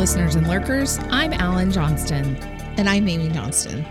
listeners 0.00 0.34
and 0.34 0.48
lurkers. 0.48 0.98
I'm 1.10 1.34
Allyn 1.34 1.70
Johnston, 1.70 2.34
And 2.78 2.88
I'm 2.88 3.06
Aimee 3.06 3.28
Johnston. 3.34 3.84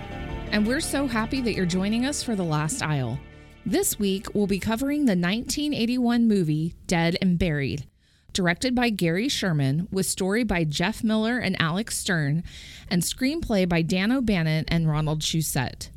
and 0.52 0.66
we're 0.66 0.80
so 0.80 1.05
happy 1.05 1.39
that 1.39 1.54
you're 1.54 1.68
joining 1.68 2.04
us 2.04 2.24
for 2.24 2.36
The 2.36 2.42
Last 2.43 2.82
Aisle. 2.82 3.20
This 3.64 4.00
week, 4.00 4.25
we'll 4.34 4.48
be 4.48 4.57
covering 4.57 5.02
the 5.02 5.11
1981 5.11 6.28
movie 6.28 6.74
Dead 6.88 7.16
and 7.21 7.38
Buried, 7.38 7.86
directed 8.34 8.74
by 8.74 8.89
Gary 8.89 9.30
Sherman, 9.30 9.88
with 9.92 10.07
story 10.07 10.43
by 10.43 10.64
Jeff 10.64 11.04
Millar 11.04 11.38
and 11.38 11.56
Alex 11.61 12.00
Stern, 12.00 12.44
and 12.89 13.04
screenplay 13.04 13.70
by 13.70 13.84
Dan 13.84 14.12
O'Bannon 14.12 14.65
and 14.68 14.89
Ronald 14.89 15.20
Shusett. 15.20 15.89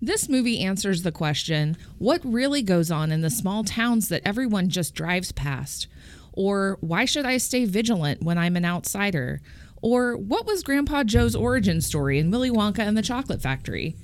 This 0.00 0.28
movie 0.28 0.60
answers 0.60 1.02
the 1.02 1.10
question 1.10 1.76
what 1.98 2.20
really 2.24 2.62
goes 2.62 2.92
on 2.92 3.10
in 3.10 3.20
the 3.20 3.30
small 3.30 3.64
towns 3.64 4.08
that 4.10 4.22
everyone 4.24 4.68
just 4.68 4.94
drives 4.94 5.32
past? 5.32 5.88
Or 6.32 6.78
why 6.80 7.04
should 7.04 7.26
I 7.26 7.38
stay 7.38 7.64
vigilant 7.64 8.22
when 8.22 8.38
I'm 8.38 8.56
an 8.56 8.64
outsider? 8.64 9.40
Or 9.82 10.16
what 10.16 10.46
was 10.46 10.62
Grandpa 10.62 11.04
Joe's 11.04 11.34
origin 11.34 11.80
story 11.80 12.18
in 12.18 12.30
Willy 12.30 12.50
Wonka 12.50 12.80
and 12.80 12.96
the 12.96 13.02
Chocolate 13.02 13.42
Factory? 13.42 13.96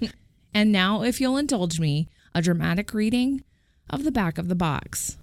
and 0.54 0.70
now, 0.70 1.02
if 1.02 1.20
you'll 1.20 1.38
indulge 1.38 1.80
me, 1.80 2.08
a 2.34 2.42
dramatic 2.42 2.92
reading 2.92 3.42
of 3.88 4.04
the 4.04 4.12
back 4.12 4.38
of 4.38 4.48
the 4.48 4.54
box. 4.54 5.16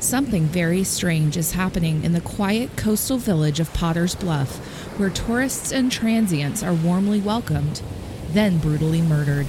Something 0.00 0.46
very 0.46 0.82
strange 0.82 1.36
is 1.36 1.52
happening 1.52 2.02
in 2.02 2.12
the 2.12 2.20
quiet 2.20 2.76
coastal 2.76 3.18
village 3.18 3.60
of 3.60 3.72
Potter's 3.72 4.16
Bluff, 4.16 4.56
where 4.98 5.10
tourists 5.10 5.70
and 5.70 5.92
transients 5.92 6.62
are 6.62 6.74
warmly 6.74 7.20
welcomed, 7.20 7.82
then 8.30 8.58
brutally 8.58 9.00
murdered. 9.00 9.46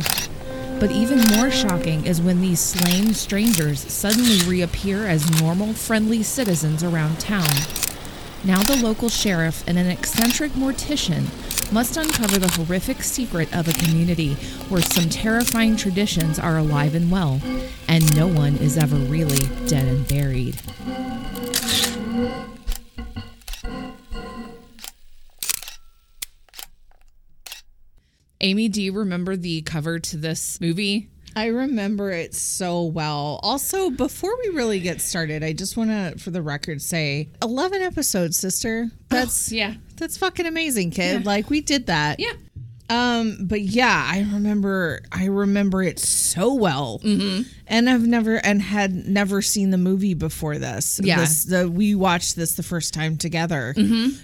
But 0.79 0.91
even 0.91 1.19
more 1.37 1.49
shocking 1.49 2.05
is 2.05 2.21
when 2.21 2.41
these 2.41 2.59
slain 2.59 3.13
strangers 3.13 3.79
suddenly 3.91 4.39
reappear 4.47 5.07
as 5.07 5.41
normal, 5.41 5.73
friendly 5.73 6.23
citizens 6.23 6.83
around 6.83 7.19
town. 7.19 7.55
Now, 8.45 8.61
the 8.63 8.75
local 8.83 9.07
sheriff 9.07 9.63
and 9.67 9.77
an 9.77 9.87
eccentric 9.87 10.51
mortician 10.53 11.23
must 11.71 11.95
uncover 11.95 12.37
the 12.37 12.51
horrific 12.51 13.01
secret 13.01 13.55
of 13.55 13.67
a 13.67 13.73
community 13.73 14.33
where 14.67 14.81
some 14.81 15.09
terrifying 15.09 15.77
traditions 15.77 16.37
are 16.37 16.57
alive 16.57 16.93
and 16.93 17.09
well, 17.09 17.39
and 17.87 18.15
no 18.15 18.27
one 18.27 18.57
is 18.57 18.77
ever 18.77 18.97
really 18.97 19.47
dead 19.67 19.87
and 19.87 20.07
buried. 20.07 20.59
Aimee, 28.43 28.67
do 28.67 28.81
you 28.81 28.91
remember 28.91 29.37
the 29.37 29.61
cover 29.61 29.99
to 29.99 30.17
this 30.17 30.59
movie? 30.59 31.09
I 31.35 31.47
remember 31.47 32.11
it 32.11 32.35
so 32.35 32.83
well. 32.83 33.39
Also, 33.41 33.89
before 33.89 34.37
we 34.43 34.49
really 34.49 34.81
get 34.81 35.01
started, 35.01 35.43
I 35.43 35.53
just 35.53 35.77
want 35.77 35.89
to, 35.89 36.21
for 36.21 36.29
the 36.29 36.41
record, 36.41 36.81
say 36.81 37.29
11 37.41 37.81
episodes, 37.81 38.37
sister. 38.37 38.91
That's 39.09 39.51
yeah. 39.51 39.75
that's 39.95 40.17
fucking 40.17 40.45
amazing, 40.45 40.91
kid. 40.91 41.21
Yeah. 41.21 41.25
Like 41.25 41.49
we 41.49 41.61
did 41.61 41.87
that. 41.87 42.19
Yeah. 42.19 42.33
Um, 42.89 43.37
but 43.41 43.61
yeah, 43.61 44.07
I 44.07 44.27
remember 44.33 45.01
I 45.11 45.25
remember 45.25 45.81
it 45.81 45.97
so 45.97 46.53
well. 46.53 46.99
Mm-hmm. 46.99 47.43
And 47.67 47.89
I've 47.89 48.05
never 48.05 48.35
and 48.35 48.61
had 48.61 48.93
never 48.93 49.41
seen 49.41 49.69
the 49.69 49.77
movie 49.77 50.13
before 50.13 50.57
this. 50.57 50.99
Yeah. 51.01 51.21
This, 51.21 51.45
the 51.45 51.69
we 51.69 51.95
watched 51.95 52.35
this 52.35 52.55
the 52.55 52.63
first 52.63 52.93
time 52.93 53.17
together 53.17 53.73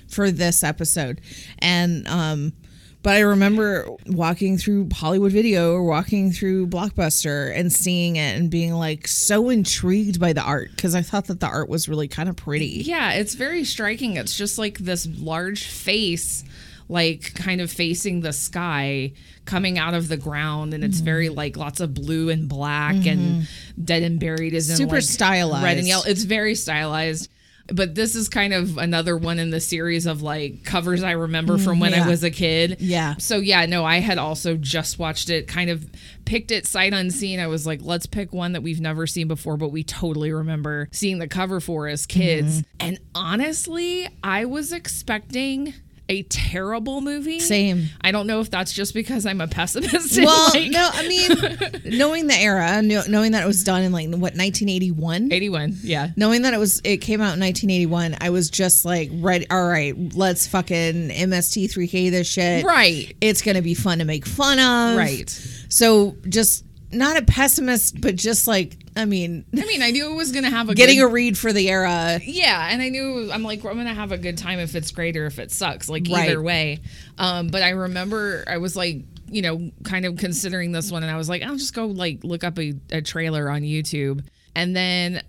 for 0.09 0.29
this 0.29 0.61
episode. 0.61 1.21
And 1.59 2.05
um 2.07 2.53
but 3.01 3.13
I 3.15 3.19
remember 3.19 3.87
walking 4.07 4.57
through 4.57 4.89
Hollywood 4.93 5.31
Video 5.31 5.73
or 5.73 5.83
walking 5.83 6.31
through 6.31 6.67
Blockbuster 6.67 7.55
and 7.55 7.71
seeing 7.71 8.17
it 8.17 8.37
and 8.37 8.49
being 8.49 8.73
like 8.73 9.07
so 9.07 9.49
intrigued 9.49 10.19
by 10.19 10.33
the 10.33 10.41
art 10.41 10.71
because 10.75 10.95
I 10.95 11.01
thought 11.01 11.27
that 11.27 11.39
the 11.39 11.47
art 11.47 11.69
was 11.69 11.87
really 11.87 12.07
kind 12.07 12.27
of 12.29 12.35
pretty. 12.35 12.65
Yeah, 12.85 13.13
it's 13.13 13.35
very 13.35 13.63
striking. 13.63 14.17
It's 14.17 14.35
just 14.37 14.57
like 14.57 14.79
this 14.79 15.07
large 15.07 15.65
face, 15.65 16.43
like 16.89 17.33
kind 17.35 17.61
of 17.61 17.71
facing 17.71 18.21
the 18.21 18.33
sky, 18.33 19.13
coming 19.45 19.77
out 19.79 19.93
of 19.93 20.09
the 20.09 20.17
ground, 20.17 20.73
and 20.73 20.83
it's 20.83 20.97
Mm-hmm. 20.97 21.05
very 21.05 21.29
like 21.29 21.55
lots 21.55 21.79
of 21.79 21.93
blue 21.93 22.29
and 22.29 22.49
black, 22.49 23.05
and 23.07 23.47
dead 23.83 24.03
and 24.03 24.19
buried 24.19 24.53
is 24.53 24.69
in 24.69 24.75
Super 24.75 24.95
like, 24.95 25.03
stylized. 25.03 25.63
red 25.63 25.77
and 25.77 25.87
yellow. 25.87 26.03
It's 26.05 26.23
very 26.23 26.53
stylized. 26.55 27.29
But 27.71 27.95
this 27.95 28.15
is 28.15 28.29
kind 28.29 28.53
of 28.53 28.77
another 28.77 29.17
one 29.17 29.39
in 29.39 29.49
the 29.49 29.59
series 29.59 30.05
of 30.05 30.21
like 30.21 30.63
covers 30.63 31.03
I 31.03 31.11
remember 31.11 31.57
from 31.57 31.79
when 31.79 31.93
I 31.93 31.99
Mm, 31.99 32.07
was 32.07 32.23
a 32.23 32.31
kid. 32.31 32.77
Yeah. 32.79 33.15
So 33.17 33.37
yeah, 33.37 33.65
no, 33.65 33.85
I 33.85 33.97
had 33.99 34.17
also 34.17 34.55
just 34.55 34.99
watched 34.99 35.29
it, 35.29 35.47
kind 35.47 35.69
of 35.69 35.89
picked 36.25 36.51
it 36.51 36.65
sight 36.65 36.93
unseen. 36.93 37.39
I 37.39 37.47
was 37.47 37.65
like, 37.67 37.81
let's 37.83 38.05
pick 38.05 38.33
one 38.33 38.53
that 38.53 38.61
we've 38.61 38.81
never 38.81 39.05
seen 39.07 39.27
before, 39.27 39.57
but 39.57 39.69
we 39.69 39.83
totally 39.83 40.31
remember 40.31 40.87
seeing 40.91 41.19
the 41.19 41.27
cover 41.27 41.59
for 41.59 41.87
as 41.87 42.05
kids. 42.05 42.61
Mm-hmm. 42.61 42.87
And 42.87 42.99
honestly, 43.15 44.07
I 44.23 44.45
was 44.45 44.71
expecting 44.71 45.73
a 46.09 46.23
terrible 46.23 47.01
movie. 47.01 47.39
Same. 47.39 47.85
I 48.01 48.11
don't 48.11 48.27
know 48.27 48.41
if 48.41 48.49
that's 48.49 48.73
just 48.73 48.93
because 48.93 49.25
I'm 49.25 49.39
a 49.41 49.47
pessimist. 49.47 50.19
Well, 50.29 50.49
like, 50.53 50.69
no, 50.71 50.89
I 50.91 51.07
mean, 51.07 51.97
knowing 51.97 52.27
the 52.27 52.35
era, 52.35 52.81
knowing 52.81 53.31
that 53.31 53.43
it 53.43 53.47
was 53.47 53.63
done 53.63 53.83
in 53.83 53.91
like 53.91 54.07
what 54.09 54.33
1981, 54.35 55.31
81. 55.31 55.77
Yeah. 55.81 56.09
knowing 56.17 56.41
that 56.41 56.53
it 56.53 56.57
was 56.57 56.81
it 56.83 56.97
came 56.97 57.21
out 57.21 57.35
in 57.35 57.39
1981, 57.39 58.17
I 58.19 58.31
was 58.31 58.49
just 58.49 58.85
like, 58.85 59.09
right, 59.13 59.45
All 59.49 59.65
right, 59.65 59.95
let's 60.15 60.47
fucking 60.47 61.09
MST3K 61.09 62.11
this 62.11 62.27
shit. 62.27 62.65
Right. 62.65 63.15
It's 63.21 63.41
gonna 63.41 63.61
be 63.61 63.75
fun 63.75 63.99
to 63.99 64.05
make 64.05 64.25
fun 64.25 64.59
of. 64.59 64.97
Right. 64.97 65.29
So 65.69 66.15
just 66.27 66.65
not 66.91 67.17
a 67.17 67.21
pessimist, 67.23 68.01
but 68.01 68.15
just 68.15 68.47
like, 68.47 68.77
I 68.95 69.05
mean, 69.05 69.45
I 69.53 69.65
mean, 69.65 69.81
I 69.81 69.91
knew 69.91 70.11
it 70.11 70.15
was 70.15 70.31
going 70.31 70.43
to 70.43 70.49
have 70.49 70.69
a 70.69 70.75
getting 70.75 70.97
good, 70.99 71.05
a 71.05 71.07
read 71.07 71.37
for 71.37 71.53
the 71.53 71.69
era. 71.69 72.19
Yeah, 72.23 72.69
and 72.71 72.81
I 72.81 72.89
knew 72.89 73.31
I'm 73.31 73.43
like 73.43 73.63
I'm 73.63 73.75
gonna 73.77 73.93
have 73.93 74.11
a 74.11 74.17
good 74.17 74.37
time 74.37 74.59
if 74.59 74.75
it's 74.75 74.91
great 74.91 75.15
or 75.17 75.25
if 75.25 75.39
it 75.39 75.51
sucks. 75.51 75.89
Like 75.89 76.07
Right. 76.09 76.29
either 76.29 76.41
way. 76.41 76.79
Um, 77.17 77.47
but 77.47 77.61
I 77.63 77.69
remember 77.69 78.43
I 78.47 78.57
was 78.57 78.75
like, 78.75 79.03
you 79.29 79.41
know, 79.41 79.71
kind 79.83 80.05
of 80.05 80.17
considering 80.17 80.71
this 80.71 80.91
one, 80.91 81.03
and 81.03 81.11
I 81.11 81.17
was 81.17 81.29
like, 81.29 81.41
I'll 81.43 81.55
just 81.57 81.73
go 81.73 81.85
like 81.87 82.23
look 82.23 82.43
up 82.43 82.57
a, 82.59 82.73
a 82.91 83.01
trailer 83.01 83.49
on 83.49 83.61
YouTube, 83.61 84.23
and 84.55 84.75
then 84.75 85.21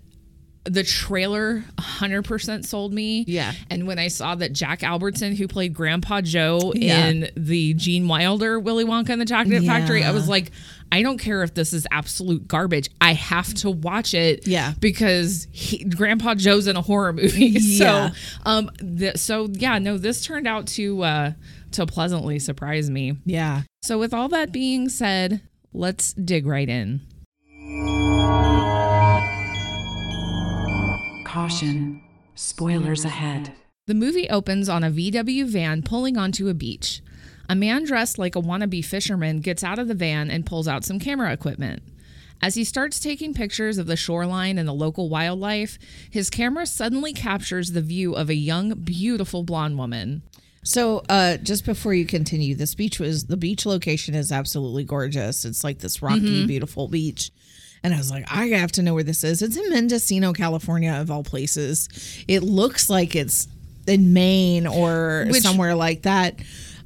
the 0.63 0.83
trailer 0.83 1.63
100% 1.79 2.65
sold 2.65 2.93
me. 2.93 3.25
Yeah. 3.27 3.53
And 3.71 3.87
when 3.87 3.97
I 3.97 4.09
saw 4.09 4.35
that 4.35 4.53
Jack 4.53 4.83
Albertson, 4.83 5.35
who 5.35 5.47
played 5.47 5.73
Grandpa 5.73 6.21
Joe 6.21 6.71
Yeah. 6.75 7.07
in 7.07 7.29
the 7.35 7.73
Gene 7.73 8.07
Wilder 8.07 8.59
Willy 8.59 8.85
Wonka 8.85 9.09
and 9.09 9.19
the 9.21 9.25
Chocolate 9.25 9.63
Factory, 9.63 10.03
I 10.03 10.11
was 10.11 10.29
like, 10.29 10.51
I 10.91 11.01
don't 11.01 11.17
care 11.17 11.41
if 11.41 11.53
this 11.55 11.73
is 11.73 11.87
absolute 11.89 12.47
garbage. 12.47 12.89
I 12.99 13.13
have 13.13 13.51
to 13.55 13.71
watch 13.71 14.13
it 14.13 14.45
Yeah. 14.47 14.73
because 14.79 15.47
he, 15.51 15.83
Grandpa 15.83 16.35
Joe's 16.35 16.67
in 16.67 16.75
a 16.75 16.81
horror 16.81 17.13
movie. 17.13 17.47
Yeah. 17.61 18.09
So, 18.11 18.15
um, 18.45 18.69
th- 18.79 19.17
so 19.17 19.47
yeah, 19.53 19.79
no, 19.79 19.97
this 19.97 20.23
turned 20.23 20.47
out 20.47 20.67
to 20.67 21.01
uh, 21.03 21.31
to 21.71 21.85
pleasantly 21.87 22.37
surprise 22.37 22.89
me. 22.89 23.17
Yeah. 23.25 23.63
So, 23.81 23.97
with 23.97 24.13
all 24.13 24.27
that 24.29 24.51
being 24.51 24.89
said, 24.89 25.41
let's 25.73 26.13
dig 26.13 26.45
right 26.45 26.69
in. 26.69 27.01
Caution. 31.31 32.01
Spoilers 32.35 33.05
ahead. 33.05 33.53
The 33.87 33.93
movie 33.93 34.29
opens 34.29 34.67
on 34.67 34.83
a 34.83 34.91
VW 34.91 35.45
van 35.45 35.81
pulling 35.81 36.17
onto 36.17 36.49
a 36.49 36.53
beach. 36.53 37.01
A 37.47 37.55
man 37.55 37.85
dressed 37.85 38.19
like 38.19 38.35
a 38.35 38.41
wannabe 38.41 38.83
fisherman 38.83 39.39
gets 39.39 39.63
out 39.63 39.79
of 39.79 39.87
the 39.87 39.93
van 39.93 40.29
and 40.29 40.45
pulls 40.45 40.67
out 40.67 40.83
some 40.83 40.99
camera 40.99 41.31
equipment. 41.31 41.83
As 42.41 42.55
he 42.55 42.65
starts 42.65 42.99
taking 42.99 43.33
pictures 43.33 43.77
of 43.77 43.87
the 43.87 43.95
shoreline 43.95 44.57
and 44.57 44.67
the 44.67 44.73
local 44.73 45.07
wildlife, 45.07 45.79
his 46.09 46.29
camera 46.29 46.65
suddenly 46.65 47.13
captures 47.13 47.71
the 47.71 47.81
view 47.81 48.13
of 48.13 48.29
a 48.29 48.35
young, 48.35 48.73
beautiful 48.73 49.43
blonde 49.43 49.77
woman. 49.77 50.23
So, 50.63 51.01
uh, 51.07 51.37
just 51.37 51.65
before 51.65 51.93
you 51.93 52.05
continue, 52.05 52.55
this 52.55 52.75
beach 52.75 52.99
was 52.99 53.27
the 53.27 53.37
beach 53.37 53.65
location 53.65 54.15
is 54.15 54.33
absolutely 54.33 54.83
gorgeous. 54.83 55.45
It's 55.45 55.63
like 55.63 55.79
this 55.79 56.01
rocky, 56.01 56.45
beautiful 56.45 56.89
beach. 56.89 57.31
And 57.83 57.93
I 57.93 57.97
was 57.97 58.11
like, 58.11 58.25
I 58.31 58.47
have 58.49 58.71
to 58.73 58.83
know 58.83 58.93
where 58.93 59.03
this 59.03 59.23
is. 59.23 59.41
It's 59.41 59.57
in 59.57 59.69
Mendocino, 59.69 60.33
California, 60.33 60.91
of 60.93 61.09
all 61.09 61.23
places. 61.23 61.89
It 62.27 62.43
looks 62.43 62.89
like 62.89 63.15
it's 63.15 63.47
in 63.87 64.13
Maine 64.13 64.67
or 64.67 65.25
Which- 65.29 65.41
somewhere 65.41 65.73
like 65.75 66.03
that. 66.03 66.35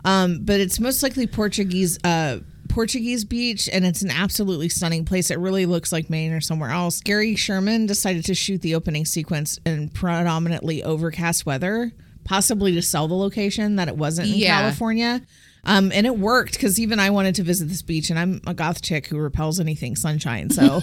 Um, 0.06 0.40
but 0.44 0.60
it's 0.62 0.80
most 0.80 1.04
likely 1.04 1.28
Portuguese. 1.28 1.98
Uh, 2.04 2.40
Portuguese 2.70 3.24
beach, 3.24 3.70
and 3.72 3.86
it's 3.86 4.02
an 4.02 4.12
absolutely 4.12 4.68
stunning 4.68 5.06
place. 5.06 5.32
It 5.32 5.40
really 5.40 5.66
looks 5.66 5.94
like 5.94 6.10
Maine 6.10 6.34
or 6.34 6.42
somewhere 6.42 6.72
else. 6.72 7.00
Gary 7.00 7.36
Sherman 7.36 7.86
decided 7.86 8.26
to 8.26 8.36
shoot 8.36 8.62
the 8.62 8.76
opening 8.76 9.06
sequence 9.06 9.60
in 9.66 9.88
predominantly 9.90 10.84
overcast 10.84 11.46
weather, 11.46 11.94
possibly 12.26 12.74
to 12.74 12.82
sell 12.82 13.08
the 13.08 13.14
location 13.16 13.78
that 13.78 13.88
it 13.88 13.96
wasn't 13.96 14.28
in 14.28 14.36
Yeah. 14.36 14.60
California. 14.60 15.22
Um, 15.66 15.92
and 15.92 16.06
it 16.06 16.18
worked 16.18 16.54
because 16.54 16.80
even 16.80 17.00
I 17.00 17.10
wanted 17.10 17.36
to 17.36 17.44
visit 17.44 17.68
this 17.68 17.82
beach, 17.82 18.10
and 18.10 18.20
I'm 18.20 18.42
a 18.46 18.54
goth 18.54 18.82
chick 18.82 19.08
who 19.08 19.18
repels 19.18 19.60
anything 19.60 19.96
sunshine. 19.96 20.50
So 20.50 20.80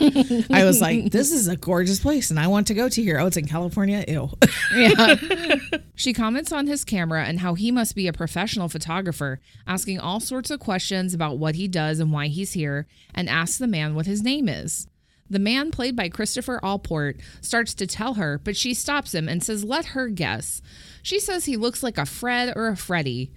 I 0.51 0.65
was 0.65 0.81
like, 0.81 1.11
"This 1.13 1.31
is 1.31 1.49
a 1.49 1.57
gorgeous 1.57 2.01
place, 2.01 2.31
and 2.31 2.41
I 2.41 2.49
want 2.49 2.67
to 2.67 2.75
go 2.75 2.89
to 2.89 3.03
here." 3.03 3.19
Oh, 3.19 3.27
it's 3.27 3.37
in 3.37 3.47
California. 3.47 4.05
Ew. 4.09 4.31
yeah. 4.75 5.17
She 5.95 6.13
comments 6.13 6.51
on 6.51 6.67
his 6.67 6.85
camera 6.85 7.25
and 7.25 7.39
how 7.41 7.55
he 7.55 7.71
must 7.71 7.95
be 7.95 8.09
a 8.09 8.13
professional 8.13 8.69
photographer, 8.69 9.41
asking 9.69 10.01
all 10.01 10.19
sorts 10.19 10.51
of 10.51 10.59
questions 10.59 11.15
about 11.15 11.39
what 11.39 11.55
he 11.55 11.69
does 11.69 12.01
and 12.01 12.11
why 12.11 12.27
he's 12.27 12.55
here, 12.55 12.89
and 13.15 13.29
asks 13.29 13.59
the 13.59 13.69
man 13.69 13.95
what 13.95 14.07
his 14.07 14.21
name 14.21 14.49
is. 14.49 14.89
The 15.31 15.39
man, 15.39 15.71
played 15.71 15.95
by 15.95 16.09
Christopher 16.09 16.59
Allport, 16.63 17.21
starts 17.41 17.73
to 17.75 17.87
tell 17.87 18.15
her, 18.15 18.41
but 18.43 18.57
she 18.57 18.75
stops 18.75 19.15
him 19.15 19.29
and 19.29 19.45
says, 19.45 19.65
Let 19.65 19.87
her 19.87 20.09
guess. 20.09 20.61
She 21.03 21.21
says 21.21 21.45
he 21.45 21.57
looks 21.57 21.83
like 21.83 21.99
a 21.99 22.05
Fred 22.05 22.53
or 22.57 22.69
a 22.69 22.77
Freddy. 22.77 23.31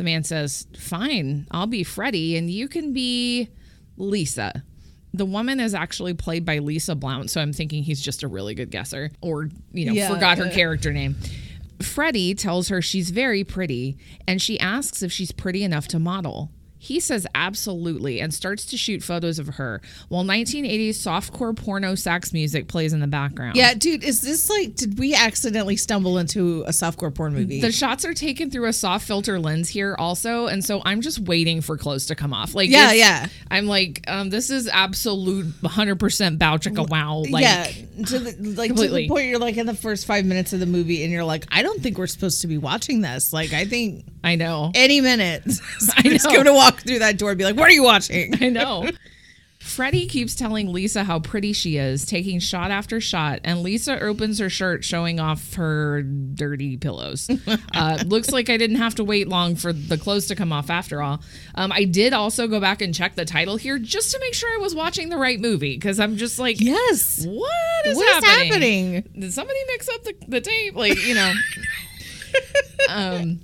The 0.00 0.04
man 0.04 0.24
says, 0.24 0.66
Fine, 0.78 1.46
I'll 1.50 1.66
be 1.66 1.84
Freddy, 1.84 2.34
and 2.38 2.48
you 2.48 2.68
can 2.68 2.94
be 2.94 3.50
Lisa. 3.98 4.64
The 5.12 5.26
woman 5.26 5.60
is 5.60 5.74
actually 5.74 6.14
played 6.14 6.46
by 6.46 6.56
Lisa 6.60 6.94
Blount, 6.94 7.28
so 7.28 7.38
I'm 7.38 7.52
thinking 7.52 7.82
he's 7.82 8.00
just 8.00 8.22
a 8.22 8.26
really 8.26 8.54
good 8.54 8.70
guesser 8.70 9.10
or, 9.20 9.50
you 9.74 9.84
know, 9.84 9.92
Yeah, 9.92 10.08
forgot 10.08 10.38
her 10.38 10.48
character 10.48 10.90
name. 10.90 11.16
Freddie 11.82 12.34
tells 12.34 12.68
her 12.68 12.80
she's 12.80 13.10
very 13.10 13.44
pretty 13.44 13.98
and 14.26 14.40
she 14.40 14.58
asks 14.58 15.02
if 15.02 15.12
she's 15.12 15.32
pretty 15.32 15.62
enough 15.64 15.86
to 15.88 15.98
model. 15.98 16.50
He 16.82 16.98
says 16.98 17.26
absolutely 17.34 18.22
and 18.22 18.32
starts 18.32 18.64
to 18.66 18.78
shoot 18.78 19.02
photos 19.02 19.38
of 19.38 19.46
her 19.48 19.82
while 20.08 20.24
1980s 20.24 20.90
softcore 20.90 21.54
porno 21.54 21.94
sax 21.94 22.32
music 22.32 22.68
plays 22.68 22.94
in 22.94 23.00
the 23.00 23.06
background. 23.06 23.56
Yeah, 23.56 23.74
dude, 23.74 24.02
is 24.02 24.22
this 24.22 24.48
like, 24.48 24.76
did 24.76 24.98
we 24.98 25.14
accidentally 25.14 25.76
stumble 25.76 26.16
into 26.16 26.62
a 26.62 26.70
softcore 26.70 27.14
porn 27.14 27.34
movie? 27.34 27.60
The 27.60 27.70
shots 27.70 28.06
are 28.06 28.14
taken 28.14 28.50
through 28.50 28.64
a 28.64 28.72
soft 28.72 29.06
filter 29.06 29.38
lens 29.38 29.68
here 29.68 29.94
also, 29.98 30.46
and 30.46 30.64
so 30.64 30.80
I'm 30.86 31.02
just 31.02 31.18
waiting 31.18 31.60
for 31.60 31.76
clothes 31.76 32.06
to 32.06 32.14
come 32.14 32.32
off. 32.32 32.54
Like, 32.54 32.70
Yeah, 32.70 32.92
yeah. 32.92 33.26
I'm 33.50 33.66
like, 33.66 34.02
um, 34.08 34.30
this 34.30 34.48
is 34.48 34.66
absolute 34.66 35.46
100% 35.60 36.38
bow 36.38 36.56
chicka 36.56 36.88
wow. 36.88 37.24
Like, 37.28 37.42
yeah, 37.42 37.64
to 38.06 38.18
the, 38.18 38.54
like 38.56 38.74
to 38.74 38.88
the 38.88 39.06
point 39.06 39.26
you're 39.26 39.38
like 39.38 39.58
in 39.58 39.66
the 39.66 39.74
first 39.74 40.06
five 40.06 40.24
minutes 40.24 40.54
of 40.54 40.60
the 40.60 40.66
movie, 40.66 41.02
and 41.02 41.12
you're 41.12 41.24
like, 41.24 41.44
I 41.50 41.62
don't 41.62 41.82
think 41.82 41.98
we're 41.98 42.06
supposed 42.06 42.40
to 42.40 42.46
be 42.46 42.56
watching 42.56 43.02
this. 43.02 43.34
Like, 43.34 43.52
I 43.52 43.66
think 43.66 44.06
I 44.22 44.36
know. 44.36 44.70
any 44.74 45.00
minute, 45.00 45.42
I 45.46 45.50
somebody's 45.78 46.24
know. 46.24 46.30
going 46.32 46.44
to 46.46 46.54
walk 46.54 46.80
through 46.80 46.98
that 47.00 47.18
door 47.18 47.30
and 47.30 47.38
be 47.38 47.44
like, 47.44 47.56
"What 47.56 47.68
are 47.68 47.72
you 47.72 47.82
watching?" 47.82 48.34
I 48.42 48.48
know. 48.48 48.90
Freddie 49.60 50.06
keeps 50.06 50.34
telling 50.34 50.72
Lisa 50.72 51.04
how 51.04 51.20
pretty 51.20 51.52
she 51.52 51.76
is, 51.76 52.06
taking 52.06 52.40
shot 52.40 52.70
after 52.70 52.98
shot, 52.98 53.40
and 53.44 53.62
Lisa 53.62 54.00
opens 54.00 54.38
her 54.38 54.48
shirt, 54.48 54.84
showing 54.84 55.20
off 55.20 55.52
her 55.54 56.02
dirty 56.02 56.76
pillows. 56.78 57.30
Uh, 57.74 57.98
looks 58.06 58.30
like 58.30 58.50
I 58.50 58.56
didn't 58.56 58.76
have 58.76 58.94
to 58.96 59.04
wait 59.04 59.28
long 59.28 59.54
for 59.56 59.72
the 59.72 59.96
clothes 59.96 60.26
to 60.26 60.34
come 60.34 60.52
off 60.52 60.70
after 60.70 61.00
all. 61.02 61.22
Um, 61.54 61.72
I 61.72 61.84
did 61.84 62.12
also 62.12 62.46
go 62.48 62.58
back 62.60 62.82
and 62.82 62.94
check 62.94 63.14
the 63.14 63.24
title 63.24 63.56
here 63.56 63.78
just 63.78 64.10
to 64.12 64.18
make 64.20 64.34
sure 64.34 64.50
I 64.52 64.58
was 64.58 64.74
watching 64.74 65.08
the 65.08 65.16
right 65.16 65.38
movie 65.40 65.76
because 65.76 66.00
I'm 66.00 66.16
just 66.16 66.38
like, 66.38 66.60
Yes. 66.60 67.24
what 67.26 67.86
is 67.86 67.96
What 67.96 68.08
is 68.18 68.24
happening? 68.24 68.48
happening? 68.94 69.10
Did 69.20 69.32
somebody 69.32 69.58
mix 69.68 69.88
up 69.88 70.02
the, 70.04 70.14
the 70.28 70.40
tape? 70.40 70.74
Like, 70.74 71.06
you 71.06 71.14
know. 71.14 71.32
um, 72.88 73.40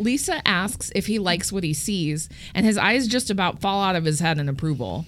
Lisa 0.00 0.46
asks 0.46 0.90
if 0.94 1.06
he 1.06 1.18
likes 1.18 1.52
what 1.52 1.64
he 1.64 1.74
sees, 1.74 2.28
and 2.54 2.64
his 2.64 2.78
eyes 2.78 3.06
just 3.06 3.30
about 3.30 3.60
fall 3.60 3.82
out 3.82 3.96
of 3.96 4.04
his 4.04 4.20
head 4.20 4.38
in 4.38 4.48
approval. 4.48 5.06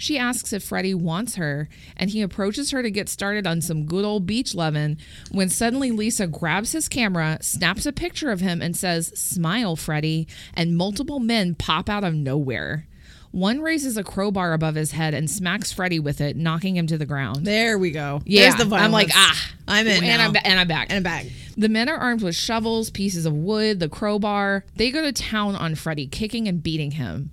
She 0.00 0.16
asks 0.16 0.54
if 0.54 0.64
Freddie 0.64 0.94
wants 0.94 1.34
her, 1.34 1.68
and 1.94 2.08
he 2.08 2.22
approaches 2.22 2.70
her 2.70 2.82
to 2.82 2.90
get 2.90 3.10
started 3.10 3.46
on 3.46 3.60
some 3.60 3.84
good 3.84 4.02
old 4.02 4.24
beach 4.24 4.54
lovin' 4.54 4.96
when 5.30 5.50
suddenly 5.50 5.90
Lisa 5.90 6.26
grabs 6.26 6.72
his 6.72 6.88
camera, 6.88 7.36
snaps 7.42 7.84
a 7.84 7.92
picture 7.92 8.30
of 8.30 8.40
him, 8.40 8.62
and 8.62 8.74
says, 8.74 9.08
Smile, 9.08 9.76
Freddie, 9.76 10.26
and 10.54 10.74
multiple 10.74 11.20
men 11.20 11.54
pop 11.54 11.90
out 11.90 12.02
of 12.02 12.14
nowhere. 12.14 12.86
One 13.32 13.60
raises 13.60 13.96
a 13.96 14.02
crowbar 14.02 14.52
above 14.52 14.74
his 14.74 14.90
head 14.92 15.14
and 15.14 15.30
smacks 15.30 15.72
Freddy 15.72 16.00
with 16.00 16.20
it, 16.20 16.36
knocking 16.36 16.76
him 16.76 16.88
to 16.88 16.98
the 16.98 17.06
ground. 17.06 17.46
There 17.46 17.78
we 17.78 17.92
go. 17.92 18.22
Yeah, 18.24 18.50
There's 18.50 18.68
the 18.68 18.74
I'm 18.74 18.90
like, 18.90 19.10
ah, 19.14 19.50
I'm 19.68 19.86
in 19.86 20.02
and 20.02 20.06
now. 20.06 20.28
I'm, 20.28 20.36
and 20.44 20.58
I'm 20.58 20.66
back. 20.66 20.86
and 20.90 20.96
I'm 20.96 21.02
back. 21.02 21.26
The 21.56 21.68
men 21.68 21.88
are 21.88 21.96
armed 21.96 22.22
with 22.22 22.34
shovels, 22.34 22.90
pieces 22.90 23.26
of 23.26 23.32
wood, 23.34 23.78
the 23.78 23.88
crowbar. 23.88 24.64
They 24.74 24.90
go 24.90 25.02
to 25.02 25.12
town 25.12 25.54
on 25.54 25.76
Freddy, 25.76 26.08
kicking 26.08 26.48
and 26.48 26.62
beating 26.62 26.92
him. 26.92 27.30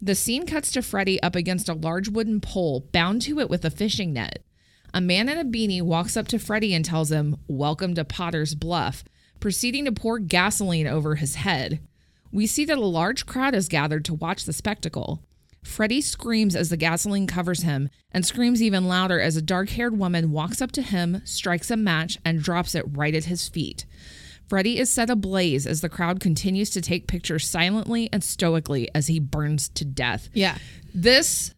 The 0.00 0.14
scene 0.14 0.46
cuts 0.46 0.70
to 0.72 0.82
Freddy 0.82 1.22
up 1.22 1.34
against 1.36 1.68
a 1.68 1.74
large 1.74 2.08
wooden 2.08 2.40
pole, 2.40 2.88
bound 2.92 3.22
to 3.22 3.38
it 3.40 3.50
with 3.50 3.64
a 3.64 3.70
fishing 3.70 4.12
net. 4.14 4.42
A 4.94 5.00
man 5.00 5.28
in 5.28 5.38
a 5.38 5.44
beanie 5.44 5.82
walks 5.82 6.16
up 6.16 6.28
to 6.28 6.38
Freddy 6.38 6.72
and 6.72 6.84
tells 6.84 7.10
him, 7.10 7.36
Welcome 7.48 7.94
to 7.96 8.04
Potter's 8.04 8.54
Bluff, 8.54 9.04
proceeding 9.40 9.84
to 9.84 9.92
pour 9.92 10.18
gasoline 10.18 10.86
over 10.86 11.16
his 11.16 11.34
head. 11.36 11.80
We 12.32 12.46
see 12.46 12.64
that 12.64 12.78
a 12.78 12.84
large 12.84 13.26
crowd 13.26 13.54
is 13.54 13.68
gathered 13.68 14.04
to 14.06 14.14
watch 14.14 14.44
the 14.44 14.52
spectacle. 14.52 15.22
Freddy 15.64 16.00
screams 16.00 16.54
as 16.54 16.68
the 16.68 16.76
gasoline 16.76 17.26
covers 17.26 17.62
him 17.62 17.88
and 18.12 18.24
screams 18.24 18.62
even 18.62 18.86
louder 18.86 19.20
as 19.20 19.36
a 19.36 19.42
dark 19.42 19.70
haired 19.70 19.98
woman 19.98 20.30
walks 20.30 20.62
up 20.62 20.70
to 20.72 20.82
him, 20.82 21.22
strikes 21.24 21.70
a 21.70 21.76
match, 21.76 22.18
and 22.24 22.42
drops 22.42 22.74
it 22.74 22.84
right 22.92 23.14
at 23.14 23.24
his 23.24 23.48
feet. 23.48 23.86
Freddy 24.46 24.78
is 24.78 24.92
set 24.92 25.08
ablaze 25.08 25.66
as 25.66 25.80
the 25.80 25.88
crowd 25.88 26.20
continues 26.20 26.70
to 26.70 26.80
take 26.80 27.08
pictures 27.08 27.46
silently 27.46 28.10
and 28.12 28.22
stoically 28.22 28.88
as 28.94 29.06
he 29.06 29.18
burns 29.18 29.68
to 29.70 29.84
death. 29.84 30.28
Yeah. 30.34 30.58
This. 30.94 31.53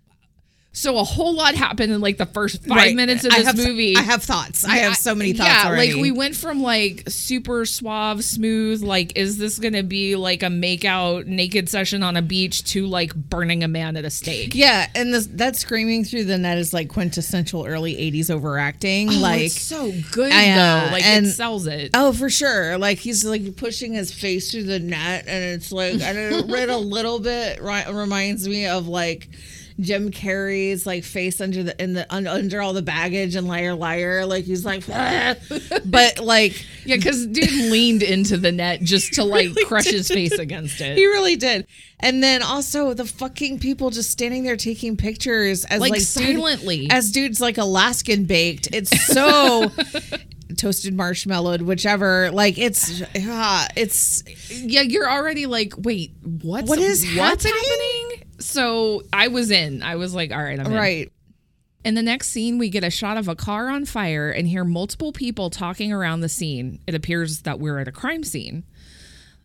So 0.79 0.99
a 0.99 1.05
whole 1.05 1.35
lot 1.35 1.55
happened 1.55 1.91
in 1.91 2.03
like 2.03 2.19
the 2.19 2.27
first 2.27 2.63
five 2.63 2.77
Right. 2.77 2.95
minutes 2.95 3.25
of 3.25 3.33
I 3.33 3.39
this 3.39 3.47
have- 3.47 3.57
movie. 3.57 3.97
I 3.97 4.03
have 4.03 4.23
thoughts. 4.23 4.63
I 4.63 4.77
have 4.77 4.95
so 4.95 5.15
many 5.15 5.33
thoughts 5.33 5.49
yeah, 5.49 5.69
already. 5.71 5.95
like 5.95 6.03
we 6.03 6.11
went 6.11 6.37
from 6.37 6.61
like 6.61 7.05
super 7.09 7.65
suave, 7.65 8.23
smooth, 8.23 8.83
like 8.83 9.17
is 9.17 9.39
this 9.39 9.59
gonna 9.59 9.83
be 9.83 10.17
like 10.17 10.43
a 10.43 10.51
make 10.51 10.85
out 10.85 11.27
naked 11.27 11.71
session 11.71 12.03
on 12.03 12.15
a 12.15 12.21
beach 12.21 12.63
to 12.73 12.87
like 12.87 13.15
burning 13.15 13.65
a 13.65 13.69
man 13.69 13.97
at 13.97 14.05
a 14.05 14.11
stake? 14.11 14.55
Yeah, 14.55 14.87
and 14.95 15.15
this, 15.15 15.27
that 15.29 15.57
screaming 15.57 16.05
through 16.05 16.25
the 16.25 16.37
net 16.37 16.59
is 16.59 16.75
like 16.75 16.89
quintessential 16.91 17.65
early 17.65 17.95
'80s 17.97 18.29
overacting. 18.31 19.09
Oh, 19.09 19.13
like, 19.19 19.41
it's 19.45 19.59
so 19.63 19.91
good 20.13 20.31
I, 20.31 20.51
uh, 20.51 20.57
though. 20.57 20.93
Like 20.93 21.07
and- 21.07 21.25
it 21.25 21.31
sells 21.33 21.67
it. 21.67 21.93
oh, 21.95 22.13
for 22.13 22.29
sure. 22.29 22.77
Like 22.77 22.99
he's 22.99 23.25
like 23.25 23.57
pushing 23.57 23.95
his 23.95 24.13
face 24.13 24.51
through 24.53 24.65
the 24.65 24.79
net, 24.79 25.25
and 25.27 25.43
it's 25.43 25.73
like, 25.73 25.95
and 26.03 26.19
it 26.19 26.51
read 26.53 26.69
a 26.69 26.77
little 26.97 27.19
bit 27.19 27.63
ri- 27.63 27.91
reminds 27.91 28.47
me 28.47 28.67
of 28.67 28.87
like 28.89 29.31
Jim 29.79 30.11
Carrey's 30.11 30.87
like 30.87 31.05
face 31.05 31.41
under 31.41 31.63
the 31.63 31.83
in 31.83 31.93
the 31.93 32.13
un, 32.15 32.27
under 32.27 32.63
all 32.63 32.73
the 32.73 32.81
baggage 32.83 33.35
and 33.37 33.47
liar 33.47 33.75
liar. 33.75 34.25
Like 34.25 34.45
he's 34.45 34.65
like, 34.65 34.87
but 35.85 36.19
like 36.19 36.65
Yeah, 36.85 36.97
because 36.97 37.27
dude 37.27 37.51
leaned 37.71 38.03
into 38.03 38.37
the 38.39 38.53
net 38.53 38.81
just 38.83 39.13
to 39.15 39.25
like 39.25 39.51
crush 39.67 39.87
his 39.91 40.09
face 40.09 40.39
against 40.39 40.81
it. 40.81 40.97
He 40.97 41.07
really 41.07 41.37
did. 41.37 41.67
And 42.01 42.23
then 42.23 42.43
also 42.43 42.95
the 42.95 43.05
fucking 43.05 43.59
people 43.59 43.91
just 43.91 44.11
standing 44.11 44.45
there 44.45 44.57
taking 44.57 44.97
pictures 44.97 45.65
as 45.67 45.81
Like, 45.81 45.91
like, 45.91 45.99
dude- 46.01 46.07
silently. 46.09 46.89
as 46.91 47.11
dudes 47.13 47.41
like 47.41 47.59
Alaskan 47.59 48.25
baked. 48.25 48.69
It's 48.73 49.07
so 49.07 49.71
toasted 50.57 50.95
marshmallowed, 50.95 51.61
whichever. 51.63 52.31
Like 52.31 52.57
it's 52.59 53.03
uh, 53.03 53.67
it's 53.77 54.23
yeah, 54.51 54.81
you're 54.83 55.09
already 55.11 55.45
like, 55.47 55.75
wait, 55.77 56.13
what's 56.23 56.69
What 56.69 56.79
is 56.79 57.05
what's 57.17 57.45
happening? 57.45 57.63
happening? 57.63 58.23
So 58.39 59.03
I 59.13 59.29
was 59.29 59.51
in. 59.51 59.83
I 59.83 59.97
was 59.97 60.15
like, 60.15 60.33
all 60.33 60.43
right, 60.43 60.59
I'm 60.59 60.67
in. 60.67 60.73
right. 60.75 61.13
In 61.85 61.95
the 61.95 62.03
next 62.03 62.31
scene, 62.31 62.59
we 62.59 62.69
get 62.69 62.83
a 62.83 62.91
shot 62.91 63.17
of 63.17 63.29
a 63.29 63.37
car 63.37 63.69
on 63.69 63.85
fire 63.85 64.29
and 64.31 64.49
hear 64.49 64.65
multiple 64.65 65.13
people 65.13 65.51
talking 65.51 65.93
around 65.93 66.21
the 66.21 66.29
scene. 66.29 66.81
It 66.87 66.97
appears 66.97 67.43
that 67.43 67.61
we're 67.61 67.79
at 67.79 67.87
a 67.87 67.93
crime 67.93 68.25
scene. 68.25 68.65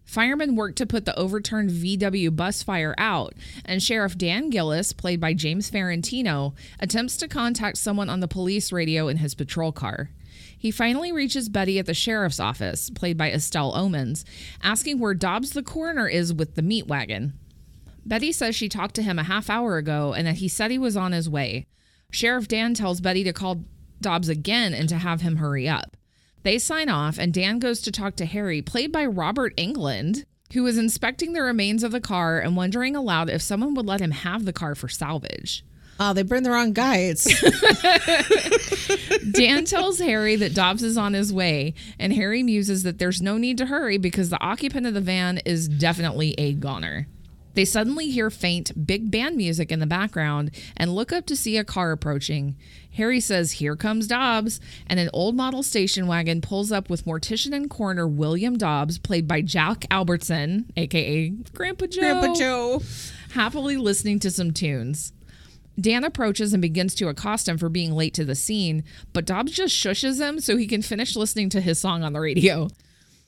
Firemen 0.04 0.56
work 0.56 0.76
to 0.78 0.86
put 0.86 1.06
the 1.06 1.18
overturned 1.18 1.70
VW 1.70 2.36
bus 2.36 2.64
fire 2.64 2.96
out, 2.98 3.34
and 3.64 3.82
Sheriff 3.82 4.18
Dan 4.18 4.50
Gillis, 4.50 4.92
played 4.92 5.22
by 5.22 5.34
James 5.34 5.70
Farentino, 5.70 6.54
attempts 6.80 7.16
to 7.18 7.28
contact 7.28 7.78
someone 7.78 8.10
on 8.10 8.20
the 8.20 8.28
police 8.28 8.72
radio 8.72 9.08
in 9.08 9.18
his 9.18 9.36
patrol 9.36 9.72
car. 9.72 10.10
He 10.58 10.70
finally 10.70 11.12
reaches 11.12 11.48
Betty 11.48 11.80
at 11.80 11.86
the 11.86 11.94
sheriff's 11.94 12.40
office, 12.40 12.90
played 12.90 13.18
by 13.18 13.32
Estelle 13.32 13.74
Omens, 13.76 14.26
asking 14.62 15.00
where 15.00 15.14
Dobbs 15.14 15.52
the 15.52 15.64
coroner 15.64 16.08
is 16.08 16.34
with 16.34 16.56
the 16.56 16.62
meat 16.62 16.88
wagon. 16.88 17.34
Betty 18.06 18.32
says 18.32 18.56
she 18.56 18.70
talked 18.70 18.96
to 18.96 19.04
him 19.04 19.20
a 19.20 19.24
half 19.24 19.50
hour 19.50 19.78
ago 19.78 20.14
and 20.14 20.28
that 20.28 20.38
he 20.38 20.48
said 20.48 20.72
he 20.72 20.78
was 20.78 20.98
on 20.98 21.12
his 21.12 21.30
way. 21.30 21.68
Sheriff 22.10 22.48
Dan 22.48 22.74
tells 22.74 23.02
Betty 23.02 23.24
to 23.24 23.34
call 23.34 23.64
Dobbs 24.02 24.30
again 24.30 24.74
and 24.74 24.90
to 24.90 24.98
have 24.98 25.22
him 25.22 25.38
hurry 25.38 25.68
up. 25.68 25.96
They 26.44 26.58
sign 26.58 26.90
off, 26.90 27.20
and 27.20 27.34
Dan 27.34 27.60
goes 27.60 27.82
to 27.82 27.92
talk 27.92 28.16
to 28.16 28.26
Harry, 28.26 28.62
played 28.62 28.92
by 28.92 29.06
Robert 29.06 29.56
Englund, 29.58 30.26
who 30.54 30.66
is 30.66 30.78
inspecting 30.78 31.34
the 31.34 31.44
remains 31.44 31.84
of 31.84 31.92
the 31.92 32.02
car 32.02 32.40
and 32.40 32.56
wondering 32.56 32.96
aloud 32.96 33.30
if 33.30 33.42
someone 33.42 33.76
would 33.76 33.86
let 33.86 34.02
him 34.02 34.12
have 34.12 34.46
the 34.46 34.54
car 34.54 34.74
for 34.74 34.90
salvage. 34.90 35.64
Oh, 36.00 36.14
they 36.14 36.24
burned 36.24 36.46
the 36.46 36.50
wrong 36.50 36.74
guy. 36.74 37.14
It's 37.14 37.26
Dan 39.32 39.66
tells 39.66 40.00
Harry 40.00 40.36
that 40.38 40.56
Dobbs 40.56 40.82
is 40.82 40.98
on 40.98 41.14
his 41.14 41.32
way, 41.32 41.76
and 42.00 42.12
Harry 42.12 42.42
muses 42.42 42.82
that 42.84 42.98
there's 42.98 43.22
no 43.22 43.38
need 43.38 43.60
to 43.60 43.68
hurry 43.68 44.00
because 44.00 44.32
the 44.32 44.42
occupant 44.44 44.88
of 44.88 44.96
the 44.96 45.02
van 45.02 45.38
is 45.46 45.68
definitely 45.68 46.34
a 46.40 46.54
goner. 46.54 47.08
They 47.54 47.66
suddenly 47.66 48.10
hear 48.10 48.30
faint, 48.30 48.86
big 48.88 49.12
band 49.12 49.36
music 49.36 49.72
in 49.72 49.80
the 49.80 49.86
background 49.86 50.52
and 50.78 50.96
look 50.96 51.12
up 51.12 51.26
to 51.28 51.36
see 51.36 51.58
a 51.58 51.64
car 51.64 51.92
approaching. 51.92 52.56
Harry 52.94 53.20
says, 53.20 53.54
Here 53.54 53.76
comes 53.76 54.08
Dobbs, 54.08 54.60
and 54.88 55.00
an 55.00 55.10
old 55.14 55.36
model 55.36 55.64
station 55.64 56.08
wagon 56.08 56.42
pulls 56.42 56.72
up 56.72 56.90
with 56.90 57.06
mortician 57.06 57.54
and 57.54 57.70
coroner 57.70 58.08
William 58.08 58.58
Dobbs, 58.58 58.98
played 58.98 59.28
by 59.28 59.42
Jack 59.42 59.86
Albertson, 59.90 60.72
aka 60.76 61.30
Grandpa 61.30 61.88
Joe 61.88 62.02
Grandpa 62.02 62.34
Joe. 62.36 62.82
happily 63.32 63.78
listening 63.78 64.20
to 64.20 64.32
some 64.32 64.52
tunes. 64.52 65.14
Dan 65.80 66.04
approaches 66.04 66.54
and 66.54 66.62
begins 66.62 66.94
to 66.96 67.08
accost 67.08 67.48
him 67.48 67.58
for 67.58 67.70
being 67.70 67.94
late 67.94 68.14
to 68.16 68.26
the 68.26 68.36
scene, 68.36 68.84
but 69.14 69.26
Dobbs 69.26 69.54
just 69.54 69.76
shushes 69.76 70.20
him 70.20 70.40
so 70.40 70.58
he 70.58 70.68
can 70.68 70.82
finish 70.82 71.16
listening 71.16 71.50
to 71.50 71.62
his 71.62 71.80
song 71.80 72.04
on 72.04 72.14
the 72.14 72.20
radio. 72.20 72.68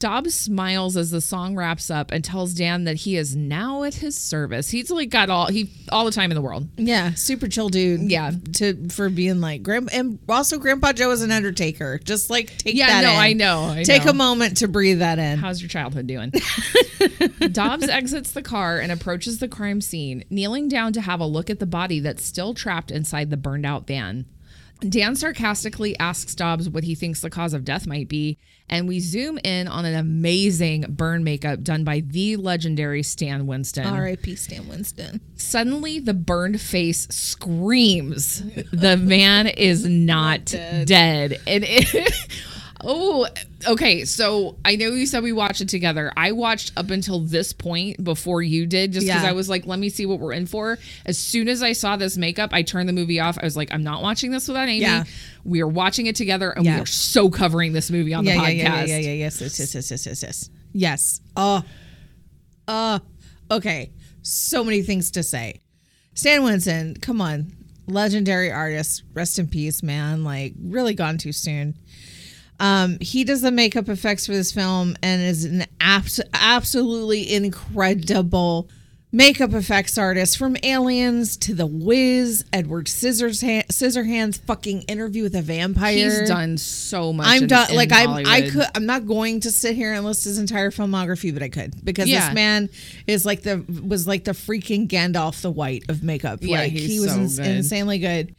Dobbs 0.03 0.33
smiles 0.33 0.97
as 0.97 1.11
the 1.11 1.21
song 1.21 1.55
wraps 1.55 1.89
up 1.89 2.11
and 2.11 2.25
tells 2.25 2.53
Dan 2.53 2.83
that 2.83 2.97
he 2.97 3.15
is 3.15 3.37
now 3.37 3.83
at 3.83 3.93
his 3.93 4.17
service. 4.17 4.69
He's 4.69 4.91
like 4.91 5.09
got 5.09 5.29
all 5.29 5.47
he 5.47 5.71
all 5.93 6.03
the 6.03 6.11
time 6.11 6.29
in 6.29 6.35
the 6.35 6.41
world. 6.41 6.67
Yeah, 6.75 7.13
super 7.13 7.47
chill 7.47 7.69
dude. 7.69 8.11
Yeah. 8.11 8.31
to 8.55 8.89
for 8.89 9.09
being 9.09 9.39
like 9.39 9.63
grand 9.63 9.89
and 9.93 10.19
also 10.27 10.59
Grandpa 10.59 10.91
Joe 10.91 11.11
is 11.11 11.21
an 11.21 11.31
Undertaker. 11.31 11.99
Just 12.03 12.29
like 12.29 12.57
take 12.57 12.75
Yeah, 12.75 12.87
that. 12.87 13.01
no, 13.03 13.11
in. 13.11 13.17
I 13.17 13.31
know, 13.31 13.63
I 13.69 13.83
take 13.83 14.03
know. 14.03 14.11
a 14.11 14.13
moment 14.13 14.57
to 14.57 14.67
breathe 14.67 14.99
that 14.99 15.19
in. 15.19 15.37
How's 15.39 15.61
your 15.61 15.69
childhood 15.69 16.05
doing? 16.07 16.33
Dobbs 17.53 17.87
exits 17.87 18.31
the 18.33 18.41
car 18.41 18.79
and 18.79 18.91
approaches 18.91 19.39
the 19.39 19.47
crime 19.47 19.79
scene, 19.79 20.25
kneeling 20.29 20.67
down 20.67 20.91
to 20.93 21.01
have 21.01 21.21
a 21.21 21.25
look 21.25 21.49
at 21.49 21.59
the 21.59 21.65
body 21.65 22.01
that's 22.01 22.25
still 22.25 22.53
trapped 22.53 22.91
inside 22.91 23.29
the 23.29 23.37
burned 23.37 23.65
out 23.65 23.87
van. 23.87 24.25
Dan 24.89 25.15
sarcastically 25.15 25.97
asks 25.99 26.35
Dobbs 26.35 26.69
what 26.69 26.83
he 26.83 26.95
thinks 26.95 27.21
the 27.21 27.29
cause 27.29 27.53
of 27.53 27.63
death 27.63 27.87
might 27.87 28.07
be, 28.07 28.37
and 28.69 28.87
we 28.87 28.99
zoom 28.99 29.37
in 29.43 29.67
on 29.67 29.85
an 29.85 29.95
amazing 29.95 30.85
burn 30.89 31.23
makeup 31.23 31.61
done 31.63 31.83
by 31.83 32.01
the 32.01 32.35
legendary 32.37 33.03
Stan 33.03 33.45
Winston. 33.47 33.85
R.I.P. 33.85 34.35
Stan 34.35 34.67
Winston. 34.67 35.21
Suddenly, 35.35 35.99
the 35.99 36.13
burned 36.13 36.61
face 36.61 37.07
screams. 37.09 38.41
The 38.71 38.97
man 38.97 39.47
is 39.47 39.85
not 39.85 40.45
dead. 40.45 41.39
And 41.47 41.63
it, 41.67 42.13
oh, 42.83 43.27
okay. 43.67 44.05
So 44.05 44.57
I 44.65 44.75
know 44.75 44.89
you 44.89 45.05
said 45.05 45.23
we 45.23 45.31
watched 45.31 45.61
it 45.61 45.69
together. 45.69 46.11
I 46.17 46.31
watched 46.33 46.71
up 46.77 46.89
until 46.91 47.19
this 47.19 47.53
point 47.53 48.03
before 48.03 48.41
you 48.41 48.65
did, 48.65 48.91
just 48.93 49.05
because 49.07 49.23
Yeah. 49.23 49.29
I 49.29 49.33
was 49.33 49.49
like, 49.49 49.65
let 49.65 49.79
me 49.79 49.89
see 49.89 50.05
what 50.05 50.19
we're 50.19 50.33
in 50.33 50.45
for. 50.45 50.77
As 51.05 51.17
soon 51.17 51.47
as 51.47 51.63
I 51.63 51.73
saw 51.73 51.95
this 51.95 52.17
makeup, 52.17 52.49
I 52.53 52.61
turned 52.61 52.87
the 52.89 52.93
movie 52.93 53.19
off. 53.19 53.37
I 53.41 53.45
was 53.45 53.55
like, 53.57 53.73
I'm 53.73 53.83
not 53.83 54.01
watching 54.01 54.31
this 54.31 54.47
without 54.47 54.67
Aimee. 54.67 54.81
Yeah. 54.81 55.03
We 55.45 55.61
are 55.61 55.67
watching 55.67 56.05
it 56.07 56.15
together, 56.15 56.51
and 56.51 56.65
Yeah. 56.65 56.75
we 56.75 56.81
are 56.81 56.85
so 56.85 57.29
covering 57.29 57.73
this 57.73 57.89
movie 57.91 58.13
on 58.13 58.25
the 58.25 58.31
podcast. 58.31 58.55
yeah, 58.57 58.83
yeah, 58.85 58.85
yeah, 58.85 58.97
yeah, 58.97 59.13
yes, 59.13 59.41
yes, 59.41 59.59
yes, 59.59 59.73
yes, 59.75 59.91
yes, 59.91 60.05
yes, 60.05 60.23
yes. 60.23 60.49
Yes. 60.73 61.21
Oh, 61.35 61.63
uh, 62.67 62.99
okay. 63.51 63.91
So 64.21 64.63
many 64.63 64.81
things 64.83 65.11
to 65.11 65.23
say. 65.23 65.61
Stan 66.13 66.43
Winston, 66.43 66.95
come 67.01 67.19
on, 67.21 67.51
legendary 67.87 68.51
artist. 68.51 69.03
Rest 69.13 69.39
in 69.39 69.47
peace, 69.47 69.83
man. 69.83 70.23
Like, 70.23 70.53
really 70.61 70.93
gone 70.93 71.17
too 71.17 71.31
soon. 71.33 71.75
Um, 72.59 72.97
he 73.01 73.23
does 73.23 73.41
the 73.41 73.51
makeup 73.51 73.89
effects 73.89 74.25
for 74.27 74.31
this 74.33 74.51
film 74.51 74.95
and 75.01 75.21
is 75.21 75.43
an 75.45 75.65
abs- 75.81 76.21
absolutely 76.33 77.33
incredible 77.33 78.69
makeup 79.15 79.53
effects 79.53 79.95
artist 79.97 80.37
from 80.39 80.57
Aliens 80.63 81.37
to 81.37 81.53
The 81.53 81.67
Wiz, 81.67 82.45
Edward 82.51 82.87
Scissorhands, 82.87 83.67
Scissorhands, 83.67 84.39
fucking 84.41 84.83
Interview 84.83 85.23
with 85.23 85.35
a 85.35 85.41
Vampire. 85.41 85.93
He's 85.93 86.27
done 86.27 86.57
so 86.57 87.13
much. 87.13 87.27
I'm 87.27 87.43
in- 87.43 87.47
done. 87.49 87.69
in 87.71 87.75
Like 87.75 87.91
I'm, 87.91 88.09
I 88.25 88.49
could. 88.49 88.65
I'm 88.75 88.85
not 88.85 89.05
going 89.07 89.41
to 89.41 89.51
sit 89.51 89.75
here 89.75 89.93
and 89.93 90.03
list 90.05 90.23
his 90.23 90.37
entire 90.39 90.71
filmography, 90.71 91.33
but 91.33 91.43
I 91.43 91.49
could 91.49 91.83
because 91.85 92.07
Yeah. 92.07 92.27
this 92.27 92.33
man 92.35 92.69
is 93.07 93.25
like 93.25 93.41
the 93.43 93.63
was 93.85 94.07
like 94.07 94.23
the 94.23 94.31
freaking 94.31 94.87
Gandalf 94.87 95.41
the 95.41 95.51
White 95.51 95.83
of 95.89 96.01
makeup. 96.03 96.39
Yeah, 96.41 96.59
like 96.59 96.71
he's 96.71 96.89
he 96.89 96.99
was 96.99 97.11
so 97.11 97.19
ins- 97.19 97.37
good. 97.39 97.47
insanely 97.47 97.99
good. 97.99 98.35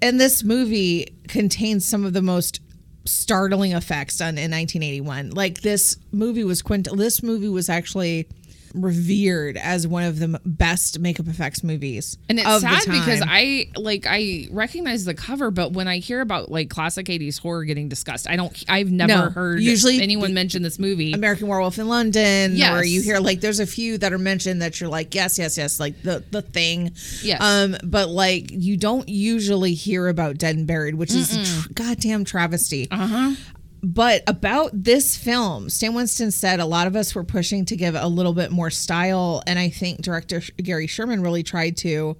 And 0.00 0.20
this 0.20 0.44
movie 0.44 1.14
contains 1.26 1.84
some 1.84 2.04
of 2.04 2.12
the 2.12 2.22
most 2.22 2.60
startling 3.04 3.72
effects 3.72 4.18
done 4.18 4.38
in 4.38 4.50
1981. 4.50 5.30
Like 5.30 5.62
this 5.62 5.96
movie 6.12 6.44
was 6.44 6.62
quint. 6.62 6.88
This 6.96 7.22
movie 7.22 7.48
was 7.48 7.68
actually 7.68 8.28
revered 8.74 9.56
as 9.56 9.86
one 9.86 10.04
of 10.04 10.18
the 10.18 10.40
best 10.44 10.98
makeup 10.98 11.26
effects 11.28 11.62
movies. 11.64 12.16
And 12.28 12.38
it's 12.38 12.60
sad 12.60 12.82
because. 12.86 13.22
I 13.26 13.68
like 13.76 14.06
I 14.08 14.48
recognize 14.50 15.04
the 15.04 15.14
cover, 15.14 15.50
but 15.50 15.72
when 15.72 15.88
I 15.88 15.98
hear 15.98 16.20
about 16.20 16.50
like 16.50 16.70
classic 16.70 17.06
'80s 17.06 17.38
horror 17.40 17.64
getting 17.64 17.88
discussed, 17.88 18.28
I 18.28 18.36
don't. 18.36 18.52
I've 18.68 18.90
never 18.90 19.12
No, 19.12 19.30
heard 19.30 19.60
usually 19.60 20.00
anyone 20.00 20.34
mention 20.34 20.62
this 20.62 20.78
movie. 20.78 21.12
American 21.12 21.46
Werewolf 21.48 21.78
in 21.78 21.88
London, 21.88 22.56
Yes. 22.56 22.72
or 22.80 22.84
you 22.84 23.02
hear 23.02 23.18
like 23.20 23.40
there's 23.40 23.60
a 23.60 23.66
few 23.66 23.98
that 23.98 24.12
are 24.12 24.18
mentioned 24.18 24.62
that 24.62 24.80
you're 24.80 24.90
like 24.90 25.14
yes, 25.14 25.38
yes, 25.38 25.56
yes, 25.58 25.78
like 25.80 26.00
the 26.02 26.24
the 26.30 26.42
thing. 26.42 26.92
Yes. 27.22 27.40
Um, 27.40 27.76
but 27.84 28.08
like 28.08 28.50
you 28.50 28.76
don't 28.76 29.08
usually 29.08 29.74
hear 29.74 30.08
about 30.08 30.38
Dead 30.38 30.56
and 30.56 30.66
Buried, 30.66 30.94
which 30.94 31.12
is 31.12 31.36
a 31.36 31.44
tr- 31.62 31.72
goddamn 31.72 32.24
travesty. 32.24 32.88
Uh 32.90 33.06
huh. 33.06 33.34
But 33.82 34.22
about 34.26 34.70
this 34.72 35.16
film, 35.16 35.70
Stan 35.70 35.94
Winston 35.94 36.30
said 36.30 36.60
a 36.60 36.66
lot 36.66 36.86
of 36.86 36.96
us 36.96 37.14
were 37.14 37.24
pushing 37.24 37.64
to 37.66 37.76
give 37.76 37.94
a 37.94 38.08
little 38.08 38.34
bit 38.34 38.50
more 38.50 38.70
style, 38.70 39.42
and 39.46 39.58
I 39.58 39.70
think 39.70 40.02
director 40.02 40.42
Gary 40.58 40.86
Sherman 40.86 41.22
really 41.22 41.42
tried 41.42 41.76
to 41.78 42.16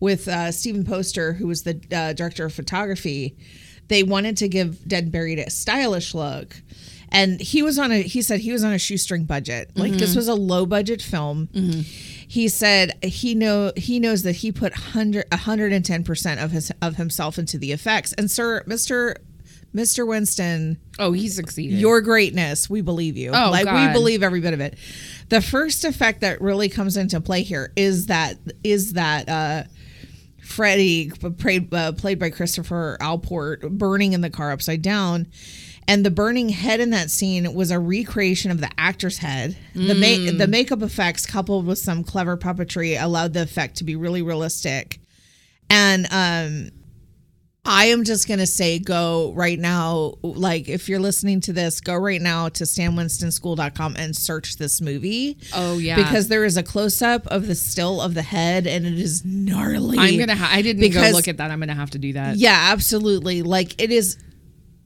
with 0.00 0.28
uh, 0.28 0.52
Steven 0.52 0.84
Poster, 0.84 1.34
who 1.34 1.46
was 1.46 1.62
the 1.62 1.80
uh, 1.92 2.12
director 2.12 2.46
of 2.46 2.54
photography. 2.54 3.36
They 3.88 4.02
wanted 4.02 4.36
to 4.38 4.48
give 4.48 4.86
Dead 4.86 5.04
and 5.04 5.12
Buried 5.12 5.38
a 5.38 5.48
stylish 5.48 6.12
look. 6.14 6.60
And 7.08 7.40
he 7.40 7.62
was 7.62 7.78
on 7.78 7.92
a 7.92 8.02
he 8.02 8.20
said 8.20 8.40
he 8.40 8.50
was 8.50 8.64
on 8.64 8.72
a 8.72 8.78
shoestring 8.78 9.24
budget. 9.24 9.70
Like 9.76 9.92
this 9.92 10.16
was 10.16 10.26
a 10.26 10.34
low 10.34 10.66
budget 10.66 11.00
film. 11.00 11.48
He 12.28 12.48
said 12.48 13.02
he 13.04 13.36
know 13.36 13.72
he 13.76 14.00
knows 14.00 14.24
that 14.24 14.36
he 14.36 14.50
put 14.50 14.72
100 14.72 15.30
110% 15.30 16.44
of 16.44 16.50
his 16.50 16.72
of 16.82 16.96
himself 16.96 17.38
into 17.38 17.58
the 17.58 17.70
effects. 17.70 18.12
And 18.14 18.28
sir, 18.28 18.64
Mr. 18.66 19.16
Mr. 19.76 20.06
Winston, 20.06 20.78
oh, 20.98 21.12
he 21.12 21.28
succeeded. 21.28 21.78
your 21.78 22.00
greatness, 22.00 22.70
we 22.70 22.80
believe 22.80 23.16
you. 23.18 23.30
Oh, 23.34 23.50
like 23.50 23.66
God. 23.66 23.88
we 23.88 23.92
believe 23.92 24.22
every 24.22 24.40
bit 24.40 24.54
of 24.54 24.60
it. 24.60 24.78
The 25.28 25.42
first 25.42 25.84
effect 25.84 26.22
that 26.22 26.40
really 26.40 26.68
comes 26.70 26.96
into 26.96 27.20
play 27.20 27.42
here 27.42 27.72
is 27.76 28.06
that 28.06 28.38
is 28.64 28.94
that 28.94 29.28
uh 29.28 29.64
Freddie, 30.40 31.10
played, 31.10 31.74
uh, 31.74 31.90
played 31.92 32.20
by 32.20 32.30
Christopher 32.30 32.96
Allport, 33.00 33.62
burning 33.62 34.12
in 34.12 34.20
the 34.20 34.30
car 34.30 34.52
upside 34.52 34.80
down. 34.80 35.26
And 35.88 36.06
the 36.06 36.10
burning 36.10 36.50
head 36.50 36.78
in 36.78 36.90
that 36.90 37.10
scene 37.10 37.52
was 37.52 37.72
a 37.72 37.78
recreation 37.80 38.52
of 38.52 38.60
the 38.60 38.70
actor's 38.78 39.18
head. 39.18 39.56
The 39.74 39.94
ma- 39.94 40.06
Mm. 40.06 40.38
the 40.38 40.46
makeup 40.46 40.82
effects, 40.82 41.26
coupled 41.26 41.66
with 41.66 41.78
some 41.80 42.04
clever 42.04 42.36
puppetry, 42.36 43.00
allowed 43.00 43.32
the 43.32 43.42
effect 43.42 43.76
to 43.78 43.84
be 43.84 43.96
really 43.96 44.22
realistic. 44.22 45.00
And 45.68 46.06
um, 46.12 46.70
I 47.66 47.86
am 47.86 48.04
just 48.04 48.28
gonna 48.28 48.46
say, 48.46 48.78
go 48.78 49.32
right 49.34 49.58
now. 49.58 50.14
Like, 50.22 50.68
if 50.68 50.88
you're 50.88 51.00
listening 51.00 51.40
to 51.42 51.52
this, 51.52 51.80
go 51.80 51.94
right 51.94 52.20
now 52.20 52.48
to 52.50 52.64
stanwinstonschool.com 52.64 53.96
and 53.96 54.16
search 54.16 54.56
this 54.56 54.80
movie. 54.80 55.36
Oh, 55.54 55.78
yeah. 55.78 55.96
because 55.96 56.28
there 56.28 56.44
is 56.44 56.56
a 56.56 56.62
close 56.62 57.02
up 57.02 57.26
of 57.26 57.46
the 57.46 57.54
still 57.54 58.00
of 58.00 58.14
the 58.14 58.22
head, 58.22 58.66
and 58.66 58.86
it 58.86 58.98
is 58.98 59.24
gnarly. 59.24 59.98
I'm 59.98 60.18
gonna. 60.18 60.34
Ha- 60.34 60.50
I 60.52 60.62
didn't 60.62 60.90
go 60.92 61.00
look 61.10 61.28
at 61.28 61.36
that. 61.38 61.50
I'm 61.50 61.60
gonna 61.60 61.74
have 61.74 61.90
to 61.90 61.98
do 61.98 62.12
that. 62.14 62.36
Yeah, 62.36 62.70
absolutely. 62.72 63.42
Like 63.42 63.80
it 63.82 63.90
is 63.90 64.16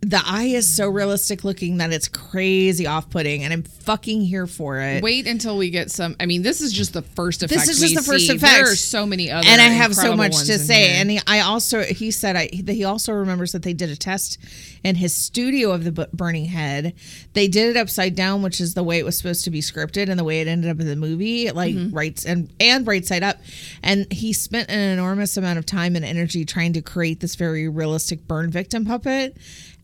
the 0.03 0.21
eye 0.25 0.45
is 0.45 0.67
so 0.75 0.89
realistic 0.89 1.45
looking 1.45 1.77
that 1.77 1.93
it's 1.93 2.09
crazy 2.09 2.87
off 2.87 3.11
putting 3.11 3.45
and 3.45 3.53
I'm 3.53 3.63
fucking 3.63 4.23
here 4.23 4.47
for 4.47 4.79
it. 4.79 5.03
Wait 5.03 5.27
until 5.27 5.59
we 5.59 5.69
get 5.69 5.91
some. 5.91 6.17
I 6.19 6.25
mean, 6.25 6.41
this 6.41 6.63
is 6.63 6.73
just 6.73 6.95
the 6.95 7.03
first 7.03 7.43
effect. 7.43 7.67
This 7.67 7.69
is 7.69 7.81
just 7.81 8.07
the 8.07 8.11
first 8.13 8.27
see. 8.27 8.33
effects. 8.35 8.55
There 8.55 8.73
are 8.73 8.77
so 8.77 9.05
many 9.05 9.31
other. 9.31 9.47
and 9.47 9.61
I 9.61 9.65
have 9.65 9.95
so 9.95 10.17
much 10.17 10.39
to 10.45 10.59
say. 10.59 10.89
here. 10.89 11.01
And 11.01 11.11
he, 11.11 11.21
I 11.27 11.41
also, 11.41 11.83
he 11.83 12.11
said 12.11 12.35
I, 12.35 12.47
he 12.51 12.83
also 12.85 13.13
remembers 13.13 13.53
that 13.53 13.63
they 13.63 13.75
did 13.75 13.91
a 13.91 13.97
test 13.97 14.39
in 14.83 14.95
his 14.95 15.15
studio 15.15 15.73
of 15.73 15.85
the 15.85 16.09
burning 16.15 16.47
head. 16.47 16.95
They 17.35 17.47
did 17.47 17.69
it 17.69 17.79
upside 17.79 18.15
down, 18.15 18.41
which 18.41 18.59
is 18.59 18.73
the 18.73 18.83
way 18.83 18.99
it 18.99 19.05
was 19.05 19.19
supposed 19.19 19.45
to 19.45 19.51
be 19.51 19.61
scripted 19.61 20.09
and 20.09 20.19
the 20.19 20.25
way 20.25 20.41
it 20.41 20.49
ended 20.49 20.71
up 20.71 20.81
in 20.81 20.87
the 20.87 20.97
movie, 20.97 21.51
like 21.51 21.75
Mm-hmm. 21.75 21.95
right 21.95 22.25
and 22.25 22.51
and 22.59 22.87
right 22.87 23.07
side 23.07 23.23
up. 23.23 23.37
And 23.83 24.11
he 24.11 24.33
spent 24.33 24.71
an 24.71 24.79
enormous 24.79 25.37
amount 25.37 25.59
of 25.59 25.67
time 25.67 25.95
and 25.95 26.05
energy 26.05 26.45
trying 26.47 26.73
to 26.73 26.81
create 26.83 27.21
this 27.21 27.35
very 27.35 27.69
realistic 27.69 28.27
burn 28.27 28.51
victim 28.51 28.87
puppet. 28.87 29.37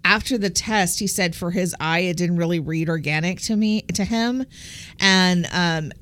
After 0.06 0.38
the 0.38 0.50
test, 0.50 1.00
he 1.00 1.08
said 1.08 1.34
for 1.34 1.50
his 1.50 1.74
eye, 1.80 1.98
it 1.98 2.16
didn't 2.16 2.36
really 2.36 2.60
read 2.60 2.88
organic 2.88 3.40
to 3.42 3.56
me 3.56 3.82
to 3.82 4.04
him, 4.04 4.46
and 5.00 5.48
um, 5.52 5.92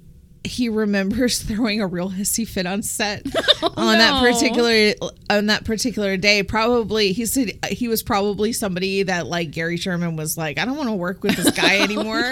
he 0.44 0.68
remembers 0.84 1.40
throwing 1.42 1.80
a 1.80 1.86
real 1.86 2.10
hissy 2.10 2.46
fit 2.46 2.66
on 2.66 2.82
set 2.82 3.24
on 3.62 3.96
that 3.96 4.20
particular 4.22 4.92
on 5.30 5.46
that 5.46 5.64
particular 5.64 6.18
day. 6.18 6.42
Probably 6.42 7.12
he 7.12 7.24
said 7.24 7.52
he 7.70 7.88
was 7.88 8.02
probably 8.02 8.52
somebody 8.52 9.04
that 9.04 9.26
like 9.26 9.52
Gary 9.52 9.78
Sherman 9.78 10.16
was 10.16 10.36
like, 10.36 10.58
I 10.58 10.66
don't 10.66 10.76
want 10.76 10.90
to 10.90 10.94
work 10.94 11.22
with 11.22 11.36
this 11.36 11.50
guy 11.52 11.78
anymore. 11.80 12.30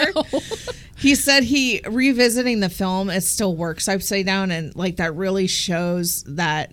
He 0.98 1.14
said 1.14 1.42
he 1.42 1.80
revisiting 1.86 2.60
the 2.60 2.68
film, 2.68 3.08
it 3.08 3.22
still 3.22 3.56
works 3.56 3.88
upside 3.88 4.26
down, 4.26 4.50
and 4.50 4.76
like 4.76 4.96
that 4.96 5.16
really 5.16 5.46
shows 5.46 6.22
that 6.24 6.72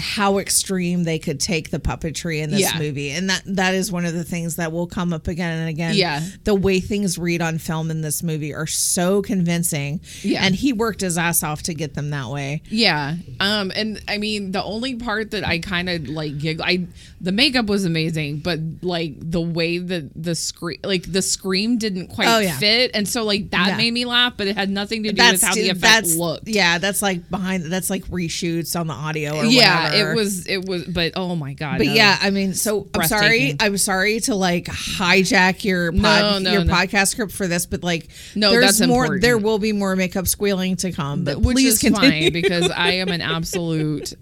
how 0.00 0.38
extreme 0.38 1.04
they 1.04 1.18
could 1.18 1.38
take 1.38 1.70
the 1.70 1.78
puppetry 1.78 2.40
in 2.42 2.50
this 2.50 2.60
Yeah. 2.60 2.78
movie 2.78 3.10
and 3.10 3.30
that 3.30 3.42
that 3.46 3.74
is 3.74 3.92
one 3.92 4.04
of 4.06 4.14
the 4.14 4.24
things 4.24 4.56
that 4.56 4.72
will 4.72 4.86
come 4.86 5.12
up 5.12 5.28
again 5.28 5.58
and 5.60 5.68
again 5.68 5.94
Yeah. 5.94 6.22
the 6.44 6.54
way 6.54 6.80
things 6.80 7.18
read 7.18 7.42
on 7.42 7.58
film 7.58 7.90
in 7.90 8.00
this 8.00 8.22
movie 8.22 8.52
are 8.54 8.66
so 8.66 9.22
convincing 9.22 10.00
Yeah. 10.22 10.44
and 10.44 10.54
he 10.54 10.72
worked 10.72 11.02
his 11.02 11.18
ass 11.18 11.42
off 11.42 11.62
to 11.64 11.74
get 11.74 11.94
them 11.94 12.10
that 12.10 12.30
way 12.30 12.62
Yeah. 12.70 13.16
Um 13.38 13.70
and 13.74 14.00
I 14.08 14.18
mean 14.18 14.52
the 14.52 14.62
only 14.64 14.96
part 14.96 15.30
that 15.32 15.46
I 15.46 15.58
kind 15.58 15.88
of 15.88 16.08
like 16.08 16.38
giggle 16.38 16.64
I 16.64 16.86
the 17.22 17.32
makeup 17.32 17.66
was 17.66 17.84
amazing, 17.84 18.38
but 18.38 18.58
like 18.80 19.12
the 19.18 19.42
way 19.42 19.76
that 19.76 20.10
the 20.16 20.34
scream 20.34 20.78
like 20.84 21.10
the 21.12 21.20
scream 21.22 21.76
didn't 21.76 22.06
quite 22.08 22.28
Oh, 22.28 22.38
yeah. 22.38 22.56
fit 22.58 22.92
and 22.94 23.06
so 23.06 23.24
like 23.24 23.50
that 23.50 23.68
Yeah. 23.68 23.76
made 23.76 23.92
me 23.92 24.06
laugh, 24.06 24.34
but 24.38 24.46
it 24.46 24.56
had 24.56 24.70
nothing 24.70 25.02
to 25.02 25.12
do 25.12 25.22
with 25.22 25.42
how 25.42 25.54
the 25.54 25.68
effect 25.68 25.80
that's 25.82 26.16
looked. 26.16 26.48
yeah 26.48 26.78
that's 26.78 27.02
like 27.02 27.28
behind 27.28 27.64
that's 27.64 27.90
like 27.90 28.04
reshoots 28.06 28.78
on 28.78 28.86
the 28.86 28.94
audio 28.94 29.36
or 29.36 29.44
Yeah, 29.44 29.89
Yeah, 29.92 30.10
it 30.12 30.14
was 30.14 30.46
it 30.46 30.64
was 30.66 30.84
but 30.84 31.12
oh 31.16 31.34
my 31.36 31.54
god. 31.54 31.78
But 31.78 31.88
no. 31.88 31.92
yeah, 31.94 32.18
I 32.20 32.30
mean, 32.30 32.54
so 32.54 32.88
I'm 32.94 33.06
sorry. 33.06 33.56
I'm 33.60 33.76
sorry 33.76 34.20
to 34.20 34.34
like 34.34 34.66
hijack 34.66 35.64
your 35.64 35.92
pod, 35.92 36.02
No, 36.02 36.38
no, 36.38 36.52
your 36.52 36.62
podcast 36.62 37.08
script 37.08 37.32
for 37.32 37.46
this, 37.46 37.66
but 37.66 37.82
like, 37.82 38.08
No, 38.34 38.50
there's 38.50 38.78
that's 38.78 38.80
more. 38.88 39.04
important. 39.04 39.22
There 39.22 39.38
will 39.38 39.58
be 39.58 39.72
more 39.72 39.96
makeup 39.96 40.26
squealing 40.26 40.76
to 40.76 40.92
come, 40.92 41.24
but 41.24 41.40
which 41.40 41.54
please 41.56 41.72
is 41.74 41.78
continue. 41.80 42.30
fine 42.30 42.32
because 42.32 42.70
I 42.76 42.92
am 42.92 43.08
an 43.08 43.20
absolute 43.20 44.12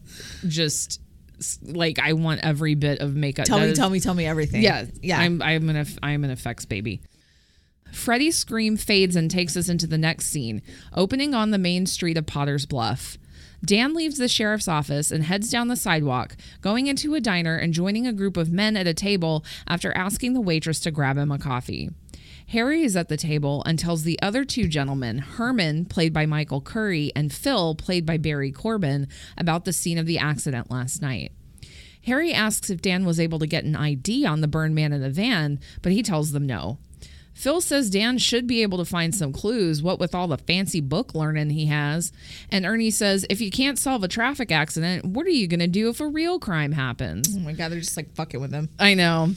just 0.47 1.01
like 1.63 1.99
I 2.01 2.15
want 2.15 2.41
every 2.43 2.75
bit 2.75 3.01
of 3.01 3.15
makeup. 3.15 3.47
tell 3.47 3.59
That 3.59 3.65
me, 3.67 3.71
is- 3.73 3.79
tell 3.79 3.91
me, 3.91 4.01
tell 4.01 4.15
me 4.15 4.27
everything. 4.27 4.63
Yeah, 4.63 4.87
yeah. 5.03 5.19
I'm 5.21 5.41
I'm 5.43 5.69
an 5.69 5.87
I'm 6.03 6.25
an 6.25 6.31
effects 6.31 6.65
baby. 6.65 7.01
Freddy's 7.93 8.37
scream 8.37 8.77
fades 8.77 9.17
and 9.17 9.31
takes 9.31 9.57
us 9.57 9.69
into 9.69 9.87
the 9.87 9.97
next 9.97 10.27
scene, 10.27 10.61
opening 10.95 11.35
on 11.35 11.53
the 11.53 11.59
main 11.59 11.87
street 11.87 12.19
of 12.19 12.27
Potter's 12.27 12.67
Bluff. 12.67 13.17
Dan 13.65 13.93
leaves 13.93 14.19
the 14.19 14.29
sheriff's 14.29 14.69
office 14.69 15.11
and 15.11 15.25
heads 15.25 15.51
down 15.51 15.69
the 15.69 15.77
sidewalk, 15.77 16.37
going 16.61 16.87
into 16.87 17.15
a 17.15 17.21
diner 17.21 17.57
and 17.57 17.75
joining 17.75 18.07
a 18.07 18.13
group 18.13 18.37
of 18.37 18.53
men 18.53 18.77
at 18.77 18.87
a 18.87 18.95
table 18.95 19.45
after 19.67 19.97
asking 19.97 20.33
the 20.33 20.41
waitress 20.41 20.81
to 20.81 20.91
grab 20.91 21.19
him 21.19 21.33
a 21.33 21.39
coffee. 21.39 21.91
Harry 22.49 22.83
is 22.83 22.97
at 22.97 23.09
the 23.09 23.17
table 23.17 23.63
and 23.67 23.79
tells 23.79 24.05
the 24.05 24.21
other 24.23 24.43
two 24.45 24.69
gentlemen, 24.69 25.19
Herman, 25.19 25.85
played 25.85 26.15
by 26.15 26.25
Michael 26.25 26.63
Currie, 26.63 27.13
and 27.15 27.33
Phil, 27.33 27.75
played 27.75 28.07
by 28.07 28.17
Barry 28.17 28.51
Corbin, 28.51 29.07
about 29.37 29.67
the 29.67 29.73
scene 29.73 29.99
of 29.99 30.07
the 30.07 30.19
accident 30.19 30.71
last 30.71 31.03
night. 31.03 31.33
Harry 32.07 32.33
asks 32.33 32.71
if 32.71 32.81
Dan 32.81 33.05
was 33.05 33.21
able 33.21 33.39
to 33.39 33.47
get 33.47 33.65
an 33.65 33.77
ID 33.77 34.25
on 34.25 34.41
the 34.41 34.49
burned 34.49 34.75
man 34.75 34.95
in 34.95 35.03
the 35.03 35.11
van, 35.11 35.61
but 35.83 35.93
he 35.93 36.03
tells 36.03 36.33
them 36.33 36.47
no. 36.47 36.79
Phil 37.39 37.61
says 37.61 37.89
Dan 37.89 38.19
should 38.19 38.49
be 38.49 38.63
able 38.63 38.79
to 38.79 38.85
find 38.85 39.15
some 39.15 39.33
clues, 39.33 39.81
what 39.81 40.01
with 40.01 40.13
all 40.13 40.27
the 40.27 40.39
fancy 40.39 40.81
book 40.81 41.15
learning 41.15 41.51
he 41.51 41.67
has. 41.67 42.11
And 42.51 42.67
Ernie 42.67 42.91
says, 42.91 43.25
if 43.31 43.41
you 43.41 43.49
can't 43.49 43.79
solve 43.79 44.03
a 44.03 44.09
traffic 44.09 44.51
accident, 44.51 45.05
what 45.05 45.25
are 45.25 45.31
you 45.31 45.47
going 45.47 45.61
to 45.61 45.69
do 45.69 45.89
if 45.89 46.01
a 46.01 46.09
real 46.09 46.41
crime 46.41 46.73
happens? 46.73 47.37
oh 47.37 47.39
my 47.39 47.53
god, 47.53 47.71
they're 47.71 47.79
just 47.79 47.97
like 47.97 48.13
fucking 48.17 48.41
with 48.41 48.53
him. 48.53 48.69
I 48.81 48.95
know. 48.95 49.35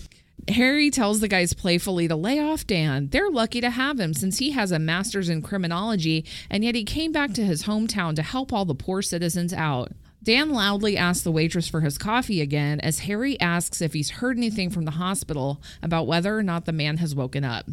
Harry 0.47 0.89
tells 0.89 1.19
the 1.19 1.27
guys 1.27 1.53
playfully 1.53 2.07
to 2.07 2.15
lay 2.15 2.39
off 2.39 2.65
Dan. 2.65 3.09
They're 3.09 3.29
lucky 3.29 3.61
to 3.61 3.69
have 3.69 3.99
him 3.99 4.15
since 4.15 4.39
he 4.39 4.49
has 4.49 4.71
a 4.71 4.79
master's 4.79 5.29
in 5.29 5.43
criminology, 5.43 6.25
and 6.49 6.63
yet 6.63 6.73
he 6.73 6.83
came 6.83 7.11
back 7.11 7.33
to 7.33 7.45
his 7.45 7.65
hometown 7.65 8.15
to 8.15 8.23
help 8.23 8.51
all 8.51 8.65
the 8.65 8.73
poor 8.73 9.03
citizens 9.03 9.53
out. 9.53 9.91
Dan 10.23 10.49
loudly 10.49 10.97
asks 10.97 11.23
the 11.23 11.31
waitress 11.31 11.67
for 11.67 11.81
his 11.81 11.99
coffee 11.99 12.41
again 12.41 12.79
as 12.79 12.99
Harry 12.99 13.39
asks 13.39 13.79
if 13.79 13.93
he's 13.93 14.09
heard 14.09 14.37
anything 14.37 14.71
from 14.71 14.85
the 14.85 14.91
hospital 14.91 15.61
about 15.83 16.07
whether 16.07 16.35
or 16.35 16.41
not 16.41 16.65
the 16.65 16.71
man 16.71 16.97
has 16.97 17.13
woken 17.13 17.43
up. 17.43 17.67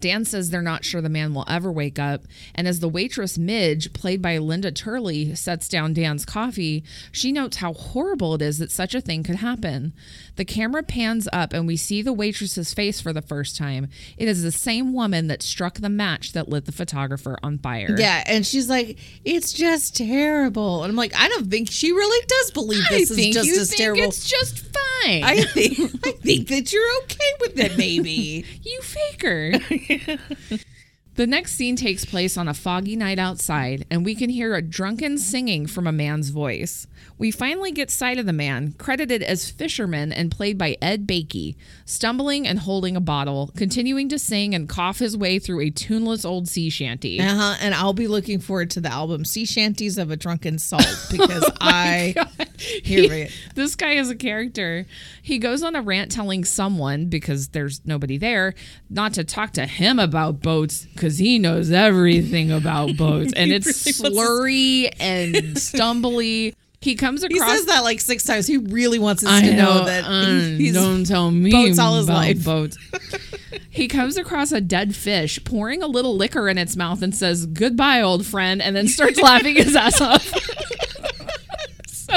Dan 0.00 0.24
says 0.24 0.50
they're 0.50 0.60
not 0.60 0.84
sure 0.84 1.00
the 1.00 1.08
man 1.08 1.32
will 1.32 1.46
ever 1.48 1.72
wake 1.72 1.98
up, 1.98 2.24
and 2.54 2.68
as 2.68 2.80
the 2.80 2.88
waitress 2.88 3.38
Midge, 3.38 3.92
played 3.92 4.20
by 4.20 4.36
Linda 4.38 4.70
Turley, 4.70 5.34
sets 5.34 5.68
down 5.68 5.94
Dan's 5.94 6.24
coffee, 6.26 6.84
she 7.10 7.32
notes 7.32 7.56
how 7.58 7.72
horrible 7.72 8.34
it 8.34 8.42
is 8.42 8.58
that 8.58 8.70
such 8.70 8.94
a 8.94 9.00
thing 9.00 9.22
could 9.22 9.36
happen. 9.36 9.94
The 10.36 10.44
camera 10.44 10.82
pans 10.82 11.28
up 11.32 11.52
and 11.52 11.66
we 11.66 11.76
see 11.76 12.02
the 12.02 12.12
waitress's 12.12 12.74
face 12.74 13.00
for 13.00 13.12
the 13.12 13.22
first 13.22 13.56
time. 13.56 13.88
It 14.18 14.28
is 14.28 14.42
the 14.42 14.52
same 14.52 14.92
woman 14.92 15.28
that 15.28 15.42
struck 15.42 15.78
the 15.78 15.88
match 15.88 16.32
that 16.32 16.48
lit 16.48 16.66
the 16.66 16.72
photographer 16.72 17.38
on 17.42 17.58
fire. 17.58 17.96
Yeah, 17.98 18.22
and 18.26 18.44
she's 18.44 18.68
like, 18.68 18.98
"It's 19.24 19.52
just 19.52 19.96
terrible," 19.96 20.82
and 20.82 20.90
I'm 20.90 20.96
like, 20.96 21.14
"I 21.18 21.28
don't 21.28 21.50
think 21.50 21.70
she 21.70 21.92
really 21.92 22.26
does 22.26 22.50
believe 22.50 22.84
I 22.90 22.98
this 22.98 23.10
is 23.10 23.16
think 23.16 23.34
just 23.34 23.46
you 23.46 23.60
as 23.60 23.68
think 23.70 23.80
terrible." 23.80 24.02
it's 24.04 24.28
just 24.28 24.58
fine. 24.58 25.24
I 25.24 25.44
think 25.44 25.78
I 26.04 26.12
think 26.12 26.48
that 26.48 26.72
you're 26.72 27.02
okay 27.04 27.32
with 27.40 27.58
it, 27.58 27.78
maybe. 27.78 28.44
You 28.64 28.80
faker. 28.80 29.52
the 31.14 31.26
next 31.26 31.52
scene 31.54 31.76
takes 31.76 32.04
place 32.04 32.36
on 32.36 32.48
a 32.48 32.54
foggy 32.54 32.96
night 32.96 33.18
outside, 33.18 33.86
and 33.90 34.04
we 34.04 34.14
can 34.14 34.30
hear 34.30 34.54
a 34.54 34.62
drunken 34.62 35.18
singing 35.18 35.66
from 35.66 35.86
a 35.86 35.92
man's 35.92 36.30
voice. 36.30 36.86
We 37.16 37.30
finally 37.30 37.70
get 37.70 37.90
sight 37.90 38.18
of 38.18 38.26
the 38.26 38.32
man, 38.32 38.74
credited 38.78 39.22
as 39.22 39.48
Fisherman 39.50 40.12
and 40.12 40.30
played 40.30 40.58
by 40.58 40.76
Ed 40.82 41.06
Bakey, 41.06 41.54
stumbling 41.84 42.46
and 42.46 42.58
holding 42.58 42.96
a 42.96 43.00
bottle, 43.00 43.52
continuing 43.56 44.08
to 44.08 44.18
sing 44.18 44.54
and 44.54 44.68
cough 44.68 44.98
his 44.98 45.16
way 45.16 45.38
through 45.38 45.60
a 45.60 45.70
tuneless 45.70 46.24
old 46.24 46.48
sea 46.48 46.70
shanty. 46.70 47.20
Uh 47.20 47.34
huh. 47.34 47.56
And 47.60 47.74
I'll 47.74 47.92
be 47.92 48.08
looking 48.08 48.40
forward 48.40 48.70
to 48.70 48.80
the 48.80 48.90
album 48.90 49.24
"Sea 49.24 49.44
Shanties 49.44 49.96
of 49.96 50.10
a 50.10 50.16
Drunken 50.16 50.58
Salt" 50.58 50.86
because 51.10 51.48
I 51.60 52.14
hear 52.58 53.12
it. 53.12 53.32
This 53.54 53.76
guy 53.76 53.92
is 53.92 54.10
a 54.10 54.16
character. 54.16 54.86
He 55.22 55.38
goes 55.38 55.62
on 55.62 55.76
a 55.76 55.82
rant 55.82 56.10
telling 56.10 56.44
someone, 56.44 57.06
because 57.06 57.48
there's 57.48 57.80
nobody 57.86 58.18
there, 58.18 58.54
not 58.90 59.14
to 59.14 59.24
talk 59.24 59.52
to 59.52 59.66
him 59.66 59.98
about 59.98 60.40
boats 60.40 60.86
because 60.86 61.18
he 61.18 61.38
knows 61.38 61.70
everything 61.70 62.50
about 62.50 62.96
boats. 62.96 63.32
And 63.44 63.52
it's 63.52 63.84
really 64.00 64.16
slurry 64.16 64.94
and 65.00 65.34
stumbly. 65.56 66.54
He 66.84 66.96
comes 66.96 67.22
across. 67.22 67.50
He 67.50 67.56
says 67.56 67.66
that 67.66 67.82
like 67.82 67.98
six 67.98 68.24
times. 68.24 68.46
He 68.46 68.58
really 68.58 68.98
wants 68.98 69.24
us 69.24 69.30
I 69.30 69.40
to 69.40 69.56
know, 69.56 69.78
know, 69.78 69.84
that 69.86 70.04
uh, 70.04 70.56
he's 70.58 70.74
don't 70.74 71.06
tell 71.06 71.30
me 71.30 71.50
boats 71.50 71.78
all 71.78 71.96
his 71.96 72.08
life. 72.10 72.44
boats. 72.44 72.76
he 73.70 73.88
comes 73.88 74.18
across 74.18 74.52
a 74.52 74.60
dead 74.60 74.94
fish, 74.94 75.42
pouring 75.44 75.82
a 75.82 75.86
little 75.86 76.14
liquor 76.14 76.46
in 76.46 76.58
its 76.58 76.76
mouth, 76.76 77.00
and 77.00 77.14
says, 77.16 77.46
"Goodbye, 77.46 78.02
old 78.02 78.26
friend," 78.26 78.60
and 78.60 78.76
then 78.76 78.86
starts 78.88 79.18
laughing 79.22 79.56
his 79.56 79.74
ass 79.74 79.98
off. 80.02 80.24
so 81.86 82.14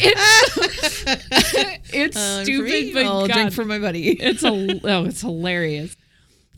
it's 0.00 1.04
it's 1.92 2.16
Uh, 2.16 2.42
stupid, 2.42 2.70
me, 2.70 2.92
but 2.92 3.06
I'll 3.06 3.28
God, 3.28 3.34
drink 3.34 3.52
for 3.52 3.64
my 3.64 3.78
buddy. 3.78 4.08
it's 4.20 4.42
a 4.42 4.48
oh, 4.84 5.04
it's 5.04 5.20
hilarious. 5.20 5.96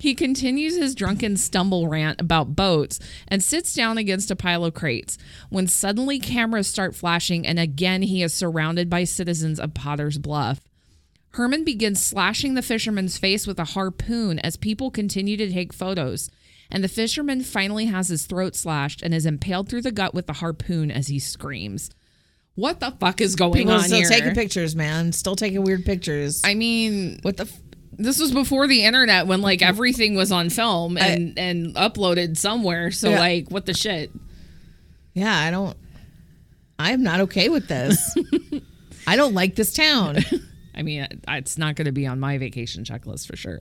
He 0.00 0.14
continues 0.14 0.76
his 0.76 0.94
drunken 0.94 1.36
stumble 1.36 1.86
rant 1.86 2.20
about 2.22 2.56
boats 2.56 2.98
and 3.28 3.42
sits 3.44 3.74
down 3.74 3.98
against 3.98 4.30
a 4.30 4.36
pile 4.36 4.64
of 4.64 4.72
crates 4.72 5.18
when 5.50 5.66
suddenly 5.66 6.18
cameras 6.18 6.66
start 6.68 6.96
flashing 6.96 7.46
and 7.46 7.58
again 7.60 8.00
he 8.00 8.22
is 8.22 8.32
surrounded 8.32 8.88
by 8.88 9.04
citizens 9.04 9.60
of 9.60 9.74
Potter's 9.74 10.16
Bluff. 10.16 10.62
Herman 11.32 11.64
begins 11.64 12.02
slashing 12.02 12.54
the 12.54 12.62
fisherman's 12.62 13.18
face 13.18 13.46
with 13.46 13.58
a 13.60 13.64
harpoon 13.66 14.38
as 14.38 14.56
people 14.56 14.90
continue 14.90 15.36
to 15.36 15.52
take 15.52 15.72
photos. 15.72 16.30
And 16.70 16.82
the 16.82 16.88
fisherman 16.88 17.42
finally 17.42 17.86
has 17.86 18.08
his 18.08 18.24
throat 18.26 18.56
slashed 18.56 19.02
and 19.02 19.12
is 19.12 19.26
impaled 19.26 19.68
through 19.68 19.82
the 19.82 19.92
gut 19.92 20.14
with 20.14 20.26
the 20.26 20.32
harpoon 20.34 20.90
as 20.90 21.08
he 21.08 21.18
screams. 21.18 21.90
What 22.54 22.80
the 22.80 22.92
fuck 22.92 23.20
is 23.20 23.36
going 23.36 23.52
People 23.52 23.74
on 23.74 23.82
still 23.82 23.98
here? 23.98 24.08
taking 24.08 24.34
pictures, 24.34 24.74
man. 24.74 25.12
Still 25.12 25.36
taking 25.36 25.62
weird 25.62 25.84
pictures. 25.84 26.42
I 26.44 26.54
mean, 26.54 27.18
what 27.22 27.36
the? 27.36 27.44
F- 27.44 27.60
this 28.04 28.18
was 28.18 28.32
before 28.32 28.66
the 28.66 28.84
internet 28.84 29.26
when 29.26 29.40
like 29.40 29.60
mm-hmm. 29.60 29.68
everything 29.68 30.14
was 30.14 30.32
on 30.32 30.50
film 30.50 30.96
and 30.98 31.38
and 31.38 31.74
uploaded 31.74 32.36
somewhere 32.36 32.90
so 32.90 33.10
Yeah. 33.10 33.18
like 33.18 33.50
what 33.50 33.66
the 33.66 33.74
shit 33.74 34.10
yeah, 35.12 35.36
I 35.36 35.50
don't. 35.50 35.76
I'm 36.78 37.02
not 37.02 37.20
okay 37.22 37.48
with 37.48 37.66
this. 37.66 38.16
I 39.08 39.16
don't 39.16 39.34
like 39.34 39.56
this 39.56 39.72
town. 39.72 40.18
i 40.74 40.82
mean 40.82 41.06
it's 41.28 41.58
not 41.58 41.74
going 41.74 41.84
to 41.86 41.92
be 41.92 42.06
on 42.06 42.20
my 42.20 42.38
vacation 42.38 42.84
checklist 42.84 43.26
for 43.26 43.36
sure 43.36 43.60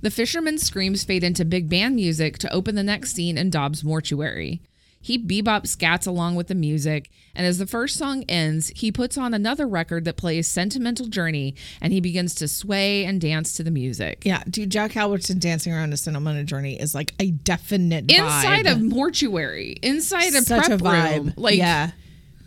the 0.00 0.10
fisherman's 0.10 0.62
screams 0.62 1.04
fade 1.04 1.24
into 1.24 1.44
big 1.44 1.68
band 1.68 1.94
music 1.94 2.38
to 2.38 2.52
open 2.52 2.74
the 2.74 2.82
next 2.82 3.14
scene 3.14 3.38
in 3.38 3.50
dobbs 3.50 3.84
mortuary 3.84 4.60
he 5.02 5.18
bebop 5.18 5.64
scats 5.64 6.06
along 6.06 6.36
with 6.36 6.46
the 6.46 6.54
music, 6.54 7.10
and 7.34 7.46
as 7.46 7.58
the 7.58 7.66
first 7.66 7.96
song 7.98 8.22
ends, 8.28 8.68
he 8.76 8.92
puts 8.92 9.18
on 9.18 9.34
another 9.34 9.66
record 9.66 10.04
that 10.04 10.16
plays 10.16 10.46
Sentimental 10.46 11.06
Journey, 11.06 11.54
and 11.80 11.92
he 11.92 12.00
begins 12.00 12.34
to 12.36 12.46
sway 12.48 13.04
and 13.04 13.20
dance 13.20 13.52
to 13.54 13.62
the 13.64 13.70
music. 13.70 14.22
Yeah, 14.24 14.42
dude, 14.48 14.70
Jack 14.70 14.96
Albertson 14.96 15.38
dancing 15.38 15.72
around 15.72 15.92
a 15.92 15.96
sentimental 15.96 16.44
journey 16.44 16.80
is 16.80 16.94
like 16.94 17.12
a 17.18 17.32
definite 17.32 18.10
Inside 18.10 18.66
vibe. 18.66 18.72
of 18.72 18.82
mortuary, 18.82 19.72
inside 19.82 20.34
a 20.34 20.42
such 20.42 20.66
prep 20.66 20.80
a 20.80 20.82
vibe. 20.82 21.16
room, 21.16 21.34
like 21.36 21.56
yeah, 21.56 21.90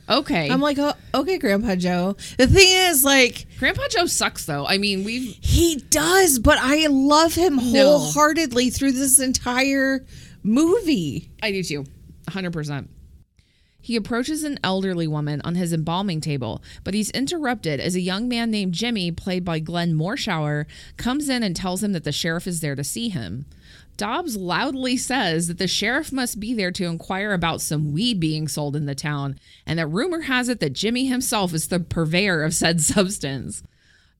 okay, 0.10 0.50
I'm 0.50 0.62
like, 0.62 0.78
oh, 0.80 0.94
okay, 1.13 1.38
Grandpa 1.38 1.76
Joe. 1.76 2.15
The 2.38 2.48
thing 2.48 2.70
is, 2.89 3.04
like, 3.04 3.48
Grandpa 3.60 3.84
Joe 3.89 4.06
sucks 4.06 4.46
though. 4.46 4.65
I 4.65 4.78
mean, 4.78 5.04
we've 5.04 5.36
he 5.41 5.78
does, 5.89 6.39
but 6.39 6.58
I 6.62 6.88
love 6.88 7.34
him 7.36 7.56
No. 7.58 7.98
wholeheartedly 7.98 8.70
through 8.70 8.94
this 8.94 9.20
entire 9.20 10.06
movie. 10.44 11.30
I 11.44 11.52
do 11.52 11.63
too. 11.63 11.86
100%. 12.26 12.88
He 13.86 13.96
approaches 13.96 14.44
an 14.44 14.58
elderly 14.64 15.06
woman 15.06 15.42
on 15.44 15.54
his 15.54 15.72
embalming 15.72 16.20
table, 16.20 16.64
but 16.84 16.96
he's 16.96 17.12
interrupted 17.12 17.80
as 17.80 17.94
a 17.94 18.02
young 18.02 18.28
man 18.28 18.50
named 18.50 18.74
Jimmy, 18.74 19.12
played 19.12 19.46
by 19.46 19.60
Glenn 19.60 19.94
Morshower, 19.94 20.66
comes 20.98 21.30
in 21.30 21.44
and 21.44 21.56
tells 21.56 21.84
him 21.84 21.94
that 21.94 22.04
the 22.04 22.12
sheriff 22.12 22.48
is 22.48 22.62
there 22.62 22.76
to 22.76 22.84
see 22.84 23.10
him. 23.10 23.46
Dobbs 23.96 24.36
loudly 24.36 24.98
says 24.98 25.48
that 25.48 25.60
the 25.60 25.68
sheriff 25.68 26.12
must 26.12 26.40
be 26.40 26.54
there 26.54 26.72
to 26.72 26.86
inquire 26.86 27.32
about 27.32 27.62
some 27.62 27.94
weed 27.94 28.20
being 28.20 28.48
sold 28.48 28.76
in 28.76 28.88
the 28.88 28.96
town, 28.96 29.40
and 29.68 29.78
that 29.78 29.86
rumor 29.86 30.22
has 30.22 30.50
it 30.50 30.60
that 30.62 30.74
Jimmy 30.74 31.06
himself 31.06 31.54
is 31.54 31.68
the 31.68 31.80
purveyor 31.80 32.44
of 32.44 32.56
said 32.56 32.82
substance. 32.82 33.62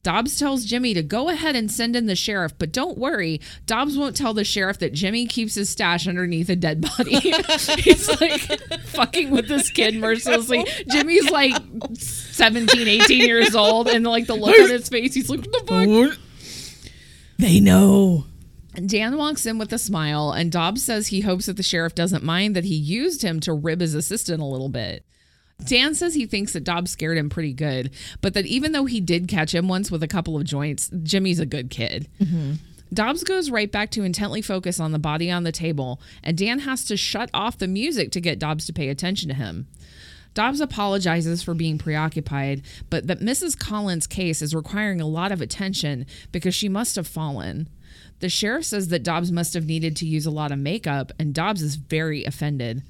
Dobbs 0.06 0.38
tells 0.38 0.66
Jimmy 0.66 0.94
to 0.94 1.02
go 1.02 1.30
ahead 1.30 1.56
and 1.56 1.72
send 1.72 1.96
in 1.96 2.06
the 2.06 2.16
sheriff, 2.16 2.54
but 2.60 2.72
don't 2.72 2.96
worry, 2.96 3.42
Dobbs 3.66 3.98
won't 3.98 4.16
tell 4.16 4.36
the 4.36 4.44
sheriff 4.44 4.78
that 4.78 4.94
Jimmy 4.94 5.26
keeps 5.26 5.56
his 5.56 5.68
stash 5.68 6.08
underneath 6.08 6.48
a 6.48 6.56
dead 6.56 6.80
body. 6.80 7.16
He's 7.80 8.22
like 8.22 8.40
fucking 8.82 9.32
with 9.32 9.48
this 9.48 9.72
kid 9.72 9.96
mercilessly. 9.96 10.64
Jimmy's 10.92 11.32
like 11.32 11.56
17, 11.96 12.88
18 12.88 13.20
years 13.22 13.56
old, 13.56 13.88
and 13.88 14.06
like 14.06 14.28
the 14.28 14.36
look 14.36 14.56
on 14.60 14.70
his 14.70 14.88
face, 14.90 15.16
he's 15.16 15.28
like, 15.28 15.40
what 15.40 15.52
the 15.52 15.64
fuck? 15.66 16.20
They 17.40 17.60
know. 17.60 18.26
Dan 18.76 19.18
walks 19.18 19.46
in 19.46 19.58
with 19.58 19.74
a 19.74 19.80
smile, 19.80 20.32
and 20.32 20.52
Dobbs 20.52 20.84
says 20.84 21.08
he 21.08 21.22
hopes 21.22 21.48
that 21.48 21.58
the 21.58 21.64
sheriff 21.64 21.96
doesn't 21.96 22.24
mind 22.24 22.56
that 22.56 22.66
he 22.66 22.76
used 22.76 23.24
him 23.24 23.40
to 23.40 23.54
rib 23.54 23.82
his 23.82 23.96
assistant 23.96 24.42
a 24.42 24.46
little 24.46 24.70
bit. 24.70 25.05
Dan 25.64 25.96
says 25.96 26.14
he 26.14 26.26
thinks 26.26 26.54
that 26.54 26.64
Dobbs 26.64 26.92
scared 26.92 27.18
him 27.18 27.30
pretty 27.30 27.54
good, 27.54 27.92
but 28.22 28.34
that 28.34 28.46
even 28.46 28.72
though 28.72 28.86
he 28.86 29.00
did 29.02 29.28
catch 29.28 29.56
him 29.56 29.68
once 29.68 29.90
with 29.90 30.04
a 30.04 30.08
couple 30.08 30.36
of 30.38 30.44
joints, 30.44 30.90
Jimmy's 31.04 31.40
a 31.40 31.46
good 31.46 31.70
kid. 31.70 32.08
Dobbs 32.94 33.24
goes 33.24 33.50
right 33.50 33.72
back 33.72 33.90
to 33.92 34.04
intently 34.04 34.42
focus 34.42 34.80
on 34.80 34.92
the 34.92 35.00
body 35.00 35.32
on 35.32 35.44
the 35.44 35.52
table, 35.52 36.00
and 36.24 36.38
Dan 36.38 36.60
has 36.60 36.86
to 36.86 36.96
shut 36.98 37.30
off 37.34 37.58
the 37.58 37.68
music 37.68 38.12
to 38.12 38.22
get 38.22 38.38
Dobbs 38.38 38.66
to 38.68 38.74
pay 38.74 38.90
attention 38.90 39.28
to 39.30 39.36
him. 39.36 39.68
Dobbs 40.36 40.60
apologizes 40.60 41.42
for 41.42 41.54
being 41.54 41.78
preoccupied, 41.78 42.62
but 42.90 43.08
that 43.08 43.22
Mrs. 43.22 43.58
Collins' 43.58 44.06
case 44.06 44.42
is 44.42 44.54
requiring 44.54 45.00
a 45.02 45.08
lot 45.08 45.32
of 45.32 45.42
attention 45.42 46.06
because 46.32 46.54
she 46.54 46.70
must 46.70 46.98
have 46.98 47.08
fallen. 47.08 47.70
The 48.20 48.30
sheriff 48.30 48.66
says 48.66 48.90
that 48.90 49.04
Dobbs 49.04 49.32
must 49.32 49.54
have 49.54 49.66
needed 49.66 49.96
to 49.98 50.06
use 50.06 50.26
a 50.26 50.32
lot 50.32 50.52
of 50.52 50.60
makeup, 50.60 51.12
and 51.18 51.34
Dobbs 51.34 51.62
is 51.62 51.76
very 51.76 52.24
offended. 52.26 52.84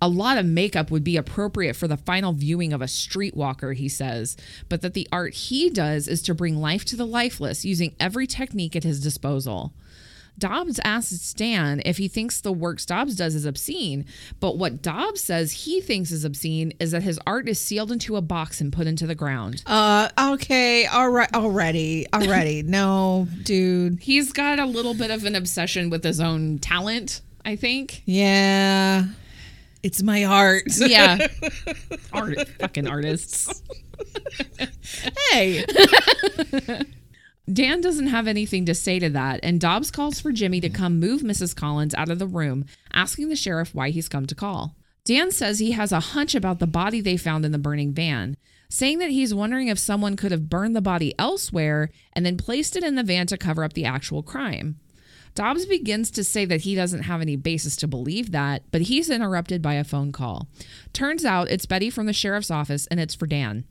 A 0.00 0.08
lot 0.08 0.38
of 0.38 0.46
makeup 0.46 0.90
would 0.90 1.02
be 1.02 1.16
appropriate 1.16 1.74
for 1.74 1.88
the 1.88 1.96
final 1.96 2.32
viewing 2.32 2.72
of 2.72 2.80
a 2.80 2.86
streetwalker, 2.86 3.74
he 3.74 3.88
says, 3.88 4.36
but 4.68 4.80
that 4.82 4.94
the 4.94 5.08
art 5.10 5.34
he 5.34 5.70
does 5.70 6.06
is 6.06 6.22
to 6.22 6.34
bring 6.34 6.56
life 6.56 6.84
to 6.86 6.96
the 6.96 7.06
lifeless 7.06 7.64
using 7.64 7.94
every 7.98 8.26
technique 8.26 8.76
at 8.76 8.84
his 8.84 9.00
disposal. 9.00 9.72
Dobbs 10.38 10.78
asks 10.84 11.20
Stan 11.20 11.82
if 11.84 11.98
he 11.98 12.06
thinks 12.06 12.40
the 12.40 12.52
works 12.52 12.86
Dobbs 12.86 13.16
does 13.16 13.34
is 13.34 13.44
obscene, 13.44 14.04
but 14.38 14.56
what 14.56 14.82
Dobbs 14.82 15.20
says 15.20 15.52
he 15.52 15.80
thinks 15.80 16.12
is 16.12 16.24
obscene 16.24 16.72
is 16.78 16.92
that 16.92 17.02
his 17.02 17.18
art 17.26 17.48
is 17.48 17.58
sealed 17.58 17.90
into 17.90 18.14
a 18.16 18.20
box 18.20 18.60
and 18.60 18.72
put 18.72 18.86
into 18.86 19.06
the 19.06 19.16
ground. 19.16 19.62
Uh, 19.66 20.08
okay, 20.18 20.86
all 20.86 21.10
right, 21.10 21.32
already, 21.34 22.06
already. 22.14 22.62
no, 22.66 23.26
dude. 23.42 23.98
He's 24.00 24.32
got 24.32 24.60
a 24.60 24.66
little 24.66 24.94
bit 24.94 25.10
of 25.10 25.24
an 25.24 25.34
obsession 25.34 25.90
with 25.90 26.04
his 26.04 26.20
own 26.20 26.58
talent, 26.60 27.20
I 27.44 27.56
think. 27.56 28.02
Yeah, 28.06 29.06
it's 29.82 30.02
my 30.02 30.24
art. 30.24 30.64
Yeah. 30.76 31.26
Art, 32.12 32.48
fucking 32.60 32.88
artists. 32.88 33.62
hey, 35.30 35.64
Dan 37.52 37.80
doesn't 37.80 38.08
have 38.08 38.26
anything 38.26 38.66
to 38.66 38.74
say 38.74 38.98
to 38.98 39.08
that, 39.10 39.40
and 39.42 39.60
Dobbs 39.60 39.90
calls 39.90 40.20
for 40.20 40.32
Jimmy 40.32 40.60
to 40.60 40.68
come 40.68 41.00
move 41.00 41.22
Mrs. 41.22 41.54
Collins 41.54 41.94
out 41.94 42.10
of 42.10 42.18
the 42.18 42.26
room, 42.26 42.66
asking 42.92 43.28
the 43.28 43.36
sheriff 43.36 43.74
why 43.74 43.90
he's 43.90 44.08
come 44.08 44.26
to 44.26 44.34
call. 44.34 44.76
Dan 45.04 45.30
says 45.30 45.58
he 45.58 45.70
has 45.72 45.90
a 45.92 46.00
hunch 46.00 46.34
about 46.34 46.58
the 46.58 46.66
body 46.66 47.00
they 47.00 47.16
found 47.16 47.46
in 47.46 47.52
the 47.52 47.58
burning 47.58 47.94
van, 47.94 48.36
saying 48.68 48.98
that 48.98 49.10
he's 49.10 49.32
wondering 49.32 49.68
if 49.68 49.78
someone 49.78 50.16
could 50.16 50.32
have 50.32 50.50
burned 50.50 50.76
the 50.76 50.82
body 50.82 51.14
elsewhere 51.18 51.90
and 52.12 52.26
then 52.26 52.36
placed 52.36 52.76
it 52.76 52.84
in 52.84 52.94
the 52.94 53.02
van 53.02 53.26
to 53.28 53.38
cover 53.38 53.64
up 53.64 53.72
the 53.72 53.86
actual 53.86 54.22
crime. 54.22 54.78
Dobbs 55.34 55.66
begins 55.66 56.10
to 56.12 56.24
say 56.24 56.44
that 56.44 56.62
he 56.62 56.74
doesn't 56.74 57.02
have 57.02 57.20
any 57.20 57.36
basis 57.36 57.76
to 57.76 57.88
believe 57.88 58.32
that, 58.32 58.62
but 58.70 58.82
he's 58.82 59.10
interrupted 59.10 59.62
by 59.62 59.74
a 59.74 59.84
phone 59.84 60.12
call. 60.12 60.48
Turns 60.92 61.24
out 61.24 61.50
it's 61.50 61.66
Betty 61.66 61.90
from 61.90 62.06
the 62.06 62.12
sheriff's 62.12 62.50
office, 62.50 62.86
and 62.88 62.98
it's 62.98 63.14
for 63.14 63.26
Dan. 63.26 63.64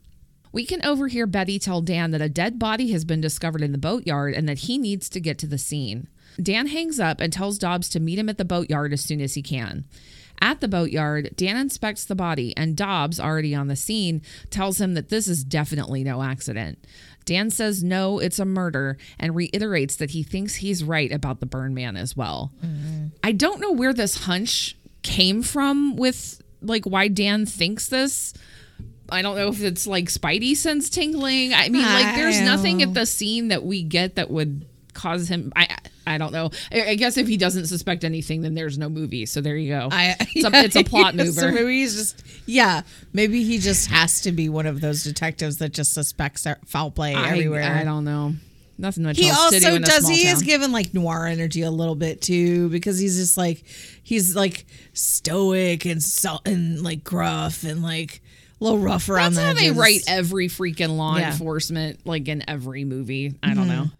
We 0.50 0.64
can 0.64 0.84
overhear 0.84 1.26
Betty 1.26 1.58
tell 1.58 1.82
Dan 1.82 2.10
that 2.12 2.22
a 2.22 2.28
dead 2.28 2.58
body 2.58 2.90
has 2.92 3.04
been 3.04 3.20
discovered 3.20 3.62
in 3.62 3.72
the 3.72 3.78
boatyard 3.78 4.34
and 4.34 4.48
that 4.48 4.60
he 4.60 4.78
needs 4.78 5.08
to 5.10 5.20
get 5.20 5.38
to 5.38 5.46
the 5.46 5.58
scene. 5.58 6.08
Dan 6.42 6.68
hangs 6.68 6.98
up 6.98 7.20
and 7.20 7.32
tells 7.32 7.58
Dobbs 7.58 7.88
to 7.90 8.00
meet 8.00 8.18
him 8.18 8.28
at 8.28 8.38
the 8.38 8.44
boatyard 8.44 8.92
as 8.92 9.02
soon 9.02 9.20
as 9.20 9.34
he 9.34 9.42
can. 9.42 9.84
At 10.40 10.60
the 10.60 10.68
boatyard, 10.68 11.30
Dan 11.36 11.56
inspects 11.56 12.04
the 12.04 12.14
body, 12.14 12.56
and 12.56 12.76
Dobbs, 12.76 13.18
already 13.18 13.54
on 13.54 13.66
the 13.66 13.74
scene, 13.74 14.22
tells 14.50 14.80
him 14.80 14.94
that 14.94 15.08
this 15.08 15.26
is 15.26 15.42
definitely 15.42 16.04
no 16.04 16.22
accident. 16.22 16.78
Dan 17.28 17.50
says 17.50 17.84
no, 17.84 18.18
it's 18.18 18.38
a 18.38 18.46
murder, 18.46 18.96
and 19.18 19.36
reiterates 19.36 19.96
that 19.96 20.12
he 20.12 20.22
thinks 20.22 20.54
he's 20.54 20.82
right 20.82 21.12
about 21.12 21.40
the 21.40 21.46
burn 21.46 21.74
man 21.74 21.94
as 21.94 22.16
well. 22.16 22.52
Mm-hmm. 22.64 23.08
I 23.22 23.32
don't 23.32 23.60
know 23.60 23.70
where 23.70 23.92
this 23.92 24.24
hunch 24.24 24.78
came 25.02 25.42
from 25.42 25.96
with 25.96 26.40
like 26.62 26.86
why 26.86 27.08
Dan 27.08 27.44
thinks 27.44 27.86
this. 27.88 28.32
I 29.10 29.20
don't 29.20 29.36
know 29.36 29.48
if 29.48 29.62
it's 29.62 29.86
like 29.86 30.06
Spidey 30.06 30.56
sense 30.56 30.88
tingling. 30.88 31.52
I 31.52 31.68
mean, 31.68 31.82
like 31.82 32.16
there's 32.16 32.40
nothing 32.40 32.82
at 32.82 32.94
the 32.94 33.04
scene 33.04 33.48
that 33.48 33.62
we 33.62 33.82
get 33.82 34.14
that 34.14 34.30
would 34.30 34.64
cause 34.98 35.28
him. 35.28 35.52
I 35.54 35.78
I 36.06 36.18
don't 36.18 36.32
know. 36.32 36.50
I, 36.72 36.90
I 36.90 36.94
guess 36.96 37.16
if 37.16 37.28
he 37.28 37.36
doesn't 37.36 37.66
suspect 37.66 38.02
anything, 38.02 38.42
then 38.42 38.54
there's 38.54 38.78
no 38.78 38.88
movie. 38.88 39.26
So 39.26 39.40
there 39.40 39.56
you 39.56 39.70
go. 39.70 39.88
I, 39.92 40.16
it's, 40.20 40.44
a, 40.44 40.50
it's 40.64 40.76
a 40.76 40.84
plot 40.84 41.14
So 41.14 41.24
mover. 41.24 41.52
maybe 41.52 41.80
he's 41.80 41.94
just, 41.94 42.24
yeah, 42.46 42.82
maybe 43.12 43.44
he 43.44 43.58
just 43.58 43.90
has 43.90 44.22
to 44.22 44.32
be 44.32 44.48
one 44.48 44.66
of 44.66 44.80
those 44.80 45.04
detectives 45.04 45.58
that 45.58 45.72
just 45.72 45.92
suspects 45.92 46.46
foul 46.66 46.90
play 46.90 47.14
I, 47.14 47.30
everywhere. 47.30 47.62
I 47.62 47.84
don't 47.84 48.04
know. 48.04 48.34
Nothing 48.80 49.02
much 49.04 49.18
he 49.18 49.28
else 49.28 49.50
to 49.50 49.60
do 49.60 49.66
also 49.66 49.78
does 49.80 50.08
he 50.08 50.28
is 50.28 50.42
given 50.42 50.70
like 50.70 50.94
noir 50.94 51.26
energy 51.26 51.62
a 51.62 51.70
little 51.70 51.96
bit 51.96 52.22
too 52.22 52.68
because 52.68 52.96
he's 52.96 53.16
just 53.16 53.36
like 53.36 53.64
he's 54.04 54.36
like 54.36 54.66
stoic 54.92 55.84
and 55.84 56.00
so, 56.00 56.38
and 56.46 56.82
like 56.84 57.02
gruff 57.02 57.64
and 57.64 57.82
like 57.82 58.22
a 58.60 58.64
little 58.64 58.78
rough 58.78 59.08
around 59.08 59.34
That's 59.34 59.56
the 59.56 59.62
how 59.66 59.72
they 59.74 59.78
write 59.78 60.02
every 60.06 60.48
freaking 60.48 60.96
law 60.96 61.16
Yeah. 61.16 61.32
enforcement, 61.32 62.06
like 62.06 62.28
in 62.28 62.48
every 62.48 62.84
movie. 62.84 63.34
I 63.42 63.54
don't 63.54 63.66
mm-hmm. 63.66 63.68
know. 63.68 63.90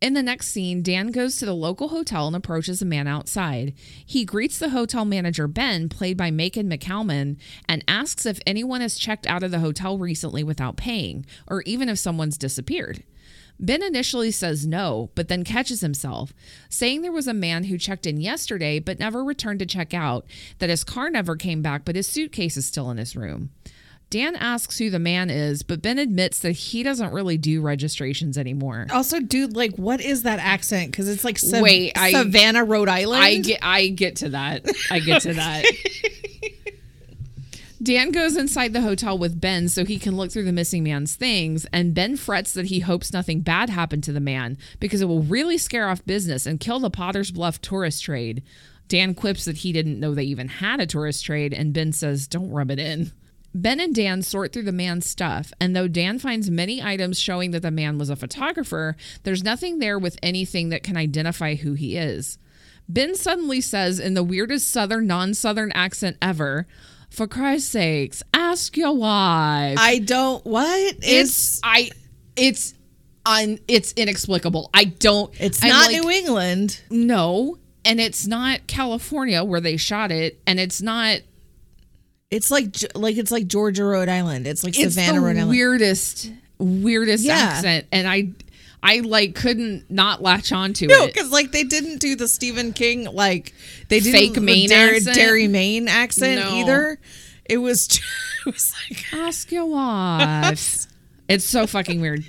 In 0.00 0.14
the 0.14 0.22
next 0.22 0.48
scene, 0.48 0.82
Dan 0.82 1.08
goes 1.08 1.36
to 1.36 1.44
the 1.44 1.54
local 1.54 1.88
hotel 1.88 2.26
and 2.26 2.34
approaches 2.34 2.80
a 2.80 2.86
man 2.86 3.06
outside. 3.06 3.74
He 4.06 4.24
greets 4.24 4.58
the 4.58 4.70
hotel 4.70 5.04
manager, 5.04 5.46
Ben, 5.46 5.90
played 5.90 6.16
by 6.16 6.30
Macon 6.30 6.70
McCalman, 6.70 7.36
and 7.68 7.84
asks 7.86 8.24
if 8.24 8.40
anyone 8.46 8.80
has 8.80 8.98
checked 8.98 9.26
out 9.26 9.42
of 9.42 9.50
the 9.50 9.58
hotel 9.58 9.98
recently 9.98 10.42
without 10.42 10.78
paying, 10.78 11.26
or 11.46 11.60
even 11.62 11.90
if 11.90 11.98
someone's 11.98 12.38
disappeared. 12.38 13.04
Ben 13.58 13.82
initially 13.82 14.30
says 14.30 14.66
no, 14.66 15.10
but 15.14 15.28
then 15.28 15.44
catches 15.44 15.82
himself, 15.82 16.32
saying 16.70 17.02
there 17.02 17.12
was 17.12 17.28
a 17.28 17.34
man 17.34 17.64
who 17.64 17.76
checked 17.76 18.06
in 18.06 18.22
yesterday 18.22 18.78
but 18.78 18.98
never 18.98 19.22
returned 19.22 19.58
to 19.58 19.66
check 19.66 19.92
out, 19.92 20.24
that 20.60 20.70
his 20.70 20.82
car 20.82 21.10
never 21.10 21.36
came 21.36 21.60
back, 21.60 21.84
but 21.84 21.94
his 21.94 22.08
suitcase 22.08 22.56
is 22.56 22.64
still 22.64 22.90
in 22.90 22.96
his 22.96 23.14
room. 23.14 23.50
Dan 24.10 24.34
asks 24.34 24.76
who 24.78 24.90
the 24.90 24.98
man 24.98 25.30
is, 25.30 25.62
but 25.62 25.80
Ben 25.82 25.96
admits 25.98 26.40
that 26.40 26.52
he 26.52 26.82
doesn't 26.82 27.12
really 27.12 27.38
do 27.38 27.62
registrations 27.62 28.36
anymore. 28.36 28.88
also 28.92 29.20
dude 29.20 29.54
like 29.56 29.76
what 29.76 30.00
is 30.00 30.24
that 30.24 30.40
accent 30.40 30.90
because 30.90 31.08
it's 31.08 31.24
like 31.24 31.38
Sav- 31.38 31.62
Wait, 31.62 31.92
I- 31.96 32.10
savannah 32.12 32.64
rhode 32.64 32.88
island 32.88 33.22
I 33.22 33.38
get 33.38 33.60
I 33.62 33.86
get 33.88 34.16
to 34.16 34.30
that. 34.30 34.66
I 34.90 34.98
get 34.98 35.22
to 35.22 35.34
that. 35.34 35.64
Dan 37.82 38.10
goes 38.10 38.36
inside 38.36 38.74
the 38.74 38.82
hotel 38.82 39.16
with 39.16 39.40
Ben 39.40 39.66
so 39.70 39.86
he 39.86 39.98
can 39.98 40.14
look 40.14 40.30
through 40.30 40.44
the 40.44 40.52
missing 40.52 40.84
man's 40.84 41.14
things, 41.14 41.64
and 41.72 41.94
Ben 41.94 42.16
frets 42.18 42.52
that 42.52 42.66
he 42.66 42.80
hopes 42.80 43.10
nothing 43.10 43.40
bad 43.40 43.70
happened 43.70 44.04
to 44.04 44.12
the 44.12 44.20
man 44.20 44.58
because 44.80 45.00
it 45.00 45.06
will 45.06 45.22
really 45.22 45.56
scare 45.56 45.88
off 45.88 46.04
business 46.04 46.44
and 46.44 46.60
kill 46.60 46.78
the 46.78 46.90
Potter's 46.90 47.30
Bluff 47.30 47.58
tourist 47.62 48.04
trade. 48.04 48.42
Dan 48.88 49.14
quips 49.14 49.46
that 49.46 49.58
he 49.58 49.72
didn't 49.72 49.98
know 49.98 50.14
they 50.14 50.24
even 50.24 50.48
had 50.48 50.78
a 50.78 50.86
tourist 50.86 51.24
trade, 51.24 51.54
and 51.54 51.72
Ben 51.72 51.92
says, 51.92 52.26
Don't 52.26 52.50
rub 52.50 52.70
it 52.70 52.78
in. 52.78 53.12
Ben 53.54 53.80
and 53.80 53.94
Dan 53.94 54.22
sort 54.22 54.52
through 54.52 54.62
the 54.62 54.72
man's 54.72 55.08
stuff, 55.08 55.52
and 55.60 55.74
though 55.74 55.88
Dan 55.88 56.18
finds 56.18 56.50
many 56.50 56.80
items 56.82 57.18
showing 57.18 57.50
that 57.50 57.62
the 57.62 57.70
man 57.70 57.98
was 57.98 58.08
a 58.08 58.16
photographer, 58.16 58.96
there's 59.24 59.42
nothing 59.42 59.78
there 59.80 59.98
with 59.98 60.16
anything 60.22 60.68
that 60.68 60.82
can 60.84 60.96
identify 60.96 61.56
who 61.56 61.74
he 61.74 61.96
is. 61.96 62.38
Ben 62.88 63.14
suddenly 63.14 63.60
says 63.60 63.98
in 63.98 64.14
the 64.14 64.22
weirdest 64.22 64.70
southern 64.70 65.06
non 65.06 65.34
southern 65.34 65.72
accent 65.72 66.16
ever, 66.22 66.66
For 67.10 67.26
Christ's 67.26 67.70
sakes, 67.70 68.22
ask 68.32 68.76
your 68.76 68.94
wife. 68.96 69.76
i 69.78 69.98
don't 69.98 70.44
what 70.46 70.94
it's 71.02 71.60
I 71.64 71.90
it's 72.36 72.74
un 73.26 73.58
it's 73.68 73.92
inexplicable. 73.94 74.70
I 74.72 74.84
don't 74.84 75.32
it's 75.40 75.62
I'm 75.62 75.70
not 75.70 75.86
like, 75.92 76.02
new 76.02 76.10
england 76.10 76.80
No. 76.90 77.58
And 77.84 78.00
it's 78.00 78.26
not 78.26 78.66
California 78.66 79.42
where 79.42 79.60
they 79.60 79.76
shot 79.76 80.12
it, 80.12 80.40
and 80.46 80.60
it's 80.60 80.82
not 80.82 81.20
it's 82.30 82.50
like 82.50 82.76
like 82.94 83.16
it's 83.16 83.30
like 83.30 83.46
georgia 83.46 83.84
rhode 83.84 84.08
island 84.08 84.46
it's 84.46 84.62
like 84.64 84.78
it's 84.78 84.94
savannah 84.94 85.20
rhode 85.20 85.36
island 85.36 85.50
weirdest 85.50 86.30
weirdest 86.58 87.24
Yeah. 87.24 87.34
accent 87.34 87.86
and 87.90 88.06
i 88.08 88.28
i 88.82 89.00
like 89.00 89.34
couldn't 89.34 89.90
not 89.90 90.22
latch 90.22 90.52
onto 90.52 90.86
No, 90.86 90.94
it 90.94 90.98
No, 90.98 91.06
because 91.06 91.30
like 91.30 91.52
they 91.52 91.64
didn't 91.64 91.98
do 91.98 92.16
the 92.16 92.28
Stephen 92.28 92.72
King 92.72 93.04
like 93.04 93.52
they 93.88 94.00
didn't 94.00 94.12
Fake 94.12 94.34
the 94.34 94.40
Maine 94.40 94.68
Derry, 94.68 94.96
accent? 94.96 95.50
Maine 95.52 95.88
accent 95.88 96.40
No. 96.40 96.56
either. 96.56 96.98
It 97.46 97.58
was 97.58 97.86
it 98.46 98.54
was 98.54 98.72
like 98.90 99.04
ask 99.12 99.50
your 99.50 99.66
wife 99.66 100.86
it's 101.28 101.44
so 101.44 101.66
fucking 101.66 102.00
weird 102.00 102.24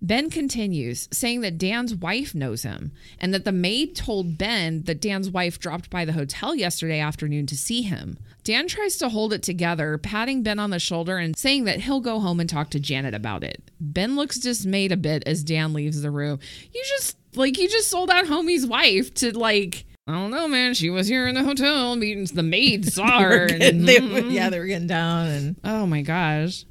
ben 0.00 0.30
continues 0.30 1.08
saying 1.10 1.40
that 1.40 1.58
dan's 1.58 1.94
wife 1.94 2.34
knows 2.34 2.62
him 2.62 2.92
and 3.20 3.34
that 3.34 3.44
the 3.44 3.50
maid 3.52 3.96
told 3.96 4.38
ben 4.38 4.82
that 4.82 5.00
dan's 5.00 5.28
wife 5.30 5.58
dropped 5.58 5.90
by 5.90 6.04
the 6.04 6.12
hotel 6.12 6.54
yesterday 6.54 7.00
afternoon 7.00 7.46
to 7.46 7.56
see 7.56 7.82
him 7.82 8.18
dan 8.48 8.66
tries 8.66 8.96
to 8.96 9.10
hold 9.10 9.34
it 9.34 9.42
together 9.42 9.98
patting 9.98 10.42
ben 10.42 10.58
on 10.58 10.70
the 10.70 10.78
shoulder 10.78 11.18
and 11.18 11.36
saying 11.36 11.64
that 11.64 11.80
he'll 11.82 12.00
go 12.00 12.18
home 12.18 12.40
and 12.40 12.48
talk 12.48 12.70
to 12.70 12.80
janet 12.80 13.12
about 13.12 13.44
it 13.44 13.62
ben 13.78 14.16
looks 14.16 14.38
dismayed 14.38 14.90
a 14.90 14.96
bit 14.96 15.22
as 15.26 15.44
dan 15.44 15.74
leaves 15.74 16.00
the 16.00 16.10
room 16.10 16.38
you 16.72 16.82
just 16.96 17.18
like 17.34 17.58
you 17.58 17.68
just 17.68 17.88
sold 17.88 18.08
out 18.08 18.24
homie's 18.24 18.66
wife 18.66 19.12
to 19.12 19.36
like 19.38 19.84
I 20.06 20.12
don't 20.12 20.30
know, 20.30 20.48
man. 20.48 20.72
She 20.72 20.88
was 20.88 21.06
here 21.06 21.28
in 21.28 21.34
the 21.34 21.44
hotel 21.44 21.94
meeting. 21.94 22.24
The 22.24 22.42
maid 22.42 22.86
saw 22.94 23.20
her. 23.20 23.44
and- 23.44 23.86
they, 23.86 23.98
yeah, 24.30 24.48
they 24.48 24.58
were 24.58 24.64
getting 24.64 24.86
down 24.86 25.26
and 25.26 25.56
Oh 25.62 25.84
my 25.84 26.00
gosh. 26.00 26.64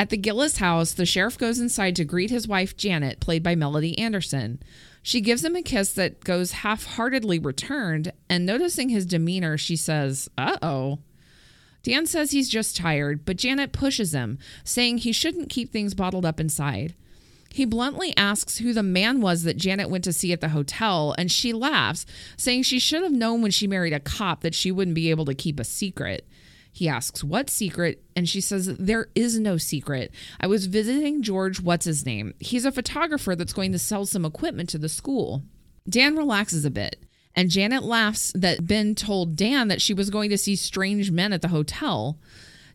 At 0.00 0.10
the 0.10 0.16
Gillis 0.16 0.56
house, 0.56 0.92
the 0.92 1.06
sheriff 1.06 1.38
goes 1.38 1.60
inside 1.60 1.94
to 1.94 2.04
greet 2.04 2.30
his 2.30 2.48
wife, 2.48 2.76
Janet, 2.76 3.20
played 3.20 3.44
by 3.44 3.54
Melody 3.54 3.96
Anderson. 3.96 4.60
She 5.06 5.20
gives 5.20 5.44
him 5.44 5.54
a 5.54 5.62
kiss 5.62 5.92
that 5.92 6.24
goes 6.24 6.50
half 6.50 6.84
heartedly 6.84 7.38
returned, 7.38 8.12
and 8.28 8.44
noticing 8.44 8.88
his 8.88 9.06
demeanor, 9.06 9.56
she 9.56 9.76
says, 9.76 10.28
Uh 10.36 10.56
oh. 10.60 10.98
Dan 11.84 12.06
says 12.06 12.32
he's 12.32 12.48
just 12.48 12.76
tired, 12.76 13.24
but 13.24 13.36
Janet 13.36 13.70
pushes 13.70 14.12
him, 14.12 14.36
saying 14.64 14.98
he 14.98 15.12
shouldn't 15.12 15.48
keep 15.48 15.70
things 15.70 15.94
bottled 15.94 16.26
up 16.26 16.40
inside. 16.40 16.96
He 17.52 17.64
bluntly 17.64 18.16
asks 18.16 18.58
who 18.58 18.72
the 18.72 18.82
man 18.82 19.20
was 19.20 19.44
that 19.44 19.58
Janet 19.58 19.90
went 19.90 20.02
to 20.02 20.12
see 20.12 20.32
at 20.32 20.40
the 20.40 20.48
hotel, 20.48 21.14
and 21.16 21.30
she 21.30 21.52
laughs, 21.52 22.04
saying 22.36 22.64
she 22.64 22.80
should 22.80 23.04
have 23.04 23.12
known 23.12 23.42
when 23.42 23.52
she 23.52 23.68
married 23.68 23.92
a 23.92 24.00
cop 24.00 24.40
that 24.40 24.56
she 24.56 24.72
wouldn't 24.72 24.96
be 24.96 25.10
able 25.10 25.26
to 25.26 25.34
keep 25.34 25.60
a 25.60 25.64
secret. 25.64 26.26
He 26.76 26.90
asks, 26.90 27.24
What 27.24 27.48
secret? 27.48 28.04
And 28.14 28.28
she 28.28 28.42
says, 28.42 28.66
There 28.76 29.08
is 29.14 29.38
no 29.38 29.56
secret. 29.56 30.12
I 30.38 30.46
was 30.46 30.66
visiting 30.66 31.22
George, 31.22 31.58
what's 31.58 31.86
his 31.86 32.04
name? 32.04 32.34
He's 32.38 32.66
a 32.66 32.70
photographer 32.70 33.34
that's 33.34 33.54
going 33.54 33.72
to 33.72 33.78
sell 33.78 34.04
some 34.04 34.26
equipment 34.26 34.68
to 34.68 34.78
the 34.78 34.90
school. 34.90 35.42
Dan 35.88 36.16
relaxes 36.16 36.66
a 36.66 36.70
bit, 36.70 37.02
and 37.34 37.48
Janet 37.48 37.82
laughs 37.82 38.30
that 38.34 38.66
Ben 38.66 38.94
told 38.94 39.36
Dan 39.36 39.68
that 39.68 39.80
she 39.80 39.94
was 39.94 40.10
going 40.10 40.28
to 40.28 40.36
see 40.36 40.54
strange 40.54 41.10
men 41.10 41.32
at 41.32 41.40
the 41.40 41.48
hotel. 41.48 42.18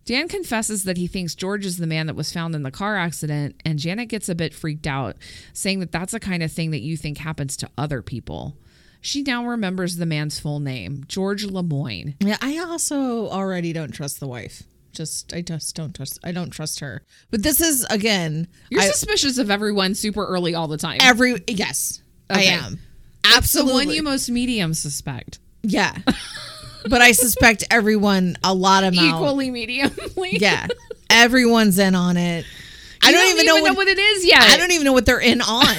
Dan 0.04 0.28
confesses 0.28 0.84
that 0.86 0.98
he 0.98 1.06
thinks 1.06 1.36
George 1.36 1.64
is 1.64 1.78
the 1.78 1.86
man 1.86 2.08
that 2.08 2.16
was 2.16 2.34
found 2.34 2.56
in 2.56 2.64
the 2.64 2.72
car 2.72 2.98
accident, 2.98 3.62
and 3.64 3.78
Janet 3.78 4.10
gets 4.10 4.30
a 4.30 4.34
bit 4.34 4.56
freaked 4.56 4.88
out, 4.88 5.16
saying 5.54 5.80
that 5.80 5.92
that's 5.92 6.14
the 6.14 6.20
kind 6.20 6.42
of 6.42 6.52
thing 6.52 6.72
that 6.72 6.82
you 6.82 6.98
think 6.98 7.20
happens 7.20 7.56
to 7.58 7.70
other 7.78 8.02
people. 8.02 8.58
She 9.02 9.24
now 9.24 9.46
remembers 9.48 9.96
the 9.98 10.06
man's 10.06 10.40
full 10.40 10.60
name, 10.60 11.04
George 11.08 11.44
Lemoyne. 11.44 12.16
Yeah, 12.20 12.38
I 12.42 12.60
also 12.60 13.28
already 13.30 13.74
don't 13.74 13.92
trust 13.92 14.20
the 14.20 14.28
wife. 14.28 14.64
Just 14.94 15.34
I 15.34 15.42
just 15.42 15.76
don't 15.76 15.96
trust 15.96 16.20
I 16.24 16.32
don't 16.32 16.50
trust 16.52 16.82
her. 16.82 17.02
But 17.32 17.44
this 17.44 17.62
is 17.62 17.86
again 17.90 18.48
You're 18.70 18.82
I- 18.82 18.90
suspicious 18.92 19.38
of 19.38 19.50
everyone 19.50 19.96
super 19.96 20.26
early 20.26 20.54
all 20.54 20.68
the 20.68 20.78
time. 20.78 20.98
every 21.02 21.38
yes. 21.48 22.02
I 22.30 22.34
Okay. 22.42 22.48
am. 22.50 22.80
It's 23.26 23.38
Absolutely. 23.38 23.72
the 23.72 23.88
one 23.88 23.96
you 23.96 24.04
most 24.04 24.30
medium 24.30 24.74
suspect. 24.74 25.40
yeah. 25.64 25.96
but 26.90 27.02
I 27.02 27.12
suspect 27.14 27.64
everyone 27.72 28.36
a 28.44 28.54
lot 28.54 28.84
amount. 28.84 29.08
Equally 29.16 29.50
mediumly. 29.50 30.34
Yeah. 30.42 30.68
Everyone's 31.10 31.78
in 31.80 31.94
on 31.96 32.18
it. 32.18 32.46
I 33.04 33.10
You 33.10 33.16
don't, 33.16 33.30
even 33.34 33.46
know, 33.46 33.62
what, 33.62 33.76
what 33.78 33.88
it 33.88 33.98
is 34.00 34.26
yet. 34.26 34.42
I 34.44 34.58
don't 34.58 34.72
even 34.72 34.86
know 34.86 34.94
what 34.94 35.06
they're 35.06 35.20
in 35.20 35.42
on. 35.42 35.66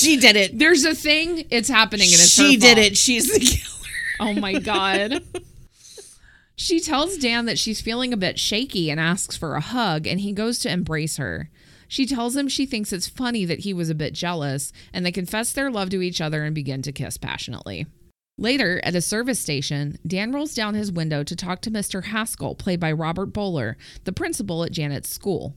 she 0.00 0.16
did 0.16 0.36
it. 0.36 0.58
There's 0.58 0.84
a 0.84 0.94
thing. 0.94 1.46
It's 1.50 1.68
happening, 1.68 2.06
and 2.06 2.14
it's 2.14 2.30
She 2.30 2.56
did 2.56 2.78
it. 2.78 2.96
She's 2.96 3.32
the 3.32 3.40
killer. 3.40 3.90
Oh 4.20 4.40
my 4.40 4.58
god. 4.58 5.22
she 6.56 6.80
tells 6.80 7.16
Dan 7.16 7.46
that 7.46 7.58
she's 7.58 7.80
feeling 7.80 8.12
a 8.12 8.18
bit 8.18 8.38
shaky 8.38 8.90
and 8.90 9.00
asks 9.00 9.36
for 9.36 9.54
a 9.54 9.60
hug, 9.60 10.06
and 10.06 10.20
he 10.20 10.32
goes 10.32 10.58
to 10.60 10.70
embrace 10.70 11.16
her. 11.16 11.50
She 11.88 12.06
tells 12.06 12.36
him 12.36 12.46
she 12.46 12.66
thinks 12.66 12.92
it's 12.92 13.08
funny 13.08 13.44
that 13.46 13.60
he 13.60 13.72
was 13.72 13.90
a 13.90 13.94
bit 13.94 14.12
jealous, 14.12 14.72
and 14.92 15.04
they 15.04 15.10
confess 15.10 15.52
their 15.52 15.70
love 15.70 15.90
to 15.90 16.02
each 16.02 16.20
other 16.20 16.44
and 16.44 16.54
begin 16.54 16.82
to 16.82 16.92
kiss 16.92 17.16
passionately. 17.16 17.86
Later, 18.38 18.80
at 18.84 18.94
a 18.94 19.00
service 19.00 19.40
station, 19.40 19.98
Dan 20.06 20.32
rolls 20.32 20.54
down 20.54 20.74
his 20.74 20.92
window 20.92 21.24
to 21.24 21.36
talk 21.36 21.60
to 21.62 21.70
Mr. 21.70 22.04
Haskell, 22.04 22.54
played 22.54 22.78
by 22.78 22.92
Robert 22.92 23.32
Bowler, 23.32 23.76
the 24.04 24.12
principal 24.12 24.64
at 24.64 24.72
Janet's 24.72 25.10
school. 25.10 25.54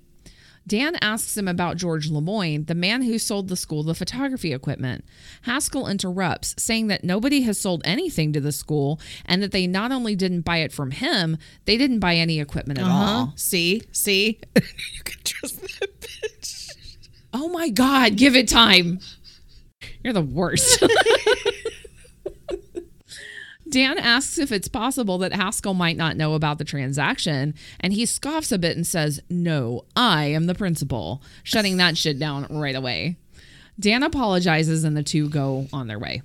Dan 0.65 0.95
asks 1.02 1.38
him 1.38 1.47
about 1.47 1.78
George 1.78 2.10
Lemoyne, 2.10 2.65
the 2.65 2.76
man 2.76 3.02
who 3.02 3.17
sold 3.17 3.49
the 3.49 3.56
school 3.56 3.84
the 3.84 3.93
photography 3.93 4.54
equipment. 4.54 5.04
Haskell 5.43 5.88
interrupts, 5.88 6.56
saying 6.58 6.88
that 6.88 7.04
nobody 7.04 7.41
has 7.41 7.60
sold 7.60 7.82
anything 7.86 8.32
to 8.34 8.39
the 8.39 8.52
school 8.52 8.99
and 9.26 9.43
that 9.43 9.52
they 9.52 9.67
not 9.67 9.91
only 9.91 10.15
didn't 10.15 10.41
buy 10.41 10.58
it 10.58 10.71
from 10.71 10.91
him, 10.91 11.38
they 11.65 11.78
didn't 11.78 11.99
buy 11.99 12.15
any 12.15 12.39
equipment 12.39 12.80
at 12.80 12.86
uh-huh. 12.86 12.93
all. 12.93 13.34
See? 13.36 13.82
See? 13.91 14.39
you 14.56 15.04
can 15.04 15.19
trust 15.23 15.62
that 15.62 15.99
bitch. 15.99 16.97
Oh 17.34 17.49
my 17.49 17.69
God, 17.69 18.15
give 18.15 18.36
it 18.36 18.47
time. 18.47 18.99
You're 20.04 20.13
the 20.13 20.21
worst. 20.21 20.84
Dan 23.73 23.97
asks 23.97 24.38
if 24.38 24.51
it's 24.51 24.67
possible 24.67 25.17
that 25.17 25.33
Haskell 25.33 25.73
might 25.73 25.97
not 25.97 26.15
know 26.15 26.36
about 26.36 26.59
the 26.59 26.63
transaction, 26.63 27.55
and 27.79 27.91
he 27.91 28.05
scoffs 28.05 28.51
a 28.51 28.59
bit 28.59 28.77
and 28.77 28.86
says, 28.86 29.19
No, 29.31 29.86
I 29.95 30.25
am 30.25 30.45
the 30.45 30.53
principal, 30.53 31.23
shutting 31.41 31.77
that 31.77 31.97
shit 31.97 32.19
down 32.19 32.45
right 32.51 32.75
away. 32.75 33.17
Dan 33.79 34.03
apologizes, 34.03 34.83
and 34.83 34.95
the 34.95 35.01
two 35.01 35.27
go 35.27 35.67
on 35.73 35.88
their 35.88 35.97
way. 35.97 36.21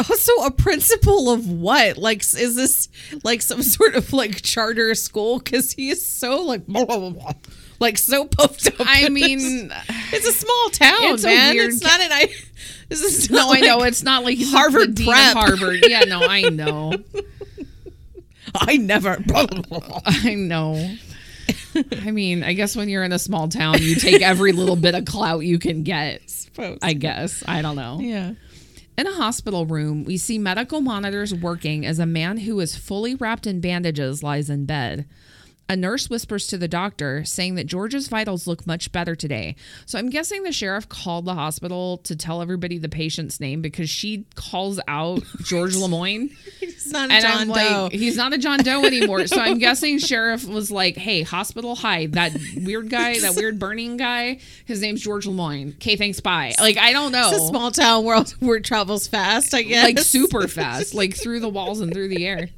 Oh, 0.00 0.06
also, 0.10 0.32
a 0.46 0.50
principal 0.50 1.30
of 1.30 1.48
what? 1.48 1.96
Like, 1.96 2.22
is 2.22 2.56
this 2.56 2.88
like 3.22 3.40
some 3.40 3.62
sort 3.62 3.94
of 3.94 4.12
like 4.12 4.42
charter 4.42 4.94
school? 4.96 5.38
Because 5.38 5.70
he 5.72 5.90
is 5.90 6.04
so 6.04 6.42
like, 6.42 6.66
blah, 6.66 6.84
blah, 6.84 6.98
blah, 6.98 7.10
blah. 7.10 7.32
like 7.78 7.98
so 7.98 8.24
puffed 8.24 8.66
up. 8.66 8.74
I 8.80 9.08
mean, 9.10 9.68
this. 9.68 9.82
it's 10.12 10.26
a 10.26 10.32
small 10.32 10.68
town, 10.72 11.14
It's 11.14 11.24
man. 11.24 11.54
it's 11.56 11.82
not 11.82 12.00
an 12.00 12.10
I. 12.10 12.32
This 12.88 13.02
is 13.02 13.30
no, 13.30 13.36
not 13.38 13.56
I 13.56 13.60
know 13.60 13.82
it's 13.82 14.02
not 14.02 14.24
like 14.24 14.38
Harvard 14.40 14.96
the 14.96 15.06
prep. 15.06 15.34
Harvard. 15.34 15.84
Yeah, 15.86 16.00
no, 16.04 16.22
I 16.22 16.42
know. 16.48 16.94
I 18.54 18.76
never. 18.78 19.18
I 20.06 20.34
know. 20.34 20.94
I 22.02 22.10
mean, 22.10 22.42
I 22.42 22.54
guess 22.54 22.74
when 22.76 22.88
you're 22.88 23.04
in 23.04 23.12
a 23.12 23.18
small 23.18 23.48
town, 23.48 23.76
you 23.80 23.94
take 23.94 24.22
every 24.22 24.52
little 24.52 24.76
bit 24.76 24.94
of 24.94 25.04
clout 25.04 25.40
you 25.40 25.58
can 25.58 25.82
get. 25.82 26.28
Suppose. 26.28 26.78
I 26.82 26.94
guess. 26.94 27.42
I 27.46 27.62
don't 27.62 27.76
know. 27.76 27.98
yeah. 28.00 28.32
In 28.96 29.06
a 29.06 29.12
hospital 29.14 29.64
room, 29.64 30.02
we 30.02 30.16
see 30.16 30.38
medical 30.38 30.80
monitors 30.80 31.32
working 31.32 31.86
as 31.86 32.00
a 32.00 32.06
man 32.06 32.38
who 32.38 32.58
is 32.58 32.74
fully 32.76 33.14
wrapped 33.14 33.46
in 33.46 33.60
bandages 33.60 34.22
lies 34.24 34.50
in 34.50 34.66
bed. 34.66 35.06
A 35.70 35.76
nurse 35.76 36.08
whispers 36.08 36.46
to 36.46 36.56
the 36.56 36.66
doctor, 36.66 37.24
saying 37.26 37.56
that 37.56 37.66
George's 37.66 38.08
vitals 38.08 38.46
look 38.46 38.66
much 38.66 38.90
better 38.90 39.14
today. 39.14 39.54
So 39.84 39.98
I'm 39.98 40.08
guessing 40.08 40.42
the 40.42 40.50
sheriff 40.52 40.88
called 40.88 41.26
the 41.26 41.34
hospital 41.34 41.98
to 42.04 42.16
tell 42.16 42.40
everybody 42.40 42.78
the 42.78 42.88
patient's 42.88 43.38
name 43.38 43.60
because 43.60 43.90
she 43.90 44.24
calls 44.34 44.80
out 44.88 45.22
George 45.42 45.76
Lemoyne. 45.76 46.30
It's 46.62 46.86
not 46.90 47.10
a 47.10 47.12
And 47.12 47.22
John 47.22 47.36
I'm 47.38 47.48
Doe. 47.48 47.82
like, 47.84 47.92
he's 47.92 48.16
not 48.16 48.32
a 48.32 48.38
John 48.38 48.60
Doe 48.60 48.82
anymore. 48.84 49.26
so 49.26 49.38
I'm 49.38 49.58
guessing 49.58 49.98
sheriff 49.98 50.46
was 50.48 50.70
like, 50.70 50.96
hey, 50.96 51.20
hospital, 51.20 51.74
hi, 51.74 52.06
that 52.06 52.34
weird 52.56 52.88
guy, 52.88 53.18
that 53.18 53.36
weird 53.36 53.58
burning 53.58 53.98
guy, 53.98 54.38
his 54.64 54.80
name's 54.80 55.02
George 55.02 55.26
Lemoyne. 55.26 55.74
Okay, 55.76 55.96
thanks, 55.96 56.20
bye. 56.20 56.54
Like, 56.58 56.78
I 56.78 56.92
don't 56.94 57.12
know 57.12 57.28
it's 57.30 57.42
a 57.42 57.46
small 57.46 57.70
town 57.72 58.04
world 58.04 58.30
where 58.40 58.56
it 58.56 58.64
travels 58.64 59.06
fast. 59.06 59.52
I 59.52 59.62
guess. 59.64 59.84
like 59.84 59.98
super 59.98 60.48
fast, 60.48 60.94
like 60.94 61.14
through 61.14 61.40
the 61.40 61.48
walls 61.50 61.80
and 61.80 61.92
through 61.92 62.08
the 62.08 62.26
air. 62.26 62.48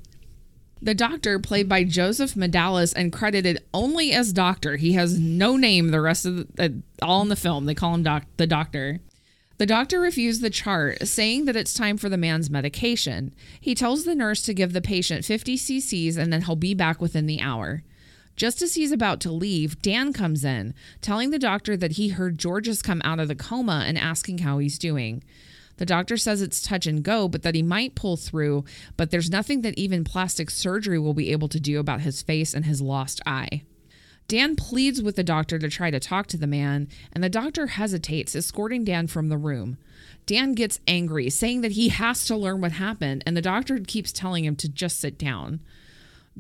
The 0.83 0.95
doctor, 0.95 1.39
played 1.39 1.69
by 1.69 1.85
Joseph 1.85 2.35
Medalis 2.35 2.95
and 2.97 3.13
credited 3.13 3.63
only 3.75 4.13
as 4.13 4.33
doctor, 4.33 4.77
he 4.77 4.93
has 4.95 5.19
no 5.19 5.57
name 5.57 5.89
the 5.89 6.01
rest 6.01 6.25
of 6.25 6.55
the, 6.57 6.65
uh, 6.65 7.05
all 7.05 7.21
in 7.23 7.29
the 7.29 7.37
film. 7.37 7.67
They 7.67 7.75
call 7.75 7.95
him 7.95 8.03
doc, 8.03 8.25
the 8.39 8.47
doctor. 8.47 9.01
The 9.59 9.67
doctor 9.67 10.01
refused 10.01 10.41
the 10.41 10.49
chart, 10.49 11.07
saying 11.07 11.45
that 11.45 11.57
it's 11.57 11.75
time 11.75 11.99
for 11.99 12.09
the 12.09 12.17
man's 12.17 12.49
medication. 12.49 13.35
He 13.61 13.75
tells 13.75 14.05
the 14.05 14.15
nurse 14.15 14.41
to 14.43 14.55
give 14.55 14.73
the 14.73 14.81
patient 14.81 15.27
50 15.27 15.57
cc's 15.57 16.17
and 16.17 16.33
then 16.33 16.43
he'll 16.43 16.57
be 16.57 16.73
back 16.73 16.99
within 16.99 17.27
the 17.27 17.43
hour. 17.43 17.83
Just 18.37 18.63
as 18.63 18.73
he's 18.73 18.91
about 18.91 19.21
to 19.21 19.31
leave, 19.31 19.83
Dan 19.83 20.15
comes 20.15 20.47
in, 20.47 20.73
telling 21.03 21.29
the 21.29 21.39
doctor 21.39 21.77
that 21.77 21.93
he 21.93 22.09
heard 22.09 22.39
George 22.39 22.67
has 22.69 22.81
come 22.81 23.03
out 23.05 23.21
of 23.21 23.29
the 23.29 23.35
coma 23.35 23.85
and 23.87 23.99
asking 23.99 24.39
how 24.39 24.57
he's 24.57 24.79
doing. 24.79 25.23
The 25.81 25.87
doctor 25.87 26.19
says 26.19 26.43
it's 26.43 26.61
touch 26.61 26.87
and 26.87 27.03
go, 27.03 27.27
but 27.27 27.41
that 27.41 27.55
he 27.55 27.63
might 27.63 27.95
pull 27.95 28.19
through, 28.19 28.67
but 28.99 29.11
there's 29.11 29.31
nothing 29.31 29.63
that 29.63 29.79
even 29.79 30.05
plastic 30.05 30.51
surgery 30.51 30.99
will 30.99 31.15
be 31.15 31.33
able 31.33 31.49
to 31.49 31.59
do 31.59 31.81
about 31.81 32.03
his 32.03 32.21
face 32.21 32.53
and 32.53 32.67
his 32.67 32.83
lost 32.83 33.23
eye. 33.25 33.63
Dan 34.29 34.57
pleads 34.57 35.01
with 35.01 35.17
the 35.17 35.25
doctor 35.25 35.59
to 35.59 35.71
try 35.71 35.91
to 35.91 35.99
talk 35.99 36.27
to 36.27 36.37
the 36.37 36.47
man, 36.47 36.87
and 37.15 37.25
the 37.25 37.31
doctor 37.31 37.69
hesitates, 37.69 38.37
escorting 38.37 38.85
Dan 38.85 39.07
from 39.07 39.31
the 39.31 39.39
room. 39.39 39.79
Dan 40.27 40.53
gets 40.53 40.81
angry, 40.87 41.31
saying 41.31 41.63
that 41.63 41.73
he 41.73 41.89
has 41.89 42.27
to 42.27 42.37
learn 42.37 42.61
what 42.61 42.73
happened, 42.73 43.25
and 43.25 43.35
the 43.35 43.41
doctor 43.41 43.79
keeps 43.79 44.13
telling 44.13 44.45
him 44.45 44.57
to 44.57 44.69
just 44.69 45.01
sit 45.01 45.17
down. 45.17 45.61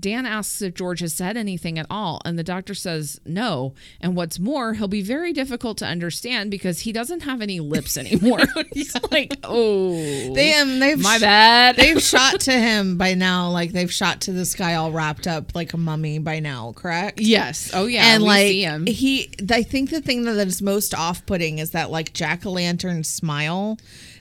Dan 0.00 0.26
asks 0.26 0.62
if 0.62 0.74
George 0.74 1.00
has 1.00 1.12
said 1.14 1.36
anything 1.36 1.78
at 1.78 1.86
all, 1.90 2.20
and 2.24 2.38
the 2.38 2.44
doctor 2.44 2.74
says 2.74 3.20
no. 3.24 3.74
And 4.00 4.16
what's 4.16 4.38
more, 4.38 4.74
he'll 4.74 4.88
be 4.88 5.02
very 5.02 5.32
difficult 5.32 5.78
to 5.78 5.86
understand 5.86 6.50
because 6.50 6.80
he 6.80 6.92
doesn't 6.92 7.20
have 7.20 7.40
any 7.40 7.60
lips 7.60 7.96
anymore. 7.96 8.40
He's 8.72 8.96
like, 9.10 9.34
oh, 9.44 10.34
they 10.34 10.54
um, 10.54 10.78
they've 10.78 11.00
my 11.00 11.18
bad. 11.18 11.76
They've 11.76 12.00
shot 12.02 12.40
to 12.40 12.52
him 12.52 12.96
by 12.96 13.14
now. 13.14 13.50
Like 13.50 13.72
they've 13.72 13.92
shot 13.92 14.22
to 14.22 14.32
this 14.32 14.54
guy 14.54 14.74
all 14.74 14.90
wrapped 14.92 15.26
up 15.26 15.54
like 15.54 15.72
a 15.72 15.76
mummy 15.76 16.18
by 16.18 16.40
now. 16.40 16.72
Correct. 16.72 17.20
yes. 17.20 17.70
Oh 17.74 17.86
yeah. 17.86 18.14
and 18.14 18.22
like 18.22 18.46
see 18.46 18.62
him. 18.62 18.86
he 18.86 19.30
i 19.50 19.62
think 19.62 19.90
the 19.90 20.00
thing 20.00 20.24
that 20.24 20.36
is 20.46 20.62
most 20.62 20.94
off-putting 20.94 21.58
is 21.58 21.70
that 21.70 21.90
like 21.90 22.12
jack-o'-lantern 22.12 23.04
smile 23.04 23.78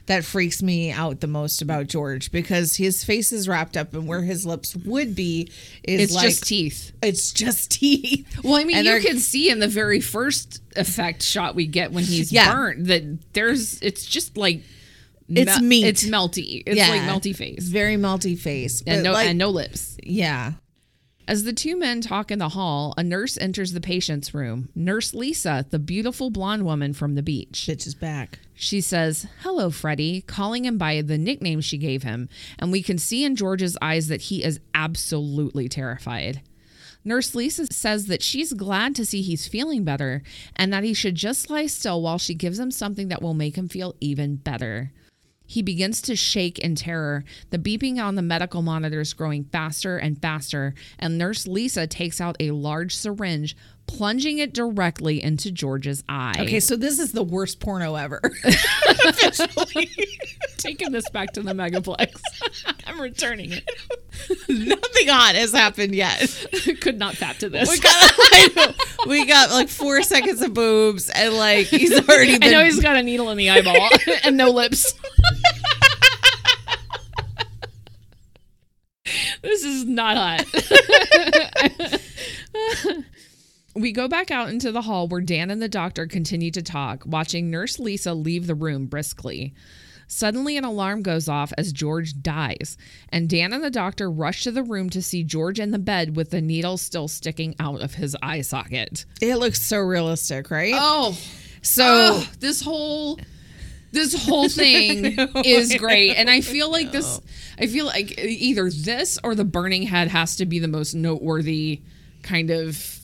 that 0.09 0.25
freaks 0.25 0.61
me 0.61 0.91
out 0.91 1.21
the 1.21 1.27
most 1.27 1.61
about 1.61 1.87
george 1.87 2.31
because 2.31 2.75
his 2.75 3.03
face 3.03 3.31
is 3.31 3.47
wrapped 3.47 3.77
up 3.77 3.93
and 3.93 4.05
where 4.07 4.21
his 4.23 4.45
lips 4.45 4.75
would 4.75 5.15
be 5.15 5.49
is 5.83 6.01
It's 6.01 6.13
like 6.13 6.25
just 6.27 6.43
teeth. 6.47 6.91
it's 7.01 7.31
just 7.31 7.71
teeth 7.79 8.27
Well, 8.43 8.55
I 8.55 8.63
mean, 8.65 8.75
And 8.77 8.85
you 8.85 8.99
can 8.99 9.19
see 9.19 9.49
in 9.49 9.59
the 9.59 9.67
very 9.67 10.01
first 10.01 10.61
effect 10.75 11.23
shot 11.23 11.55
we 11.55 11.65
get 11.67 11.91
when 11.91 12.03
he's 12.03 12.31
Yeah. 12.31 12.51
burnt 12.53 12.85
that 12.87 13.03
there's 13.33 13.79
it's 13.81 14.05
just 14.05 14.35
like 14.35 14.61
It's 15.29 15.61
meat. 15.61 15.85
It's 15.85 16.03
melty. 16.05 16.63
It's 16.65 16.79
like 16.79 17.01
melty 17.01 17.35
face 17.35 17.63
very 17.67 17.95
melty 17.95 18.37
face 18.37 18.81
and 18.87 19.03
no 19.03 19.13
like, 19.13 19.29
and 19.29 19.37
no 19.37 19.49
lips. 19.49 19.95
yeah 20.03 20.53
As 21.27 21.43
the 21.43 21.53
two 21.53 21.77
men 21.77 22.01
talk 22.01 22.31
in 22.31 22.39
the 22.39 22.49
hall, 22.49 22.95
a 22.97 23.03
nurse 23.03 23.37
enters 23.37 23.73
the 23.73 23.79
patient's 23.81 24.33
room. 24.33 24.69
Nurse 24.73 25.13
Lisa, 25.13 25.67
the 25.69 25.77
beautiful 25.77 26.31
blonde 26.31 26.65
woman 26.65 26.93
from 26.93 27.13
the 27.13 27.21
beach. 27.21 27.67
Bitch 27.69 27.85
is 27.85 27.93
back. 27.93 28.39
She 28.61 28.81
says, 28.81 29.25
Hello, 29.39 29.69
Freddie, 29.69 30.19
calling 30.19 30.65
him 30.65 30.77
by 30.77 31.01
the 31.01 31.17
nickname 31.17 31.61
she 31.61 31.77
gave 31.77 32.03
him. 32.03 32.27
And 32.59 32.73
we 32.73 32.83
can 32.83 32.97
see 32.97 33.23
in 33.23 33.37
George's 33.37 33.77
eyes 33.81 34.09
that 34.09 34.23
he 34.23 34.43
is 34.43 34.59
absolutely 34.73 35.69
terrified. 35.69 36.41
Nurse 37.05 37.33
Lisa 37.33 37.67
says 37.67 38.07
that 38.07 38.21
she's 38.21 38.51
glad 38.51 38.95
to 38.95 39.05
see 39.05 39.21
he's 39.21 39.47
feeling 39.47 39.85
better 39.85 40.23
and 40.57 40.73
that 40.73 40.83
he 40.83 40.93
should 40.93 41.15
just 41.15 41.49
lie 41.49 41.67
still 41.67 42.01
while 42.01 42.17
she 42.17 42.33
gives 42.33 42.59
him 42.59 42.69
something 42.69 43.07
that 43.07 43.21
will 43.21 43.33
make 43.33 43.55
him 43.55 43.69
feel 43.69 43.95
even 44.01 44.35
better. 44.35 44.91
He 45.49 45.61
begins 45.61 46.01
to 46.01 46.15
shake 46.17 46.59
in 46.59 46.75
terror, 46.75 47.23
the 47.51 47.57
beeping 47.57 47.97
on 47.97 48.15
the 48.15 48.21
medical 48.21 48.61
monitors 48.61 49.13
growing 49.13 49.45
faster 49.45 49.97
and 49.97 50.21
faster, 50.21 50.75
and 50.99 51.17
Nurse 51.17 51.47
Lisa 51.47 51.87
takes 51.87 52.19
out 52.19 52.35
a 52.41 52.51
large 52.51 52.95
syringe, 52.95 53.55
plunging 53.89 54.37
it 54.37 54.53
directly 54.53 55.21
into 55.21 55.51
George's 55.51 56.03
eye. 56.07 56.35
Okay, 56.39 56.59
so 56.59 56.75
this 56.75 56.99
is 56.99 57.11
the 57.11 57.23
worst 57.23 57.59
porno 57.59 57.95
ever. 57.95 58.21
taking 60.57 60.91
this 60.91 61.09
back 61.09 61.33
to 61.33 61.41
the 61.41 61.53
Megaplex. 61.53 62.21
I'm 62.87 63.01
returning 63.01 63.51
it. 63.51 63.67
Nothing 64.47 65.07
hot 65.07 65.33
has 65.35 65.51
happened 65.51 65.95
yet. 65.95 66.19
Could 66.81 66.99
not 66.99 67.15
fap 67.15 67.39
to 67.39 67.49
this. 67.49 67.67
We 67.69 67.79
got, 67.79 68.55
know, 68.55 68.73
we 69.07 69.25
got 69.25 69.49
like 69.49 69.69
four 69.69 70.03
seconds 70.03 70.41
of 70.41 70.53
boobs, 70.53 71.09
and 71.09 71.33
like 71.33 71.65
he's 71.67 71.91
already 72.07 72.37
I 72.41 72.51
know 72.51 72.63
he's 72.63 72.79
got 72.79 72.95
a 72.95 73.03
needle 73.03 73.31
in 73.31 73.37
the 73.37 73.49
eyeball 73.49 73.89
and 74.23 74.37
no 74.37 74.51
lips. 74.51 74.93
this 79.41 79.63
is 79.63 79.85
not 79.85 80.15
hot. 80.15 80.45
We 83.81 83.91
go 83.91 84.07
back 84.07 84.31
out 84.31 84.49
into 84.49 84.71
the 84.71 84.81
hall 84.83 85.07
where 85.07 85.21
Dan 85.21 85.49
and 85.49 85.61
the 85.61 85.69
doctor 85.69 86.07
continue 86.07 86.51
to 86.51 86.61
talk, 86.61 87.03
watching 87.05 87.49
Nurse 87.49 87.79
Lisa 87.79 88.13
leave 88.13 88.47
the 88.47 88.55
room 88.55 88.85
briskly. 88.85 89.53
Suddenly, 90.07 90.57
an 90.57 90.65
alarm 90.65 91.03
goes 91.03 91.29
off 91.29 91.53
as 91.55 91.71
George 91.71 92.19
dies, 92.23 92.77
and 93.09 93.29
Dan 93.29 93.53
and 93.53 93.63
the 93.63 93.69
doctor 93.69 94.09
rush 94.09 94.43
to 94.43 94.51
the 94.51 94.63
room 94.63 94.89
to 94.89 95.03
see 95.03 95.23
George 95.23 95.59
in 95.59 95.69
the 95.69 95.77
bed 95.77 96.15
with 96.15 96.31
the 96.31 96.41
needle 96.41 96.77
still 96.77 97.07
sticking 97.07 97.55
out 97.59 97.81
of 97.81 97.93
his 97.93 98.17
eye 98.23 98.41
socket. 98.41 99.05
it 99.21 99.35
looks 99.35 99.61
so 99.61 99.77
realistic, 99.77 100.49
right? 100.49 100.73
Oh, 100.75 101.15
so 101.61 101.83
oh, 101.85 102.29
this 102.39 102.61
whole 102.61 103.19
this 103.91 104.25
whole 104.25 104.49
thing 104.49 105.17
is 105.43 105.75
great 105.75 106.15
and 106.15 106.29
i 106.29 106.41
feel 106.41 106.71
like 106.71 106.91
this 106.91 107.19
i 107.57 107.65
feel 107.65 107.85
like 107.85 108.17
either 108.19 108.69
this 108.69 109.17
or 109.23 109.33
the 109.33 109.43
burning 109.43 109.83
head 109.83 110.07
has 110.07 110.35
to 110.35 110.45
be 110.45 110.59
the 110.59 110.67
most 110.67 110.93
noteworthy 110.93 111.81
kind 112.21 112.51
of 112.51 112.98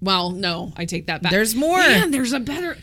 well 0.00 0.30
no 0.30 0.72
i 0.76 0.84
take 0.84 1.06
that 1.06 1.22
back 1.22 1.32
There's 1.32 1.54
more. 1.54 1.78
Man, 1.78 2.10
there's 2.10 2.32
a 2.32 2.40
better 2.40 2.76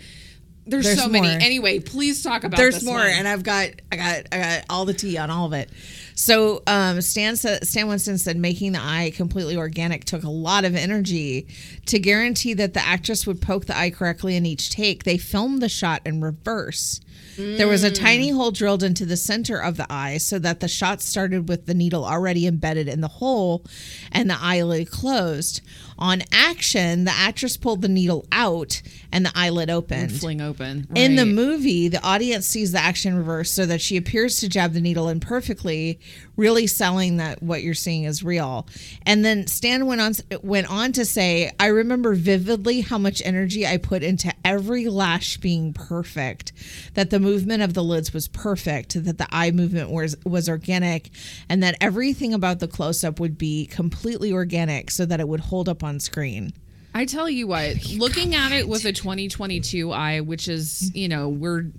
there's, 0.67 0.85
There's 0.85 0.99
so 0.99 1.07
many 1.07 1.27
anyway 1.27 1.79
please 1.79 2.23
talk 2.23 2.43
about 2.43 2.57
there's 2.57 2.83
more, 2.83 2.95
one. 2.95 3.07
and 3.07 3.27
I've 3.27 3.43
got 3.43 3.69
I 3.91 3.95
got 3.95 4.23
I 4.31 4.37
got 4.39 4.63
all 4.69 4.85
the 4.85 4.95
tea 4.95 5.15
on 5.17 5.29
all 5.29 5.45
of 5.45 5.53
it. 5.53 5.69
So 6.15 6.63
um, 6.65 7.01
Stan 7.01 7.35
said, 7.35 7.67
Stan 7.67 7.87
Winston 7.87 8.17
said 8.17 8.37
making 8.37 8.71
the 8.71 8.79
eye 8.79 9.11
completely 9.15 9.57
organic 9.57 10.05
took 10.05 10.23
a 10.23 10.29
lot 10.29 10.65
of 10.65 10.75
energy. 10.75 11.47
To 11.87 11.99
guarantee 11.99 12.53
that 12.55 12.73
the 12.73 12.83
actress 12.83 13.27
would 13.27 13.41
poke 13.41 13.65
the 13.65 13.77
eye 13.77 13.91
correctly 13.91 14.35
in 14.35 14.45
each 14.45 14.69
take, 14.69 15.03
they 15.03 15.17
filmed 15.17 15.61
the 15.61 15.69
shot 15.69 16.01
in 16.05 16.21
reverse. 16.21 16.99
There 17.37 17.67
was 17.67 17.83
a 17.83 17.91
tiny 17.91 18.31
mm. 18.31 18.35
hole 18.35 18.51
drilled 18.51 18.83
into 18.83 19.05
the 19.05 19.17
center 19.17 19.57
of 19.57 19.77
the 19.77 19.87
eye 19.89 20.17
so 20.17 20.39
that 20.39 20.59
the 20.59 20.67
shot 20.67 21.01
started 21.01 21.49
with 21.49 21.65
the 21.65 21.73
needle 21.73 22.05
already 22.05 22.47
embedded 22.47 22.87
in 22.87 23.01
the 23.01 23.07
hole 23.07 23.63
and 24.11 24.29
the 24.29 24.37
eyelid 24.39 24.89
closed. 24.89 25.61
On 25.97 26.23
action, 26.31 27.05
the 27.05 27.11
actress 27.11 27.55
pulled 27.55 27.81
the 27.81 27.87
needle 27.87 28.25
out 28.31 28.81
and 29.13 29.25
the 29.25 29.31
eyelid 29.33 29.69
opened. 29.69 30.11
fling 30.11 30.41
open 30.41 30.87
In 30.93 31.15
the 31.15 31.25
movie, 31.25 31.87
the 31.87 32.03
audience 32.03 32.45
sees 32.45 32.73
the 32.73 32.79
action 32.79 33.15
reverse 33.15 33.49
so 33.51 33.65
that 33.65 33.79
she 33.79 33.95
appears 33.95 34.39
to 34.41 34.49
jab 34.49 34.73
the 34.73 34.81
needle 34.81 35.07
in 35.07 35.21
perfectly, 35.21 35.99
really 36.35 36.67
selling 36.67 37.15
that 37.17 37.41
what 37.41 37.63
you're 37.63 37.73
seeing 37.73 38.03
is 38.03 38.23
real. 38.23 38.67
And 39.05 39.23
then 39.23 39.47
Stan 39.47 39.85
went 39.85 40.01
on 40.01 40.15
went 40.43 40.69
on 40.69 40.91
to 40.93 41.05
say, 41.05 41.51
"I 41.59 41.67
remember 41.67 42.13
vividly 42.13 42.81
how 42.81 42.97
much 42.97 43.21
energy 43.23 43.65
I 43.65 43.77
put 43.77 44.03
into 44.03 44.33
every 44.43 44.89
lash 44.89 45.37
being 45.37 45.71
perfect, 45.71 46.51
that 46.95 47.09
the 47.09 47.19
movement 47.25 47.63
of 47.63 47.73
the 47.73 47.83
lids 47.83 48.13
was 48.13 48.27
perfect, 48.27 49.03
that 49.03 49.17
the 49.17 49.27
eye 49.31 49.51
movement 49.51 49.89
was 49.89 50.15
was 50.25 50.47
organic, 50.47 51.09
and 51.49 51.61
that 51.63 51.75
everything 51.81 52.33
about 52.33 52.59
the 52.59 52.67
close 52.67 53.03
up 53.03 53.19
would 53.19 53.37
be 53.37 53.65
completely 53.65 54.31
organic 54.31 54.91
so 54.91 55.05
that 55.05 55.19
it 55.19 55.27
would 55.27 55.41
hold 55.41 55.67
up 55.67 55.83
on 55.83 55.99
screen." 55.99 56.53
I 56.93 57.03
tell 57.03 57.29
you 57.29 57.47
what, 57.47 57.89
looking 57.97 58.35
at 58.35 58.51
it 58.51 58.67
with 58.67 58.85
a 58.85 58.93
2022 58.93 59.91
eye, 59.91 60.21
which 60.21 60.47
is, 60.47 60.95
you 60.95 61.09
know, 61.09 61.27
we're 61.27 61.71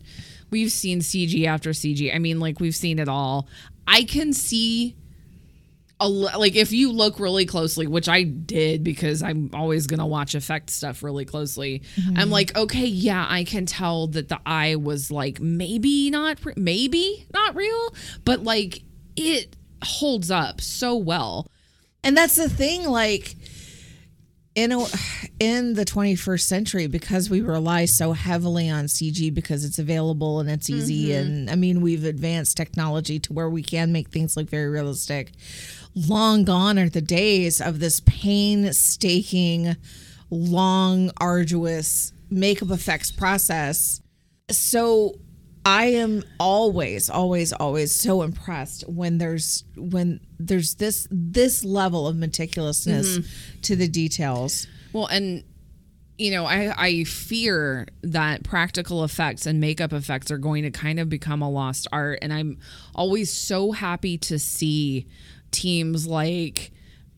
we've 0.50 0.72
seen 0.72 1.00
CG 1.00 1.46
after 1.46 1.70
CG. 1.70 2.14
I 2.14 2.18
mean, 2.18 2.40
like 2.40 2.60
we've 2.60 2.76
seen 2.76 2.98
it 2.98 3.08
all. 3.08 3.48
I 3.86 4.02
can 4.04 4.32
see 4.32 4.96
a 5.98 6.08
like 6.08 6.56
if 6.56 6.72
you 6.72 6.92
look 6.92 7.18
really 7.18 7.46
closely, 7.46 7.86
which 7.86 8.08
I 8.08 8.22
did 8.22 8.84
because 8.84 9.22
I'm 9.22 9.50
always 9.54 9.86
going 9.86 10.00
to 10.00 10.06
watch 10.06 10.34
effect 10.34 10.70
stuff 10.70 11.02
really 11.02 11.24
closely. 11.24 11.82
I'm 11.96 12.14
mm-hmm. 12.14 12.30
like, 12.30 12.56
okay, 12.56 12.86
yeah, 12.86 13.24
I 13.28 13.44
can 13.44 13.64
tell 13.64 14.06
that 14.08 14.28
the 14.28 14.38
eye 14.44 14.76
was 14.76 15.10
like 15.10 15.40
maybe 15.40 16.10
not 16.10 16.44
re- 16.44 16.54
maybe 16.56 17.26
not 17.32 17.54
real, 17.54 17.94
but 18.24 18.42
like 18.42 18.82
it 19.16 19.56
holds 19.82 20.30
up 20.30 20.60
so 20.60 20.96
well. 20.96 21.46
And 22.04 22.16
that's 22.16 22.36
the 22.36 22.48
thing, 22.48 22.84
like 22.84 23.34
in 24.54 24.72
a, 24.72 24.84
in 25.40 25.74
the 25.74 25.84
21st 25.84 26.40
century, 26.40 26.86
because 26.86 27.28
we 27.28 27.40
rely 27.40 27.84
so 27.84 28.12
heavily 28.12 28.70
on 28.70 28.84
CG 28.84 29.32
because 29.32 29.64
it's 29.64 29.78
available 29.78 30.40
and 30.40 30.50
it's 30.50 30.70
easy, 30.70 31.08
mm-hmm. 31.08 31.20
and 31.20 31.50
I 31.50 31.56
mean 31.56 31.80
we've 31.80 32.04
advanced 32.04 32.56
technology 32.56 33.18
to 33.20 33.32
where 33.32 33.48
we 33.48 33.62
can 33.62 33.92
make 33.92 34.08
things 34.08 34.36
look 34.36 34.48
very 34.48 34.68
realistic. 34.68 35.32
Long 35.96 36.44
gone 36.44 36.78
are 36.78 36.90
the 36.90 37.00
days 37.00 37.60
of 37.60 37.80
this 37.80 38.00
painstaking, 38.00 39.76
long, 40.28 41.10
arduous 41.18 42.12
makeup 42.28 42.70
effects 42.70 43.10
process. 43.10 44.02
So 44.50 45.14
I 45.64 45.86
am 45.86 46.22
always, 46.38 47.08
always, 47.10 47.52
always 47.52 47.92
so 47.92 48.22
impressed 48.22 48.88
when 48.88 49.18
there's 49.18 49.64
when 49.74 50.20
there's 50.38 50.74
this 50.74 51.08
this 51.10 51.64
level 51.64 52.06
of 52.06 52.14
meticulousness 52.14 53.18
mm-hmm. 53.18 53.60
to 53.62 53.74
the 53.74 53.88
details. 53.88 54.66
Well, 54.92 55.06
and 55.06 55.42
you 56.18 56.30
know, 56.30 56.46
I 56.46 56.72
I 56.76 57.04
fear 57.04 57.88
that 58.02 58.44
practical 58.44 59.02
effects 59.02 59.44
and 59.44 59.60
makeup 59.60 59.92
effects 59.92 60.30
are 60.30 60.38
going 60.38 60.62
to 60.62 60.70
kind 60.70 61.00
of 61.00 61.08
become 61.08 61.42
a 61.42 61.50
lost 61.50 61.88
art, 61.90 62.18
and 62.22 62.32
I'm 62.32 62.58
always 62.94 63.32
so 63.32 63.72
happy 63.72 64.18
to 64.18 64.38
see 64.38 65.06
teams 65.56 66.06
like. 66.06 66.72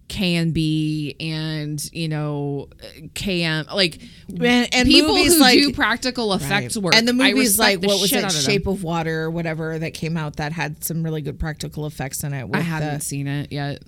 KNB 0.08 1.16
and 1.20 1.90
you 1.92 2.08
know 2.08 2.68
KM 3.14 3.70
like 3.74 4.00
And- 4.40 4.74
and 4.74 4.88
people 4.88 5.14
movies 5.14 5.34
who 5.34 5.40
like- 5.40 5.58
do 5.58 5.70
practical 5.70 6.32
effects 6.32 6.78
work 6.78 6.94
And 6.94 7.06
the 7.06 7.12
movies 7.12 7.58
like 7.58 7.82
the 7.82 7.88
what 7.88 8.00
was 8.00 8.10
it, 8.10 8.24
of. 8.24 8.32
Shape 8.32 8.66
of 8.66 8.82
Water 8.82 9.24
or 9.24 9.30
whatever 9.30 9.78
that 9.78 9.92
came 9.92 10.16
out 10.16 10.36
that 10.36 10.52
had 10.52 10.82
some 10.82 11.02
really 11.02 11.20
good 11.20 11.38
practical 11.38 11.86
effects 11.86 12.24
in 12.24 12.32
it. 12.32 12.48
I 12.54 12.60
haven't 12.60 13.00
the- 13.00 13.04
seen 13.04 13.26
it 13.26 13.52
yet. 13.52 13.82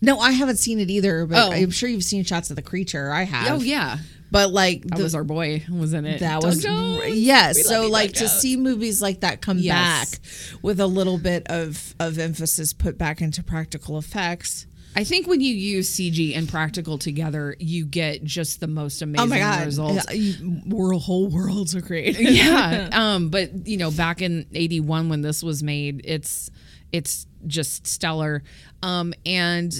no, 0.00 0.18
I 0.20 0.30
haven't 0.32 0.56
seen 0.56 0.80
it 0.80 0.88
either, 0.88 1.26
but 1.26 1.48
Oh. 1.48 1.52
I'm 1.52 1.70
sure 1.70 1.88
you've 1.88 2.02
seen 2.02 2.24
shots 2.24 2.48
of 2.48 2.56
the 2.56 2.62
creature. 2.62 3.12
I 3.12 3.24
have. 3.24 3.60
Oh 3.60 3.62
yeah, 3.62 3.98
but 4.32 4.50
like 4.52 4.82
that 4.86 4.96
the- 4.96 5.02
was 5.04 5.14
our 5.14 5.22
boy 5.24 5.64
was 5.70 5.92
in 5.94 6.04
it. 6.06 6.18
that 6.20 6.40
Doug 6.40 6.44
was 6.50 6.62
Jones. 6.62 7.14
yes 7.16 7.56
We 7.56 7.62
so 7.62 7.86
like 7.88 8.08
Doug 8.08 8.14
to 8.14 8.20
Jones. 8.20 8.32
see 8.32 8.56
movies 8.56 9.00
like 9.00 9.20
that 9.20 9.40
come 9.40 9.58
Yes. 9.58 10.18
back 10.18 10.20
with 10.62 10.80
a 10.80 10.86
little 10.86 11.18
bit 11.18 11.46
of 11.48 11.94
of 12.00 12.18
emphasis 12.18 12.72
put 12.72 12.98
back 12.98 13.20
into 13.20 13.42
practical 13.44 13.98
effects 13.98 14.66
I 14.94 15.04
think 15.04 15.26
when 15.26 15.40
you 15.40 15.54
use 15.54 15.88
CG 15.88 16.36
and 16.36 16.46
practical 16.46 16.98
together, 16.98 17.56
you 17.58 17.86
get 17.86 18.22
just 18.24 18.60
the 18.60 18.66
most 18.66 19.00
amazing 19.00 19.24
oh 19.24 19.26
my 19.26 19.38
god 19.38 19.64
results. 19.64 20.04
Yeah, 20.14 20.36
world 20.66 21.00
whole 21.00 21.28
worlds 21.28 21.74
are 21.74 21.80
great 21.80 22.20
yeah. 22.20 22.90
Um, 22.92 23.30
but 23.30 23.66
you 23.66 23.78
know, 23.78 23.90
back 23.90 24.20
in 24.20 24.44
'81 24.52 25.08
when 25.08 25.22
this 25.22 25.42
was 25.42 25.62
made, 25.62 26.02
it's 26.04 26.50
it's 26.92 27.26
just 27.46 27.86
stellar. 27.86 28.42
Um, 28.82 29.14
and 29.24 29.72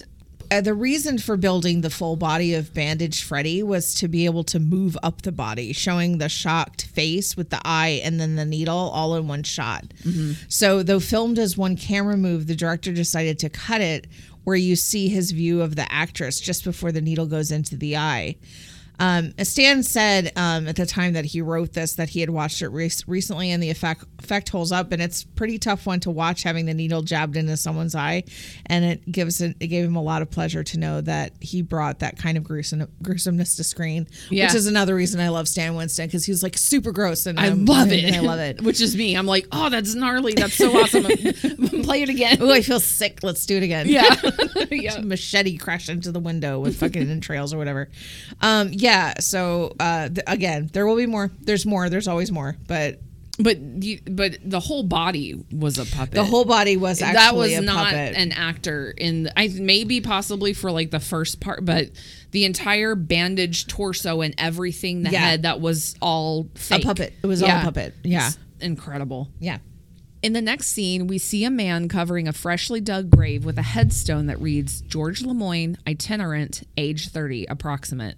Uh, 0.51 0.61
the 0.61 0.75
reason 0.75 1.19
for 1.19 1.37
building 1.37 1.81
the 1.81 1.91
full 1.91 2.17
body 2.17 2.55
of 2.55 2.75
bandaged 2.75 3.25
Freddy 3.25 3.63
was 3.63 3.95
to 3.95 4.09
be 4.09 4.25
able 4.25 4.45
to 4.45 4.59
move 4.59 4.97
up 5.03 5.23
the 5.23 5.33
body, 5.33 5.73
showing 5.73 6.19
the 6.19 6.29
shocked 6.29 6.87
face 6.87 7.37
with 7.37 7.51
the 7.51 7.61
eye 7.65 8.01
and 8.05 8.21
then 8.21 8.37
the 8.37 8.45
needle 8.45 8.77
all 8.77 9.15
in 9.17 9.29
one 9.29 9.43
shot. 9.43 9.85
So, 10.49 10.83
though 10.83 11.01
filmed 11.01 11.39
as 11.39 11.57
one 11.57 11.77
camera 11.77 12.17
move, 12.17 12.47
the 12.47 12.55
director 12.57 12.93
decided 12.93 13.39
to 13.41 13.49
cut 13.49 13.81
it 13.81 14.07
where 14.45 14.57
you 14.57 14.75
see 14.77 15.09
his 15.09 15.31
view 15.31 15.63
of 15.63 15.77
the 15.77 15.91
actress 15.93 16.41
just 16.41 16.65
before 16.65 16.91
the 16.93 17.01
needle 17.01 17.27
goes 17.27 17.51
into 17.53 17.77
the 17.77 17.97
eye. 17.97 18.37
Um, 19.01 19.33
Stan 19.43 19.83
said 19.83 20.31
um, 20.37 20.69
at 20.69 20.77
the 20.77 20.87
time 20.87 21.15
that 21.15 21.25
he 21.25 21.41
wrote 21.43 21.73
this 21.73 21.95
that 21.95 22.11
he 22.11 22.21
had 22.21 22.31
watched 22.31 22.63
it 22.63 22.69
re- 22.69 22.91
recently 23.07 23.51
and 23.51 23.61
the 23.63 23.71
effect 23.71 24.05
effect 24.21 24.49
holds 24.51 24.71
up 24.71 24.93
and 24.93 25.03
it's 25.03 25.25
pretty 25.25 25.59
tough 25.59 25.87
one 25.87 25.99
to 26.01 26.11
watch 26.11 26.45
having 26.45 26.67
the 26.67 26.75
needle 26.75 27.03
jabbed 27.03 27.37
into 27.37 27.57
someone's 27.57 27.95
eye 27.97 28.23
and 28.67 28.85
it 28.85 29.11
gives 29.11 29.41
it, 29.41 29.57
it 29.59 29.67
gave 29.69 29.85
him 29.85 29.97
a 29.97 30.03
lot 30.03 30.23
of 30.23 30.31
pleasure 30.31 30.63
to 30.63 30.79
know 30.79 31.01
that 31.01 31.33
he 31.41 31.63
brought 31.63 31.99
that 31.99 32.17
kind 32.17 32.37
of 32.39 32.45
gruesome 32.45 32.87
gruesomeness 33.03 33.57
to 33.57 33.65
screen 33.65 34.07
Yeah. 34.31 34.47
which 34.47 34.55
is 34.55 34.67
another 34.69 34.95
reason 34.95 35.21
I 35.21 35.31
love 35.31 35.49
Stan 35.49 35.75
Winston 35.75 36.07
because 36.07 36.25
he's 36.25 36.43
like 36.43 36.57
super 36.57 36.93
gross 36.93 37.27
and 37.27 37.41
I 37.41 37.47
I'm- 37.47 37.65
love 37.65 37.91
and 37.91 37.93
it. 37.95 38.15
I 38.15 38.21
love 38.21 38.39
it. 38.39 38.61
Which 38.63 38.81
is 38.81 38.95
me. 38.97 39.15
I'm 39.17 39.27
like, 39.27 39.47
oh, 39.53 39.69
that's 39.69 39.95
gnarly. 39.95 40.35
That's 40.35 40.55
so 40.55 40.71
awesome. 40.79 41.03
Play 41.83 42.03
it 42.03 42.09
again. 42.09 42.39
Oh, 42.41 42.53
I 42.53 42.61
feel 42.63 42.79
sick. 42.81 43.21
Let's 43.23 43.45
do 43.47 43.57
it 43.57 43.63
again. 43.63 43.87
Yeah. 43.89 44.15
yeah. 44.71 45.01
machete 45.01 45.57
crash 45.57 45.89
into 45.89 46.13
the 46.13 46.21
window 46.21 46.61
with 46.61 46.77
fucking 46.79 47.11
entrails 47.11 47.53
or 47.53 47.59
whatever. 47.59 47.89
Um, 48.41 48.71
yeah. 48.83 49.15
So 49.21 49.75
uh, 49.81 50.09
th- 50.09 50.25
again, 50.27 50.69
there 50.73 50.87
will 50.87 50.97
be 50.97 51.07
more. 51.07 51.31
There's 51.41 51.65
more. 51.65 51.89
There's 51.89 52.09
always 52.09 52.31
more. 52.33 52.57
But 52.67 53.01
But 53.39 53.59
you, 53.59 54.01
but 54.05 54.39
the 54.45 54.61
whole 54.61 54.83
body 54.83 55.43
was 55.51 55.79
a 55.79 55.87
puppet. 55.87 56.15
the 56.15 56.25
whole 56.25 56.45
body 56.45 56.77
was 56.77 57.01
actually 57.01 57.15
that 57.15 57.35
was 57.35 57.61
not 57.65 57.87
puppet. 57.87 58.15
an 58.17 58.33
actor 58.33 58.93
in 58.97 59.31
I 59.37 59.49
maybe 59.49 60.01
possibly 60.01 60.53
for 60.53 60.71
like 60.71 60.91
the 60.91 61.01
first 61.01 61.41
part, 61.41 61.65
but 61.65 61.89
the 62.33 62.45
entire 62.45 62.95
bandaged 62.95 63.69
torso 63.71 64.21
and 64.21 64.35
everything, 64.39 65.03
the 65.03 65.11
Yeah. 65.11 65.21
head 65.21 65.43
that 65.43 65.61
was 65.61 65.95
all 66.03 66.49
fake. 66.55 66.83
A 66.83 66.87
puppet. 66.87 67.15
It 67.23 67.27
was 67.27 67.43
all 67.43 67.51
a 67.51 67.63
puppet. 67.63 67.95
Yeah. 68.05 68.27
It's 68.29 68.39
incredible. 68.61 69.29
yeah. 69.41 69.59
In 70.23 70.35
the 70.35 70.41
next 70.41 70.69
scene, 70.69 71.09
we 71.09 71.19
see 71.19 71.43
a 71.45 71.51
man 71.51 71.89
covering 71.89 72.29
a 72.29 72.33
freshly 72.33 72.81
dug 72.81 73.11
grave 73.11 73.45
with 73.45 73.59
a 73.59 73.63
headstone 73.63 74.27
that 74.27 74.41
reads 74.41 74.81
George 74.83 75.21
Lemoyne, 75.23 75.77
itinerant, 75.85 76.63
age 76.77 77.09
30, 77.09 77.47
approximate. 77.47 78.17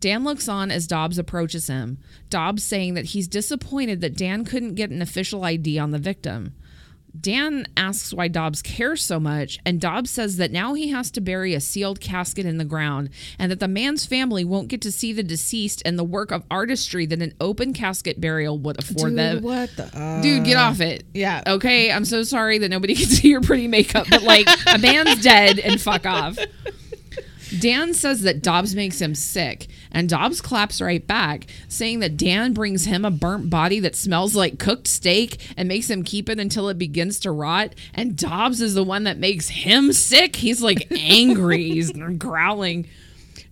Dan 0.00 0.24
looks 0.24 0.48
on 0.48 0.70
as 0.70 0.86
Dobbs 0.86 1.18
approaches 1.18 1.66
him. 1.68 1.98
Dobbs 2.30 2.62
saying 2.62 2.94
that 2.94 3.06
he's 3.06 3.28
disappointed 3.28 4.00
that 4.02 4.16
Dan 4.16 4.44
couldn't 4.44 4.74
get 4.74 4.90
an 4.90 5.02
official 5.02 5.44
ID 5.44 5.78
on 5.78 5.90
the 5.90 5.98
victim. 5.98 6.54
Dan 7.18 7.66
asks 7.78 8.12
why 8.12 8.28
Dobbs 8.28 8.60
cares 8.60 9.02
so 9.02 9.18
much, 9.18 9.58
and 9.64 9.80
Dobbs 9.80 10.10
says 10.10 10.36
that 10.36 10.52
now 10.52 10.74
he 10.74 10.88
has 10.88 11.10
to 11.12 11.22
bury 11.22 11.54
a 11.54 11.60
sealed 11.60 11.98
casket 11.98 12.44
in 12.44 12.58
the 12.58 12.64
ground, 12.66 13.08
and 13.38 13.50
that 13.50 13.58
the 13.58 13.68
man's 13.68 14.04
family 14.04 14.44
won't 14.44 14.68
get 14.68 14.82
to 14.82 14.92
see 14.92 15.14
the 15.14 15.22
deceased 15.22 15.80
and 15.86 15.98
the 15.98 16.04
work 16.04 16.30
of 16.30 16.44
artistry 16.50 17.06
that 17.06 17.22
an 17.22 17.32
open 17.40 17.72
casket 17.72 18.20
burial 18.20 18.58
would 18.58 18.78
afford 18.78 19.12
Dude, 19.12 19.18
them. 19.18 19.42
what 19.42 19.74
the? 19.76 19.84
Uh, 19.98 20.20
Dude, 20.20 20.44
get 20.44 20.58
off 20.58 20.82
it. 20.82 21.04
yeah. 21.14 21.42
Okay, 21.46 21.90
I'm 21.90 22.04
so 22.04 22.22
sorry 22.22 22.58
that 22.58 22.68
nobody 22.68 22.94
can 22.96 23.06
see 23.06 23.28
your 23.28 23.40
pretty 23.40 23.66
makeup, 23.66 24.06
but 24.10 24.22
like 24.22 24.46
a 24.66 24.76
man's 24.76 25.22
dead 25.22 25.58
and 25.58 25.80
fuck 25.80 26.04
off. 26.04 26.36
Dan 27.60 27.94
says 27.94 28.22
that 28.22 28.42
Dobbs 28.42 28.74
makes 28.74 29.00
him 29.00 29.14
sick, 29.14 29.68
and 29.96 30.10
Dobbs 30.10 30.42
claps 30.42 30.82
right 30.82 31.04
back, 31.04 31.46
saying 31.68 32.00
that 32.00 32.18
Dan 32.18 32.52
brings 32.52 32.84
him 32.84 33.06
a 33.06 33.10
burnt 33.10 33.48
body 33.48 33.80
that 33.80 33.96
smells 33.96 34.36
like 34.36 34.58
cooked 34.58 34.86
steak 34.86 35.38
and 35.56 35.66
makes 35.66 35.88
him 35.88 36.02
keep 36.04 36.28
it 36.28 36.38
until 36.38 36.68
it 36.68 36.76
begins 36.76 37.18
to 37.20 37.30
rot. 37.30 37.74
And 37.94 38.14
Dobbs 38.14 38.60
is 38.60 38.74
the 38.74 38.84
one 38.84 39.04
that 39.04 39.16
makes 39.16 39.48
him 39.48 39.94
sick. 39.94 40.36
He's 40.36 40.60
like 40.60 40.86
angry, 40.90 41.70
he's 41.70 41.92
growling. 42.18 42.86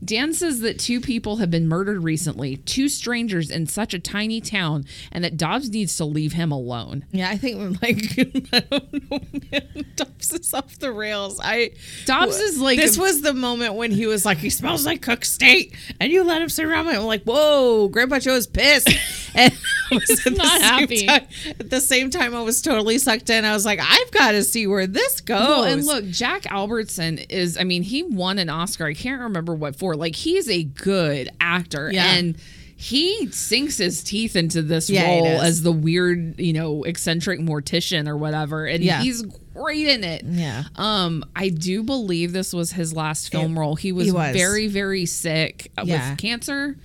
Dan 0.04 0.32
says 0.34 0.60
that 0.60 0.78
two 0.78 1.00
people 1.00 1.36
have 1.36 1.50
been 1.50 1.66
murdered 1.68 2.02
recently, 2.04 2.56
two 2.58 2.88
strangers 2.88 3.50
in 3.50 3.66
such 3.66 3.94
a 3.94 3.98
tiny 3.98 4.40
town, 4.40 4.84
and 5.10 5.24
that 5.24 5.36
Dobbs 5.36 5.70
needs 5.70 5.96
to 5.96 6.04
leave 6.04 6.32
him 6.34 6.52
alone. 6.52 7.04
Yeah, 7.12 7.30
I 7.30 7.36
think 7.36 7.80
like 7.82 7.96
I 8.52 8.60
don't 8.60 9.10
know, 9.10 9.20
man. 9.52 9.84
Dobbs 9.96 10.32
is 10.32 10.52
off 10.54 10.78
the 10.78 10.92
rails. 10.92 11.40
I 11.42 11.70
Dobbs 12.04 12.36
is 12.38 12.58
like 12.60 12.78
this 12.78 12.98
was 12.98 13.22
the 13.22 13.34
moment 13.34 13.74
when 13.74 13.90
he 13.90 14.06
was 14.06 14.24
like, 14.24 14.38
he 14.38 14.50
smells 14.50 14.84
like 14.86 15.02
cooked 15.02 15.26
steak, 15.26 15.76
and 16.00 16.12
you 16.12 16.24
let 16.24 16.42
him 16.42 16.48
sit 16.48 16.64
around. 16.64 16.88
And 16.88 16.96
I'm 16.98 17.04
like, 17.04 17.24
whoa, 17.24 17.88
Grandpa 17.88 18.18
Joe's 18.18 18.46
pissed, 18.46 18.88
and 19.34 19.52
I 19.90 19.94
was 19.94 20.26
Not 20.26 20.60
happy. 20.62 21.06
time- 21.06 21.26
at 21.58 21.70
the 21.70 21.80
same 21.80 22.10
time, 22.10 22.34
I 22.34 22.42
was 22.42 22.60
totally 22.62 22.98
sucked 22.98 23.30
in. 23.30 23.44
I 23.44 23.52
was 23.54 23.64
like, 23.64 23.80
I've 23.82 24.10
got 24.10 24.32
to 24.32 24.42
see 24.42 24.66
where 24.66 24.86
this 24.86 25.20
goes. 25.20 25.38
Well, 25.40 25.64
and 25.64 25.84
look, 25.86 26.06
Jack 26.06 26.50
Albertson 26.50 27.18
is, 27.18 27.56
I 27.58 27.64
mean, 27.64 27.82
he 27.82 28.02
won 28.02 28.38
an 28.38 28.48
Oscar. 28.48 28.86
I 28.86 28.94
can't 28.94 29.20
remember 29.20 29.54
what 29.54 29.76
for. 29.76 29.93
Like, 29.96 30.16
he's 30.16 30.48
a 30.48 30.62
good 30.64 31.30
actor. 31.40 31.90
Yeah. 31.92 32.14
And 32.14 32.36
he 32.76 33.28
sinks 33.30 33.78
his 33.78 34.02
teeth 34.02 34.36
into 34.36 34.60
this 34.60 34.90
Yeah, 34.90 35.06
role 35.06 35.26
as 35.26 35.62
the 35.62 35.72
weird, 35.72 36.38
you 36.38 36.52
know, 36.52 36.82
eccentric 36.84 37.40
mortician 37.40 38.08
or 38.08 38.16
whatever. 38.16 38.66
And 38.66 38.82
Yeah. 38.84 39.00
he's 39.02 39.22
great 39.54 39.86
in 39.86 40.04
it. 40.04 40.24
Yeah. 40.28 40.64
Um, 40.76 41.24
I 41.36 41.48
do 41.48 41.82
believe 41.82 42.32
this 42.32 42.52
was 42.52 42.72
his 42.72 42.92
last 42.92 43.30
film 43.30 43.56
It- 43.56 43.60
role. 43.60 43.76
He 43.76 43.92
was, 43.92 44.06
he 44.06 44.12
was. 44.12 44.34
very, 44.36 44.66
very 44.66 45.06
sick 45.06 45.70
Yeah. 45.84 46.10
with 46.10 46.18
cancer. 46.18 46.76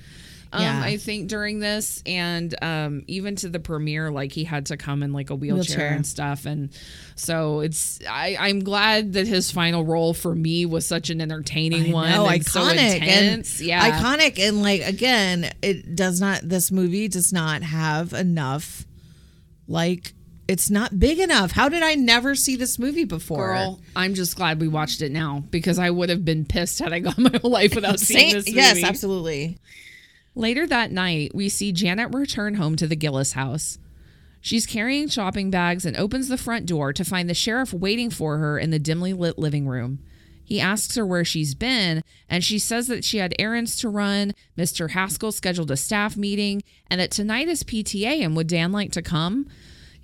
Um, 0.52 0.62
Yeah. 0.62 0.82
I 0.84 0.98
think 0.98 1.28
during 1.30 1.60
this, 1.60 2.02
and 2.06 2.56
um, 2.64 3.04
even 3.08 3.36
to 3.38 3.50
the 3.50 3.60
premiere, 3.60 4.10
like 4.12 4.32
he 4.32 4.44
had 4.44 4.66
to 4.68 4.78
come 4.78 5.04
in 5.04 5.14
like 5.14 5.30
a 5.30 5.36
wheelchair, 5.36 5.78
Wheelchair. 5.78 5.94
and 5.96 6.06
stuff, 6.08 6.46
and 6.46 6.70
so 7.16 7.60
it's. 7.60 8.00
I, 8.10 8.36
I'm 8.40 8.60
glad 8.62 9.14
that 9.14 9.28
his 9.28 9.52
final 9.52 9.84
role 9.86 10.14
for 10.16 10.34
me 10.34 10.66
was 10.66 10.88
such 10.88 11.10
an 11.12 11.22
entertaining 11.22 11.92
one, 11.92 12.10
know, 12.10 12.28
and 12.28 12.46
so 12.46 12.68
intense. 12.68 13.60
and 13.60 13.68
yeah, 13.68 14.00
iconic 14.02 14.40
and 14.40 14.62
like 14.64 14.82
again 14.82 15.52
it 15.62 15.96
does 15.96 16.20
not 16.20 16.42
this 16.44 16.72
movie 16.72 17.08
does 17.08 17.32
not 17.32 17.62
have 17.62 18.14
enough 18.14 18.86
like 19.68 20.14
it's 20.48 20.70
not 20.70 20.98
big 21.00 21.20
enough 21.20 21.52
how 21.52 21.70
did 21.70 21.84
i 21.84 21.94
never 21.96 22.34
see 22.36 22.56
this 22.56 22.80
movie 22.80 23.04
before 23.06 23.54
Girl, 23.54 23.80
I'm 23.96 24.14
just 24.16 24.36
glad 24.36 24.60
we 24.60 24.68
watched 24.68 25.02
it 25.02 25.12
now 25.12 25.44
because 25.52 25.78
I 25.78 25.90
would 25.92 26.10
have 26.10 26.26
been 26.26 26.46
pissed 26.46 26.80
had 26.80 26.92
I 26.94 27.00
gone 27.00 27.14
my 27.20 27.38
whole 27.42 27.52
life 27.52 27.76
without 27.76 28.00
seeing 28.10 28.34
this 28.34 28.48
movie. 28.48 28.58
yes 28.58 28.84
absolutely 28.84 29.58
Later 30.36 30.68
that 30.68 30.92
night, 30.92 31.34
we 31.34 31.50
see 31.50 31.72
Janet 31.72 32.14
return 32.14 32.56
home 32.56 32.76
to 32.76 32.88
the 32.88 32.96
Gillis 32.96 33.34
house. 33.34 33.80
She's 34.42 34.66
carrying 34.66 35.10
shopping 35.10 35.50
bags 35.50 35.86
and 35.86 35.98
opens 35.98 36.28
the 36.28 36.38
front 36.38 36.66
door 36.66 36.94
to 36.94 37.04
find 37.04 37.30
the 37.30 37.34
sheriff 37.34 37.74
waiting 37.74 38.10
for 38.10 38.38
her 38.38 38.58
in 38.58 38.70
the 38.70 38.80
dimly 38.80 39.12
lit 39.14 39.38
living 39.38 39.68
room. 39.68 40.00
He 40.44 40.60
asks 40.60 40.96
her 40.96 41.06
where 41.06 41.26
she's 41.26 41.54
been, 41.54 42.02
and 42.28 42.44
she 42.44 42.58
says 42.58 42.88
that 42.88 43.04
she 43.04 43.18
had 43.18 43.36
errands 43.38 43.76
to 43.78 43.90
run, 43.90 44.34
Mr. 44.58 44.92
Haskell 44.92 45.32
scheduled 45.32 45.70
a 45.70 45.78
staff 45.78 46.18
meeting, 46.18 46.64
and 46.90 47.00
that 47.00 47.12
tonight 47.12 47.48
is 47.48 47.64
PTA 47.64 48.24
and 48.24 48.36
would 48.36 48.48
Dan 48.48 48.72
like 48.72 48.92
to 48.94 49.04
come? 49.04 49.48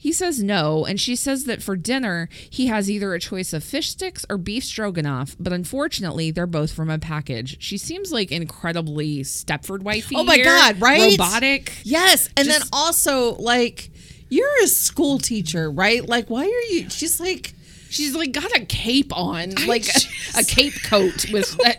He 0.06 0.14
says 0.14 0.44
no, 0.44 0.86
and 0.86 1.02
she 1.02 1.16
says 1.16 1.46
that 1.46 1.64
for 1.64 1.76
dinner, 1.76 2.30
he 2.48 2.68
has 2.68 2.92
either 2.92 3.16
a 3.16 3.20
choice 3.20 3.54
of 3.54 3.64
fish 3.64 3.90
sticks 3.90 4.24
or 4.30 4.38
beef 4.38 4.64
stroganoff, 4.64 5.36
but 5.40 5.52
unfortunately, 5.52 6.30
they're 6.30 6.46
both 6.46 6.72
from 6.72 6.92
a 6.92 7.00
package. 7.00 7.58
She 7.60 7.80
seems 7.80 8.12
like 8.12 8.32
incredibly 8.32 9.22
Stepford 9.22 9.82
wifey. 9.82 10.16
Oh 10.16 10.24
my 10.24 10.36
here, 10.36 10.46
God, 10.46 10.80
right? 10.80 11.18
Robotic. 11.18 11.74
yes 11.84 12.30
and 12.38 12.48
then 12.48 12.62
also 12.72 13.34
like 13.38 13.90
you're 14.30 14.64
a 14.64 14.68
school 14.68 15.18
teacher 15.18 15.72
right 15.72 16.08
like 16.08 16.30
why 16.30 16.44
are 16.44 16.74
you 16.74 16.88
she's 16.92 17.20
like 17.20 17.56
She's 17.90 18.14
like 18.14 18.34
got 18.34 18.52
a 18.56 18.66
cape 18.66 19.16
on, 19.16 19.52
like 19.68 19.88
a, 19.88 20.40
a 20.40 20.44
cape 20.44 20.74
coat 20.84 21.32
with 21.32 21.58
that. 21.64 21.78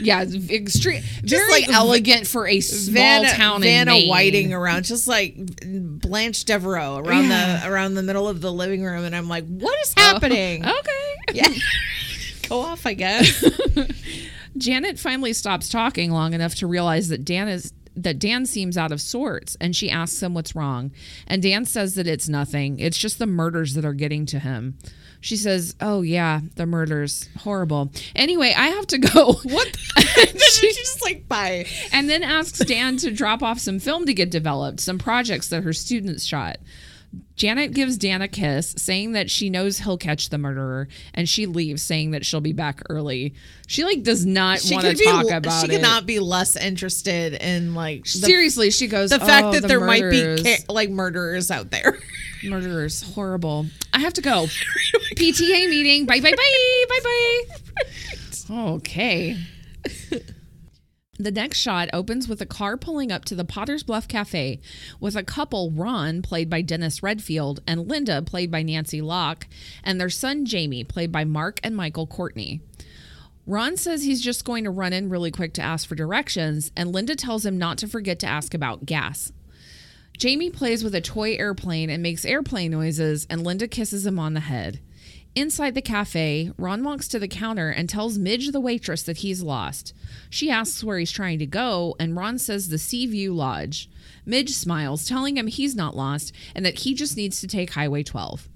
Yeah, 0.00 0.22
it's 0.22 0.50
extreme, 0.50 1.02
very 1.22 1.50
like 1.50 1.68
elegant 1.68 2.26
for 2.26 2.46
a 2.46 2.60
small 2.60 2.94
Vanna, 2.94 3.30
town 3.30 3.62
Vanna 3.62 3.92
in 3.92 3.96
Maine. 3.96 4.08
Whiting 4.08 4.52
around, 4.52 4.84
just 4.84 5.08
like 5.08 5.34
Blanche 5.64 6.44
Devereaux 6.44 6.98
around 6.98 7.28
the 7.28 7.62
around 7.64 7.94
the 7.94 8.02
middle 8.02 8.28
of 8.28 8.40
the 8.40 8.52
living 8.52 8.84
room, 8.84 9.04
and 9.04 9.14
I'm 9.14 9.28
like, 9.28 9.46
what 9.46 9.78
is 9.80 9.94
oh, 9.96 10.00
happening? 10.00 10.64
Okay. 10.78 11.14
Yeah, 11.34 11.48
go 12.48 12.60
off, 12.60 12.86
I 12.86 12.94
guess. 12.94 13.44
Janet 14.56 14.98
finally 14.98 15.32
stops 15.32 15.68
talking 15.68 16.10
long 16.10 16.32
enough 16.34 16.54
to 16.56 16.66
realize 16.66 17.08
that 17.08 17.24
Dan 17.24 17.48
is 17.48 17.72
that 17.96 18.18
Dan 18.18 18.46
seems 18.46 18.78
out 18.78 18.92
of 18.92 19.00
sorts 19.00 19.56
and 19.60 19.74
she 19.74 19.90
asks 19.90 20.22
him 20.22 20.34
what's 20.34 20.54
wrong. 20.54 20.92
And 21.26 21.42
Dan 21.42 21.64
says 21.64 21.94
that 21.96 22.06
it's 22.06 22.28
nothing. 22.28 22.78
It's 22.78 22.98
just 22.98 23.18
the 23.18 23.26
murders 23.26 23.74
that 23.74 23.84
are 23.84 23.94
getting 23.94 24.24
to 24.26 24.38
him. 24.38 24.78
She 25.20 25.36
says, 25.36 25.74
"Oh 25.80 26.02
yeah, 26.02 26.40
the 26.56 26.64
murders. 26.66 27.28
Horrible." 27.38 27.90
Anyway, 28.14 28.54
I 28.56 28.68
have 28.68 28.86
to 28.88 28.98
go. 28.98 29.32
What? 29.42 29.76
She- 29.98 30.66
She's 30.68 30.76
just 30.76 31.02
like, 31.02 31.28
bye. 31.28 31.66
and 31.92 32.08
then 32.10 32.22
asks 32.22 32.58
Dan 32.60 32.96
to 32.98 33.10
drop 33.10 33.42
off 33.42 33.58
some 33.60 33.78
film 33.78 34.06
to 34.06 34.14
get 34.14 34.30
developed, 34.30 34.80
some 34.80 34.98
projects 34.98 35.48
that 35.48 35.62
her 35.64 35.72
students 35.72 36.24
shot. 36.24 36.56
Janet 37.36 37.72
gives 37.72 37.96
Dan 37.96 38.20
a 38.20 38.28
kiss, 38.28 38.74
saying 38.76 39.12
that 39.12 39.30
she 39.30 39.48
knows 39.48 39.78
he'll 39.78 39.96
catch 39.96 40.28
the 40.28 40.38
murderer, 40.38 40.88
and 41.14 41.28
she 41.28 41.46
leaves, 41.46 41.82
saying 41.82 42.10
that 42.10 42.26
she'll 42.26 42.40
be 42.40 42.52
back 42.52 42.82
early. 42.90 43.32
She 43.66 43.84
like 43.84 44.02
does 44.02 44.26
not 44.26 44.60
want 44.70 44.84
to 44.84 44.90
could 44.90 44.98
be. 44.98 45.08
about 45.32 45.60
she 45.60 45.68
it. 45.68 45.70
could 45.70 45.82
not 45.82 46.04
be 46.04 46.18
less 46.18 46.56
interested 46.56 47.34
in 47.34 47.74
like 47.74 48.02
the, 48.02 48.08
Seriously, 48.08 48.70
she 48.70 48.88
goes. 48.88 49.10
the 49.10 49.20
fact 49.20 49.46
"Oh, 49.46 49.52
that 49.52 49.62
the 49.62 49.68
there 49.68 49.80
might 49.80 50.10
be 50.10 50.56
like 50.68 50.90
murderers 50.90 51.50
out 51.50 51.70
there. 51.70 51.98
murderers. 52.44 53.02
Horrible. 53.14 53.66
I 53.92 54.00
have 54.00 54.14
to 54.14 54.20
go. 54.22 54.46
PTA 55.16 55.70
meeting. 55.70 56.06
Bye 56.06 56.20
bye 56.20 56.32
bye 56.32 56.84
bye 56.88 57.00
bye. 57.02 57.80
Okay. 58.50 59.36
The 61.20 61.32
next 61.32 61.58
shot 61.58 61.88
opens 61.92 62.28
with 62.28 62.40
a 62.40 62.46
car 62.46 62.76
pulling 62.76 63.10
up 63.10 63.24
to 63.24 63.34
the 63.34 63.44
Potter's 63.44 63.82
Bluff 63.82 64.06
Cafe 64.06 64.60
with 65.00 65.16
a 65.16 65.24
couple, 65.24 65.72
Ron, 65.72 66.22
played 66.22 66.48
by 66.48 66.62
Dennis 66.62 67.02
Redfield, 67.02 67.60
and 67.66 67.88
Linda, 67.88 68.22
played 68.22 68.52
by 68.52 68.62
Nancy 68.62 69.00
Locke, 69.00 69.48
and 69.82 70.00
their 70.00 70.10
son 70.10 70.44
Jamie, 70.44 70.84
played 70.84 71.10
by 71.10 71.24
Mark 71.24 71.58
and 71.64 71.74
Michael 71.74 72.06
Courtney. 72.06 72.60
Ron 73.46 73.76
says 73.76 74.04
he's 74.04 74.20
just 74.20 74.44
going 74.44 74.62
to 74.62 74.70
run 74.70 74.92
in 74.92 75.08
really 75.08 75.32
quick 75.32 75.54
to 75.54 75.62
ask 75.62 75.88
for 75.88 75.96
directions, 75.96 76.70
and 76.76 76.92
Linda 76.92 77.16
tells 77.16 77.44
him 77.44 77.58
not 77.58 77.78
to 77.78 77.88
forget 77.88 78.20
to 78.20 78.26
ask 78.26 78.54
about 78.54 78.86
gas. 78.86 79.32
Jamie 80.16 80.50
plays 80.50 80.84
with 80.84 80.94
a 80.94 81.00
toy 81.00 81.34
airplane 81.34 81.90
and 81.90 82.02
makes 82.02 82.24
airplane 82.24 82.70
noises, 82.70 83.26
and 83.28 83.42
Linda 83.42 83.66
kisses 83.66 84.06
him 84.06 84.20
on 84.20 84.34
the 84.34 84.40
head. 84.40 84.78
Inside 85.34 85.74
the 85.74 85.82
cafe, 85.82 86.50
Ron 86.56 86.82
walks 86.82 87.06
to 87.08 87.18
the 87.18 87.28
counter 87.28 87.70
and 87.70 87.88
tells 87.88 88.18
Midge, 88.18 88.50
the 88.50 88.60
waitress, 88.60 89.02
that 89.04 89.18
he's 89.18 89.42
lost. 89.42 89.94
She 90.30 90.50
asks 90.50 90.82
where 90.82 90.98
he's 90.98 91.12
trying 91.12 91.38
to 91.38 91.46
go, 91.46 91.94
and 92.00 92.16
Ron 92.16 92.38
says 92.38 92.68
the 92.68 92.78
Seaview 92.78 93.32
Lodge. 93.32 93.88
Midge 94.26 94.50
smiles, 94.50 95.06
telling 95.06 95.36
him 95.36 95.46
he's 95.46 95.76
not 95.76 95.96
lost 95.96 96.34
and 96.54 96.64
that 96.66 96.80
he 96.80 96.94
just 96.94 97.16
needs 97.16 97.40
to 97.40 97.46
take 97.46 97.72
Highway 97.72 98.02
12. 98.02 98.48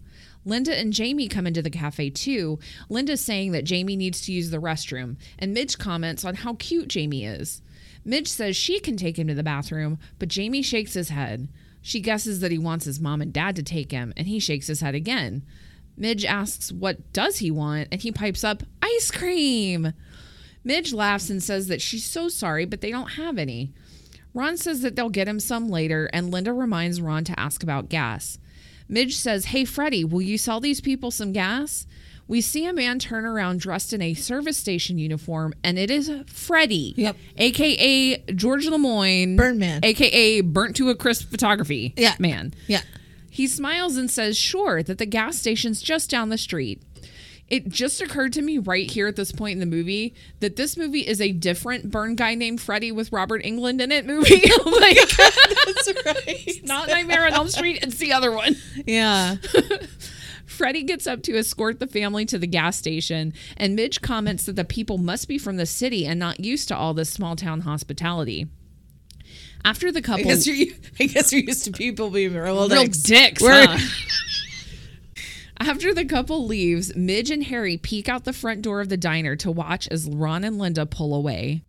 Linda 0.44 0.76
and 0.76 0.92
Jamie 0.92 1.28
come 1.28 1.46
into 1.46 1.62
the 1.62 1.70
cafe 1.70 2.10
too. 2.10 2.58
Linda 2.88 3.16
saying 3.16 3.52
that 3.52 3.64
Jamie 3.64 3.96
needs 3.96 4.20
to 4.22 4.32
use 4.32 4.50
the 4.50 4.58
restroom, 4.58 5.16
and 5.38 5.54
Midge 5.54 5.78
comments 5.78 6.24
on 6.24 6.34
how 6.36 6.54
cute 6.54 6.88
Jamie 6.88 7.24
is. 7.24 7.62
Midge 8.04 8.28
says 8.28 8.56
she 8.56 8.80
can 8.80 8.96
take 8.96 9.18
him 9.18 9.28
to 9.28 9.34
the 9.34 9.44
bathroom, 9.44 9.98
but 10.18 10.28
Jamie 10.28 10.62
shakes 10.62 10.94
his 10.94 11.10
head. 11.10 11.48
She 11.80 12.00
guesses 12.00 12.40
that 12.40 12.50
he 12.50 12.58
wants 12.58 12.84
his 12.84 13.00
mom 13.00 13.20
and 13.20 13.32
dad 13.32 13.54
to 13.56 13.62
take 13.62 13.92
him, 13.92 14.12
and 14.16 14.26
he 14.26 14.40
shakes 14.40 14.66
his 14.66 14.80
head 14.80 14.94
again. 14.94 15.42
Midge 15.96 16.24
asks 16.24 16.72
what 16.72 17.12
does 17.12 17.38
he 17.38 17.50
want, 17.50 17.88
and 17.92 18.00
he 18.00 18.12
pipes 18.12 18.44
up 18.44 18.62
ice 18.82 19.10
cream. 19.10 19.92
Midge 20.64 20.92
laughs 20.92 21.28
and 21.30 21.42
says 21.42 21.68
that 21.68 21.82
she's 21.82 22.04
so 22.04 22.28
sorry, 22.28 22.64
but 22.64 22.80
they 22.80 22.90
don't 22.90 23.12
have 23.12 23.38
any. 23.38 23.72
Ron 24.34 24.56
says 24.56 24.80
that 24.80 24.96
they'll 24.96 25.10
get 25.10 25.28
him 25.28 25.40
some 25.40 25.68
later, 25.68 26.08
and 26.12 26.30
Linda 26.30 26.52
reminds 26.52 27.00
Ron 27.00 27.24
to 27.24 27.38
ask 27.38 27.62
about 27.62 27.88
gas. 27.88 28.38
Midge 28.88 29.16
says, 29.16 29.46
Hey, 29.46 29.64
Freddie, 29.64 30.04
will 30.04 30.22
you 30.22 30.38
sell 30.38 30.60
these 30.60 30.80
people 30.80 31.10
some 31.10 31.32
gas? 31.32 31.86
We 32.28 32.40
see 32.40 32.64
a 32.66 32.72
man 32.72 32.98
turn 32.98 33.24
around 33.26 33.60
dressed 33.60 33.92
in 33.92 34.00
a 34.00 34.14
service 34.14 34.56
station 34.56 34.98
uniform, 34.98 35.52
and 35.62 35.78
it 35.78 35.90
is 35.90 36.10
Freddie. 36.26 36.94
Yep. 36.96 37.16
AKA 37.36 38.18
George 38.34 38.66
Lemoyne. 38.66 39.36
Burn 39.36 39.58
Man. 39.58 39.80
AKA 39.82 40.40
Burnt 40.42 40.76
to 40.76 40.88
a 40.88 40.94
Crisp 40.94 41.30
Photography. 41.30 41.92
Yeah. 41.96 42.14
Man. 42.18 42.54
Yeah. 42.68 42.80
He 43.32 43.46
smiles 43.46 43.96
and 43.96 44.10
says, 44.10 44.36
Sure, 44.36 44.82
that 44.82 44.98
the 44.98 45.06
gas 45.06 45.38
station's 45.38 45.80
just 45.80 46.10
down 46.10 46.28
the 46.28 46.36
street. 46.36 46.82
It 47.48 47.70
just 47.70 48.02
occurred 48.02 48.34
to 48.34 48.42
me 48.42 48.58
right 48.58 48.90
here 48.90 49.08
at 49.08 49.16
this 49.16 49.32
point 49.32 49.54
in 49.54 49.58
the 49.60 49.64
movie 49.64 50.14
that 50.40 50.56
this 50.56 50.76
movie 50.76 51.06
is 51.08 51.18
a 51.18 51.32
different 51.32 51.90
burn 51.90 52.14
guy 52.14 52.34
named 52.34 52.60
Freddy 52.60 52.92
with 52.92 53.10
Robert 53.10 53.42
Englund 53.42 53.80
in 53.80 53.90
it 53.90 54.04
movie. 54.04 54.42
Oh 54.50 54.78
like, 54.80 54.98
That's 55.16 56.04
right. 56.04 56.60
not 56.64 56.88
Nightmare 56.88 57.24
on 57.24 57.32
Elm 57.32 57.48
Street, 57.48 57.78
it's 57.82 57.96
the 57.96 58.12
other 58.12 58.32
one. 58.32 58.56
Yeah. 58.86 59.36
Freddie 60.46 60.82
gets 60.82 61.06
up 61.06 61.22
to 61.22 61.38
escort 61.38 61.80
the 61.80 61.86
family 61.86 62.26
to 62.26 62.38
the 62.38 62.46
gas 62.46 62.76
station, 62.76 63.32
and 63.56 63.74
Midge 63.74 64.02
comments 64.02 64.44
that 64.44 64.56
the 64.56 64.64
people 64.66 64.98
must 64.98 65.26
be 65.26 65.38
from 65.38 65.56
the 65.56 65.64
city 65.64 66.04
and 66.04 66.20
not 66.20 66.40
used 66.40 66.68
to 66.68 66.76
all 66.76 66.92
this 66.92 67.08
small 67.10 67.34
town 67.34 67.62
hospitality. 67.62 68.46
After 69.64 69.92
the 69.92 70.00
I 70.00 70.02
couple, 70.02 70.24
guess 70.24 70.46
you're. 70.46 70.74
I 71.00 71.06
guess 71.06 71.32
you're 71.32 71.42
used 71.42 71.64
to 71.66 71.72
people 71.72 72.10
being 72.10 72.34
real, 72.34 72.68
real 72.68 72.84
dicks. 72.84 73.02
dicks, 73.02 73.42
huh? 73.44 73.78
After 75.60 75.94
the 75.94 76.04
couple 76.04 76.44
leaves, 76.44 76.94
Midge 76.96 77.30
and 77.30 77.44
Harry 77.44 77.76
peek 77.76 78.08
out 78.08 78.24
the 78.24 78.32
front 78.32 78.62
door 78.62 78.80
of 78.80 78.88
the 78.88 78.96
diner 78.96 79.36
to 79.36 79.50
watch 79.50 79.86
as 79.88 80.08
Ron 80.08 80.42
and 80.42 80.58
Linda 80.58 80.86
pull 80.86 81.14
away. 81.14 81.62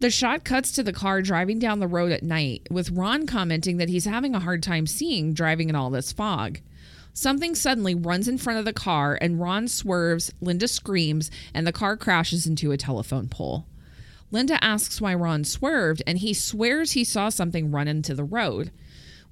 The 0.00 0.08
shot 0.10 0.44
cuts 0.44 0.72
to 0.72 0.82
the 0.82 0.94
car 0.94 1.20
driving 1.20 1.58
down 1.58 1.80
the 1.80 1.86
road 1.86 2.10
at 2.12 2.22
night, 2.22 2.66
with 2.70 2.90
Ron 2.90 3.26
commenting 3.26 3.76
that 3.76 3.90
he's 3.90 4.06
having 4.06 4.34
a 4.34 4.40
hard 4.40 4.62
time 4.62 4.86
seeing 4.86 5.34
driving 5.34 5.68
in 5.68 5.74
all 5.76 5.90
this 5.90 6.12
fog. 6.12 6.60
Something 7.12 7.54
suddenly 7.54 7.94
runs 7.94 8.26
in 8.26 8.38
front 8.38 8.58
of 8.58 8.64
the 8.64 8.72
car, 8.72 9.18
and 9.20 9.38
Ron 9.38 9.68
swerves, 9.68 10.32
Linda 10.40 10.68
screams, 10.68 11.30
and 11.52 11.66
the 11.66 11.72
car 11.72 11.98
crashes 11.98 12.46
into 12.46 12.72
a 12.72 12.78
telephone 12.78 13.28
pole. 13.28 13.66
Linda 14.30 14.62
asks 14.62 15.00
why 15.00 15.14
Ron 15.14 15.44
swerved, 15.44 16.02
and 16.06 16.18
he 16.18 16.32
swears 16.32 16.92
he 16.92 17.04
saw 17.04 17.28
something 17.28 17.70
run 17.70 17.88
into 17.88 18.14
the 18.14 18.24
road. 18.24 18.70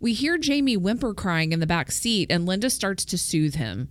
We 0.01 0.13
hear 0.13 0.39
Jamie 0.39 0.77
whimper 0.77 1.15
crying 1.15 1.53
in 1.53 1.61
the 1.61 1.67
back 1.67 1.91
seat, 1.91 2.31
and 2.31 2.47
Linda 2.47 2.71
starts 2.71 3.05
to 3.07 3.19
soothe 3.19 3.57
him. 3.57 3.89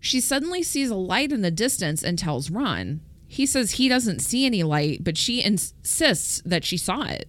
She 0.00 0.20
suddenly 0.20 0.62
sees 0.62 0.90
a 0.90 0.96
light 0.96 1.32
in 1.32 1.42
the 1.42 1.50
distance 1.50 2.02
and 2.02 2.18
tells 2.18 2.50
Ron. 2.50 3.00
He 3.28 3.46
says 3.46 3.72
he 3.72 3.88
doesn't 3.88 4.20
see 4.20 4.44
any 4.44 4.62
light, 4.62 5.04
but 5.04 5.16
she 5.16 5.42
insists 5.42 6.42
that 6.44 6.64
she 6.64 6.76
saw 6.76 7.02
it. 7.04 7.28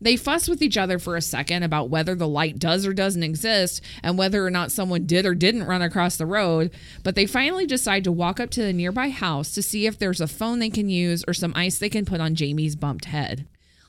They 0.00 0.16
fuss 0.16 0.48
with 0.48 0.62
each 0.62 0.76
other 0.76 0.98
for 0.98 1.16
a 1.16 1.22
second 1.22 1.64
about 1.64 1.90
whether 1.90 2.14
the 2.14 2.28
light 2.28 2.58
does 2.58 2.86
or 2.86 2.92
doesn't 2.92 3.22
exist 3.22 3.80
and 4.02 4.16
whether 4.16 4.46
or 4.46 4.50
not 4.50 4.70
someone 4.70 5.06
did 5.06 5.26
or 5.26 5.34
didn't 5.34 5.66
run 5.66 5.82
across 5.82 6.16
the 6.16 6.26
road, 6.26 6.70
but 7.02 7.14
they 7.14 7.26
finally 7.26 7.66
decide 7.66 8.04
to 8.04 8.12
walk 8.12 8.38
up 8.38 8.50
to 8.50 8.62
the 8.62 8.72
nearby 8.72 9.10
house 9.10 9.52
to 9.54 9.62
see 9.62 9.86
if 9.86 9.98
there's 9.98 10.20
a 10.20 10.28
phone 10.28 10.60
they 10.60 10.70
can 10.70 10.88
use 10.88 11.24
or 11.26 11.34
some 11.34 11.52
ice 11.56 11.78
they 11.78 11.88
can 11.88 12.04
put 12.04 12.20
on 12.20 12.36
Jamie's 12.36 12.76
bumped 12.76 13.06
head. 13.06 13.46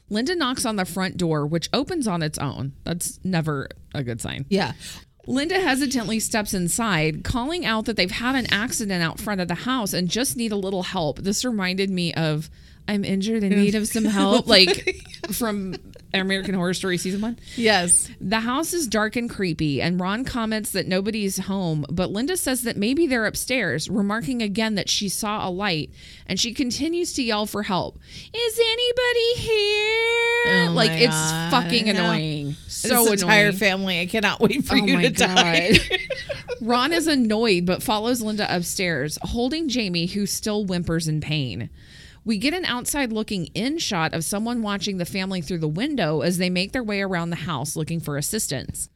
Linda 0.09 0.35
knocks 0.35 0.65
on 0.65 0.75
the 0.75 0.85
front 0.85 1.17
door, 1.17 1.45
which 1.45 1.69
opens 1.71 2.07
on 2.07 2.23
its 2.23 2.39
own. 2.39 2.73
That's 2.83 3.19
never 3.23 3.69
a 3.93 4.03
good 4.03 4.19
sign. 4.19 4.45
Yeah. 4.49 4.73
Linda 5.27 5.59
hesitantly 5.59 6.19
steps 6.19 6.55
inside, 6.55 7.23
calling 7.23 7.63
out 7.63 7.85
that 7.85 7.95
they've 7.95 8.09
had 8.09 8.33
an 8.33 8.51
accident 8.51 9.03
out 9.03 9.19
front 9.19 9.41
of 9.41 9.47
the 9.47 9.53
house 9.53 9.93
and 9.93 10.09
just 10.09 10.35
need 10.35 10.51
a 10.51 10.55
little 10.55 10.81
help. 10.81 11.19
This 11.19 11.45
reminded 11.45 11.91
me 11.91 12.11
of 12.15 12.49
I'm 12.87 13.05
injured 13.05 13.43
in 13.43 13.53
mm. 13.53 13.57
need 13.57 13.75
of 13.75 13.87
some 13.87 14.05
help, 14.05 14.47
like 14.47 14.95
from 15.31 15.75
American 16.13 16.55
Horror 16.55 16.73
Story 16.73 16.97
season 16.97 17.21
one. 17.21 17.37
Yes. 17.55 18.09
The 18.19 18.39
house 18.39 18.73
is 18.73 18.87
dark 18.87 19.15
and 19.15 19.29
creepy, 19.29 19.81
and 19.81 19.99
Ron 19.99 20.25
comments 20.25 20.71
that 20.71 20.87
nobody's 20.87 21.37
home, 21.37 21.85
but 21.89 22.11
Linda 22.11 22.35
says 22.35 22.63
that 22.63 22.77
maybe 22.77 23.05
they're 23.05 23.25
upstairs, 23.25 23.89
remarking 23.89 24.41
again 24.41 24.75
that 24.75 24.89
she 24.89 25.07
saw 25.07 25.47
a 25.47 25.51
light, 25.51 25.91
and 26.25 26.39
she 26.39 26.53
continues 26.53 27.13
to 27.13 27.23
yell 27.23 27.45
for 27.45 27.63
help. 27.63 27.99
Is 28.33 28.59
anybody 28.59 29.33
here? 29.35 30.69
Oh 30.69 30.71
like 30.73 30.91
it's 30.91 31.11
God. 31.11 31.51
fucking 31.51 31.89
annoying. 31.89 32.55
So 32.67 33.05
this 33.05 33.21
entire 33.21 33.47
annoying. 33.47 33.57
family. 33.57 33.99
I 33.99 34.05
cannot 34.05 34.39
wait 34.39 34.65
for 34.65 34.75
Oh 34.75 34.85
you 34.85 34.95
my 34.95 35.03
to 35.03 35.09
die. 35.11 35.77
Ron 36.61 36.91
is 36.91 37.07
annoyed 37.07 37.65
but 37.65 37.83
follows 37.83 38.21
Linda 38.21 38.47
upstairs, 38.53 39.17
holding 39.21 39.69
Jamie, 39.69 40.07
who 40.07 40.25
still 40.25 40.65
whimpers 40.65 41.07
in 41.07 41.21
pain. 41.21 41.69
We 42.29 42.37
get 42.37 42.53
an 42.53 42.65
outside 42.65 43.11
looking 43.11 43.47
in 43.55 43.79
shot 43.79 44.13
of 44.13 44.23
someone 44.23 44.61
watching 44.61 44.99
the 44.99 45.05
family 45.05 45.41
through 45.41 45.57
the 45.57 45.67
window 45.67 46.21
as 46.21 46.37
they 46.37 46.51
make 46.51 46.73
their 46.73 46.83
way 46.83 47.01
around 47.01 47.31
the 47.31 47.37
house 47.37 47.75
looking 47.75 47.99
for 47.99 48.17
assistance. 48.17 48.87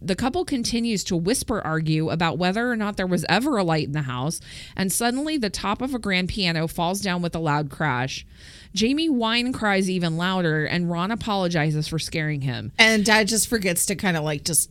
The 0.00 0.14
couple 0.14 0.44
continues 0.44 1.02
to 1.02 1.16
whisper 1.16 1.60
argue 1.60 2.10
about 2.10 2.38
whether 2.38 2.70
or 2.70 2.76
not 2.76 2.96
there 2.96 3.08
was 3.08 3.26
ever 3.28 3.56
a 3.56 3.64
light 3.64 3.88
in 3.88 3.92
the 3.92 4.02
house, 4.02 4.40
and 4.76 4.92
suddenly 4.92 5.36
the 5.36 5.50
top 5.50 5.82
of 5.82 5.94
a 5.94 5.98
grand 5.98 6.28
piano 6.28 6.68
falls 6.68 7.00
down 7.00 7.22
with 7.22 7.34
a 7.34 7.40
loud 7.40 7.70
crash. 7.70 8.24
Jamie 8.72 9.08
whine 9.08 9.52
cries 9.52 9.90
even 9.90 10.16
louder, 10.16 10.64
and 10.64 10.88
Ron 10.88 11.10
apologizes 11.10 11.88
for 11.88 11.98
scaring 11.98 12.42
him. 12.42 12.70
And 12.78 13.04
dad 13.04 13.26
just 13.26 13.48
forgets 13.48 13.86
to 13.86 13.96
kind 13.96 14.16
of 14.16 14.22
like 14.22 14.44
just 14.44 14.70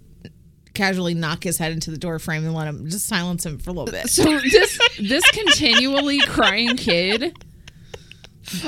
casually 0.73 1.15
knock 1.15 1.43
his 1.43 1.57
head 1.57 1.73
into 1.73 1.91
the 1.91 1.97
door 1.97 2.19
frame 2.19 2.45
and 2.45 2.53
let 2.53 2.69
him 2.69 2.89
just 2.89 3.07
silence 3.07 3.45
him 3.45 3.57
for 3.57 3.71
a 3.71 3.73
little 3.73 3.91
bit. 3.91 4.09
So 4.09 4.39
this 4.39 4.79
this 5.01 5.29
continually 5.31 6.19
crying 6.19 6.77
kid 6.77 7.35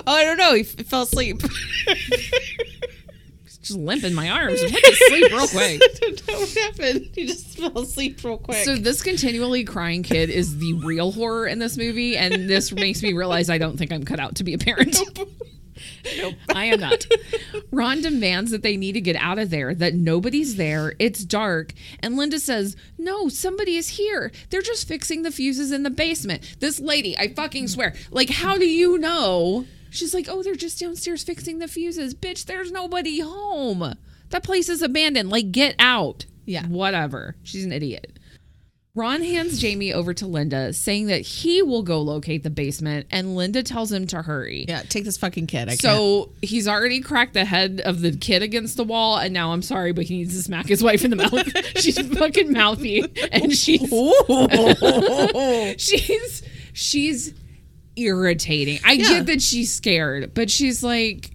Oh, 0.08 0.14
I 0.14 0.24
don't 0.24 0.38
know. 0.38 0.54
He 0.54 0.62
f- 0.62 0.86
fell 0.88 1.04
asleep. 1.04 1.42
just 3.68 3.78
limp 3.78 4.04
in 4.04 4.14
my 4.14 4.30
arms 4.30 4.62
and 4.62 4.72
went 4.72 4.86
to 4.86 4.96
sleep 4.96 5.32
real 5.32 5.48
quick. 5.48 5.82
I 5.84 5.88
don't 6.02 6.28
know 6.28 6.40
what 6.40 6.54
happened. 6.56 7.10
He 7.14 7.28
just 7.28 7.58
fell 7.58 7.78
asleep 7.80 8.24
real 8.24 8.38
quick. 8.38 8.64
So 8.64 8.76
this 8.76 9.02
continually 9.02 9.64
crying 9.66 10.04
kid 10.04 10.30
is 10.30 10.58
the 10.58 10.74
real 10.74 11.12
horror 11.12 11.48
in 11.48 11.60
this 11.60 11.78
movie, 11.78 12.16
and 12.18 12.50
this 12.50 12.72
makes 12.72 13.04
me 13.04 13.14
realize 13.14 13.50
I 13.50 13.58
don't 13.58 13.78
think 13.78 13.92
I'm 13.92 14.06
cut 14.06 14.20
out 14.20 14.36
to 14.36 14.44
be 14.44 14.54
a 14.54 14.58
parent. 14.58 14.98
I 16.54 16.66
am 16.66 16.80
not. 16.80 17.06
Ron 17.72 18.02
demands 18.02 18.52
that 18.52 18.64
they 18.64 18.78
need 18.78 18.94
to 18.94 19.02
get 19.02 19.16
out 19.16 19.40
of 19.40 19.50
there, 19.50 19.74
that 19.76 19.94
nobody's 19.94 20.56
there, 20.56 20.94
it's 21.00 21.24
dark, 21.24 21.74
and 22.00 22.18
Linda 22.18 22.40
says, 22.40 22.76
No, 22.98 23.30
somebody 23.30 23.76
is 23.76 23.90
here. 23.90 24.32
They're 24.50 24.62
just 24.62 24.88
fixing 24.88 25.24
the 25.24 25.32
fuses 25.32 25.72
in 25.72 25.84
the 25.84 25.90
basement. 25.90 26.58
This 26.60 26.80
lady, 26.80 27.18
I 27.18 27.34
fucking 27.34 27.68
swear. 27.68 27.94
Like, 28.12 28.30
how 28.30 28.58
do 28.58 28.68
you 28.68 28.98
know? 28.98 29.66
She's 29.90 30.14
like, 30.14 30.28
Oh, 30.30 30.44
they're 30.44 30.56
just 30.56 30.80
downstairs 30.80 31.24
fixing 31.24 31.60
the 31.60 31.68
fuses. 31.68 32.14
Bitch, 32.14 32.46
there's 32.46 32.72
nobody 32.72 33.20
home. 33.20 33.96
That 34.30 34.44
place 34.44 34.70
is 34.70 34.82
abandoned. 34.82 35.30
Like, 35.30 35.52
get 35.52 35.76
out. 35.80 36.26
Yeah. 36.46 36.66
Whatever. 36.68 37.36
She's 37.44 37.66
an 37.66 37.72
idiot. 37.72 38.17
Ron 38.98 39.22
hands 39.22 39.60
Jamie 39.60 39.94
over 39.94 40.12
to 40.16 40.26
Linda, 40.26 40.74
saying 40.74 41.06
that 41.08 41.22
he 41.22 41.62
will 41.62 41.84
go 41.84 42.02
locate 42.02 42.42
the 42.44 42.50
basement, 42.50 43.06
and 43.12 43.36
Linda 43.36 43.62
tells 43.62 43.92
him 43.92 44.08
to 44.08 44.24
hurry. 44.24 44.66
yeah, 44.68 44.82
take 44.82 45.04
this 45.06 45.18
fucking 45.18 45.46
kid. 45.48 45.70
I. 45.70 45.76
So 45.76 46.32
he's 46.42 46.68
already 46.68 47.00
cracked 47.02 47.34
the 47.34 47.46
head 47.46 47.80
of 47.86 48.02
the 48.02 48.12
kid 48.18 48.42
against 48.42 48.76
the 48.76 48.84
wall, 48.84 49.18
and 49.18 49.34
now 49.34 49.52
I'm 49.54 49.62
sorry, 49.62 49.92
but 49.92 50.06
he 50.06 50.18
needs 50.18 50.36
to 50.36 50.42
smack 50.42 50.66
his 50.68 50.84
wife 50.84 51.06
in 51.06 51.12
the 51.12 51.16
mouth. 51.18 51.48
she's 51.80 52.00
fucking 52.18 52.52
mouthy, 52.52 53.04
and 53.32 53.54
she's 53.54 53.82
she's 55.78 56.44
she's 56.74 57.34
irritating. 57.96 58.80
I 58.84 58.94
Yeah. 58.94 59.10
get 59.10 59.26
that 59.28 59.42
she's 59.42 59.72
scared, 59.72 60.34
but 60.34 60.50
she's 60.50 60.84
like 60.84 61.32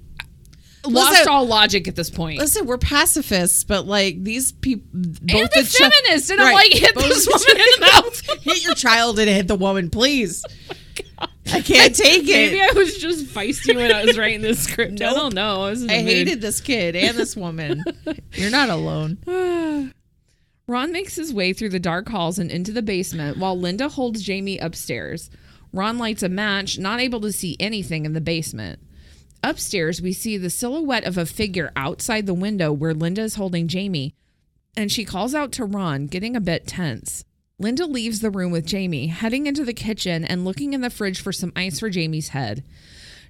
Listen- 0.84 0.94
lost 1.14 1.26
all 1.28 1.46
logic 1.46 1.86
at 1.88 1.94
this 1.96 2.10
point. 2.10 2.38
Listen, 2.38 2.66
we're 2.66 2.78
pacifists, 2.78 3.64
but 3.64 3.86
like 3.86 4.22
these 4.24 4.52
people, 4.52 4.86
both 4.92 5.20
and 5.30 5.48
the, 5.66 5.76
chi- 5.78 5.88
feminist, 5.90 6.30
and 6.30 6.40
I'm 6.40 6.52
like, 6.54 6.72
hit 6.72 6.94
Both 6.94 7.04
this 7.04 7.26
woman 7.26 7.62
in 7.62 7.80
the 7.80 7.86
mouth. 7.92 8.20
hit 8.42 8.64
your 8.64 8.74
child 8.74 9.18
and 9.18 9.28
hit 9.28 9.48
the 9.48 9.54
woman, 9.56 9.90
please. 9.90 10.44
Oh 11.20 11.28
I 11.54 11.60
can't 11.60 11.94
take 11.94 12.22
it. 12.22 12.52
Maybe 12.52 12.60
I 12.60 12.70
was 12.74 12.96
just 12.98 13.26
feisty 13.26 13.74
when 13.74 13.92
I 13.92 14.04
was 14.04 14.16
writing 14.18 14.42
this 14.42 14.60
script. 14.60 15.00
I 15.02 15.06
Nope. 15.06 15.16
don't 15.16 15.34
know. 15.34 15.62
I, 15.64 15.74
the 15.74 15.86
I 15.92 16.02
hated 16.02 16.40
this 16.40 16.60
kid 16.60 16.94
and 16.96 17.16
this 17.16 17.36
woman. 17.36 17.82
You're 18.32 18.50
not 18.50 18.70
alone. 18.70 19.18
Ron 20.66 20.92
makes 20.92 21.16
his 21.16 21.32
way 21.32 21.52
through 21.52 21.70
the 21.70 21.80
dark 21.80 22.08
halls 22.08 22.38
and 22.38 22.50
into 22.50 22.72
the 22.72 22.82
basement 22.82 23.38
while 23.38 23.58
Linda 23.58 23.88
holds 23.88 24.22
Jamie 24.22 24.58
upstairs. 24.58 25.30
Ron 25.72 25.98
lights 25.98 26.22
a 26.22 26.28
match, 26.28 26.78
not 26.78 27.00
able 27.00 27.20
to 27.22 27.32
see 27.32 27.56
anything 27.58 28.04
in 28.04 28.12
the 28.12 28.20
basement. 28.20 28.80
Upstairs, 29.42 30.00
we 30.00 30.12
see 30.12 30.36
the 30.36 30.50
silhouette 30.50 31.04
of 31.04 31.18
a 31.18 31.26
figure 31.26 31.72
outside 31.74 32.26
the 32.26 32.34
window 32.34 32.72
where 32.72 32.94
Linda 32.94 33.22
is 33.22 33.34
holding 33.34 33.66
Jamie, 33.66 34.14
and 34.76 34.90
she 34.90 35.04
calls 35.04 35.34
out 35.34 35.50
to 35.52 35.64
Ron, 35.64 36.06
getting 36.06 36.36
a 36.36 36.40
bit 36.40 36.66
tense. 36.66 37.24
Linda 37.58 37.86
leaves 37.86 38.20
the 38.20 38.30
room 38.30 38.52
with 38.52 38.66
Jamie, 38.66 39.08
heading 39.08 39.46
into 39.46 39.64
the 39.64 39.74
kitchen 39.74 40.24
and 40.24 40.44
looking 40.44 40.72
in 40.72 40.80
the 40.80 40.90
fridge 40.90 41.20
for 41.20 41.32
some 41.32 41.52
ice 41.54 41.80
for 41.80 41.90
Jamie's 41.90 42.28
head. 42.28 42.64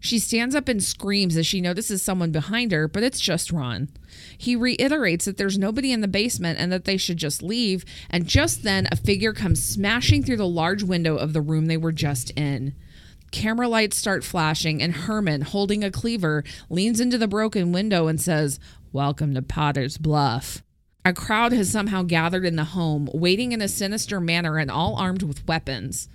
She 0.01 0.19
stands 0.19 0.55
up 0.55 0.69
and 0.69 0.83
screams 0.83 1.37
as 1.37 1.47
she 1.47 1.61
notices 1.61 2.03
someone 2.03 2.33
behind 2.33 2.73
her, 2.73 2.89
but 2.89 3.05
it's 3.05 3.21
just 3.21 3.53
Ron. 3.53 3.89
He 4.37 4.57
reiterates 4.57 5.27
that 5.27 5.37
there's 5.37 5.59
nobody 5.59 5.93
in 5.93 6.01
the 6.01 6.09
basement 6.09 6.59
and 6.59 6.73
that 6.73 6.85
they 6.87 6.97
should 6.97 7.19
just 7.19 7.43
leave, 7.43 7.85
and 8.11 8.27
just 8.27 8.65
then 8.65 8.89
a 8.91 8.97
figure 8.97 9.33
comes 9.33 9.63
smashing 9.63 10.25
through 10.25 10.39
the 10.39 10.47
large 10.47 10.83
window 10.83 11.17
of 11.17 11.33
the 11.33 11.41
room 11.41 11.67
they 11.67 11.77
were 11.77 11.93
just 11.93 12.31
in. 12.31 12.75
Camera 13.33 13.67
lights 13.67 13.97
start 13.97 14.23
flashing, 14.23 14.83
and 14.83 14.95
Herman, 14.95 15.41
holding 15.41 15.83
a 15.83 15.91
cleaver, 15.91 16.45
leans 16.69 17.01
into 17.01 17.17
the 17.17 17.27
broken 17.27 17.73
window 17.73 18.07
and 18.07 18.21
says, 18.21 18.61
Welcome 18.93 19.35
to 19.35 19.43
Potter's 19.43 19.97
Bluff. 19.97 20.63
A 21.03 21.15
crowd 21.15 21.53
has 21.53 21.71
somehow 21.71 22.03
gathered 22.03 22.45
in 22.45 22.57
the 22.57 22.65
home, 22.65 23.09
waiting 23.15 23.53
in 23.53 23.63
a 23.63 23.69
sinister 23.69 24.21
manner 24.21 24.59
and 24.59 24.71
all 24.71 24.97
armed 24.97 25.23
with 25.23 25.49
weapons. 25.49 26.11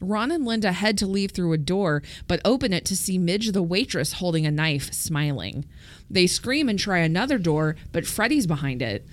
Ron 0.00 0.30
and 0.30 0.46
Linda 0.46 0.70
head 0.70 0.96
to 0.98 1.08
leave 1.08 1.32
through 1.32 1.52
a 1.52 1.58
door, 1.58 2.02
but 2.28 2.40
open 2.44 2.72
it 2.72 2.84
to 2.86 2.96
see 2.96 3.18
Midge 3.18 3.50
the 3.50 3.64
waitress 3.64 4.14
holding 4.14 4.46
a 4.46 4.50
knife, 4.50 4.94
smiling. 4.94 5.66
They 6.08 6.28
scream 6.28 6.68
and 6.68 6.78
try 6.78 6.98
another 6.98 7.36
door, 7.36 7.74
but 7.90 8.06
Freddy's 8.06 8.46
behind 8.46 8.80
it. 8.80 9.04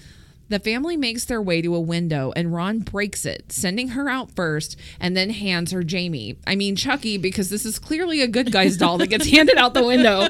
The 0.50 0.60
family 0.60 0.96
makes 0.96 1.26
their 1.26 1.42
way 1.42 1.62
to 1.62 1.76
a 1.76 1.80
window 1.80 2.32
and 2.36 2.54
Ron 2.54 2.80
breaks 2.80 3.26
it, 3.26 3.52
sending 3.52 3.90
her 3.90 4.10
out 4.10 4.32
first 4.36 4.78
and 5.00 5.16
then 5.16 5.30
hands 5.30 5.72
her 5.72 5.84
Jamie. 5.84 6.38
I 6.48 6.56
mean, 6.56 6.76
Chucky, 6.76 7.18
because 7.18 7.50
this 7.50 7.66
is 7.66 7.80
clearly 7.80 8.22
a 8.22 8.28
good 8.28 8.52
guy's 8.52 8.78
doll 8.78 8.98
that 9.00 9.08
gets 9.08 9.28
handed 9.30 9.58
out 9.58 9.74
the 9.74 9.86
window. 9.86 10.30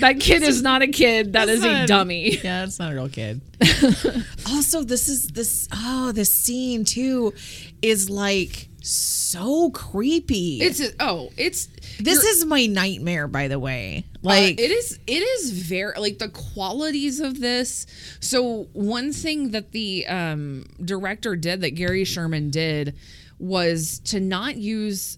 That 0.00 0.20
kid 0.20 0.42
is 0.42 0.62
not 0.62 0.82
a 0.82 0.88
kid, 0.88 1.32
that 1.32 1.48
is 1.48 1.64
a 1.64 1.72
not- 1.72 1.88
dummy. 1.88 2.36
Yeah, 2.36 2.60
that's 2.60 2.78
not 2.78 2.92
a 2.92 2.94
real 2.94 3.08
kid. 3.08 3.40
also, 4.46 4.82
this 4.82 5.08
is 5.08 5.28
this 5.28 5.68
oh, 5.72 6.12
this 6.12 6.34
scene 6.34 6.84
too 6.84 7.32
is 7.80 8.10
like 8.10 8.68
so 8.86 9.70
creepy. 9.70 10.60
It's 10.60 10.80
a, 10.80 10.90
oh, 11.00 11.30
it's 11.36 11.68
this 11.98 12.22
is 12.22 12.44
my 12.44 12.66
nightmare, 12.66 13.26
by 13.26 13.48
the 13.48 13.58
way. 13.58 14.04
Like 14.22 14.40
Like 14.40 14.60
it 14.60 14.70
is 14.70 14.98
it 15.06 15.22
is 15.22 15.50
very 15.50 15.98
like 15.98 16.18
the 16.18 16.28
qualities 16.28 17.20
of 17.20 17.40
this. 17.40 17.86
So 18.20 18.68
one 18.72 19.12
thing 19.12 19.50
that 19.52 19.72
the 19.72 20.06
um 20.06 20.66
director 20.84 21.36
did 21.36 21.62
that 21.62 21.70
Gary 21.70 22.04
Sherman 22.04 22.50
did 22.50 22.94
was 23.38 24.00
to 24.00 24.20
not 24.20 24.56
use 24.56 25.16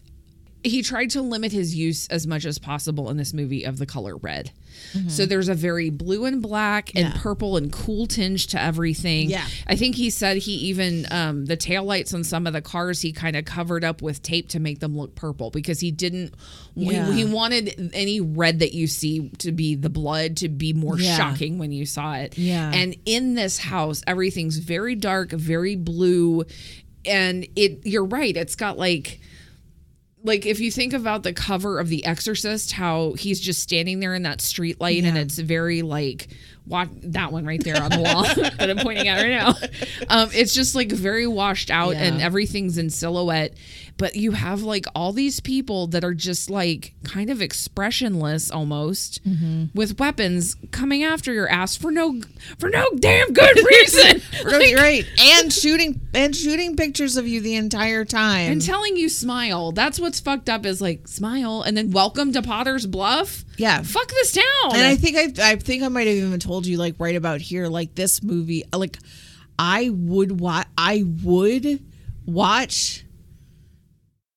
he 0.62 0.82
tried 0.82 1.10
to 1.10 1.22
limit 1.22 1.52
his 1.52 1.74
use 1.76 2.08
as 2.08 2.26
much 2.26 2.44
as 2.44 2.58
possible 2.58 3.08
in 3.10 3.16
this 3.16 3.32
movie 3.32 3.64
of 3.64 3.78
the 3.78 3.86
color 3.86 4.16
red. 4.16 4.50
So 5.08 5.26
there's 5.26 5.48
a 5.48 5.54
very 5.54 5.90
blue 5.90 6.24
and 6.24 6.40
black 6.42 6.90
and 6.94 7.06
Yeah. 7.06 7.12
purple 7.16 7.56
and 7.56 7.72
cool 7.72 8.06
tinge 8.06 8.46
to 8.48 8.60
everything. 8.62 9.30
Yeah. 9.30 9.46
I 9.66 9.76
think 9.76 9.94
he 9.96 10.10
said 10.10 10.38
he 10.38 10.52
even 10.52 11.06
um, 11.10 11.46
the 11.46 11.56
taillights 11.56 12.12
on 12.14 12.24
some 12.24 12.46
of 12.46 12.52
the 12.52 12.60
cars 12.62 13.00
he 13.00 13.12
kind 13.12 13.36
of 13.36 13.44
covered 13.44 13.84
up 13.84 14.02
with 14.02 14.22
tape 14.22 14.48
to 14.50 14.60
make 14.60 14.80
them 14.80 14.96
look 14.96 15.14
purple 15.14 15.50
because 15.50 15.80
he 15.80 15.90
didn't 15.90 16.34
Yeah. 16.74 17.10
he, 17.12 17.24
he 17.24 17.24
wanted 17.24 17.90
any 17.94 18.20
red 18.20 18.58
that 18.60 18.72
you 18.74 18.86
see 18.86 19.30
to 19.38 19.52
be 19.52 19.74
the 19.74 19.90
blood 19.90 20.36
to 20.38 20.48
be 20.48 20.72
more 20.72 20.98
Yeah. 20.98 21.16
shocking 21.16 21.58
when 21.58 21.72
you 21.72 21.86
saw 21.86 22.14
it. 22.14 22.36
Yeah. 22.38 22.70
And 22.72 22.96
in 23.06 23.34
this 23.34 23.58
house 23.58 24.02
everything's 24.06 24.58
very 24.58 24.94
dark, 24.94 25.30
very 25.32 25.76
blue 25.76 26.44
and 27.04 27.46
it 27.56 27.80
you're 27.84 28.04
right, 28.04 28.36
it's 28.36 28.56
got 28.56 28.78
like 28.78 29.20
like 30.26 30.44
if 30.44 30.58
you 30.58 30.70
think 30.70 30.92
about 30.92 31.22
the 31.22 31.32
cover 31.32 31.78
of 31.78 31.88
The 31.88 32.04
Exorcist, 32.04 32.72
how 32.72 33.12
he's 33.12 33.40
just 33.40 33.62
standing 33.62 34.00
there 34.00 34.14
in 34.14 34.24
that 34.24 34.40
street 34.40 34.80
light 34.80 35.04
and 35.04 35.16
it's 35.16 35.38
very 35.38 35.82
like 35.82 36.28
what 36.66 36.88
that 37.12 37.32
one 37.32 37.46
right 37.46 37.62
there 37.62 37.80
on 37.82 37.90
the 37.90 38.00
wall 38.00 38.22
that 38.34 38.68
I'm 38.70 38.78
pointing 38.78 39.08
at 39.08 39.22
right 39.22 39.30
now. 39.30 39.54
Um, 40.08 40.30
it's 40.32 40.52
just 40.54 40.74
like 40.74 40.90
very 40.90 41.26
washed 41.26 41.70
out 41.70 41.94
and 41.94 42.20
everything's 42.20 42.76
in 42.78 42.90
silhouette. 42.90 43.54
But 43.98 44.14
you 44.14 44.32
have 44.32 44.60
like 44.62 44.84
all 44.94 45.12
these 45.14 45.40
people 45.40 45.86
that 45.86 46.04
are 46.04 46.12
just 46.12 46.50
like 46.50 46.92
kind 47.02 47.30
of 47.30 47.40
expressionless 47.40 48.50
almost 48.50 49.20
with 49.74 49.98
weapons 49.98 50.54
coming 50.70 51.02
after 51.02 51.32
your 51.32 51.48
ass 51.48 51.76
for 51.76 51.90
no 51.90 52.20
for 52.58 52.68
no 52.68 52.84
damn 52.98 53.32
good 53.32 53.56
reason. 53.64 54.20
right, 54.44 54.74
right, 54.76 55.04
and 55.18 55.52
shooting 55.52 56.00
and 56.12 56.36
shooting 56.36 56.76
pictures 56.76 57.16
of 57.16 57.26
you 57.26 57.40
the 57.40 57.54
entire 57.54 58.04
time. 58.04 58.52
and 58.52 58.60
telling 58.62 58.96
you 58.96 59.08
smile. 59.08 59.72
That's 59.72 59.98
what's 59.98 60.20
fucked 60.20 60.48
up 60.50 60.66
is 60.66 60.80
like 60.82 61.08
smile 61.08 61.62
and 61.62 61.74
then 61.76 61.90
welcome 61.90 62.32
to 62.34 62.42
Potter's 62.42 62.86
Bluff. 62.86 63.44
Yeah. 63.58 63.82
Fuck 63.82 64.08
this 64.08 64.32
town. 64.32 64.74
and 64.74 64.82
I 64.82 64.96
think 64.96 65.38
I 65.40 65.52
I 65.52 65.56
think 65.56 65.82
I 65.82 65.88
might 65.88 66.06
have 66.06 66.16
even 66.16 66.38
told 66.40 66.66
you 66.66 66.76
like 66.78 66.94
right 66.98 67.16
about 67.16 67.40
here 67.40 67.68
like 67.68 67.94
this 67.94 68.22
movie 68.22 68.64
like 68.74 68.98
I 69.58 69.90
would 69.90 70.38
watch 70.40 70.66
I 70.76 71.04
would 71.22 71.80
watch 72.26 73.04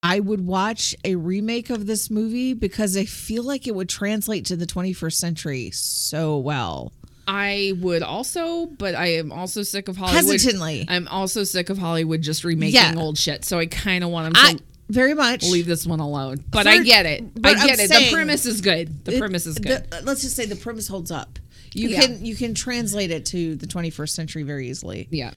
I 0.02 0.22
would 0.22 0.46
watch 0.46 0.96
a 1.04 1.16
remake 1.16 1.70
of 1.70 1.86
this 1.86 2.10
movie 2.10 2.54
because 2.54 2.96
I 2.96 3.04
feel 3.06 3.44
like 3.44 3.68
it 3.68 3.76
would 3.76 3.90
translate 3.90 4.46
to 4.46 4.56
the 4.56 4.66
21st 4.66 5.14
century 5.14 5.72
so 5.72 6.38
well. 6.38 6.94
I 7.28 7.74
would 7.82 8.02
also, 8.02 8.66
but 8.66 8.96
I 8.96 9.08
am 9.18 9.32
also 9.32 9.62
sick 9.62 9.88
of 9.90 9.98
Hollywood. 9.98 10.24
Hesitantly. 10.24 10.86
I'm 10.88 11.08
also 11.10 11.44
sick 11.44 11.70
of 11.70 11.78
Hollywood 11.78 12.22
just 12.22 12.44
remaking 12.46 12.76
Yeah. 12.76 12.94
old 12.98 13.18
shit. 13.18 13.44
So 13.46 13.60
I 13.60 13.66
kind 13.66 14.04
of 14.04 14.10
want 14.10 14.34
them 14.34 14.58
to 14.58 14.64
very 14.90 15.14
much 15.14 15.44
leave 15.44 15.66
this 15.66 15.86
one 15.86 16.00
alone. 16.00 16.44
But 16.50 16.64
For- 16.64 16.70
I 16.70 16.80
get 16.80 17.06
it. 17.06 17.24
I 17.44 17.52
I'm 17.52 17.68
get 17.68 17.80
it. 17.80 17.90
saying- 17.90 18.06
the 18.10 18.12
premise 18.14 18.46
is 18.46 18.62
good. 18.62 19.06
The 19.06 19.16
It- 19.16 19.20
premise 19.20 19.46
is 19.46 19.58
good. 19.58 19.86
the- 19.90 20.02
let's 20.04 20.22
just 20.22 20.36
say 20.36 20.46
the 20.46 20.56
premise 20.56 20.88
holds 20.88 21.12
up. 21.12 21.40
You 21.74 21.90
Yeah. 21.90 22.02
can 22.02 22.26
you 22.26 22.36
can 22.36 22.54
translate 22.56 23.12
it 23.12 23.26
to 23.28 23.56
the 23.56 23.68
21st 23.68 24.16
century 24.16 24.44
very 24.44 24.70
easily. 24.70 25.08
Yeah. 25.12 25.32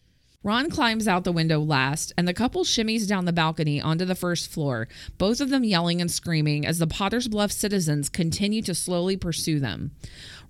Ron 0.45 0.71
climbs 0.71 1.07
out 1.07 1.23
the 1.23 1.31
window 1.31 1.61
last, 1.61 2.13
and 2.19 2.27
the 2.27 2.35
couple 2.35 2.65
shimmies 2.65 3.07
down 3.07 3.27
the 3.27 3.33
balcony 3.33 3.81
onto 3.81 4.05
the 4.05 4.17
first 4.17 4.49
floor, 4.51 4.89
both 5.17 5.41
of 5.41 5.51
them 5.51 5.63
yelling 5.63 6.01
and 6.01 6.11
screaming 6.11 6.67
as 6.67 6.79
the 6.81 6.87
Potter's 6.89 7.29
Bluff 7.29 7.53
citizens 7.53 8.09
continue 8.09 8.61
to 8.63 8.75
slowly 8.75 9.17
pursue 9.17 9.61
them. 9.61 9.93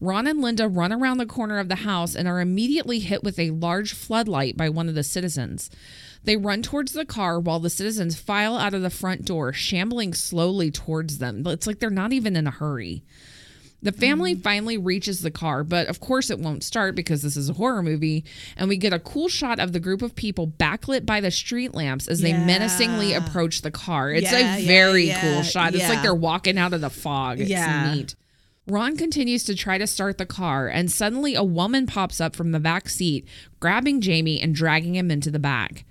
Ron 0.01 0.27
and 0.27 0.41
Linda 0.41 0.67
run 0.67 0.93
around 0.95 1.19
the 1.19 1.27
corner 1.27 1.59
of 1.59 1.69
the 1.69 1.75
house 1.77 2.15
and 2.15 2.27
are 2.27 2.41
immediately 2.41 3.01
hit 3.01 3.23
with 3.23 3.39
a 3.39 3.51
large 3.51 3.93
floodlight 3.93 4.57
by 4.57 4.71
one 4.71 4.89
of 4.89 4.95
the 4.95 5.05
citizens. 5.05 5.69
They 6.25 6.37
run 6.37 6.63
towards 6.63 6.93
the 6.93 7.05
car 7.05 7.41
while 7.41 7.59
the 7.59 7.71
citizens 7.71 8.19
file 8.19 8.57
out 8.57 8.75
of 8.75 8.83
the 8.83 8.91
front 8.91 9.25
door, 9.25 9.53
shambling 9.53 10.15
slowly 10.15 10.71
towards 10.71 11.19
them. 11.19 11.45
It's 11.47 11.67
like 11.67 11.81
they're 11.81 11.91
not 11.91 12.13
even 12.13 12.37
in 12.37 12.47
a 12.47 12.53
hurry. 12.53 13.03
The 13.83 13.91
family 13.91 14.35
mm-hmm. 14.35 14.43
finally 14.43 14.79
reaches 14.79 15.23
the 15.23 15.33
car, 15.33 15.65
but 15.65 15.89
of 15.89 15.99
course 15.99 16.31
it 16.31 16.39
won't 16.39 16.63
start 16.63 16.95
because 16.95 17.23
this 17.23 17.37
is 17.37 17.51
a 17.51 17.55
horror 17.55 17.83
movie. 17.83 18.25
And 18.57 18.69
we 18.69 18.77
get 18.77 18.93
a 18.93 19.01
cool 19.01 19.29
shot 19.29 19.59
of 19.59 19.73
the 19.73 19.81
group 19.81 20.03
of 20.03 20.15
people 20.15 20.47
backlit 20.47 21.05
by 21.05 21.21
the 21.21 21.33
street 21.33 21.75
lamps 21.75 22.07
as 22.07 22.21
they 22.21 22.31
Yeah. 22.31 22.47
menacingly 22.47 23.13
approach 23.13 23.63
the 23.63 23.73
car. 23.73 24.13
It's 24.13 24.31
Yeah, 24.31 24.57
a 24.57 24.67
very 24.67 25.09
yeah, 25.09 25.21
cool 25.21 25.43
shot. 25.43 25.75
It's 25.75 25.89
like 25.89 26.03
they're 26.03 26.15
walking 26.15 26.59
out 26.59 26.73
of 26.73 26.81
the 26.81 26.91
fog. 26.91 27.41
It's 27.41 27.51
Yeah. 27.51 27.93
neat. 27.93 28.15
Ron 28.69 28.97
continues 28.97 29.43
to 29.45 29.57
try 29.57 29.77
to 29.79 29.89
start 29.89 30.19
the 30.19 30.27
car, 30.27 30.69
and 30.69 30.89
suddenly 30.89 31.35
a 31.35 31.43
woman 31.43 31.85
pops 31.87 32.21
up 32.21 32.37
from 32.37 32.53
the 32.53 32.61
back 32.61 32.89
seat, 32.89 33.27
grabbing 33.59 34.01
Jamie 34.01 34.41
and 34.41 34.55
dragging 34.55 34.95
him 34.95 35.11
into 35.11 35.33
the 35.33 35.41
back. 35.41 35.85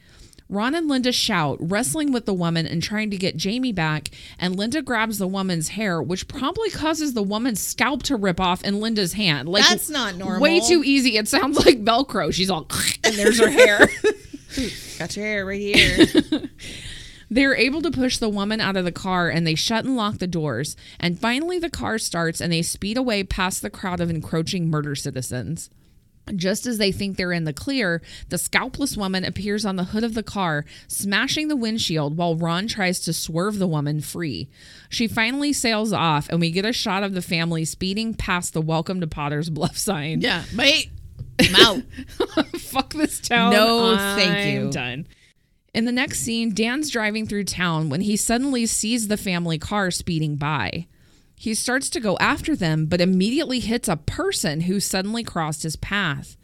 Ron 0.52 0.76
and 0.76 0.90
Linda 0.90 1.14
shout, 1.14 1.58
wrestling 1.62 2.12
with 2.12 2.26
the 2.26 2.34
woman 2.34 2.68
and 2.68 2.84
trying 2.84 3.10
to 3.12 3.18
get 3.18 3.38
Jamie 3.38 3.72
back, 3.72 4.10
and 4.38 4.58
Linda 4.58 4.82
grabs 4.82 5.18
the 5.18 5.28
woman's 5.28 5.70
hair, 5.70 6.02
which 6.02 6.28
promptly 6.28 6.70
causes 6.70 7.14
the 7.14 7.24
woman's 7.24 7.62
scalp 7.62 8.04
to 8.04 8.18
rip 8.18 8.42
off 8.42 8.62
in 8.62 8.82
Linda's 8.82 9.14
hand. 9.14 9.48
Like 9.48 9.68
That's 9.68 9.90
not 9.90 10.18
normal. 10.18 10.42
Way 10.42 10.60
too 10.60 10.84
easy. 10.84 11.16
It 11.16 11.30
sounds 11.30 11.66
like 11.66 11.86
Velcro. 11.86 12.34
She's 12.34 12.50
all 12.50 12.68
and 13.06 13.16
there's 13.16 13.40
her 13.40 13.50
hair. 13.50 13.80
Got 15.00 15.16
your 15.16 15.26
hair 15.26 15.46
right 15.46 15.62
here. 15.62 16.50
They're 17.30 17.56
able 17.56 17.82
to 17.84 17.92
push 17.92 18.18
the 18.18 18.28
woman 18.28 18.60
out 18.60 18.76
of 18.76 18.84
the 18.84 18.92
car 18.92 19.30
and 19.30 19.48
they 19.48 19.56
shut 19.56 19.86
and 19.86 19.96
lock 19.96 20.18
the 20.18 20.28
doors. 20.28 20.76
And 21.00 21.18
finally, 21.18 21.60
the 21.60 21.70
car 21.70 21.98
starts 21.98 22.42
and 22.42 22.52
they 22.52 22.62
speed 22.62 22.98
away 22.98 23.24
past 23.24 23.62
the 23.62 23.70
crowd 23.70 24.02
of 24.02 24.10
encroaching 24.10 24.70
murder 24.70 24.96
citizens. 24.96 25.70
Just 26.36 26.66
as 26.66 26.78
they 26.78 26.92
think 26.92 27.18
they're 27.18 27.32
in 27.32 27.44
the 27.44 27.54
clear, 27.54 28.02
the 28.30 28.38
scalpless 28.38 28.98
woman 28.98 29.26
appears 29.26 29.66
on 29.66 29.76
the 29.76 29.86
hood 29.86 30.04
of 30.04 30.14
the 30.14 30.24
car, 30.24 30.66
smashing 30.88 31.48
the 31.48 31.56
windshield 31.56 32.18
while 32.18 32.36
Ron 32.36 32.68
tries 32.68 33.00
to 33.02 33.14
swerve 33.14 33.60
the 33.60 33.68
woman 33.68 34.02
free. 34.02 34.50
She 34.90 35.08
finally 35.08 35.54
sails 35.54 35.94
off, 35.94 36.30
and 36.30 36.40
we 36.40 36.52
get 36.52 36.66
a 36.66 36.74
shot 36.74 37.04
of 37.04 37.14
the 37.14 37.22
family 37.22 37.66
speeding 37.66 38.14
past 38.14 38.54
the 38.54 38.62
Welcome 38.62 39.02
to 39.02 39.08
Potter's 39.08 39.50
Bluff 39.50 39.78
sign. 39.78 40.22
yeah, 40.22 40.44
mate. 40.54 40.90
I'm 41.40 41.56
out. 41.56 41.84
Fuck 42.60 42.94
this 42.94 43.20
town. 43.20 43.52
No, 43.52 43.96
I'm 43.96 44.18
thank 44.18 44.54
you. 44.54 44.72
Done. 44.72 45.08
In 45.74 45.86
the 45.86 45.92
next 45.92 46.20
scene, 46.20 46.54
Dan's 46.54 46.90
driving 46.90 47.26
through 47.26 47.46
town 47.46 47.90
when 47.90 48.02
he 48.02 48.18
suddenly 48.18 48.66
sees 48.66 49.08
the 49.08 49.18
family 49.18 49.58
car 49.58 49.90
speeding 49.90 50.36
by. 50.36 50.88
He 51.42 51.56
starts 51.56 51.90
to 51.90 52.00
go 52.00 52.20
after 52.20 52.56
them, 52.56 52.86
but 52.86 53.02
immediately 53.02 53.62
hits 53.62 53.90
a 53.90 53.98
person 53.98 54.62
who 54.62 54.80
suddenly 54.80 55.24
crossed 55.24 55.64
his 55.64 55.76
path. 55.76 56.38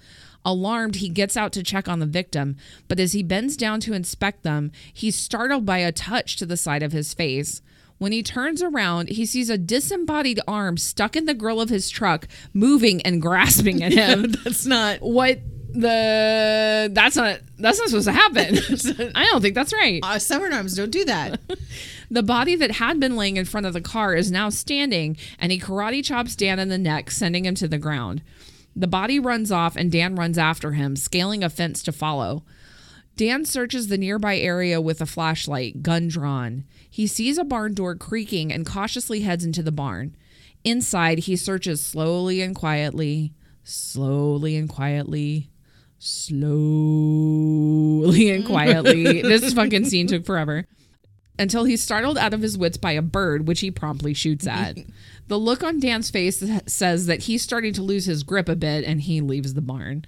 Alarmed, 0.44 0.96
he 0.96 1.08
gets 1.08 1.38
out 1.38 1.52
to 1.54 1.62
check 1.62 1.88
on 1.88 2.00
the 2.00 2.08
victim, 2.08 2.56
but 2.88 3.00
as 3.00 3.14
he 3.14 3.22
bends 3.22 3.56
down 3.56 3.80
to 3.82 3.94
inspect 3.94 4.42
them, 4.42 4.72
he's 4.92 5.16
startled 5.16 5.68
by 5.68 5.78
a 5.78 5.92
touch 5.92 6.36
to 6.38 6.48
the 6.48 6.58
side 6.58 6.82
of 6.82 6.94
his 6.94 7.14
face. 7.14 7.62
When 8.00 8.12
he 8.12 8.24
turns 8.24 8.64
around, 8.64 9.10
he 9.10 9.28
sees 9.28 9.52
a 9.52 9.58
disembodied 9.60 10.40
arm 10.48 10.78
stuck 10.78 11.16
in 11.16 11.26
the 11.26 11.36
grill 11.36 11.62
of 11.62 11.70
his 11.70 11.92
truck, 11.92 12.28
moving 12.52 13.00
and 13.04 13.22
grasping 13.22 13.84
at 13.84 13.94
him. 13.94 14.32
That's 14.32 14.66
not. 14.66 15.04
what 15.04 15.42
the 15.74 16.90
that's 16.92 17.16
not 17.16 17.40
that's 17.60 17.78
not 17.78 17.90
supposed 17.90 18.08
to 18.08 18.14
happen. 18.14 19.12
I 19.16 19.26
don't 19.26 19.42
think 19.42 19.54
that's 19.54 19.74
right. 19.74 20.00
Uh, 20.02 20.18
severed 20.18 20.54
arms 20.54 20.76
don't 20.76 20.90
do 20.90 21.06
that. 21.06 21.40
The 22.10 22.24
body 22.24 22.56
that 22.56 22.72
had 22.72 23.00
been 23.00 23.16
laying 23.18 23.38
in 23.38 23.46
front 23.46 23.66
of 23.66 23.74
the 23.74 23.82
car 23.82 24.16
is 24.16 24.32
now 24.32 24.50
standing, 24.50 25.18
and 25.38 25.52
he 25.52 25.60
karate 25.60 26.04
chops 26.04 26.36
Dan 26.36 26.58
in 26.60 26.70
the 26.70 26.78
neck, 26.78 27.12
sending 27.12 27.44
him 27.46 27.56
to 27.56 27.68
the 27.68 27.78
ground. 27.78 28.22
The 28.76 28.88
body 28.88 29.20
runs 29.20 29.52
off, 29.52 29.76
and 29.76 29.92
Dan 29.92 30.16
runs 30.16 30.38
after 30.38 30.72
him, 30.74 30.96
scaling 30.96 31.44
a 31.44 31.50
fence 31.50 31.84
to 31.84 31.92
follow. 31.92 32.46
Dan 33.18 33.44
searches 33.44 33.88
the 33.88 33.98
nearby 33.98 34.38
area 34.38 34.80
with 34.80 35.02
a 35.02 35.06
flashlight, 35.06 35.82
gun 35.82 36.08
drawn. 36.08 36.64
He 36.90 37.08
sees 37.08 37.38
a 37.38 37.44
barn 37.44 37.74
door 37.74 37.96
creaking 37.96 38.54
and 38.54 38.66
cautiously 38.66 39.22
heads 39.22 39.44
into 39.44 39.64
the 39.64 39.72
barn. 39.72 40.16
Inside, 40.64 41.20
he 41.20 41.36
searches 41.36 41.84
slowly 41.84 42.42
and 42.42 42.56
quietly, 42.56 43.34
slowly 43.64 44.56
and 44.56 44.70
quietly, 44.70 45.50
slowly 45.98 46.40
and 48.30 48.46
quietly. 48.50 49.22
this 49.24 49.54
fucking 49.54 49.86
scene 49.86 50.08
took 50.08 50.26
forever 50.26 50.68
until 51.40 51.64
he's 51.66 51.82
startled 51.84 52.18
out 52.18 52.34
of 52.34 52.42
his 52.42 52.58
wits 52.58 52.78
by 52.78 52.94
a 52.94 53.02
bird, 53.02 53.48
which 53.48 53.60
he 53.62 53.72
promptly 53.72 54.14
shoots 54.14 54.48
at. 54.48 54.78
the 55.28 55.38
look 55.38 55.64
on 55.64 55.80
Dan's 55.80 56.10
face 56.10 56.44
says 56.68 57.06
that 57.08 57.24
he's 57.24 57.42
starting 57.42 57.74
to 57.74 57.82
lose 57.84 58.06
his 58.06 58.24
grip 58.24 58.50
a 58.50 58.56
bit 58.56 58.84
and 58.86 59.02
he 59.02 59.22
leaves 59.22 59.54
the 59.54 59.62
barn. 59.62 60.06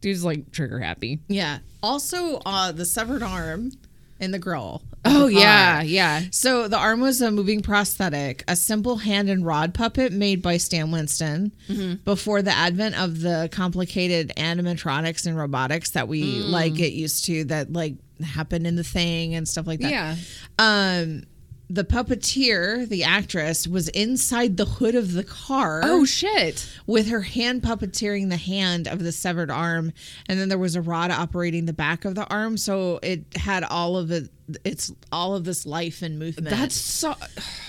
Dude's 0.00 0.24
like 0.24 0.50
trigger 0.52 0.80
happy. 0.80 1.20
Yeah. 1.28 1.58
Also, 1.82 2.40
uh, 2.44 2.72
the 2.72 2.84
severed 2.84 3.22
arm 3.22 3.70
in 4.18 4.30
the 4.32 4.38
grill. 4.38 4.82
Oh, 5.04 5.26
the 5.26 5.34
yeah, 5.34 5.82
yeah. 5.82 6.22
So 6.30 6.68
the 6.68 6.76
arm 6.78 7.00
was 7.00 7.20
a 7.20 7.30
moving 7.30 7.60
prosthetic, 7.60 8.44
a 8.48 8.54
simple 8.56 8.96
hand 8.98 9.28
and 9.28 9.44
rod 9.44 9.74
puppet 9.74 10.12
made 10.12 10.42
by 10.42 10.56
Stan 10.58 10.90
Winston 10.92 11.52
Mm-hmm. 11.68 12.02
before 12.04 12.40
the 12.42 12.52
advent 12.52 13.00
of 13.00 13.20
the 13.20 13.48
complicated 13.52 14.32
animatronics 14.36 15.26
and 15.26 15.36
robotics 15.36 15.90
that 15.90 16.06
we 16.08 16.22
Mm. 16.42 16.50
like 16.50 16.74
get 16.74 16.92
used 16.92 17.24
to 17.26 17.44
that 17.44 17.72
like 17.72 17.94
happen 18.22 18.66
in 18.66 18.76
the 18.76 18.84
thing 18.84 19.34
and 19.34 19.46
stuff 19.48 19.66
like 19.66 19.80
that. 19.80 19.90
Yeah. 19.90 20.16
Um 20.58 21.24
the 21.70 21.84
puppeteer, 21.84 22.86
the 22.86 23.02
actress, 23.04 23.66
was 23.66 23.88
inside 23.88 24.58
the 24.58 24.66
hood 24.66 24.94
of 24.94 25.14
the 25.14 25.24
car 25.24 25.80
Oh, 25.82 26.04
shit. 26.04 26.68
with 26.86 27.08
her 27.08 27.22
hand 27.22 27.62
puppeteering 27.62 28.28
the 28.28 28.36
hand 28.36 28.86
of 28.86 28.98
the 29.02 29.10
severed 29.10 29.50
arm 29.50 29.94
and 30.28 30.38
then 30.38 30.50
there 30.50 30.58
was 30.58 30.76
a 30.76 30.82
rod 30.82 31.10
operating 31.10 31.64
the 31.64 31.72
back 31.72 32.04
of 32.04 32.14
the 32.14 32.26
arm 32.26 32.58
so 32.58 32.98
it 33.02 33.24
had 33.36 33.64
all 33.64 33.96
of 33.96 34.10
it 34.10 34.28
it's 34.66 34.92
all 35.10 35.34
of 35.34 35.44
this 35.44 35.64
life 35.64 36.02
and 36.02 36.18
movement 36.18 36.50
That's 36.50 36.74
so. 36.74 37.14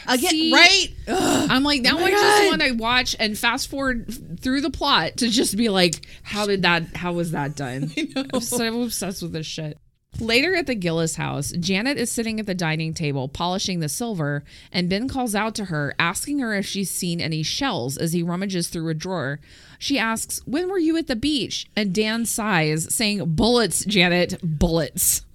again 0.06 0.32
See? 0.32 0.52
right 0.54 0.88
Ugh. 1.08 1.48
I'm 1.50 1.64
like, 1.64 1.82
now 1.82 1.98
I 1.98 2.12
just 2.12 2.48
want 2.48 2.62
to 2.62 2.72
watch 2.74 3.16
and 3.20 3.38
fast 3.38 3.70
forward 3.70 4.14
through 4.42 4.60
the 4.62 4.72
plot 4.72 5.18
to 5.18 5.30
just 5.30 5.56
be 5.56 5.70
like, 5.70 6.06
how 6.24 6.46
did 6.46 6.64
that, 6.64 6.94
how 6.94 7.14
was 7.14 7.32
that 7.32 7.56
done? 7.56 7.90
I'm 8.34 8.42
so 8.42 8.82
obsessed 8.82 9.22
with 9.22 9.32
this 9.32 9.46
shit. 9.46 9.78
Later 10.20 10.56
at 10.56 10.68
the 10.68 10.76
Gillis 10.76 11.16
house, 11.16 11.52
Janet 11.60 11.98
is 11.98 12.12
sitting 12.12 12.40
at 12.40 12.46
the 12.46 12.54
dining 12.54 12.94
table 12.94 13.28
polishing 13.28 13.80
the 13.80 13.90
silver, 13.90 14.44
and 14.72 14.90
Ben 14.90 15.08
calls 15.08 15.34
out 15.34 15.56
to 15.56 15.66
her, 15.66 15.96
asking 15.98 16.40
her 16.40 16.54
if 16.54 16.66
she's 16.66 16.92
seen 16.92 17.20
any 17.20 17.42
shells 17.42 17.98
as 17.98 18.14
he 18.14 18.22
rummages 18.22 18.68
through 18.68 18.90
a 18.90 18.94
drawer. 18.94 19.40
She 19.80 19.98
asks, 19.98 20.40
When 20.46 20.70
were 20.70 20.78
you 20.78 20.98
at 20.98 21.08
the 21.08 21.16
beach? 21.16 21.66
And 21.76 21.94
Dan 21.94 22.26
sighs, 22.26 22.94
saying, 22.94 23.24
Bullets, 23.36 23.84
Janet, 23.86 24.40
bullets. 24.44 25.26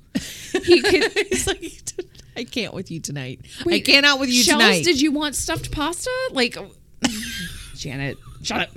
He 0.64 0.80
could. 0.82 1.12
He's 1.12 1.46
like, 1.46 1.82
I 2.36 2.44
can't 2.44 2.72
with 2.72 2.90
you 2.90 3.00
tonight. 3.00 3.40
I 3.66 3.80
can't 3.80 4.06
out 4.06 4.20
with 4.20 4.30
you 4.30 4.44
tonight. 4.44 4.58
shells, 4.58 4.72
tonight. 4.78 4.84
Did 4.84 5.00
you 5.00 5.10
want 5.10 5.34
stuffed 5.34 5.72
pasta? 5.72 6.10
Like, 6.32 6.56
Janet, 7.74 8.16
shut 8.42 8.62
up. 8.62 8.70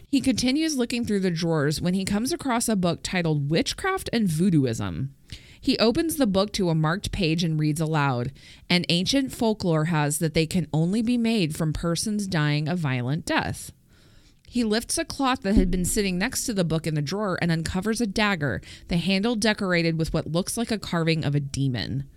he 0.08 0.20
continues 0.20 0.76
looking 0.76 1.04
through 1.04 1.20
the 1.20 1.30
drawers 1.30 1.80
when 1.80 1.94
he 1.94 2.04
comes 2.04 2.32
across 2.32 2.68
a 2.68 2.76
book 2.76 3.00
titled 3.02 3.50
Witchcraft 3.50 4.10
and 4.12 4.28
Voodooism. 4.28 5.10
He 5.60 5.78
opens 5.78 6.16
the 6.16 6.26
book 6.26 6.52
to 6.52 6.70
a 6.70 6.74
marked 6.74 7.12
page 7.12 7.42
and 7.42 7.58
reads 7.58 7.80
aloud. 7.80 8.32
An 8.70 8.84
ancient 8.88 9.32
folklore 9.32 9.86
has 9.86 10.18
that 10.18 10.34
they 10.34 10.46
can 10.46 10.68
only 10.72 11.02
be 11.02 11.18
made 11.18 11.56
from 11.56 11.72
persons 11.72 12.26
dying 12.26 12.68
a 12.68 12.76
violent 12.76 13.26
death. 13.26 13.72
He 14.48 14.64
lifts 14.64 14.96
a 14.96 15.04
cloth 15.04 15.42
that 15.42 15.56
had 15.56 15.70
been 15.70 15.84
sitting 15.84 16.16
next 16.16 16.46
to 16.46 16.54
the 16.54 16.64
book 16.64 16.86
in 16.86 16.94
the 16.94 17.02
drawer 17.02 17.38
and 17.42 17.52
uncovers 17.52 18.00
a 18.00 18.06
dagger, 18.06 18.62
the 18.88 18.96
handle 18.96 19.36
decorated 19.36 19.98
with 19.98 20.14
what 20.14 20.32
looks 20.32 20.56
like 20.56 20.70
a 20.70 20.78
carving 20.78 21.22
of 21.22 21.34
a 21.34 21.40
demon. 21.40 22.08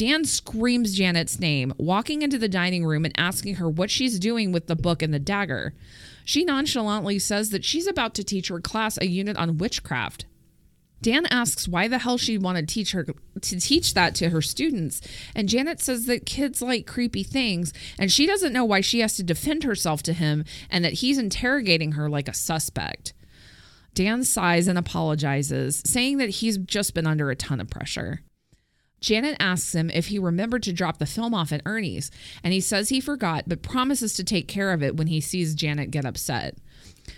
Dan 0.00 0.24
screams 0.24 0.94
Janet's 0.94 1.38
name, 1.38 1.74
walking 1.76 2.22
into 2.22 2.38
the 2.38 2.48
dining 2.48 2.86
room 2.86 3.04
and 3.04 3.12
asking 3.18 3.56
her 3.56 3.68
what 3.68 3.90
she's 3.90 4.18
doing 4.18 4.50
with 4.50 4.66
the 4.66 4.74
book 4.74 5.02
and 5.02 5.12
the 5.12 5.18
dagger. 5.18 5.74
She 6.24 6.42
nonchalantly 6.42 7.18
says 7.18 7.50
that 7.50 7.66
she's 7.66 7.86
about 7.86 8.14
to 8.14 8.24
teach 8.24 8.48
her 8.48 8.62
class 8.62 8.96
a 8.96 9.06
unit 9.06 9.36
on 9.36 9.58
witchcraft. 9.58 10.24
Dan 11.02 11.26
asks 11.26 11.68
why 11.68 11.86
the 11.86 11.98
hell 11.98 12.16
she'd 12.16 12.42
want 12.42 12.56
to 12.56 12.64
teach 12.64 12.92
her 12.92 13.04
to 13.42 13.60
teach 13.60 13.92
that 13.92 14.14
to 14.14 14.30
her 14.30 14.40
students, 14.40 15.02
and 15.34 15.50
Janet 15.50 15.82
says 15.82 16.06
that 16.06 16.24
kids 16.24 16.62
like 16.62 16.86
creepy 16.86 17.22
things, 17.22 17.74
and 17.98 18.10
she 18.10 18.26
doesn't 18.26 18.54
know 18.54 18.64
why 18.64 18.80
she 18.80 19.00
has 19.00 19.16
to 19.16 19.22
defend 19.22 19.64
herself 19.64 20.02
to 20.04 20.14
him 20.14 20.46
and 20.70 20.82
that 20.82 20.94
he's 20.94 21.18
interrogating 21.18 21.92
her 21.92 22.08
like 22.08 22.26
a 22.26 22.32
suspect. 22.32 23.12
Dan 23.92 24.24
sighs 24.24 24.66
and 24.66 24.78
apologizes, 24.78 25.82
saying 25.84 26.16
that 26.16 26.30
he's 26.30 26.56
just 26.56 26.94
been 26.94 27.06
under 27.06 27.30
a 27.30 27.36
ton 27.36 27.60
of 27.60 27.68
pressure. 27.68 28.22
Janet 29.00 29.36
asks 29.40 29.74
him 29.74 29.90
if 29.90 30.08
he 30.08 30.18
remembered 30.18 30.62
to 30.64 30.72
drop 30.72 30.98
the 30.98 31.06
film 31.06 31.34
off 31.34 31.52
at 31.52 31.62
Ernie's, 31.64 32.10
and 32.44 32.52
he 32.52 32.60
says 32.60 32.88
he 32.88 33.00
forgot 33.00 33.44
but 33.46 33.62
promises 33.62 34.14
to 34.14 34.24
take 34.24 34.46
care 34.46 34.72
of 34.72 34.82
it 34.82 34.96
when 34.96 35.06
he 35.06 35.20
sees 35.20 35.54
Janet 35.54 35.90
get 35.90 36.04
upset. 36.04 36.56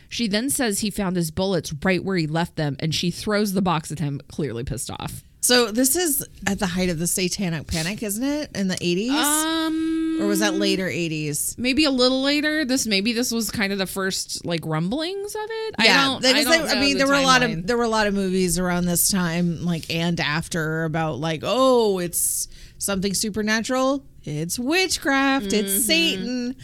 She 0.08 0.28
then 0.28 0.48
says 0.48 0.80
he 0.80 0.90
found 0.90 1.16
his 1.16 1.30
bullets 1.30 1.74
right 1.84 2.02
where 2.02 2.16
he 2.16 2.26
left 2.26 2.56
them, 2.56 2.76
and 2.78 2.94
she 2.94 3.10
throws 3.10 3.52
the 3.52 3.62
box 3.62 3.90
at 3.90 3.98
him, 3.98 4.20
clearly 4.28 4.64
pissed 4.64 4.90
off. 4.90 5.24
So 5.42 5.72
this 5.72 5.96
is 5.96 6.24
at 6.46 6.60
the 6.60 6.66
height 6.66 6.88
of 6.88 7.00
the 7.00 7.06
satanic 7.08 7.66
panic, 7.66 8.02
isn't 8.02 8.22
it? 8.22 8.56
In 8.56 8.68
the 8.68 8.76
80s? 8.76 9.10
Um, 9.10 10.18
or 10.22 10.26
was 10.28 10.38
that 10.38 10.54
later 10.54 10.86
80s? 10.86 11.58
maybe 11.58 11.84
a 11.84 11.90
little 11.90 12.22
later? 12.22 12.64
This 12.64 12.86
maybe 12.86 13.12
this 13.12 13.32
was 13.32 13.50
kind 13.50 13.72
of 13.72 13.78
the 13.78 13.86
first 13.86 14.46
like 14.46 14.60
rumblings 14.64 15.34
of 15.34 15.42
it. 15.44 15.74
I 15.78 15.88
don't. 15.88 16.24
I, 16.24 16.44
don't 16.44 16.68
I 16.70 16.80
mean, 16.80 16.92
the 16.92 16.98
there 16.98 17.08
were 17.08 17.14
a 17.14 17.22
lot 17.22 17.42
timeline. 17.42 17.58
of 17.58 17.66
there 17.66 17.76
were 17.76 17.82
a 17.82 17.88
lot 17.88 18.06
of 18.06 18.14
movies 18.14 18.56
around 18.56 18.84
this 18.86 19.10
time, 19.10 19.64
like 19.64 19.92
and 19.92 20.20
after, 20.20 20.84
about 20.84 21.18
like, 21.18 21.40
oh, 21.42 21.98
it's 21.98 22.46
something 22.78 23.12
supernatural. 23.12 24.04
It's 24.24 24.58
witchcraft. 24.58 25.46
Mm-hmm. 25.46 25.66
It's 25.66 25.84
Satan. 25.84 26.56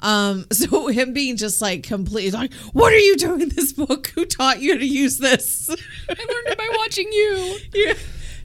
Um, 0.00 0.46
so 0.52 0.88
him 0.88 1.12
being 1.12 1.36
just 1.36 1.60
like 1.60 1.82
completely 1.84 2.30
like, 2.30 2.52
what 2.72 2.92
are 2.92 2.98
you 2.98 3.16
doing 3.16 3.42
in 3.42 3.48
this 3.50 3.72
book? 3.72 4.08
Who 4.08 4.24
taught 4.24 4.60
you 4.60 4.78
to 4.78 4.86
use 4.86 5.18
this? 5.18 5.70
I 5.70 5.74
learned 6.12 6.46
it 6.46 6.58
by 6.58 6.68
watching 6.78 7.12
you. 7.12 7.58
yeah. 7.74 7.94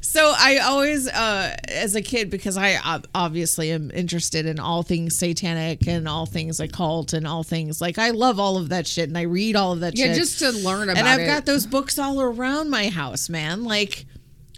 So 0.07 0.33
I 0.37 0.59
always, 0.59 1.05
uh, 1.05 1.57
as 1.67 1.93
a 1.93 2.01
kid, 2.01 2.29
because 2.29 2.57
I 2.57 2.79
obviously 3.13 3.71
am 3.71 3.91
interested 3.91 4.45
in 4.45 4.57
all 4.57 4.81
things 4.81 5.17
satanic 5.17 5.85
and 5.85 6.07
all 6.07 6.25
things 6.25 6.61
occult 6.61 7.11
and 7.11 7.27
all 7.27 7.43
things 7.43 7.81
like 7.81 7.97
I 7.97 8.11
love 8.11 8.39
all 8.39 8.55
of 8.55 8.69
that 8.69 8.87
shit 8.87 9.09
and 9.09 9.17
I 9.17 9.23
read 9.23 9.57
all 9.57 9.73
of 9.73 9.81
that 9.81 9.97
shit. 9.97 10.07
Yeah, 10.07 10.13
shit. 10.13 10.21
just 10.21 10.39
to 10.39 10.51
learn 10.51 10.83
about 10.89 10.95
it. 10.95 10.99
and 10.99 11.09
I've 11.09 11.19
it. 11.19 11.25
got 11.25 11.45
those 11.45 11.67
books 11.67 11.99
all 11.99 12.21
around 12.21 12.69
my 12.69 12.87
house, 12.87 13.27
man. 13.27 13.65
Like, 13.65 14.05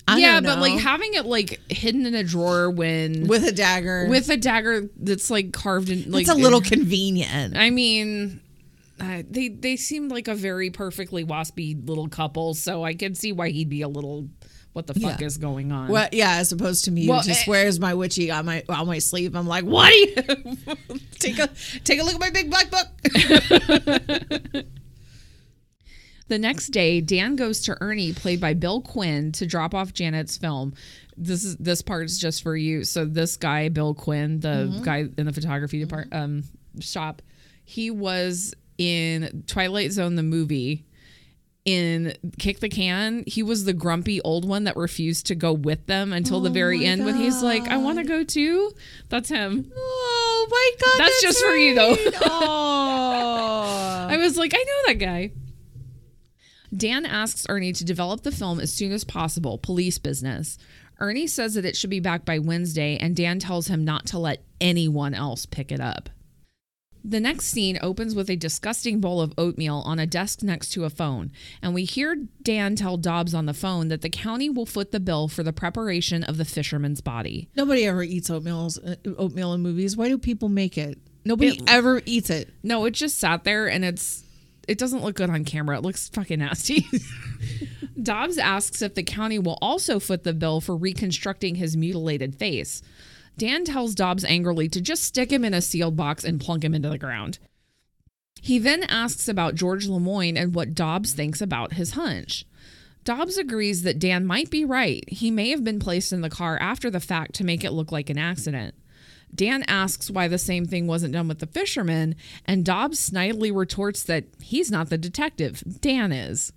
I 0.08 0.20
yeah, 0.20 0.40
but 0.40 0.60
like 0.60 0.80
having 0.80 1.16
it 1.16 1.26
like 1.26 1.60
hidden 1.68 2.06
in 2.06 2.14
a 2.14 2.24
drawer 2.24 2.70
when 2.70 3.26
with 3.26 3.44
a 3.44 3.52
dagger, 3.52 4.08
with 4.08 4.30
a 4.30 4.38
dagger 4.38 4.88
that's 4.98 5.32
like 5.32 5.52
carved 5.52 5.90
in 5.90 6.12
like 6.12 6.22
it's 6.22 6.30
a 6.30 6.36
little 6.36 6.62
convenient. 6.62 7.58
I 7.58 7.72
mean, 7.72 8.40
uh, 9.00 9.24
they 9.28 9.50
they 9.50 9.76
seemed 9.78 10.12
like 10.12 10.28
a 10.28 10.36
very 10.36 10.70
perfectly 10.70 11.26
waspy 11.26 11.88
little 11.88 12.08
couple, 12.08 12.54
so 12.54 12.84
I 12.84 12.94
can 12.94 13.16
see 13.16 13.32
why 13.32 13.50
he'd 13.50 13.70
be 13.70 13.82
a 13.82 13.88
little. 13.88 14.30
What 14.74 14.86
the 14.88 14.94
fuck 14.94 15.20
Yeah. 15.20 15.26
is 15.26 15.38
going 15.38 15.72
on? 15.72 15.88
Well, 15.90 16.08
yeah, 16.12 16.36
as 16.38 16.52
opposed 16.52 16.86
to 16.86 16.92
me, 16.92 17.06
who 17.06 17.12
Well, 17.12 17.24
just 17.24 17.48
eh, 17.48 17.52
wears 17.52 17.80
my 17.80 17.96
witchy 17.96 18.30
on 18.32 18.46
my 18.46 18.64
on 18.70 18.86
my 18.88 19.00
sleeve. 19.00 19.36
I'm 19.36 19.48
like, 19.48 19.66
what? 19.66 19.92
Are 19.92 19.96
you? 19.96 20.16
take 21.20 21.40
a 21.40 21.50
take 21.84 22.00
a 22.00 22.04
look 22.04 22.14
at 22.14 22.20
my 22.20 22.30
big 22.30 22.50
black 22.50 22.70
book. 22.70 22.88
The 26.28 26.38
next 26.38 26.68
day, 26.68 27.02
Dan 27.02 27.36
goes 27.36 27.62
to 27.62 27.76
Ernie, 27.82 28.14
played 28.14 28.40
by 28.40 28.54
Bill 28.54 28.82
Quinn, 28.82 29.32
to 29.32 29.48
drop 29.48 29.74
off 29.74 29.94
Janet's 29.94 30.38
film. 30.38 30.76
This 31.18 31.44
is 31.44 31.58
this 31.58 31.82
part 31.82 32.06
is 32.06 32.20
just 32.20 32.44
for 32.44 32.56
you. 32.56 32.84
So 32.84 33.06
this 33.06 33.36
guy, 33.36 33.70
Bill 33.70 33.96
Quinn, 33.96 34.40
the 34.40 34.80
guy 34.86 35.08
in 35.18 35.26
the 35.26 35.34
photography 35.34 35.80
depart 35.80 36.08
um, 36.12 36.44
shop, 36.80 37.24
he 37.66 37.90
was 37.90 38.54
in 38.78 39.44
Twilight 39.48 39.92
Zone 39.92 40.14
the 40.16 40.22
movie, 40.24 40.86
in 41.66 42.14
Kick 42.38 42.60
the 42.60 42.70
Can, 42.70 43.24
he 43.28 43.44
was 43.44 43.66
the 43.66 43.74
grumpy 43.74 44.22
old 44.22 44.48
one 44.48 44.64
that 44.64 44.76
refused 44.78 45.28
to 45.28 45.36
go 45.36 45.54
with 45.54 45.86
them 45.86 46.14
until 46.14 46.40
the 46.40 46.50
Oh 46.50 46.54
very 46.54 46.80
my 46.80 46.86
end 46.86 47.06
when 47.06 47.16
he's 47.16 47.44
like, 47.44 47.68
I 47.68 47.78
want 47.78 48.00
to 48.00 48.04
go 48.04 48.24
too. 48.24 48.72
That's 49.10 49.30
him. 49.30 49.72
Oh 49.76 50.48
my 50.50 50.72
god. 50.82 51.00
That's 51.00 51.22
just 51.22 51.44
for 51.44 51.56
you, 51.56 51.76
though. 51.76 51.96
Oh. 52.24 54.08
I 54.10 54.18
was 54.18 54.38
like, 54.38 54.54
I 54.56 54.58
know 54.58 54.82
that 54.88 55.00
guy. 55.00 55.32
Dan 56.76 57.06
asks 57.06 57.46
Ernie 57.50 57.74
to 57.74 57.84
develop 57.84 58.22
the 58.22 58.32
film 58.32 58.60
as 58.60 58.74
soon 58.74 58.92
as 58.92 59.04
possible, 59.04 59.58
police 59.58 59.98
business. 59.98 60.58
Ernie 61.00 61.28
says 61.28 61.54
that 61.56 61.66
it 61.66 61.76
should 61.76 61.90
be 61.90 62.00
back 62.00 62.26
by 62.26 62.40
Wednesday, 62.40 62.98
and 62.98 63.16
Dan 63.16 63.40
tells 63.40 63.68
him 63.68 63.86
not 63.86 64.06
to 64.08 64.20
let 64.20 64.44
anyone 64.60 65.14
else 65.14 65.46
pick 65.46 65.72
it 65.72 65.80
up. 65.80 66.10
The 67.04 67.20
next 67.20 67.48
scene 67.48 67.80
opens 67.82 68.14
with 68.14 68.30
a 68.30 68.36
disgusting 68.36 69.00
bowl 69.00 69.22
of 69.22 69.34
oatmeal 69.38 69.82
on 69.86 70.00
a 70.00 70.06
desk 70.06 70.44
next 70.44 70.72
to 70.72 70.84
a 70.84 70.90
phone, 70.90 71.32
and 71.62 71.74
we 71.74 71.86
hear 71.86 72.16
Dan 72.42 72.76
tell 72.76 72.98
Dobbs 72.98 73.34
on 73.34 73.46
the 73.46 73.54
phone 73.54 73.88
that 73.88 74.02
the 74.02 74.10
county 74.10 74.50
will 74.50 74.66
foot 74.66 74.92
the 74.92 75.00
bill 75.00 75.28
for 75.28 75.44
the 75.44 75.54
preparation 75.54 76.24
of 76.24 76.38
the 76.38 76.46
fisherman's 76.46 77.02
body. 77.02 77.50
Nobody 77.56 77.86
ever 77.86 78.04
eats 78.04 78.30
oatmeal 78.30 78.70
uh, 78.86 78.96
oatmeal 79.18 79.54
in 79.54 79.62
movies. 79.62 79.96
Why 79.96 80.10
do 80.10 80.18
people 80.18 80.50
make 80.50 80.78
it? 80.78 81.00
Nobody 81.26 81.62
ever 81.68 82.02
eats 82.06 82.30
it. 82.30 82.54
No, 82.64 82.86
it 82.86 82.92
just 82.92 83.20
sat 83.20 83.44
there 83.44 83.70
and 83.70 83.86
it's 83.86 84.24
it 84.68 84.78
doesn't 84.78 85.04
look 85.04 85.16
good 85.16 85.30
on 85.30 85.46
camera. 85.46 85.78
It 85.78 85.84
looks 85.84 86.10
fucking 86.10 86.40
nasty. 86.40 86.86
Dobbs 88.02 88.38
asks 88.38 88.82
if 88.82 88.96
the 88.96 89.04
county 89.04 89.40
will 89.40 89.58
also 89.62 90.00
foot 90.00 90.24
the 90.24 90.34
bill 90.34 90.62
for 90.62 90.76
reconstructing 90.76 91.56
his 91.56 91.76
mutilated 91.76 92.36
face. 92.36 92.82
Dan 93.38 93.64
tells 93.64 93.96
Dobbs 93.96 94.26
angrily 94.26 94.68
to 94.70 94.82
just 94.82 95.04
stick 95.04 95.32
him 95.32 95.46
in 95.46 95.54
a 95.54 95.62
sealed 95.62 95.96
box 95.96 96.24
and 96.24 96.42
plunk 96.42 96.64
him 96.64 96.74
into 96.74 96.90
the 96.90 96.98
ground. 96.98 97.40
He 98.42 98.60
then 98.60 98.84
asks 98.84 99.28
about 99.28 99.56
George 99.56 99.88
Lemoyne 99.88 100.38
and 100.38 100.56
what 100.56 100.74
Dobbs 100.74 101.14
thinks 101.14 101.42
about 101.42 101.74
his 101.74 101.92
hunch. 101.92 102.46
Dobbs 103.04 103.38
agrees 103.38 103.84
that 103.84 104.00
Dan 104.00 104.26
might 104.26 104.50
be 104.50 104.66
right. 104.66 105.04
He 105.08 105.32
may 105.32 105.50
have 105.50 105.64
been 105.64 105.80
placed 105.80 106.14
in 106.14 106.22
the 106.22 106.30
car 106.30 106.58
after 106.62 106.90
the 106.90 107.00
fact 107.00 107.34
to 107.36 107.44
make 107.44 107.64
it 107.64 107.72
look 107.72 107.92
like 107.92 108.10
an 108.10 108.18
accident. 108.18 108.76
Dan 109.34 109.64
asks 109.68 110.10
why 110.10 110.28
the 110.28 110.38
same 110.38 110.66
thing 110.66 110.88
wasn't 110.88 111.14
done 111.14 111.28
with 111.28 111.40
the 111.40 111.48
fisherman, 111.48 112.16
and 112.46 112.66
Dobbs 112.66 113.10
snidely 113.10 113.56
retorts 113.56 114.04
that 114.04 114.26
he's 114.42 114.72
not 114.72 114.90
the 114.90 114.98
detective, 114.98 115.64
Dan 115.82 116.12
is. 116.12 116.52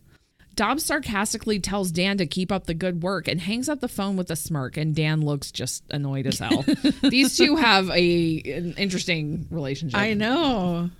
Dobbs 0.54 0.84
sarcastically 0.84 1.58
tells 1.60 1.90
Dan 1.90 2.18
to 2.18 2.26
keep 2.26 2.52
up 2.52 2.66
the 2.66 2.74
good 2.74 3.02
work 3.02 3.26
and 3.26 3.40
hangs 3.40 3.68
up 3.68 3.80
the 3.80 3.88
phone 3.88 4.16
with 4.16 4.30
a 4.30 4.36
smirk, 4.36 4.76
and 4.76 4.94
Dan 4.94 5.22
looks 5.22 5.50
just 5.50 5.82
annoyed 5.90 6.26
as 6.26 6.38
hell. 6.38 6.64
These 7.02 7.36
two 7.36 7.56
have 7.56 7.88
a 7.90 8.42
an 8.44 8.74
interesting 8.76 9.46
relationship. 9.50 9.98
I 9.98 10.14
know. 10.14 10.90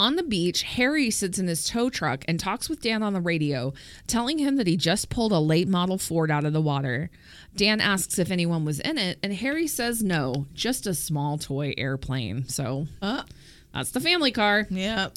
On 0.00 0.14
the 0.14 0.22
beach, 0.22 0.62
Harry 0.62 1.10
sits 1.10 1.40
in 1.40 1.48
his 1.48 1.66
tow 1.66 1.90
truck 1.90 2.24
and 2.28 2.38
talks 2.38 2.68
with 2.68 2.80
Dan 2.80 3.02
on 3.02 3.14
the 3.14 3.20
radio, 3.20 3.72
telling 4.06 4.38
him 4.38 4.54
that 4.56 4.68
he 4.68 4.76
just 4.76 5.08
pulled 5.10 5.32
a 5.32 5.40
late 5.40 5.66
model 5.66 5.98
Ford 5.98 6.30
out 6.30 6.44
of 6.44 6.52
the 6.52 6.60
water. 6.60 7.10
Dan 7.56 7.80
asks 7.80 8.16
if 8.18 8.30
anyone 8.30 8.64
was 8.64 8.78
in 8.78 8.96
it, 8.96 9.18
and 9.24 9.32
Harry 9.34 9.66
says 9.66 10.00
no, 10.02 10.46
just 10.54 10.86
a 10.86 10.94
small 10.94 11.36
toy 11.36 11.74
airplane. 11.76 12.46
So 12.48 12.86
Uh, 13.02 13.24
that's 13.74 13.90
the 13.90 14.00
family 14.00 14.30
car. 14.30 14.68
yeah. 14.70 15.08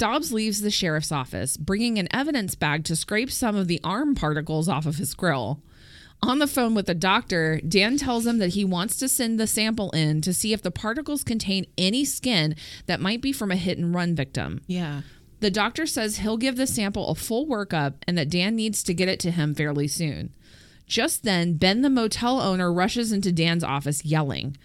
Dobbs 0.00 0.32
leaves 0.32 0.62
the 0.62 0.70
sheriff's 0.70 1.12
office, 1.12 1.58
bringing 1.58 1.98
an 1.98 2.08
evidence 2.10 2.54
bag 2.54 2.84
to 2.84 2.96
scrape 2.96 3.30
some 3.30 3.54
of 3.54 3.68
the 3.68 3.82
arm 3.84 4.14
particles 4.14 4.66
off 4.66 4.86
of 4.86 4.96
his 4.96 5.12
grill. 5.12 5.60
On 6.22 6.38
the 6.38 6.46
phone 6.46 6.74
with 6.74 6.86
the 6.86 6.94
doctor, 6.94 7.60
Dan 7.60 7.98
tells 7.98 8.26
him 8.26 8.38
that 8.38 8.54
he 8.54 8.64
wants 8.64 8.96
to 8.96 9.10
send 9.10 9.38
the 9.38 9.46
sample 9.46 9.90
in 9.90 10.22
to 10.22 10.32
see 10.32 10.54
if 10.54 10.62
the 10.62 10.70
particles 10.70 11.22
contain 11.22 11.66
any 11.76 12.06
skin 12.06 12.56
that 12.86 13.02
might 13.02 13.20
be 13.20 13.30
from 13.30 13.50
a 13.50 13.56
hit 13.56 13.76
and 13.76 13.94
run 13.94 14.14
victim. 14.14 14.62
Yeah. 14.66 15.02
The 15.40 15.50
doctor 15.50 15.84
says 15.84 16.16
he'll 16.16 16.38
give 16.38 16.56
the 16.56 16.66
sample 16.66 17.08
a 17.08 17.14
full 17.14 17.46
workup 17.46 17.96
and 18.06 18.16
that 18.16 18.30
Dan 18.30 18.56
needs 18.56 18.82
to 18.84 18.94
get 18.94 19.10
it 19.10 19.20
to 19.20 19.30
him 19.30 19.54
fairly 19.54 19.86
soon. 19.86 20.32
Just 20.86 21.24
then, 21.24 21.58
Ben, 21.58 21.82
the 21.82 21.90
motel 21.90 22.40
owner, 22.40 22.72
rushes 22.72 23.12
into 23.12 23.32
Dan's 23.32 23.62
office 23.62 24.02
yelling. 24.02 24.56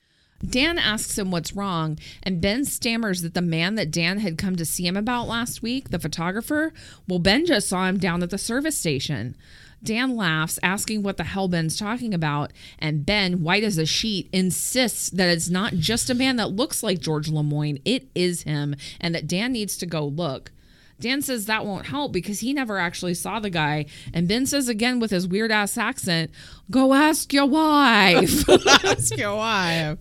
Dan 0.44 0.78
asks 0.78 1.18
him 1.18 1.32
what's 1.32 1.56
wrong, 1.56 1.98
and 2.24 2.42
Ben 2.42 2.66
stammers 2.66 3.22
that 3.22 3.34
the 3.34 3.42
man 3.42 3.76
that 3.76 3.92
Dan 3.92 4.20
had 4.20 4.38
come 4.38 4.56
to 4.58 4.66
see 4.66 4.86
him 4.86 4.98
about 4.98 5.28
last 5.28 5.62
week, 5.62 5.90
the 5.90 6.00
photographer, 6.00 6.74
well, 7.08 7.20
Ben 7.20 7.46
just 7.46 7.70
saw 7.70 7.88
him 7.88 7.98
down 7.98 8.22
at 8.22 8.30
the 8.30 8.38
service 8.38 8.78
station. 8.78 9.36
Dan 9.82 10.16
laughs, 10.16 10.60
asking 10.64 11.04
what 11.04 11.18
the 11.18 11.24
hell 11.24 11.48
Ben's 11.48 11.78
talking 11.78 12.14
about, 12.14 12.52
and 12.80 13.06
Ben, 13.06 13.44
white 13.44 13.64
as 13.64 13.78
a 13.78 13.86
sheet, 13.86 14.30
insists 14.34 15.10
that 15.12 15.30
it's 15.30 15.50
not 15.50 15.74
just 15.74 16.10
a 16.10 16.16
man 16.16 16.36
that 16.38 16.52
looks 16.52 16.84
like 16.84 17.00
George 17.00 17.30
Lemoyne, 17.30 17.80
it 17.86 18.08
is 18.16 18.44
him, 18.44 18.76
and 19.00 19.14
that 19.16 19.28
Dan 19.28 19.54
needs 19.54 19.78
to 19.78 19.86
go 19.86 20.06
look. 20.06 20.52
Dan 21.00 21.22
says 21.22 21.46
that 21.46 21.66
won't 21.66 21.86
help 21.86 22.14
because 22.14 22.39
he 22.39 22.54
never 22.54 22.78
actually 22.78 23.14
saw 23.14 23.39
the 23.39 23.50
guy. 23.50 23.86
And 24.14 24.28
Ben 24.28 24.46
says 24.46 24.70
again 24.70 25.00
with 25.00 25.12
his 25.12 25.28
weird 25.28 25.52
ass 25.52 25.78
accent, 25.78 26.32
Go 26.72 26.93
ask 26.93 27.32
your 27.34 27.46
wife. 27.46 28.50
Ask 28.68 29.16
your 29.18 29.36
wife. 29.36 30.00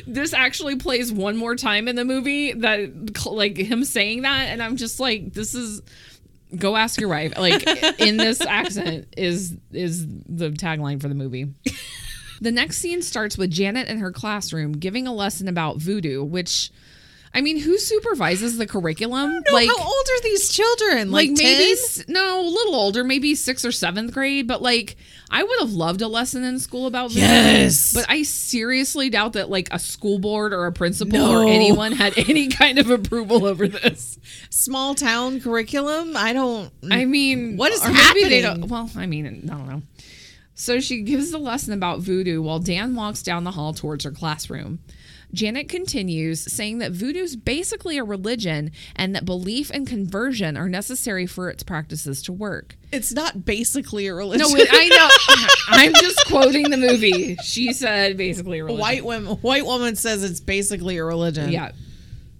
this 0.06 0.32
actually 0.32 0.76
plays 0.76 1.12
one 1.12 1.36
more 1.36 1.54
time 1.54 1.86
in 1.86 1.94
the 1.94 2.04
movie 2.04 2.52
that, 2.52 3.24
like, 3.26 3.56
him 3.56 3.84
saying 3.84 4.22
that. 4.22 4.48
And 4.48 4.62
I'm 4.62 4.76
just 4.76 4.98
like, 4.98 5.32
This 5.34 5.54
is. 5.54 5.82
Go 6.56 6.76
ask 6.76 7.00
your 7.00 7.08
wife. 7.10 7.36
Like 7.36 7.66
in 8.00 8.16
this 8.16 8.40
accent 8.40 9.08
is 9.16 9.56
is 9.72 10.06
the 10.06 10.50
tagline 10.50 11.02
for 11.02 11.08
the 11.08 11.14
movie. 11.16 11.52
The 12.40 12.52
next 12.52 12.78
scene 12.78 13.02
starts 13.02 13.36
with 13.36 13.50
Janet 13.50 13.88
in 13.88 13.98
her 13.98 14.12
classroom 14.12 14.72
giving 14.72 15.08
a 15.08 15.12
lesson 15.12 15.48
about 15.48 15.78
voodoo, 15.78 16.22
which 16.22 16.70
I 17.36 17.40
mean, 17.40 17.58
who 17.58 17.78
supervises 17.78 18.58
the 18.58 18.66
curriculum? 18.66 19.42
No, 19.50 19.56
how 19.66 19.76
old 19.84 20.06
are 20.12 20.22
these 20.22 20.48
children? 20.50 21.10
like, 21.10 21.30
Like, 21.30 21.38
maybe 21.38 21.74
no, 22.06 22.40
a 22.40 22.48
little 22.48 22.76
older, 22.76 23.02
maybe 23.02 23.34
sixth 23.34 23.64
or 23.64 23.72
seventh 23.72 24.12
grade. 24.14 24.46
But 24.46 24.62
like, 24.62 24.96
I 25.30 25.42
would 25.42 25.58
have 25.60 25.72
loved 25.72 26.00
a 26.00 26.06
lesson 26.06 26.44
in 26.44 26.60
school 26.60 26.86
about 26.86 27.10
voodoo. 27.10 27.22
Yes. 27.26 27.92
But 27.92 28.06
I 28.08 28.22
seriously 28.22 29.10
doubt 29.10 29.32
that 29.32 29.50
like 29.50 29.68
a 29.72 29.80
school 29.80 30.20
board 30.20 30.52
or 30.52 30.66
a 30.66 30.72
principal 30.72 31.18
No. 31.18 31.42
or 31.42 31.48
anyone 31.48 31.90
had 31.92 32.16
any 32.28 32.46
kind 32.48 32.78
of 32.78 32.88
approval 32.88 33.44
over 33.46 33.66
this. 33.66 34.16
small 34.50 34.94
town 34.94 35.40
curriculum. 35.40 36.16
I 36.16 36.32
don't. 36.34 36.70
I 36.88 37.04
mean, 37.04 37.56
What 37.56 37.72
is 37.72 37.84
or 37.84 37.88
maybe 37.88 38.24
they 38.28 38.40
happening? 38.42 38.60
don't- 38.60 38.68
well, 38.70 38.90
I 38.96 39.06
mean, 39.06 39.26
I 39.50 39.54
don't 39.54 39.68
know. 39.68 39.82
So 40.54 40.78
she 40.78 41.02
gives 41.02 41.32
the 41.32 41.38
lesson 41.38 41.72
about 41.72 41.98
voodoo 41.98 42.40
while 42.40 42.60
Dan 42.60 42.94
walks 42.94 43.24
down 43.24 43.42
the 43.42 43.50
hall 43.50 43.72
towards 43.74 44.04
her 44.04 44.12
classroom. 44.12 44.78
Janet 45.34 45.68
continues, 45.68 46.40
saying 46.40 46.78
that 46.78 46.92
voodoo 46.92 47.20
is 47.20 47.36
basically 47.36 47.98
a 47.98 48.04
religion 48.04 48.70
and 48.96 49.14
that 49.14 49.24
belief 49.24 49.70
and 49.70 49.86
conversion 49.86 50.56
are 50.56 50.68
necessary 50.68 51.26
for 51.26 51.50
its 51.50 51.62
practices 51.62 52.22
to 52.22 52.32
work. 52.32 52.76
it's 52.92 53.12
not 53.12 53.44
basically 53.44 54.06
a 54.06 54.14
religion. 54.14 54.46
No, 54.48 54.64
I 54.70 54.88
know. 54.88 55.08
I'm 55.68 55.92
just 55.94 56.24
quoting 56.26 56.70
the 56.70 56.76
movie. 56.76 57.36
She 57.42 57.72
said 57.72 58.16
basically 58.16 58.60
a 58.60 58.64
religion. 58.64 58.80
white 58.80 59.04
women. 59.04 59.36
White 59.38 59.66
woman 59.66 59.96
says 59.96 60.22
it's 60.22 60.40
basically 60.40 60.96
a 60.98 61.04
religion. 61.04 61.50
Yeah. 61.50 61.72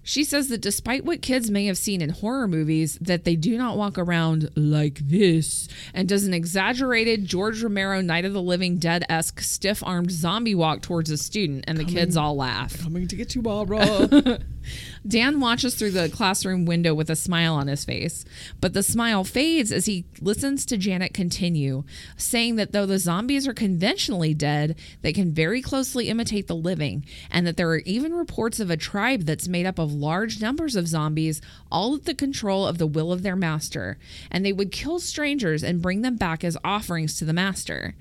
She 0.07 0.23
says 0.23 0.49
that 0.49 0.61
despite 0.61 1.03
what 1.03 1.23
kids 1.23 1.49
may 1.49 1.65
have 1.65 1.79
seen 1.79 1.99
in 1.99 2.11
horror 2.11 2.47
movies, 2.47 2.99
that 3.01 3.23
they 3.23 3.35
do 3.35 3.57
not 3.57 3.75
walk 3.75 3.97
around 3.97 4.51
like 4.55 4.99
this, 4.99 5.67
and 5.95 6.07
does 6.07 6.25
an 6.25 6.33
exaggerated 6.33 7.25
George 7.25 7.63
Romero 7.63 8.01
Night 8.01 8.23
of 8.23 8.31
the 8.31 8.41
Living 8.41 8.77
Dead 8.77 9.03
esque 9.09 9.41
stiff 9.41 9.83
armed 9.83 10.11
zombie 10.11 10.53
walk 10.53 10.83
towards 10.83 11.09
a 11.09 11.17
student, 11.17 11.65
and 11.67 11.79
the 11.79 11.83
kids 11.83 12.15
all 12.15 12.35
laugh. 12.35 12.79
Coming 12.83 13.07
to 13.07 13.15
get 13.15 13.33
you, 13.33 13.41
Barbara. 13.41 14.39
Dan 15.07 15.39
watches 15.39 15.75
through 15.75 15.91
the 15.91 16.09
classroom 16.09 16.65
window 16.65 16.93
with 16.95 17.11
a 17.11 17.15
smile 17.15 17.53
on 17.53 17.67
his 17.67 17.85
face, 17.85 18.25
but 18.59 18.73
the 18.73 18.81
smile 18.81 19.23
fades 19.23 19.71
as 19.71 19.85
he 19.85 20.05
listens 20.19 20.65
to 20.65 20.77
Janet 20.77 21.13
continue, 21.13 21.83
saying 22.17 22.55
that 22.55 22.71
though 22.71 22.87
the 22.87 22.97
zombies 22.97 23.47
are 23.47 23.53
conventionally 23.53 24.33
dead, 24.33 24.75
they 25.03 25.13
can 25.13 25.31
very 25.31 25.61
closely 25.61 26.09
imitate 26.09 26.47
the 26.47 26.55
living, 26.55 27.05
and 27.29 27.45
that 27.45 27.55
there 27.55 27.69
are 27.69 27.79
even 27.79 28.15
reports 28.15 28.59
of 28.59 28.71
a 28.71 28.77
tribe 28.77 29.21
that's 29.21 29.47
made 29.47 29.67
up 29.67 29.77
of 29.77 29.93
large 29.93 30.41
numbers 30.41 30.75
of 30.75 30.87
zombies, 30.87 31.39
all 31.71 31.93
at 31.93 32.05
the 32.05 32.15
control 32.15 32.65
of 32.65 32.79
the 32.79 32.87
will 32.87 33.11
of 33.11 33.21
their 33.21 33.35
master, 33.35 33.99
and 34.31 34.43
they 34.43 34.53
would 34.53 34.71
kill 34.71 34.99
strangers 34.99 35.63
and 35.63 35.83
bring 35.83 36.01
them 36.01 36.15
back 36.15 36.43
as 36.43 36.57
offerings 36.63 37.15
to 37.17 37.25
the 37.25 37.33
master. 37.33 37.93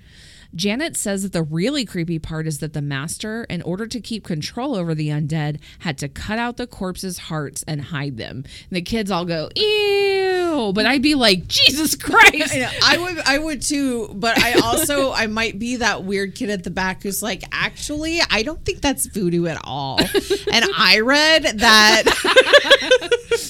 Janet 0.54 0.96
says 0.96 1.22
that 1.22 1.32
the 1.32 1.42
really 1.42 1.84
creepy 1.84 2.18
part 2.18 2.46
is 2.46 2.58
that 2.58 2.72
the 2.72 2.82
master, 2.82 3.44
in 3.44 3.62
order 3.62 3.86
to 3.86 4.00
keep 4.00 4.24
control 4.24 4.74
over 4.76 4.94
the 4.94 5.08
undead, 5.08 5.58
had 5.80 5.98
to 5.98 6.08
cut 6.08 6.38
out 6.38 6.56
the 6.56 6.66
corpses' 6.66 7.18
hearts 7.18 7.64
and 7.66 7.80
hide 7.80 8.16
them. 8.16 8.44
And 8.68 8.76
the 8.76 8.82
kids 8.82 9.10
all 9.10 9.24
go, 9.24 9.48
ew. 9.56 10.72
But 10.74 10.86
I'd 10.86 11.02
be 11.02 11.14
like, 11.14 11.48
Jesus 11.48 11.96
Christ. 12.00 12.54
I, 12.54 12.70
I 12.82 12.98
would, 12.98 13.18
I 13.26 13.38
would 13.38 13.62
too, 13.62 14.08
but 14.14 14.38
I 14.38 14.52
also, 14.60 15.12
I 15.14 15.26
might 15.26 15.58
be 15.58 15.76
that 15.76 16.04
weird 16.04 16.34
kid 16.34 16.50
at 16.50 16.62
the 16.64 16.70
back 16.70 17.02
who's 17.02 17.22
like, 17.22 17.42
actually, 17.52 18.20
I 18.30 18.42
don't 18.42 18.64
think 18.64 18.80
that's 18.80 19.06
voodoo 19.06 19.46
at 19.46 19.58
all. 19.64 19.98
And 20.00 20.64
I 20.76 21.00
read 21.00 21.42
that, 21.58 22.04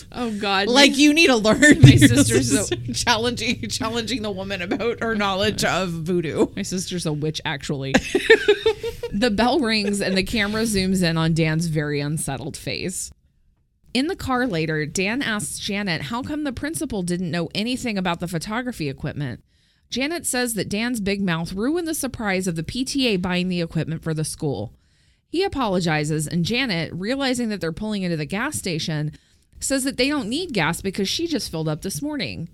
Oh, 0.17 0.31
God. 0.39 0.69
like, 0.69 0.97
you 0.97 1.13
need 1.13 1.27
to 1.27 1.37
learn. 1.37 1.81
My 1.81 1.97
sister's 1.97 2.69
so- 2.69 2.77
challenging, 2.93 3.69
challenging 3.69 4.23
the 4.23 4.31
woman 4.31 4.63
about 4.63 5.03
her 5.03 5.15
knowledge 5.15 5.65
of 5.65 5.91
voodoo. 5.91 6.47
My 6.57 6.63
sister's 6.95 7.07
a 7.07 7.13
witch, 7.13 7.41
actually. 7.45 7.93
the 9.13 9.31
bell 9.31 9.59
rings 9.61 10.01
and 10.01 10.17
the 10.17 10.23
camera 10.23 10.63
zooms 10.63 11.03
in 11.03 11.17
on 11.17 11.35
Dan's 11.35 11.67
very 11.67 12.01
unsettled 12.01 12.57
face. 12.57 13.13
In 13.93 14.07
the 14.07 14.17
car 14.17 14.47
later, 14.47 14.87
Dan 14.87 15.23
asks 15.23 15.59
Janet 15.59 16.03
how 16.03 16.23
come 16.23 16.45
the 16.45 16.53
principal 16.53 17.03
didn't 17.03 17.31
know 17.31 17.49
anything 17.55 17.97
about 17.99 18.21
the 18.21 18.29
photography 18.29 18.89
equipment. 18.89 19.43
Janet 19.91 20.27
says 20.27 20.55
that 20.55 20.69
Dan's 20.69 21.01
big 21.01 21.21
mouth 21.21 21.53
ruined 21.53 21.87
the 21.87 21.95
surprise 21.95 22.47
of 22.47 22.57
the 22.57 22.65
PTA 22.65 23.21
buying 23.21 23.49
the 23.49 23.61
equipment 23.61 24.03
for 24.03 24.15
the 24.15 24.25
school. 24.25 24.73
He 25.29 25.45
apologizes, 25.45 26.27
and 26.27 26.45
Janet, 26.45 26.93
realizing 26.93 27.49
that 27.49 27.61
they're 27.61 27.73
pulling 27.73 28.03
into 28.03 28.17
the 28.17 28.25
gas 28.25 28.57
station, 28.57 29.13
says 29.61 29.85
that 29.85 29.97
they 29.97 30.09
don't 30.09 30.29
need 30.29 30.53
gas 30.53 30.81
because 30.81 31.09
she 31.09 31.27
just 31.27 31.51
filled 31.51 31.69
up 31.69 31.83
this 31.83 32.03
morning. 32.03 32.49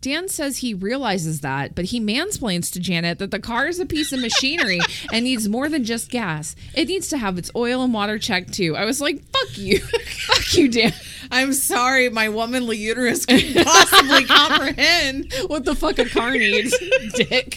Dan 0.00 0.28
says 0.28 0.58
he 0.58 0.74
realizes 0.74 1.40
that, 1.40 1.74
but 1.74 1.86
he 1.86 2.00
mansplains 2.00 2.72
to 2.72 2.80
Janet 2.80 3.18
that 3.18 3.30
the 3.30 3.38
car 3.40 3.66
is 3.66 3.80
a 3.80 3.86
piece 3.86 4.12
of 4.12 4.20
machinery 4.20 4.80
and 5.12 5.24
needs 5.24 5.48
more 5.48 5.68
than 5.68 5.84
just 5.84 6.10
gas. 6.10 6.54
It 6.74 6.88
needs 6.88 7.08
to 7.08 7.18
have 7.18 7.38
its 7.38 7.50
oil 7.56 7.82
and 7.82 7.92
water 7.92 8.18
checked 8.18 8.52
too. 8.52 8.76
I 8.76 8.84
was 8.84 9.00
like, 9.00 9.22
fuck 9.24 9.58
you. 9.58 9.78
fuck 10.26 10.54
you, 10.54 10.68
Dan. 10.68 10.92
I'm 11.30 11.52
sorry, 11.52 12.08
my 12.08 12.28
womanly 12.28 12.76
uterus 12.76 13.26
could 13.26 13.42
possibly 13.64 14.24
comprehend. 14.26 15.32
What 15.48 15.64
the 15.64 15.74
fuck 15.74 15.98
a 15.98 16.08
car 16.08 16.32
needs, 16.32 16.76
dick. 17.14 17.56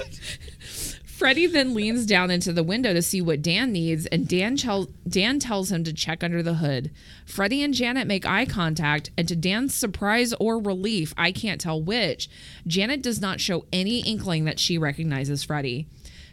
Freddie 1.19 1.47
then 1.47 1.73
leans 1.73 2.05
down 2.05 2.31
into 2.31 2.53
the 2.53 2.63
window 2.63 2.93
to 2.93 3.01
see 3.01 3.21
what 3.21 3.41
Dan 3.41 3.73
needs, 3.73 4.05
and 4.05 4.25
Dan, 4.25 4.55
tell- 4.55 4.87
Dan 5.05 5.37
tells 5.37 5.69
him 5.69 5.83
to 5.83 5.91
check 5.91 6.23
under 6.23 6.41
the 6.41 6.53
hood. 6.53 6.91
Freddie 7.25 7.61
and 7.61 7.73
Janet 7.73 8.07
make 8.07 8.25
eye 8.25 8.45
contact, 8.45 9.11
and 9.17 9.27
to 9.27 9.35
Dan's 9.35 9.73
surprise 9.73 10.33
or 10.39 10.57
relief, 10.59 11.13
I 11.17 11.33
can't 11.33 11.59
tell 11.59 11.83
which, 11.83 12.29
Janet 12.65 13.01
does 13.01 13.19
not 13.19 13.41
show 13.41 13.65
any 13.73 13.99
inkling 13.99 14.45
that 14.45 14.59
she 14.59 14.77
recognizes 14.77 15.43
Freddie. 15.43 15.87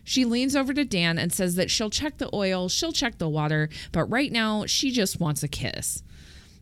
She 0.04 0.24
leans 0.24 0.54
over 0.54 0.72
to 0.72 0.84
Dan 0.84 1.18
and 1.18 1.32
says 1.32 1.56
that 1.56 1.68
she'll 1.68 1.90
check 1.90 2.18
the 2.18 2.32
oil, 2.32 2.68
she'll 2.68 2.92
check 2.92 3.18
the 3.18 3.28
water, 3.28 3.68
but 3.90 4.04
right 4.04 4.30
now 4.30 4.66
she 4.66 4.92
just 4.92 5.18
wants 5.18 5.42
a 5.42 5.48
kiss. 5.48 6.04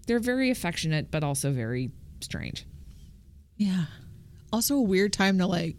They're 0.07 0.18
very 0.18 0.49
affectionate, 0.51 1.11
but 1.11 1.22
also 1.22 1.53
very 1.53 1.91
strange. 2.22 2.64
Yeah. 3.59 3.85
Also 4.51 4.77
a 4.77 4.81
weird 4.81 5.12
time 5.12 5.37
to 5.41 5.47
like 5.47 5.77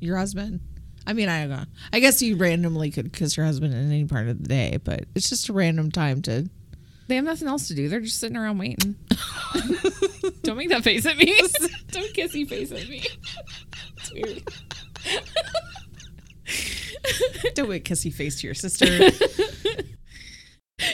your 0.00 0.16
husband. 0.16 0.58
I 1.08 1.14
mean, 1.14 1.30
I 1.30 1.40
don't 1.40 1.50
know. 1.50 1.64
I 1.90 2.00
guess 2.00 2.20
you 2.20 2.36
randomly 2.36 2.90
could 2.90 3.14
kiss 3.14 3.34
your 3.38 3.46
husband 3.46 3.72
in 3.72 3.90
any 3.90 4.04
part 4.04 4.28
of 4.28 4.42
the 4.42 4.46
day, 4.46 4.78
but 4.84 5.06
it's 5.14 5.30
just 5.30 5.48
a 5.48 5.54
random 5.54 5.90
time 5.90 6.20
to. 6.22 6.50
They 7.06 7.16
have 7.16 7.24
nothing 7.24 7.48
else 7.48 7.68
to 7.68 7.74
do. 7.74 7.88
They're 7.88 8.00
just 8.00 8.20
sitting 8.20 8.36
around 8.36 8.58
waiting. 8.58 8.94
Don't 10.42 10.58
make 10.58 10.68
that 10.68 10.84
face 10.84 11.06
at 11.06 11.16
me. 11.16 11.24
Don't 11.92 12.12
kissy 12.12 12.46
face 12.46 12.70
at 12.72 12.86
me. 12.90 13.06
It's 13.96 14.12
weird. 14.12 14.42
Don't 17.54 17.70
make 17.70 17.86
kissy 17.86 18.12
face 18.12 18.38
to 18.42 18.46
your 18.46 18.54
sister. 18.54 18.84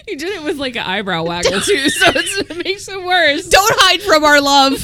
You 0.06 0.16
did 0.16 0.32
it 0.36 0.44
with 0.44 0.58
like 0.58 0.76
an 0.76 0.86
eyebrow 0.86 1.24
waggle 1.24 1.60
too, 1.60 1.88
so 1.88 2.06
it's, 2.14 2.50
it 2.50 2.64
makes 2.64 2.88
it 2.88 3.02
worse. 3.02 3.48
Don't 3.48 3.74
hide 3.80 4.00
from 4.00 4.22
our 4.22 4.40
love. 4.40 4.74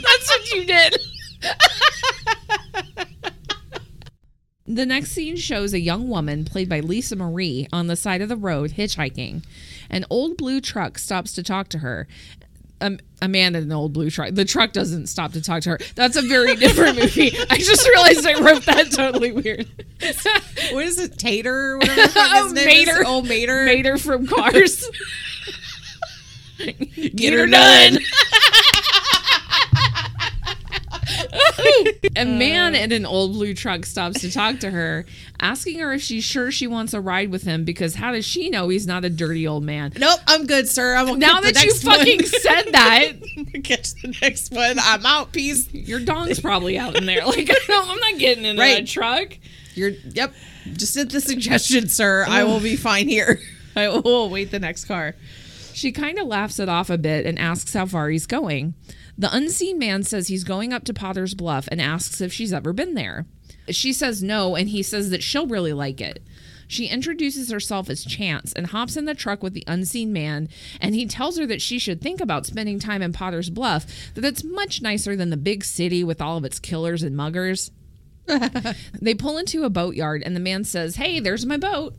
That's 0.00 0.28
what 0.28 0.52
you 0.52 0.64
did. 0.66 0.96
The 4.72 4.86
next 4.86 5.10
scene 5.10 5.34
shows 5.36 5.72
a 5.74 5.80
young 5.80 6.08
woman, 6.08 6.44
played 6.44 6.68
by 6.68 6.78
Lisa 6.78 7.16
Marie, 7.16 7.66
on 7.72 7.88
the 7.88 7.96
side 7.96 8.22
of 8.22 8.28
the 8.28 8.36
road 8.36 8.72
hitchhiking. 8.72 9.42
An 9.90 10.04
old 10.08 10.36
blue 10.36 10.60
truck 10.60 10.96
stops 10.96 11.32
to 11.32 11.42
talk 11.42 11.68
to 11.70 11.78
her. 11.78 12.06
A, 12.80 12.96
a 13.20 13.26
man 13.26 13.56
in 13.56 13.64
an 13.64 13.72
old 13.72 13.92
blue 13.92 14.10
truck. 14.10 14.30
The 14.32 14.44
truck 14.44 14.72
doesn't 14.72 15.08
stop 15.08 15.32
to 15.32 15.42
talk 15.42 15.62
to 15.62 15.70
her. 15.70 15.78
That's 15.96 16.14
a 16.16 16.22
very 16.22 16.54
different 16.64 16.98
movie. 16.98 17.36
I 17.50 17.56
just 17.58 17.86
realized 17.88 18.24
I 18.24 18.40
wrote 18.40 18.64
that 18.66 18.92
totally 18.92 19.32
weird. 19.32 19.66
what 20.72 20.84
is 20.86 21.00
it? 21.00 21.18
Tater 21.18 21.72
or 21.72 21.78
whatever 21.78 22.12
Oh, 22.16 22.50
name 22.54 22.66
Mater. 22.66 23.00
is? 23.00 23.04
Oh, 23.06 23.22
Mater. 23.22 23.64
Mater 23.66 23.98
from 23.98 24.26
Cars. 24.28 24.88
Get 27.16 27.32
her 27.32 27.46
done. 27.46 27.98
A 32.16 32.24
man 32.24 32.74
uh. 32.74 32.78
in 32.78 32.92
an 32.92 33.06
old 33.06 33.32
blue 33.32 33.54
truck 33.54 33.86
stops 33.86 34.20
to 34.20 34.30
talk 34.30 34.58
to 34.60 34.70
her, 34.70 35.06
asking 35.40 35.78
her 35.78 35.92
if 35.92 36.02
she's 36.02 36.24
sure 36.24 36.50
she 36.50 36.66
wants 36.66 36.92
a 36.94 37.00
ride 37.00 37.30
with 37.30 37.42
him 37.44 37.64
because 37.64 37.94
how 37.94 38.12
does 38.12 38.24
she 38.24 38.50
know 38.50 38.68
he's 38.68 38.86
not 38.86 39.04
a 39.04 39.10
dirty 39.10 39.46
old 39.46 39.62
man? 39.64 39.92
Nope, 39.98 40.20
I'm 40.26 40.46
good, 40.46 40.68
sir. 40.68 40.94
I'm 40.96 41.18
Now 41.18 41.40
that 41.40 41.54
you 41.62 41.66
next 41.66 41.84
one. 41.84 41.98
fucking 41.98 42.22
said 42.24 42.62
that, 42.72 43.12
catch 43.64 43.94
the 44.02 44.14
next 44.20 44.52
one. 44.52 44.78
I'm 44.80 45.04
out. 45.06 45.32
Peace. 45.32 45.72
your 45.72 46.00
dong's 46.00 46.40
probably 46.40 46.78
out 46.78 46.96
in 46.96 47.06
there. 47.06 47.24
Like, 47.24 47.50
I'm 47.68 47.98
not 47.98 48.18
getting 48.18 48.44
in 48.44 48.56
Right. 48.56 48.78
that 48.78 48.86
truck. 48.86 49.36
You're. 49.74 49.90
Yep. 49.90 50.34
Just 50.72 50.94
did 50.94 51.10
the 51.10 51.20
suggestion, 51.20 51.88
sir. 51.88 52.24
I 52.28 52.42
oh. 52.42 52.46
will 52.46 52.60
be 52.60 52.76
fine 52.76 53.08
here. 53.08 53.40
I 53.76 53.88
will 53.88 54.28
wait 54.28 54.50
the 54.50 54.58
next 54.58 54.84
car. 54.86 55.14
She 55.72 55.92
kind 55.92 56.18
of 56.18 56.26
laughs 56.26 56.58
it 56.58 56.68
off 56.68 56.90
a 56.90 56.98
bit 56.98 57.24
and 57.24 57.38
asks 57.38 57.72
how 57.72 57.86
far 57.86 58.08
he's 58.10 58.26
going. 58.26 58.74
The 59.20 59.36
unseen 59.36 59.78
man 59.78 60.02
says 60.02 60.28
he's 60.28 60.44
going 60.44 60.72
up 60.72 60.84
to 60.84 60.94
Potter's 60.94 61.34
Bluff 61.34 61.68
and 61.70 61.78
asks 61.78 62.22
if 62.22 62.32
she's 62.32 62.54
ever 62.54 62.72
been 62.72 62.94
there. 62.94 63.26
She 63.68 63.92
says 63.92 64.22
no, 64.22 64.56
and 64.56 64.70
he 64.70 64.82
says 64.82 65.10
that 65.10 65.22
she'll 65.22 65.46
really 65.46 65.74
like 65.74 66.00
it. 66.00 66.22
She 66.66 66.86
introduces 66.86 67.50
herself 67.50 67.90
as 67.90 68.02
Chance 68.02 68.54
and 68.54 68.68
hops 68.68 68.96
in 68.96 69.04
the 69.04 69.14
truck 69.14 69.42
with 69.42 69.52
the 69.52 69.64
unseen 69.66 70.10
man, 70.10 70.48
and 70.80 70.94
he 70.94 71.04
tells 71.04 71.36
her 71.36 71.44
that 71.44 71.60
she 71.60 71.78
should 71.78 72.00
think 72.00 72.18
about 72.18 72.46
spending 72.46 72.78
time 72.78 73.02
in 73.02 73.12
Potter's 73.12 73.50
Bluff, 73.50 73.84
that 74.14 74.24
it's 74.24 74.42
much 74.42 74.80
nicer 74.80 75.14
than 75.14 75.28
the 75.28 75.36
big 75.36 75.64
city 75.64 76.02
with 76.02 76.22
all 76.22 76.38
of 76.38 76.46
its 76.46 76.58
killers 76.58 77.02
and 77.02 77.14
muggers. 77.14 77.72
they 79.02 79.12
pull 79.12 79.36
into 79.36 79.64
a 79.64 79.70
boatyard, 79.70 80.22
and 80.24 80.34
the 80.34 80.40
man 80.40 80.64
says, 80.64 80.96
Hey, 80.96 81.20
there's 81.20 81.44
my 81.44 81.58
boat. 81.58 81.94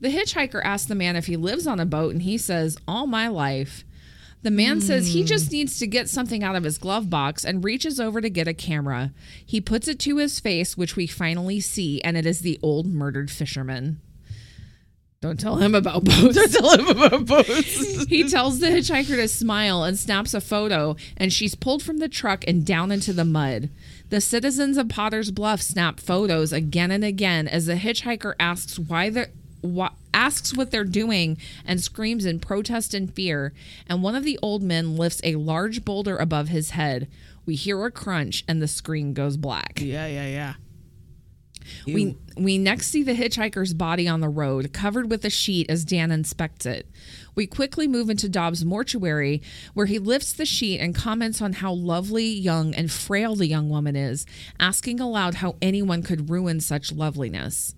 The 0.00 0.08
hitchhiker 0.08 0.64
asks 0.64 0.88
the 0.88 0.94
man 0.94 1.14
if 1.14 1.26
he 1.26 1.36
lives 1.36 1.66
on 1.66 1.78
a 1.78 1.84
boat, 1.84 2.14
and 2.14 2.22
he 2.22 2.38
says, 2.38 2.78
All 2.88 3.06
my 3.06 3.28
life. 3.28 3.84
The 4.44 4.50
man 4.50 4.82
says 4.82 5.06
he 5.06 5.24
just 5.24 5.46
hmm. 5.46 5.54
needs 5.54 5.78
to 5.78 5.86
get 5.86 6.10
something 6.10 6.44
out 6.44 6.54
of 6.54 6.64
his 6.64 6.76
glove 6.76 7.08
box 7.08 7.46
and 7.46 7.64
reaches 7.64 7.98
over 7.98 8.20
to 8.20 8.28
get 8.28 8.46
a 8.46 8.52
camera. 8.52 9.10
He 9.44 9.58
puts 9.58 9.88
it 9.88 9.98
to 10.00 10.18
his 10.18 10.38
face, 10.38 10.76
which 10.76 10.96
we 10.96 11.06
finally 11.06 11.60
see, 11.60 12.02
and 12.02 12.14
it 12.14 12.26
is 12.26 12.40
the 12.40 12.60
old 12.62 12.86
murdered 12.86 13.30
fisherman. 13.30 14.02
Don't 15.22 15.40
tell 15.40 15.56
him 15.56 15.74
about 15.74 16.04
boats. 16.04 16.34
Don't 16.34 16.52
tell 16.52 16.78
him 16.78 16.88
about 16.88 17.24
boats. 17.24 18.04
he 18.10 18.28
tells 18.28 18.60
the 18.60 18.66
hitchhiker 18.66 19.16
to 19.16 19.28
smile 19.28 19.82
and 19.82 19.98
snaps 19.98 20.34
a 20.34 20.42
photo, 20.42 20.94
and 21.16 21.32
she's 21.32 21.54
pulled 21.54 21.82
from 21.82 21.96
the 21.96 22.08
truck 22.10 22.44
and 22.46 22.66
down 22.66 22.92
into 22.92 23.14
the 23.14 23.24
mud. 23.24 23.70
The 24.10 24.20
citizens 24.20 24.76
of 24.76 24.90
Potter's 24.90 25.30
Bluff 25.30 25.62
snap 25.62 26.00
photos 26.00 26.52
again 26.52 26.90
and 26.90 27.02
again 27.02 27.48
as 27.48 27.64
the 27.64 27.76
hitchhiker 27.76 28.34
asks 28.38 28.78
why 28.78 29.08
they're 29.08 29.30
asks 30.12 30.56
what 30.56 30.70
they're 30.70 30.84
doing 30.84 31.38
and 31.64 31.80
screams 31.80 32.24
in 32.24 32.40
protest 32.40 32.94
and 32.94 33.12
fear. 33.12 33.52
And 33.86 34.02
one 34.02 34.14
of 34.14 34.24
the 34.24 34.38
old 34.42 34.62
men 34.62 34.96
lifts 34.96 35.20
a 35.24 35.36
large 35.36 35.84
boulder 35.84 36.16
above 36.16 36.48
his 36.48 36.70
head. 36.70 37.08
We 37.46 37.56
hear 37.56 37.84
a 37.84 37.90
crunch, 37.90 38.44
and 38.48 38.62
the 38.62 38.68
screen 38.68 39.12
goes 39.12 39.36
black. 39.36 39.80
Yeah, 39.80 40.06
yeah, 40.06 40.26
yeah. 40.26 40.54
We 41.86 42.16
we 42.36 42.58
next 42.58 42.88
see 42.88 43.02
the 43.02 43.14
hitchhiker's 43.14 43.74
body 43.74 44.06
on 44.08 44.20
the 44.20 44.28
road, 44.28 44.72
covered 44.72 45.10
with 45.10 45.24
a 45.24 45.30
sheet 45.30 45.70
as 45.70 45.84
Dan 45.84 46.10
inspects 46.10 46.66
it. 46.66 46.86
We 47.34 47.46
quickly 47.46 47.88
move 47.88 48.10
into 48.10 48.28
Dobbs' 48.28 48.64
mortuary, 48.64 49.42
where 49.72 49.86
he 49.86 49.98
lifts 49.98 50.32
the 50.32 50.46
sheet 50.46 50.78
and 50.78 50.94
comments 50.94 51.40
on 51.40 51.54
how 51.54 51.72
lovely, 51.72 52.26
young, 52.26 52.74
and 52.74 52.90
frail 52.90 53.34
the 53.34 53.46
young 53.46 53.68
woman 53.68 53.96
is, 53.96 54.26
asking 54.60 55.00
aloud 55.00 55.36
how 55.36 55.56
anyone 55.62 56.02
could 56.02 56.30
ruin 56.30 56.60
such 56.60 56.92
loveliness. 56.92 57.74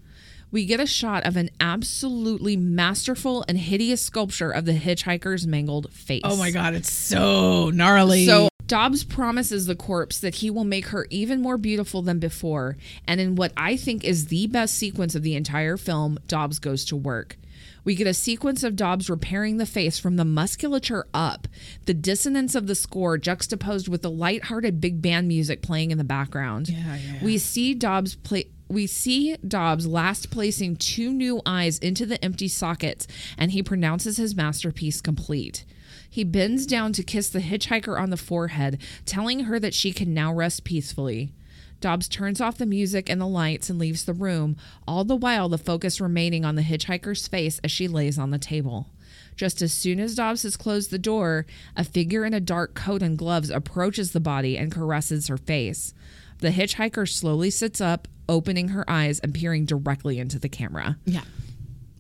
We 0.57 0.65
get 0.65 0.81
a 0.81 0.87
shot 0.87 1.27
of 1.27 1.37
an 1.37 1.51
absolutely 1.61 2.57
masterful 2.57 3.45
and 3.47 3.59
hideous 3.59 4.01
sculpture 4.01 4.51
of 4.51 4.65
the 4.65 4.73
hitchhiker's 4.73 5.47
mangled 5.47 5.93
face. 5.93 6.23
Oh 6.25 6.35
my 6.39 6.51
god, 6.51 6.73
it's 6.73 6.91
so 6.91 7.69
gnarly. 7.69 8.25
So 8.25 8.49
Dobbs 8.67 9.05
promises 9.05 9.67
the 9.67 9.77
corpse 9.77 10.19
that 10.21 10.37
he 10.37 10.49
will 10.49 10.65
make 10.65 10.87
her 10.87 11.07
even 11.11 11.43
more 11.43 11.59
beautiful 11.59 12.01
than 12.01 12.19
before. 12.19 12.79
And 13.07 13.21
in 13.21 13.35
what 13.35 13.53
I 13.55 13.77
think 13.77 14.03
is 14.03 14.29
the 14.29 14.47
best 14.47 14.77
sequence 14.77 15.15
of 15.15 15.23
the 15.23 15.37
entire 15.37 15.77
film, 15.77 16.19
Dobbs 16.27 16.59
goes 16.59 16.87
to 16.87 16.97
work. 16.97 17.37
We 17.85 17.95
get 17.95 18.07
a 18.07 18.15
sequence 18.15 18.65
of 18.65 18.77
Dobbs 18.77 19.11
repairing 19.11 19.59
the 19.59 19.67
face 19.67 19.99
from 19.99 20.17
the 20.17 20.25
musculature 20.25 21.07
up, 21.13 21.47
the 21.85 21.95
dissonance 21.95 22.55
of 22.55 22.67
the 22.67 22.75
score 22.75 23.19
juxtaposed 23.19 23.89
with 23.89 24.01
the 24.01 24.11
light-hearted 24.11 24.81
big 24.81 25.03
band 25.03 25.29
music 25.29 25.61
playing 25.61 25.91
in 25.91 25.99
the 25.99 26.03
background. 26.03 26.71
Yeah, 26.71 26.97
yeah. 26.97 27.23
We 27.23 27.37
see 27.37 27.75
Dobbs 27.75 28.17
play 28.17 28.49
we 28.69 28.87
see 28.87 29.37
Dobbs 29.37 29.87
last 29.87 30.31
placing 30.31 30.77
two 30.77 31.13
new 31.13 31.41
eyes 31.47 31.79
into 31.79 32.07
the 32.07 32.23
empty 32.25 32.49
sockets 32.49 33.07
and 33.39 33.53
he 33.53 33.63
pronounces 33.63 34.17
his 34.17 34.35
masterpiece 34.35 35.01
complete. 35.01 35.65
He 36.09 36.25
bends 36.25 36.67
down 36.67 36.93
to 36.95 37.03
kiss 37.03 37.29
the 37.29 37.41
hitchhiker 37.41 38.01
on 38.01 38.11
the 38.11 38.17
forehead, 38.17 38.81
telling 39.05 39.41
her 39.41 39.61
that 39.61 39.75
she 39.75 39.93
can 39.93 40.15
now 40.15 40.33
rest 40.33 40.65
peacefully. 40.65 41.33
Dobbs 41.81 42.09
turns 42.09 42.41
off 42.41 42.59
the 42.59 42.67
music 42.67 43.11
and 43.11 43.21
the 43.21 43.27
lights 43.27 43.69
and 43.69 43.79
leaves 43.79 44.05
the 44.05 44.15
room, 44.15 44.57
all 44.89 45.05
the 45.05 45.15
while 45.15 45.49
the 45.49 45.59
focus 45.59 46.01
remaining 46.01 46.45
on 46.45 46.55
the 46.55 46.63
hitchhiker's 46.63 47.29
face 47.29 47.61
as 47.63 47.71
she 47.71 47.87
lays 47.87 48.19
on 48.19 48.31
the 48.31 48.39
table. 48.39 48.89
Just 49.37 49.61
as 49.61 49.73
soon 49.73 50.01
as 50.01 50.15
Dobbs 50.15 50.43
has 50.45 50.57
closed 50.57 50.91
the 50.91 50.99
door, 50.99 51.45
a 51.77 51.85
figure 51.85 52.25
in 52.25 52.33
a 52.33 52.41
dark 52.41 52.75
coat 52.75 53.03
and 53.03 53.19
gloves 53.19 53.51
approaches 53.51 54.13
the 54.13 54.21
body 54.21 54.57
and 54.57 54.73
caresses 54.73 55.29
her 55.29 55.37
face. 55.37 55.93
The 56.39 56.51
hitchhiker 56.51 57.07
slowly 57.09 57.51
sits 57.51 57.81
up, 57.81 58.09
opening 58.29 58.69
her 58.69 58.89
eyes 58.89 59.19
and 59.21 59.33
peering 59.35 59.65
directly 59.65 60.19
into 60.19 60.39
the 60.39 60.49
camera. 60.49 60.97
yeah. 61.05 61.23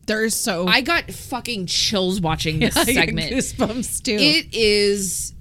They're 0.06 0.28
so 0.30 0.68
I 0.68 0.82
got 0.82 1.10
fucking 1.10 1.66
chills 1.66 2.20
watching 2.20 2.60
this 2.60 2.74
segment. 2.94 3.32
goosebumps 3.32 4.02
too. 4.04 4.16
It 4.16 4.54
is 4.54 5.34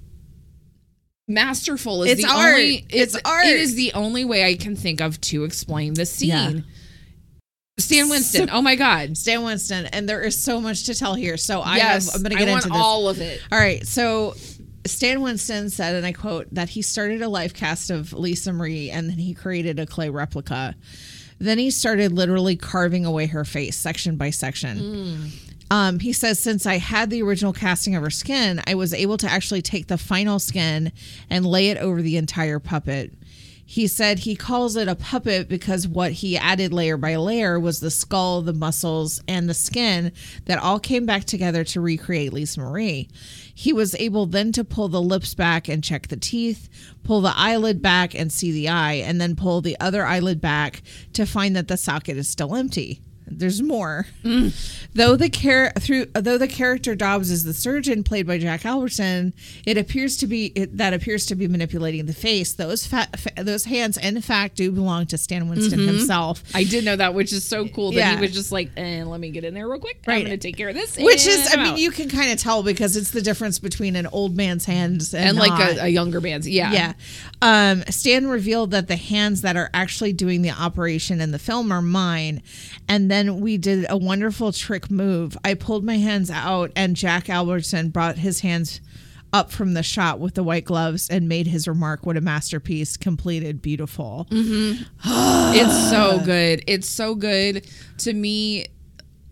masterful. 1.28 2.02
Is 2.02 2.12
It's 2.18 2.22
the 2.22 2.28
art. 2.36 2.54
Only, 2.54 2.86
It's 2.90 3.16
art. 3.24 3.46
It 3.46 3.60
is 3.60 3.74
the 3.76 3.92
only 3.92 4.24
way 4.24 4.44
I 4.44 4.54
can 4.56 4.74
think 4.76 5.00
of 5.00 5.20
to 5.22 5.44
explain 5.44 5.94
the 5.94 6.06
scene. 6.06 6.28
Yeah. 6.30 6.52
Stan 7.78 8.08
Winston. 8.08 8.48
oh 8.50 8.62
my 8.62 8.74
god. 8.74 9.16
Stan 9.18 9.44
Winston, 9.44 9.86
and 9.86 10.08
there 10.08 10.22
is 10.22 10.42
so 10.42 10.60
much 10.60 10.84
to 10.86 10.94
tell 10.94 11.14
here. 11.14 11.36
So 11.36 11.60
I 11.60 11.76
yes, 11.76 12.06
have, 12.06 12.16
I'm 12.16 12.22
going 12.22 12.32
to 12.32 12.38
get 12.38 12.48
I 12.48 12.52
want 12.52 12.64
into 12.64 12.72
this. 12.74 12.82
all 12.82 13.08
of 13.08 13.20
it. 13.20 13.40
All 13.52 13.58
right, 13.58 13.86
so 13.86 14.34
Stan 14.88 15.20
Winston 15.20 15.70
said, 15.70 15.94
and 15.94 16.06
I 16.06 16.12
quote, 16.12 16.46
that 16.52 16.70
he 16.70 16.82
started 16.82 17.22
a 17.22 17.28
life 17.28 17.54
cast 17.54 17.90
of 17.90 18.12
Lisa 18.12 18.52
Marie 18.52 18.90
and 18.90 19.08
then 19.08 19.18
he 19.18 19.34
created 19.34 19.78
a 19.78 19.86
clay 19.86 20.10
replica. 20.10 20.74
Then 21.38 21.58
he 21.58 21.70
started 21.70 22.12
literally 22.12 22.56
carving 22.56 23.04
away 23.04 23.26
her 23.26 23.44
face 23.44 23.76
section 23.76 24.16
by 24.16 24.30
section. 24.30 24.78
Um, 25.70 25.98
he 25.98 26.12
says, 26.12 26.38
since 26.38 26.64
I 26.64 26.78
had 26.78 27.10
the 27.10 27.22
original 27.22 27.52
casting 27.52 27.96
of 27.96 28.02
her 28.02 28.10
skin, 28.10 28.62
I 28.66 28.74
was 28.74 28.94
able 28.94 29.16
to 29.18 29.28
actually 29.28 29.62
take 29.62 29.88
the 29.88 29.98
final 29.98 30.38
skin 30.38 30.92
and 31.28 31.44
lay 31.44 31.68
it 31.70 31.78
over 31.78 32.02
the 32.02 32.16
entire 32.16 32.58
puppet. 32.58 33.12
He 33.68 33.88
said 33.88 34.20
he 34.20 34.36
calls 34.36 34.76
it 34.76 34.86
a 34.86 34.94
puppet 34.94 35.48
because 35.48 35.88
what 35.88 36.12
he 36.12 36.38
added 36.38 36.72
layer 36.72 36.96
by 36.96 37.16
layer 37.16 37.58
was 37.58 37.80
the 37.80 37.90
skull, 37.90 38.40
the 38.42 38.52
muscles, 38.52 39.20
and 39.26 39.48
the 39.48 39.54
skin 39.54 40.12
that 40.44 40.60
all 40.60 40.78
came 40.78 41.04
back 41.04 41.24
together 41.24 41.64
to 41.64 41.80
recreate 41.80 42.32
Lisa 42.32 42.60
Marie. 42.60 43.08
He 43.58 43.72
was 43.72 43.94
able 43.94 44.26
then 44.26 44.52
to 44.52 44.64
pull 44.64 44.88
the 44.88 45.00
lips 45.00 45.32
back 45.32 45.66
and 45.66 45.82
check 45.82 46.08
the 46.08 46.18
teeth, 46.18 46.68
pull 47.02 47.22
the 47.22 47.32
eyelid 47.34 47.80
back 47.80 48.14
and 48.14 48.30
see 48.30 48.52
the 48.52 48.68
eye, 48.68 48.92
and 48.92 49.18
then 49.18 49.34
pull 49.34 49.62
the 49.62 49.80
other 49.80 50.04
eyelid 50.04 50.42
back 50.42 50.82
to 51.14 51.24
find 51.24 51.56
that 51.56 51.66
the 51.66 51.78
socket 51.78 52.18
is 52.18 52.28
still 52.28 52.54
empty. 52.54 53.00
There's 53.28 53.60
more. 53.60 54.06
Though 54.94 55.16
the 55.16 55.28
char- 55.28 55.72
through 55.78 56.06
though 56.14 56.38
the 56.38 56.46
character 56.48 56.94
Dobbs 56.94 57.30
is 57.30 57.44
the 57.44 57.52
surgeon 57.52 58.02
played 58.04 58.26
by 58.26 58.38
Jack 58.38 58.64
Albertson, 58.64 59.34
it 59.66 59.76
appears 59.76 60.16
to 60.18 60.26
be 60.26 60.46
it, 60.54 60.76
that 60.76 60.94
appears 60.94 61.26
to 61.26 61.34
be 61.34 61.48
manipulating 61.48 62.06
the 62.06 62.14
face. 62.14 62.52
Those 62.52 62.86
fa- 62.86 63.08
fa- 63.16 63.42
those 63.44 63.64
hands, 63.64 63.96
in 63.96 64.20
fact, 64.20 64.56
do 64.56 64.70
belong 64.70 65.06
to 65.06 65.18
Stan 65.18 65.48
Winston 65.48 65.80
himself. 65.86 66.44
I 66.54 66.64
did 66.64 66.84
know 66.84 66.94
that, 66.96 67.14
which 67.14 67.32
is 67.32 67.44
so 67.44 67.66
cool 67.68 67.90
that 67.92 67.96
Yeah. 67.98 68.14
he 68.14 68.20
was 68.20 68.32
just 68.32 68.52
like, 68.52 68.70
eh, 68.76 69.02
let 69.04 69.18
me 69.20 69.30
get 69.30 69.42
in 69.44 69.54
there 69.54 69.68
real 69.68 69.80
quick. 69.80 70.04
I'm 70.06 70.20
going 70.20 70.30
to 70.30 70.36
take 70.36 70.56
care 70.56 70.68
of 70.68 70.74
this. 70.76 70.96
Which 70.96 71.26
is, 71.26 71.48
I 71.52 71.56
mean, 71.56 71.72
out." 71.72 71.78
you 71.80 71.90
can 71.90 72.08
kind 72.08 72.30
of 72.30 72.38
tell 72.38 72.62
because 72.62 72.96
it's 72.96 73.10
the 73.10 73.22
difference 73.22 73.58
between 73.58 73.96
an 73.96 74.06
old 74.06 74.36
man's 74.36 74.64
hands 74.66 75.12
and, 75.14 75.30
and 75.30 75.38
like 75.38 75.76
a, 75.78 75.84
a 75.84 75.88
younger 75.88 76.20
man's. 76.20 76.48
Yeah. 76.48 76.72
Yeah. 76.72 76.92
Um, 77.42 77.82
Stan 77.90 78.28
revealed 78.28 78.70
that 78.70 78.86
the 78.88 78.96
hands 78.96 79.42
that 79.42 79.56
are 79.56 79.68
actually 79.74 80.12
doing 80.12 80.42
the 80.42 80.50
operation 80.50 81.20
in 81.20 81.32
the 81.32 81.38
film 81.40 81.72
are 81.72 81.82
mine. 81.82 82.40
And 82.88 83.10
then 83.10 83.15
we 83.42 83.56
did 83.58 83.86
a 83.88 83.96
wonderful 83.96 84.52
trick 84.52 84.90
move. 84.90 85.36
I 85.44 85.54
pulled 85.54 85.84
my 85.84 85.96
hands 85.98 86.30
out, 86.30 86.70
and 86.76 86.94
Jack 86.96 87.28
Albertson 87.30 87.90
brought 87.90 88.18
his 88.18 88.40
hands 88.40 88.80
up 89.32 89.50
from 89.50 89.74
the 89.74 89.82
shot 89.82 90.18
with 90.20 90.34
the 90.34 90.42
white 90.42 90.64
gloves 90.64 91.08
and 91.10 91.28
made 91.28 91.46
his 91.48 91.66
remark, 91.68 92.06
What 92.06 92.16
a 92.16 92.20
masterpiece, 92.20 92.96
completed, 92.96 93.60
beautiful. 93.60 94.26
Mm-hmm. 94.30 94.82
It's 95.54 95.90
so 95.90 96.20
good. 96.24 96.62
It's 96.66 96.88
so 96.88 97.14
good 97.14 97.66
to 97.98 98.12
me. 98.12 98.66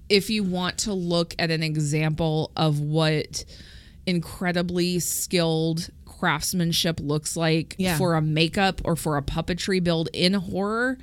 If 0.09 0.29
you 0.31 0.43
want 0.43 0.79
to 0.79 0.93
look 0.93 1.35
at 1.39 1.51
an 1.51 1.63
example 1.63 2.51
of 2.57 2.81
what 2.81 3.45
incredibly 4.07 4.99
skilled 5.01 5.89
craftsmanship 6.05 7.01
looks 7.01 7.37
like 7.37 7.75
Yeah. 7.79 7.97
for 7.97 8.15
a 8.15 8.21
makeup 8.23 8.81
or 8.85 8.97
for 8.97 9.17
a 9.17 9.23
puppetry 9.23 9.83
build 9.83 10.09
in 10.13 10.35
horror, 10.35 10.99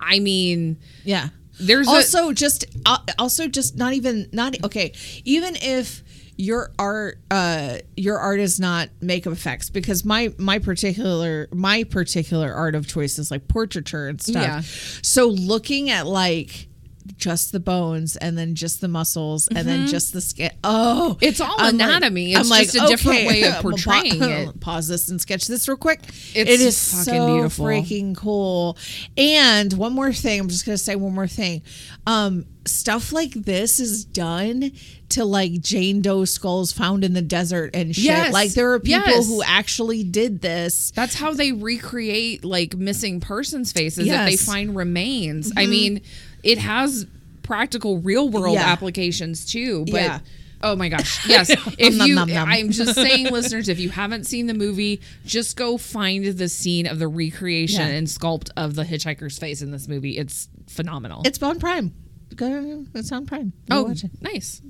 I 0.00 0.18
mean, 0.20 0.78
Yeah. 1.04 1.28
There's 1.60 1.88
a, 1.88 1.90
also 1.90 2.32
just 2.32 2.64
uh, 2.86 2.98
also 3.18 3.46
just 3.48 3.76
not 3.76 3.92
even 3.92 4.28
not 4.32 4.56
okay 4.64 4.92
even 5.24 5.56
if 5.56 6.02
your 6.36 6.70
art 6.78 7.18
uh 7.32 7.78
your 7.96 8.16
art 8.18 8.38
is 8.38 8.60
not 8.60 8.88
makeup 9.00 9.32
effects 9.32 9.70
because 9.70 10.04
my 10.04 10.32
my 10.38 10.58
particular 10.60 11.48
my 11.52 11.82
particular 11.84 12.52
art 12.52 12.74
of 12.76 12.86
choice 12.86 13.18
is 13.18 13.30
like 13.30 13.48
portraiture 13.48 14.06
and 14.06 14.20
stuff 14.20 14.42
Yeah. 14.42 14.60
so 15.02 15.26
looking 15.26 15.90
at 15.90 16.06
like 16.06 16.68
just 17.16 17.52
the 17.52 17.60
bones 17.60 18.16
and 18.16 18.36
then 18.36 18.54
just 18.54 18.80
the 18.80 18.88
muscles 18.88 19.48
and 19.48 19.66
then 19.66 19.86
just 19.86 20.12
the 20.12 20.20
skin 20.20 20.50
oh 20.64 21.16
Mm-hmm. 21.18 21.24
It's 21.24 21.40
all 21.40 21.54
I'm 21.58 21.76
like- 21.78 21.86
anatomy. 21.88 22.32
It's 22.32 22.40
I'm 22.40 22.48
like, 22.48 22.64
just 22.70 22.76
a 22.76 22.86
different 22.88 23.18
okay, 23.18 23.26
way 23.26 23.42
of 23.44 23.54
portraying 23.62 24.18
pa- 24.18 24.26
it. 24.26 24.60
pause 24.60 24.88
this 24.88 25.08
and 25.08 25.20
sketch 25.20 25.46
this 25.46 25.66
real 25.68 25.76
quick 25.76 26.00
It's 26.34 26.34
it 26.50 26.60
is 26.60 26.76
so 26.76 27.26
beautiful. 27.34 27.64
freaking 27.66 28.16
cool. 28.16 28.76
And 29.16 29.72
one 29.72 29.92
more 29.94 30.12
thing, 30.12 30.40
I'm 30.40 30.48
just 30.48 30.66
gonna 30.66 30.76
say 30.78 30.96
one 30.96 31.14
more 31.14 31.26
thing. 31.26 31.62
Um, 32.06 32.46
stuff 32.64 33.12
like 33.12 33.32
this 33.32 33.80
is 33.80 34.04
done 34.04 34.72
to 35.10 35.24
like 35.24 35.52
Jane 35.60 36.02
Doe 36.02 36.24
skulls 36.26 36.70
found 36.72 37.02
in 37.04 37.14
the 37.14 37.22
desert 37.22 37.70
and 37.74 37.94
shit. 37.94 38.04
Yes. 38.04 38.32
Like 38.32 38.52
there 38.52 38.72
are 38.72 38.80
people 38.80 39.02
Yes. 39.06 39.26
who 39.26 39.42
actually 39.42 40.04
did 40.04 40.40
this. 40.42 40.90
That's 40.94 41.14
how 41.14 41.32
they 41.32 41.52
recreate 41.52 42.44
like 42.44 42.76
missing 42.76 43.20
persons 43.20 43.72
faces 43.72 44.06
if 44.06 44.24
they 44.26 44.36
find 44.36 44.76
remains. 44.76 45.52
I 45.56 45.66
mean, 45.66 46.02
it 46.48 46.58
has 46.58 47.06
practical 47.42 47.98
real 47.98 48.28
world 48.28 48.54
Yeah. 48.54 48.66
applications 48.72 49.44
too, 49.46 49.84
but 49.86 49.94
Yeah. 50.02 50.18
oh 50.62 50.76
my 50.76 50.88
gosh. 50.88 51.26
Yes. 51.28 51.50
If 51.78 51.94
you 52.06 52.14
nom, 52.14 52.28
nom. 52.28 52.48
I'm 52.48 52.70
just 52.70 52.94
saying 52.94 53.26
listeners, 53.32 53.68
if 53.68 53.78
you 53.78 53.88
haven't 53.90 54.24
seen 54.24 54.46
the 54.46 54.54
movie, 54.54 55.00
just 55.24 55.56
go 55.56 55.78
find 55.78 56.24
the 56.24 56.48
scene 56.48 56.86
of 56.86 56.98
the 56.98 57.08
recreation 57.08 57.80
Yeah. 57.88 57.94
and 57.94 58.06
sculpt 58.06 58.50
of 58.56 58.74
the 58.74 58.84
hitchhiker's 58.84 59.38
face 59.38 59.62
in 59.62 59.70
this 59.70 59.88
movie. 59.88 60.18
It's 60.18 60.48
phenomenal. 60.68 61.22
It's 61.24 61.42
on 61.42 61.58
Prime. 61.58 61.94
Go, 62.36 62.84
it's 62.94 63.10
on 63.12 63.24
Prime. 63.26 63.52
Oh, 63.70 63.84
watch 63.84 64.04
it. 64.04 64.10
nice. 64.20 64.60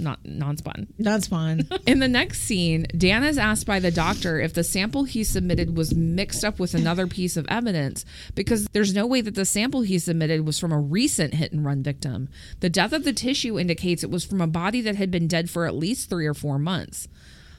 Not 0.00 0.24
non-spawn. 0.24 0.88
Non-spawn. 0.98 1.68
In 1.86 1.98
the 1.98 2.08
next 2.08 2.40
scene, 2.40 2.86
Dan 2.96 3.22
is 3.22 3.38
asked 3.38 3.66
by 3.66 3.78
the 3.78 3.90
doctor 3.90 4.40
if 4.40 4.54
the 4.54 4.64
sample 4.64 5.04
he 5.04 5.22
submitted 5.22 5.76
was 5.76 5.94
mixed 5.94 6.44
up 6.44 6.58
with 6.58 6.74
another 6.74 7.06
piece 7.06 7.36
of 7.36 7.46
evidence 7.48 8.04
because 8.34 8.66
there's 8.72 8.94
no 8.94 9.06
way 9.06 9.20
that 9.20 9.34
the 9.34 9.44
sample 9.44 9.82
he 9.82 9.98
submitted 9.98 10.46
was 10.46 10.58
from 10.58 10.72
a 10.72 10.80
recent 10.80 11.34
hit 11.34 11.52
and 11.52 11.64
run 11.64 11.82
victim. 11.82 12.28
The 12.60 12.70
death 12.70 12.92
of 12.92 13.04
the 13.04 13.12
tissue 13.12 13.58
indicates 13.58 14.02
it 14.02 14.10
was 14.10 14.24
from 14.24 14.40
a 14.40 14.46
body 14.46 14.80
that 14.80 14.96
had 14.96 15.10
been 15.10 15.28
dead 15.28 15.50
for 15.50 15.66
at 15.66 15.74
least 15.74 16.08
three 16.08 16.26
or 16.26 16.34
four 16.34 16.58
months. 16.58 17.06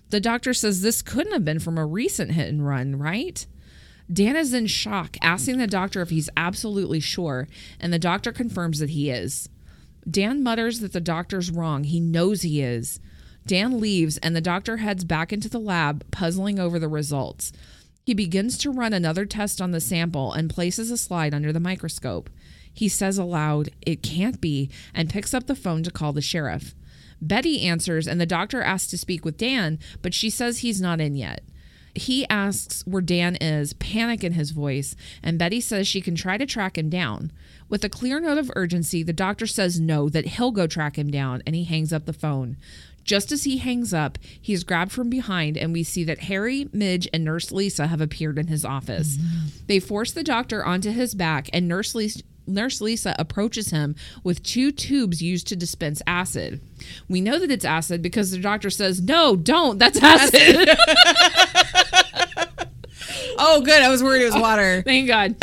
The 0.10 0.20
doctor 0.20 0.54
says 0.54 0.82
this 0.82 1.02
couldn't 1.02 1.34
have 1.34 1.46
been 1.46 1.60
from 1.60 1.78
a 1.78 1.86
recent 1.86 2.32
hit 2.32 2.50
and 2.50 2.68
run, 2.68 2.98
right? 2.98 3.46
Dan 4.12 4.36
is 4.36 4.54
in 4.54 4.68
shock, 4.68 5.16
asking 5.22 5.58
the 5.58 5.68
doctor 5.68 6.02
if 6.02 6.10
he's 6.10 6.30
absolutely 6.36 7.00
sure, 7.00 7.48
and 7.80 7.94
the 7.94 8.00
doctor 8.00 8.34
confirms 8.34 8.80
that 8.80 8.89
he 8.89 9.10
is. 9.10 9.48
Dan 10.10 10.43
mutters 10.43 10.80
that 10.80 10.93
the 10.93 11.02
doctor's 11.02 11.52
wrong. 11.52 11.84
He 11.84 11.99
knows 11.99 12.41
he 12.41 12.62
is. 12.62 12.99
Dan 13.45 13.80
leaves, 13.80 14.18
and 14.20 14.36
the 14.36 14.41
doctor 14.41 14.78
heads 14.78 15.04
back 15.04 15.34
into 15.34 15.49
the 15.49 15.60
lab, 15.60 16.10
puzzling 16.12 16.60
over 16.60 16.80
the 16.80 16.88
results. 16.88 17.52
He 18.06 18.14
begins 18.14 18.58
to 18.60 18.72
run 18.72 18.93
another 18.93 19.26
test 19.26 19.62
on 19.62 19.72
the 19.72 19.80
sample 19.80 20.34
and 20.34 20.49
places 20.49 20.91
a 20.91 20.97
slide 20.97 21.34
under 21.34 21.54
the 21.54 21.60
microscope. 21.60 22.30
He 22.74 22.88
says 22.88 23.18
aloud, 23.18 23.70
It 23.82 24.02
can't 24.02 24.41
be, 24.41 24.70
and 24.93 25.10
picks 25.10 25.34
up 25.34 25.47
the 25.47 25.56
phone 25.56 25.84
to 25.84 25.91
call 25.91 26.14
the 26.14 26.22
sheriff. 26.22 26.74
Betty 27.22 27.62
answers, 27.62 28.08
and 28.08 28.20
the 28.20 28.26
doctor 28.26 28.62
asks 28.62 28.89
to 28.91 28.97
speak 28.97 29.24
with 29.24 29.38
Dan, 29.38 29.78
but 30.02 30.14
she 30.14 30.30
says 30.30 30.60
he's 30.60 30.82
not 30.82 30.99
in 30.99 31.16
yet. 31.16 31.43
He 31.93 32.28
asks 32.30 32.86
where 32.88 33.02
Dan 33.02 33.36
is, 33.36 33.74
panic 33.74 34.24
in 34.24 34.34
his 34.34 34.52
voice, 34.52 34.95
and 35.22 35.38
Betty 35.38 35.62
says 35.62 35.88
she 35.88 36.02
can 36.02 36.16
try 36.16 36.38
to 36.38 36.45
track 36.45 36.78
him 36.78 36.89
down. 36.89 37.32
With 37.72 37.86
a 37.86 37.90
clear 37.90 38.20
note 38.20 38.38
of 38.38 38.52
urgency, 38.58 39.02
the 39.02 39.14
doctor 39.14 39.48
says 39.48 39.80
no, 39.80 40.10
that 40.10 40.26
he'll 40.26 40.52
go 40.52 40.68
track 40.68 40.98
him 40.98 41.10
down, 41.10 41.42
and 41.48 41.56
he 41.56 41.64
hangs 41.64 41.94
up 41.94 42.06
the 42.06 42.12
phone. 42.12 42.58
Just 43.06 43.32
as 43.32 43.46
he 43.46 43.60
hangs 43.60 43.94
up, 43.94 44.18
he's 44.40 44.66
grabbed 44.66 44.92
from 44.92 45.10
behind, 45.10 45.58
and 45.58 45.72
we 45.72 45.82
see 45.82 46.04
that 46.04 46.24
Harry, 46.24 46.68
Midge, 46.74 47.08
and 47.14 47.24
Nurse 47.24 47.50
Lisa 47.50 47.88
have 47.88 48.02
appeared 48.02 48.38
in 48.38 48.48
his 48.48 48.66
office. 48.66 49.16
Mm-hmm. 49.16 49.48
They 49.68 49.80
force 49.80 50.12
the 50.12 50.22
doctor 50.22 50.66
onto 50.66 50.92
his 50.92 51.16
back, 51.16 51.50
and 51.54 51.70
Nurse 51.70 51.96
Lisa. 51.96 52.24
Nurse 52.46 52.82
Lisa 52.82 53.16
approaches 53.18 53.70
him 53.70 53.96
with 54.24 54.44
two 54.44 54.72
tubes 54.72 55.22
used 55.22 55.48
to 55.48 55.56
dispense 55.56 56.02
acid. 56.06 56.60
We 57.08 57.22
know 57.22 57.39
that 57.39 57.52
it's 57.52 57.64
acid 57.64 58.02
because 58.02 58.32
the 58.32 58.39
doctor 58.39 58.70
says, 58.70 59.00
No, 59.00 59.38
don't, 59.38 59.78
that's 59.78 60.02
acid. 60.02 60.68
oh, 63.37 63.62
good. 63.62 63.82
I 63.82 63.89
was 63.89 64.03
worried 64.03 64.21
it 64.21 64.25
was 64.25 64.36
water. 64.36 64.82
Thank 64.86 65.08
God. 65.08 65.36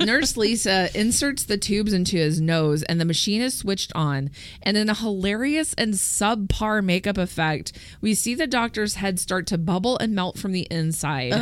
Nurse 0.00 0.36
Lisa 0.36 0.88
inserts 0.98 1.44
the 1.44 1.58
tubes 1.58 1.92
into 1.92 2.16
his 2.16 2.40
nose, 2.40 2.82
and 2.82 3.00
the 3.00 3.04
machine 3.04 3.42
is 3.42 3.58
switched 3.58 3.92
on. 3.94 4.30
And 4.62 4.76
in 4.76 4.88
a 4.88 4.94
hilarious 4.94 5.74
and 5.74 5.94
subpar 5.94 6.82
makeup 6.82 7.18
effect, 7.18 7.72
we 8.00 8.14
see 8.14 8.34
the 8.34 8.46
doctor's 8.46 8.94
head 8.94 9.20
start 9.20 9.46
to 9.48 9.58
bubble 9.58 9.98
and 9.98 10.14
melt 10.14 10.38
from 10.38 10.52
the 10.52 10.66
inside. 10.70 11.32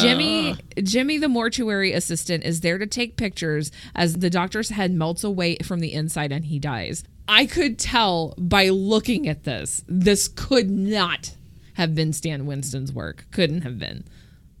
Jimmy, 0.00 0.56
Jimmy, 0.82 1.18
the 1.18 1.28
mortuary 1.28 1.92
assistant, 1.92 2.44
is 2.44 2.60
there 2.60 2.78
to 2.78 2.86
take 2.86 3.16
pictures 3.16 3.70
as 3.94 4.14
the 4.14 4.30
doctor's 4.30 4.70
head 4.70 4.92
melts 4.92 5.22
away 5.22 5.56
from 5.58 5.80
the 5.80 5.92
inside 5.92 6.32
and 6.32 6.46
he 6.46 6.58
dies. 6.58 7.04
I 7.28 7.46
could 7.46 7.78
tell 7.78 8.34
by 8.38 8.68
looking 8.68 9.28
at 9.28 9.44
this, 9.44 9.84
this 9.88 10.28
could 10.28 10.70
not 10.70 11.34
have 11.74 11.94
been 11.94 12.12
Stan 12.12 12.46
Winston's 12.46 12.92
work. 12.92 13.26
Couldn't 13.30 13.62
have 13.62 13.78
been 13.78 14.04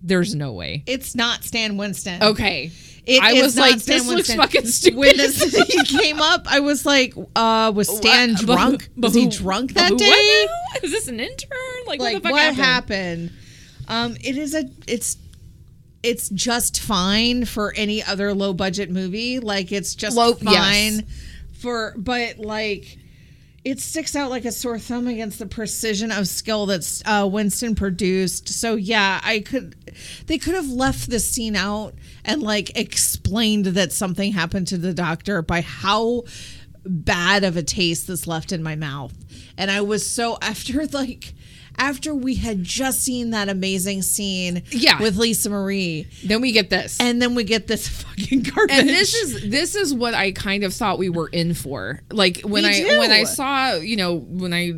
There's 0.06 0.34
no 0.34 0.52
way. 0.52 0.82
It's 0.86 1.14
not 1.14 1.44
Stan 1.44 1.76
Winston. 1.76 2.22
Okay. 2.22 2.70
It 3.04 3.22
I 3.22 3.34
was 3.42 3.56
like, 3.56 3.78
Stan 3.80 3.98
this 3.98 4.06
looks 4.08 4.34
fucking 4.34 4.66
stupid. 4.66 4.98
When 4.98 5.16
this, 5.16 5.40
he 5.68 5.84
came 5.84 6.20
up, 6.20 6.46
I 6.50 6.60
was 6.60 6.84
like, 6.86 7.14
uh, 7.36 7.72
was 7.74 7.88
Stan 7.94 8.30
What? 8.34 8.40
Drunk? 8.46 8.88
but 8.96 9.08
was 9.08 9.14
he 9.14 9.28
drunk 9.28 9.74
that 9.74 9.90
who- 9.90 9.96
day? 9.98 10.46
what? 10.72 10.84
Is 10.84 10.90
this 10.90 11.08
an 11.08 11.20
intern? 11.20 11.58
Like, 11.86 12.00
like 12.00 12.14
what 12.14 12.22
the 12.22 12.28
fuck 12.28 12.32
what 12.32 12.54
happened? 12.54 13.30
happened? 13.30 13.32
Um, 13.88 14.16
it 14.24 14.36
is 14.36 14.54
a 14.54 14.64
it's 14.88 15.16
it's 16.02 16.28
just 16.28 16.80
fine 16.80 17.44
for 17.44 17.72
any 17.76 18.02
other 18.02 18.32
low 18.34 18.52
budget 18.52 18.90
movie. 18.90 19.38
Like 19.40 19.70
it's 19.72 19.94
just 19.94 20.16
Low- 20.16 20.34
fine 20.34 20.52
yes. 20.52 21.02
for 21.60 21.94
but 21.96 22.38
like 22.38 22.98
it 23.66 23.80
sticks 23.80 24.14
out 24.14 24.30
like 24.30 24.44
a 24.44 24.52
sore 24.52 24.78
thumb 24.78 25.08
against 25.08 25.40
the 25.40 25.46
precision 25.46 26.12
of 26.12 26.28
skill 26.28 26.66
that's 26.66 27.02
uh, 27.04 27.28
Winston 27.28 27.74
produced. 27.74 28.48
So 28.48 28.76
yeah, 28.76 29.20
I 29.24 29.40
could 29.40 29.74
they 30.28 30.38
could 30.38 30.54
have 30.54 30.68
left 30.68 31.10
this 31.10 31.28
scene 31.28 31.56
out 31.56 31.94
and 32.24 32.44
like 32.44 32.78
explained 32.78 33.66
that 33.66 33.90
something 33.90 34.30
happened 34.30 34.68
to 34.68 34.78
the 34.78 34.94
doctor 34.94 35.42
by 35.42 35.62
how 35.62 36.22
bad 36.84 37.42
of 37.42 37.56
a 37.56 37.62
taste 37.64 38.06
this 38.06 38.28
left 38.28 38.52
in 38.52 38.62
my 38.62 38.76
mouth. 38.76 39.12
And 39.58 39.68
I 39.68 39.80
was 39.80 40.06
so 40.06 40.38
after 40.42 40.86
like 40.86 41.34
after 41.78 42.14
we 42.14 42.34
had 42.36 42.62
just 42.62 43.02
seen 43.02 43.30
that 43.30 43.48
amazing 43.48 44.02
scene 44.02 44.62
Yeah. 44.70 45.00
with 45.00 45.16
Lisa 45.16 45.50
Marie 45.50 46.06
Then 46.24 46.40
we 46.40 46.52
get 46.52 46.70
this. 46.70 46.98
and 47.00 47.20
then 47.20 47.34
we 47.34 47.44
get 47.44 47.66
this 47.66 47.86
fucking 48.02 48.42
garbage. 48.42 48.76
and 48.76 48.88
this 48.88 49.14
is 49.14 49.50
this 49.50 49.74
is 49.74 49.92
what 49.94 50.14
I 50.14 50.32
kind 50.32 50.64
of 50.64 50.72
thought 50.74 50.98
we 50.98 51.08
were 51.08 51.28
in 51.28 51.54
for. 51.54 52.00
Like 52.10 52.40
when 52.42 52.64
I 52.64 52.82
when 52.98 53.10
I 53.10 53.24
saw, 53.24 53.74
you 53.74 53.96
know, 53.96 54.14
when 54.14 54.52
I 54.52 54.72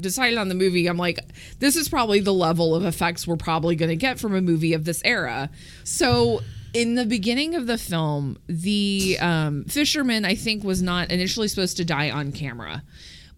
decided 0.00 0.38
on 0.38 0.48
the 0.48 0.54
movie, 0.54 0.86
I'm 0.88 0.96
like, 0.96 1.18
this 1.58 1.76
is 1.76 1.88
probably 1.88 2.20
the 2.20 2.32
level 2.34 2.74
of 2.74 2.84
effects 2.84 3.26
we're 3.26 3.36
probably 3.36 3.76
going 3.76 3.90
to 3.90 3.96
get 3.96 4.18
from 4.18 4.34
a 4.34 4.40
movie 4.40 4.72
of 4.74 4.84
this 4.84 5.00
era. 5.04 5.50
So 5.84 6.40
in 6.74 6.94
the 6.96 7.06
beginning 7.06 7.54
of 7.54 7.66
the 7.66 7.78
film, 7.78 8.38
the 8.46 9.16
um, 9.20 9.64
fisherman 9.64 10.24
I 10.24 10.34
think 10.34 10.64
was 10.64 10.82
not 10.82 11.10
initially 11.10 11.48
supposed 11.48 11.76
to 11.78 11.84
die 11.84 12.10
on 12.10 12.32
camera, 12.32 12.82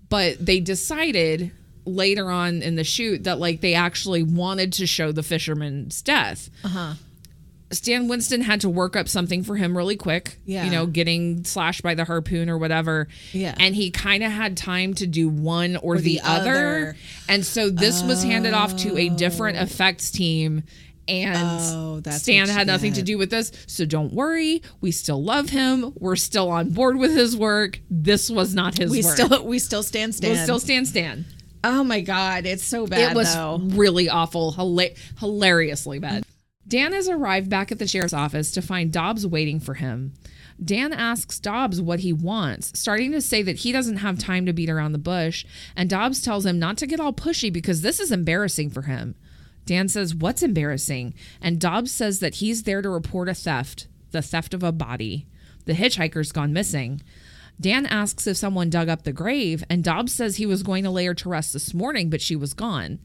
but 0.09 0.44
they 0.44 0.60
decided 0.60 1.52
later 1.95 2.31
on 2.31 2.62
in 2.62 2.77
the 2.77 2.85
shoot 2.85 3.25
that 3.25 3.39
like 3.39 3.61
they 3.61 3.75
actually 3.75 4.23
wanted 4.23 4.73
to 4.75 4.87
show 4.87 5.12
the 5.12 5.23
fisherman's 5.23 6.03
death. 6.03 6.51
Uh-huh. 6.65 6.95
Stan 7.73 8.09
Winston 8.09 8.41
had 8.41 8.61
to 8.62 8.69
work 8.69 8.97
up 8.97 9.09
something 9.09 9.45
for 9.45 9.57
him 9.57 9.77
really 9.77 9.97
quick. 9.97 10.39
Yeah. 10.45 10.65
You 10.65 10.71
know, 10.73 10.87
getting 10.87 11.45
slashed 11.45 11.83
by 11.83 11.95
the 11.95 12.05
harpoon 12.05 12.51
or 12.51 12.59
whatever. 12.59 13.07
Yeah. 13.33 13.55
And 13.59 13.77
he 13.77 13.91
kind 13.91 14.25
of 14.25 14.33
had 14.33 14.57
time 14.57 14.95
to 14.95 15.07
do 15.07 15.29
one 15.29 15.77
or, 15.77 15.97
the, 15.97 16.15
the 16.15 16.21
other. 16.23 16.51
other. 16.51 16.97
And 17.29 17.45
so 17.47 17.71
this 17.71 18.03
was 18.03 18.25
handed 18.25 18.55
off 18.55 18.77
to 18.79 18.99
a 18.99 19.09
different 19.09 19.59
oh. 19.59 19.62
effects 19.62 20.11
team. 20.11 20.65
And 21.07 21.37
Oh, 21.37 22.03
Stan 22.11 22.49
had 22.49 22.67
nothing 22.67 22.93
to 22.95 23.03
do 23.03 23.19
with 23.19 23.31
this. 23.31 23.53
So 23.67 23.85
don't 23.85 24.12
worry. 24.12 24.62
We 24.81 24.91
still 24.91 25.23
love 25.23 25.51
him. 25.51 25.93
We're 25.97 26.17
still 26.17 26.51
on 26.51 26.71
board 26.71 26.99
with 26.99 27.12
his 27.12 27.37
work. 27.37 27.81
This 27.91 28.31
was 28.31 28.55
not 28.55 28.79
his 28.79 28.91
we 28.91 29.03
work. 29.03 29.17
still 29.17 29.45
we 29.45 29.59
still 29.59 29.83
stand 29.83 30.15
stand. 30.15 30.35
We'll 30.35 30.43
still 30.45 30.61
Stan 30.61 30.87
Stan. 30.87 31.25
Oh 31.65 31.85
my 31.85 32.01
god, 32.01 32.47
it's 32.47 32.65
so 32.65 32.87
bad 32.87 33.12
It 33.12 33.16
was 33.16 33.35
though. 33.35 33.59
really 33.62 34.09
awful, 34.09 34.53
hila- 34.53 34.97
hilariously 35.19 35.99
bad. 35.99 36.24
Dan 36.66 36.93
has 36.93 37.09
arrived 37.09 37.51
back 37.51 37.73
at 37.73 37.78
the 37.78 37.87
sheriff's 37.87 38.12
office 38.12 38.51
to 38.53 38.62
find 38.62 38.93
Dobbs 38.93 39.27
waiting 39.27 39.59
for 39.61 39.74
him. 39.74 40.12
Dan 40.62 40.93
asks 40.93 41.41
Dobbs 41.41 41.81
what 41.81 42.01
he 42.01 42.12
wants, 42.12 42.78
starting 42.78 43.12
to 43.12 43.20
say 43.20 43.43
that 43.43 43.57
he 43.61 43.73
doesn't 43.73 43.97
have 43.99 44.19
time 44.19 44.45
to 44.47 44.53
beat 44.53 44.69
around 44.69 44.93
the 44.93 44.99
bush, 44.99 45.45
and 45.74 45.89
Dobbs 45.89 46.20
tells 46.23 46.45
him 46.45 46.59
not 46.59 46.77
to 46.78 46.87
get 46.87 47.01
all 47.01 47.12
pushy 47.15 47.53
because 47.53 47.81
this 47.82 47.99
is 47.99 48.12
embarrassing 48.12 48.70
for 48.70 48.82
him. 48.82 49.15
Dan 49.66 49.89
says, 49.89 50.15
What's 50.15 50.43
embarrassing? 50.43 51.15
And 51.41 51.61
Dobbs 51.61 51.91
says 51.93 52.20
that 52.20 52.37
he's 52.37 52.65
there 52.65 52.82
to 52.82 52.91
report 52.91 53.28
a 53.28 53.35
theft, 53.35 53.87
the 54.11 54.23
theft 54.23 54.53
of 54.55 54.62
a 54.62 54.73
body. 54.73 55.27
The 55.65 55.73
hitchhiker's 55.74 56.32
gone 56.32 56.53
missing. 56.53 57.01
Dan 57.61 57.85
asks 57.87 58.27
if 58.27 58.37
someone 58.37 58.70
dug 58.70 58.89
up 58.89 59.03
the 59.03 59.12
grave, 59.12 59.62
and 59.69 59.85
Dobbs 59.85 60.15
says 60.15 60.37
he 60.37 60.47
was 60.47 60.62
going 60.62 60.82
to 60.85 60.91
lay 60.91 61.05
her 61.07 61.15
to 61.15 61.28
rest 61.28 61.53
this 61.53 61.74
morning, 61.74 62.09
but 62.09 62.23
she 62.23 62.35
was 62.35 62.55
gone. 62.55 63.01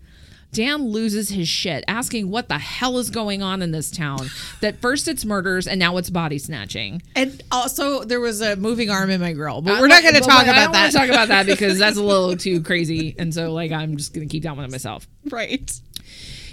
Dan 0.53 0.85
loses 0.85 1.29
his 1.29 1.49
shit, 1.49 1.83
asking 1.85 2.29
what 2.29 2.47
the 2.47 2.57
hell 2.57 2.97
is 2.97 3.09
going 3.09 3.43
on 3.43 3.61
in 3.61 3.71
this 3.71 3.91
town. 3.91 4.29
That 4.61 4.79
first 4.79 5.09
it's 5.09 5.25
murders 5.25 5.67
and 5.67 5.77
now 5.77 5.97
it's 5.97 6.09
body 6.09 6.37
snatching. 6.37 7.01
And 7.13 7.43
also, 7.51 8.05
there 8.05 8.21
was 8.21 8.39
a 8.39 8.55
moving 8.55 8.89
arm 8.89 9.09
in 9.09 9.19
my 9.19 9.33
grill, 9.33 9.61
but 9.61 9.73
uh, 9.73 9.81
we're 9.81 9.87
not 9.87 10.01
going 10.03 10.15
to 10.15 10.21
talk 10.21 10.45
but 10.45 10.55
I 10.55 10.63
about 10.63 10.63
don't 10.63 10.71
that. 10.73 10.91
to 10.91 10.97
talk 10.97 11.09
about 11.09 11.27
that 11.27 11.45
because 11.47 11.77
that's 11.77 11.97
a 11.97 12.01
little 12.03 12.37
too 12.37 12.61
crazy, 12.61 13.15
and 13.19 13.33
so 13.33 13.51
like 13.51 13.73
I'm 13.73 13.97
just 13.97 14.13
gonna 14.13 14.27
keep 14.27 14.43
that 14.43 14.55
one 14.55 14.65
to 14.65 14.71
myself. 14.71 15.05
right. 15.29 15.69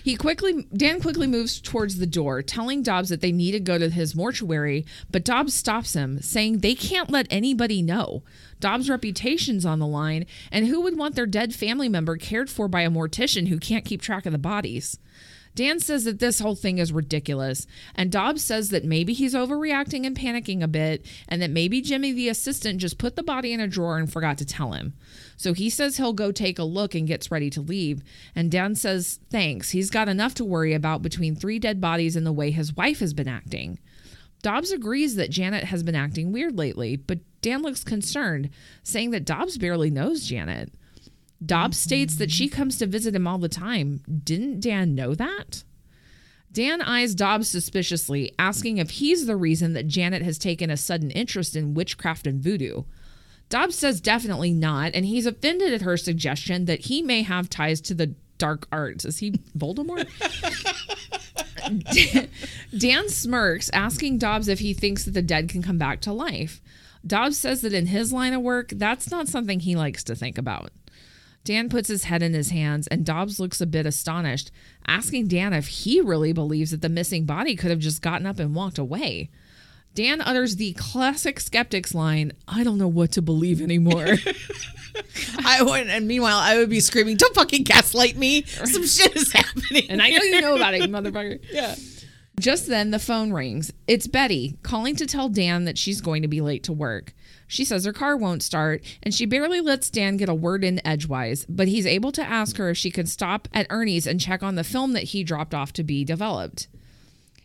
He 0.02 0.16
quickly 0.16 0.66
Dan 0.74 1.00
quickly 1.00 1.26
moves 1.26 1.60
towards 1.60 1.98
the 1.98 2.06
door, 2.06 2.42
telling 2.42 2.82
Dobbs 2.82 3.08
that 3.10 3.20
they 3.20 3.32
need 3.32 3.52
to 3.52 3.60
go 3.60 3.78
to 3.78 3.88
his 3.88 4.16
mortuary, 4.16 4.84
but 5.10 5.24
Dobbs 5.24 5.54
stops 5.54 5.94
him, 5.94 6.20
saying 6.20 6.58
they 6.58 6.74
can't 6.74 7.10
let 7.10 7.26
anybody 7.30 7.82
know. 7.82 8.22
Dobbs' 8.58 8.90
reputation's 8.90 9.64
on 9.64 9.78
the 9.78 9.86
line, 9.86 10.26
and 10.50 10.66
who 10.66 10.80
would 10.80 10.98
want 10.98 11.14
their 11.14 11.26
dead 11.26 11.54
family 11.54 11.88
member 11.88 12.16
cared 12.16 12.50
for 12.50 12.68
by 12.68 12.82
a 12.82 12.90
mortician 12.90 13.48
who 13.48 13.58
can't 13.58 13.84
keep 13.84 14.02
track 14.02 14.26
of 14.26 14.32
the 14.32 14.38
bodies? 14.38 14.98
Dan 15.54 15.80
says 15.80 16.04
that 16.04 16.18
this 16.18 16.38
whole 16.38 16.54
thing 16.54 16.78
is 16.78 16.92
ridiculous, 16.92 17.66
and 17.94 18.10
Dobbs 18.10 18.42
says 18.42 18.70
that 18.70 18.84
maybe 18.84 19.12
he's 19.12 19.34
overreacting 19.34 20.06
and 20.06 20.16
panicking 20.16 20.62
a 20.62 20.68
bit, 20.68 21.04
and 21.28 21.42
that 21.42 21.50
maybe 21.50 21.82
Jimmy 21.82 22.12
the 22.12 22.30
assistant 22.30 22.80
just 22.80 22.96
put 22.96 23.16
the 23.16 23.22
body 23.22 23.52
in 23.52 23.60
a 23.60 23.68
drawer 23.68 23.98
and 23.98 24.10
forgot 24.10 24.38
to 24.38 24.46
tell 24.46 24.72
him. 24.72 24.94
So 25.42 25.54
he 25.54 25.70
says 25.70 25.96
he'll 25.96 26.12
go 26.12 26.30
take 26.30 26.60
a 26.60 26.64
look 26.64 26.94
and 26.94 27.04
gets 27.04 27.32
ready 27.32 27.50
to 27.50 27.60
leave, 27.60 28.04
and 28.34 28.48
Dan 28.48 28.76
says 28.76 29.18
thanks, 29.28 29.70
he's 29.70 29.90
got 29.90 30.08
enough 30.08 30.34
to 30.34 30.44
worry 30.44 30.72
about 30.72 31.02
between 31.02 31.34
three 31.34 31.58
dead 31.58 31.80
bodies 31.80 32.14
and 32.14 32.24
the 32.24 32.32
way 32.32 32.52
his 32.52 32.76
wife 32.76 33.00
has 33.00 33.12
been 33.12 33.26
acting. 33.26 33.80
Dobbs 34.42 34.70
agrees 34.70 35.16
that 35.16 35.30
Janet 35.30 35.64
has 35.64 35.82
been 35.82 35.96
acting 35.96 36.30
weird 36.30 36.56
lately, 36.56 36.96
but 36.96 37.18
Dan 37.40 37.60
looks 37.62 37.82
concerned, 37.82 38.50
saying 38.84 39.10
that 39.10 39.24
Dobbs 39.24 39.58
barely 39.58 39.90
knows 39.90 40.26
Janet. 40.26 40.72
Dobbs 41.44 41.76
states 41.76 42.14
that 42.16 42.30
she 42.30 42.48
comes 42.48 42.78
to 42.78 42.86
visit 42.86 43.16
him 43.16 43.26
all 43.26 43.38
the 43.38 43.48
time. 43.48 44.00
Didn't 44.22 44.60
Dan 44.60 44.94
know 44.94 45.12
that? 45.16 45.64
Dan 46.52 46.80
eyes 46.82 47.16
Dobbs 47.16 47.48
suspiciously, 47.48 48.32
asking 48.38 48.78
if 48.78 48.90
he's 48.90 49.26
the 49.26 49.36
reason 49.36 49.72
that 49.72 49.88
Janet 49.88 50.22
has 50.22 50.38
taken 50.38 50.70
a 50.70 50.76
sudden 50.76 51.10
interest 51.10 51.56
in 51.56 51.74
witchcraft 51.74 52.28
and 52.28 52.40
voodoo. 52.40 52.84
Dobbs 53.52 53.74
says 53.74 54.00
definitely 54.00 54.54
not, 54.54 54.92
and 54.94 55.04
he's 55.04 55.26
offended 55.26 55.74
at 55.74 55.82
her 55.82 55.98
suggestion 55.98 56.64
that 56.64 56.86
he 56.86 57.02
may 57.02 57.20
have 57.20 57.50
ties 57.50 57.82
to 57.82 57.92
the 57.92 58.14
dark 58.38 58.66
arts. 58.72 59.04
Is 59.04 59.18
he 59.18 59.32
Voldemort? 59.54 60.08
Dan 62.78 63.10
smirks, 63.10 63.68
asking 63.74 64.16
Dobbs 64.16 64.48
if 64.48 64.60
he 64.60 64.72
thinks 64.72 65.04
that 65.04 65.10
the 65.10 65.20
dead 65.20 65.50
can 65.50 65.62
come 65.62 65.76
back 65.76 66.00
to 66.00 66.14
life. 66.14 66.62
Dobbs 67.06 67.36
says 67.36 67.60
that 67.60 67.74
in 67.74 67.88
his 67.88 68.10
line 68.10 68.32
of 68.32 68.40
work, 68.40 68.70
that's 68.70 69.10
not 69.10 69.28
something 69.28 69.60
he 69.60 69.76
likes 69.76 70.02
to 70.04 70.14
think 70.14 70.38
about. 70.38 70.70
Dan 71.44 71.68
puts 71.68 71.88
his 71.88 72.04
head 72.04 72.22
in 72.22 72.32
his 72.32 72.52
hands, 72.52 72.86
and 72.86 73.04
Dobbs 73.04 73.38
looks 73.38 73.60
a 73.60 73.66
bit 73.66 73.84
astonished, 73.84 74.50
asking 74.86 75.28
Dan 75.28 75.52
if 75.52 75.66
he 75.66 76.00
really 76.00 76.32
believes 76.32 76.70
that 76.70 76.80
the 76.80 76.88
missing 76.88 77.26
body 77.26 77.54
could 77.54 77.68
have 77.68 77.80
just 77.80 78.00
gotten 78.00 78.26
up 78.26 78.38
and 78.38 78.54
walked 78.54 78.78
away. 78.78 79.28
Dan 79.94 80.20
utters 80.20 80.56
the 80.56 80.72
classic 80.74 81.38
skeptics 81.38 81.94
line, 81.94 82.32
I 82.48 82.64
don't 82.64 82.78
know 82.78 82.88
what 82.88 83.12
to 83.12 83.22
believe 83.22 83.60
anymore. 83.60 84.06
I 85.44 85.62
would, 85.62 85.86
and 85.86 86.06
meanwhile, 86.06 86.38
I 86.38 86.56
would 86.58 86.70
be 86.70 86.80
screaming, 86.80 87.16
"Don't 87.16 87.34
fucking 87.34 87.64
gaslight 87.64 88.16
me! 88.16 88.42
Some 88.44 88.86
shit 88.86 89.14
is 89.16 89.32
happening." 89.32 89.90
and 89.90 90.00
I 90.02 90.10
know 90.10 90.22
you 90.22 90.40
know 90.40 90.56
about 90.56 90.74
it, 90.74 90.90
motherfucker. 90.90 91.40
Yeah. 91.52 91.74
Just 92.40 92.66
then, 92.66 92.90
the 92.90 92.98
phone 92.98 93.32
rings. 93.32 93.72
It's 93.86 94.06
Betty 94.06 94.56
calling 94.62 94.96
to 94.96 95.06
tell 95.06 95.28
Dan 95.28 95.64
that 95.66 95.76
she's 95.76 96.00
going 96.00 96.22
to 96.22 96.28
be 96.28 96.40
late 96.40 96.64
to 96.64 96.72
work. 96.72 97.12
She 97.46 97.64
says 97.64 97.84
her 97.84 97.92
car 97.92 98.16
won't 98.16 98.42
start, 98.42 98.82
and 99.02 99.12
she 99.12 99.26
barely 99.26 99.60
lets 99.60 99.90
Dan 99.90 100.16
get 100.16 100.30
a 100.30 100.34
word 100.34 100.64
in 100.64 100.84
edgewise, 100.86 101.44
but 101.46 101.68
he's 101.68 101.84
able 101.86 102.10
to 102.12 102.22
ask 102.24 102.56
her 102.56 102.70
if 102.70 102.78
she 102.78 102.90
could 102.90 103.08
stop 103.08 103.48
at 103.52 103.66
Ernie's 103.68 104.06
and 104.06 104.18
check 104.18 104.42
on 104.42 104.54
the 104.54 104.64
film 104.64 104.92
that 104.94 105.04
he 105.04 105.22
dropped 105.22 105.54
off 105.54 105.74
to 105.74 105.84
be 105.84 106.04
developed. 106.04 106.68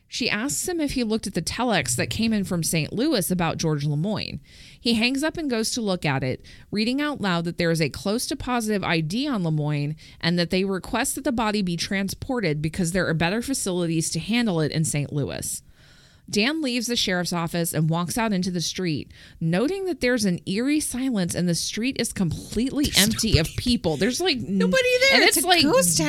She 0.09 0.29
asks 0.29 0.67
him 0.67 0.79
if 0.79 0.93
he 0.93 1.03
looked 1.03 1.27
at 1.27 1.33
the 1.33 1.41
telex 1.41 1.95
that 1.97 2.09
came 2.09 2.31
in 2.31 2.45
from 2.45 2.63
St. 2.63 2.93
Louis 2.93 3.29
about 3.29 3.57
George 3.57 3.85
Lemoyne. 3.85 4.39
He 4.79 4.93
hangs 4.93 5.21
up 5.21 5.35
and 5.37 5.49
goes 5.49 5.71
to 5.71 5.81
look 5.81 6.05
at 6.05 6.23
it, 6.23 6.45
reading 6.71 7.01
out 7.01 7.19
loud 7.19 7.43
that 7.43 7.57
there 7.57 7.71
is 7.71 7.81
a 7.81 7.89
close 7.89 8.25
to 8.27 8.37
positive 8.37 8.83
ID 8.85 9.27
on 9.27 9.43
Lemoyne 9.43 9.97
and 10.21 10.39
that 10.39 10.49
they 10.49 10.63
request 10.63 11.15
that 11.15 11.25
the 11.25 11.31
body 11.33 11.61
be 11.61 11.75
transported 11.75 12.61
because 12.61 12.93
there 12.93 13.07
are 13.07 13.13
better 13.13 13.41
facilities 13.41 14.09
to 14.11 14.19
handle 14.19 14.61
it 14.61 14.71
in 14.71 14.85
St. 14.85 15.11
Louis. 15.11 15.61
Dan 16.29 16.61
leaves 16.61 16.87
the 16.87 16.95
sheriff's 16.97 17.31
office 17.31 17.73
and 17.73 17.89
walks 17.89 18.17
out 18.17 18.33
into 18.33 18.51
the 18.51 18.59
street, 18.61 19.11
noting 19.39 19.85
that 19.85 20.01
there's 20.01 20.25
an 20.25 20.39
eerie 20.45 20.81
silence 20.81 21.33
and 21.35 21.47
the 21.47 21.55
street 21.55 21.95
is 21.99 22.11
completely 22.11 22.87
empty 22.97 23.37
of 23.37 23.47
people. 23.57 23.95
There's 23.95 24.19
like 24.19 24.37
Nobody 24.37 24.83
there. 25.09 25.21
and 25.21 25.23
It's 25.23 25.37
it's, 25.37 25.45
like 25.45 25.63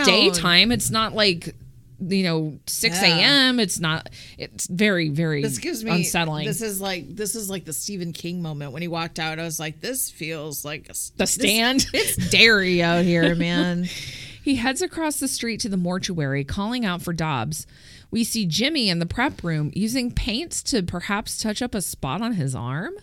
daytime. 0.04 0.72
It's 0.72 0.90
not 0.90 1.14
like 1.14 1.54
you 2.00 2.22
know 2.22 2.58
6 2.66 2.96
Yeah. 3.02 3.06
a.m. 3.16 3.60
It's 3.60 3.78
not. 3.80 4.08
It's 4.38 4.66
very 4.66 5.08
very 5.08 5.42
This 5.42 5.58
gives 5.58 5.84
me 5.84 5.90
unsettling. 5.90 6.46
This 6.46 6.62
is 6.62 6.80
like 6.80 7.14
this 7.16 7.34
is 7.34 7.48
like 7.50 7.64
the 7.64 7.72
Stephen 7.72 8.12
King 8.12 8.40
moment 8.42 8.72
when 8.72 8.82
he 8.82 8.88
walked 8.88 9.18
out. 9.18 9.38
I 9.38 9.42
was 9.44 9.58
like, 9.60 9.80
this 9.80 10.10
feels 10.10 10.64
like 10.64 10.88
a, 10.88 10.94
the 11.16 11.26
stand. 11.26 11.86
It's 11.94 12.16
dairy 12.30 12.82
out 12.82 13.04
here, 13.04 13.34
man. 13.34 13.88
He 14.40 14.54
heads 14.54 14.80
across 14.80 15.20
the 15.20 15.28
street 15.28 15.60
to 15.60 15.68
the 15.68 15.76
mortuary, 15.76 16.42
calling 16.42 16.86
out 16.86 17.02
for 17.02 17.12
Dobbs. 17.12 17.66
We 18.10 18.24
see 18.24 18.46
Jimmy 18.46 18.88
in 18.88 18.98
the 18.98 19.04
prep 19.04 19.44
room 19.44 19.70
using 19.74 20.10
paints 20.10 20.62
to 20.64 20.82
perhaps 20.82 21.36
touch 21.36 21.60
up 21.60 21.74
a 21.74 21.82
spot 21.82 22.22
on 22.22 22.32
his 22.32 22.54
arm. 22.54 22.94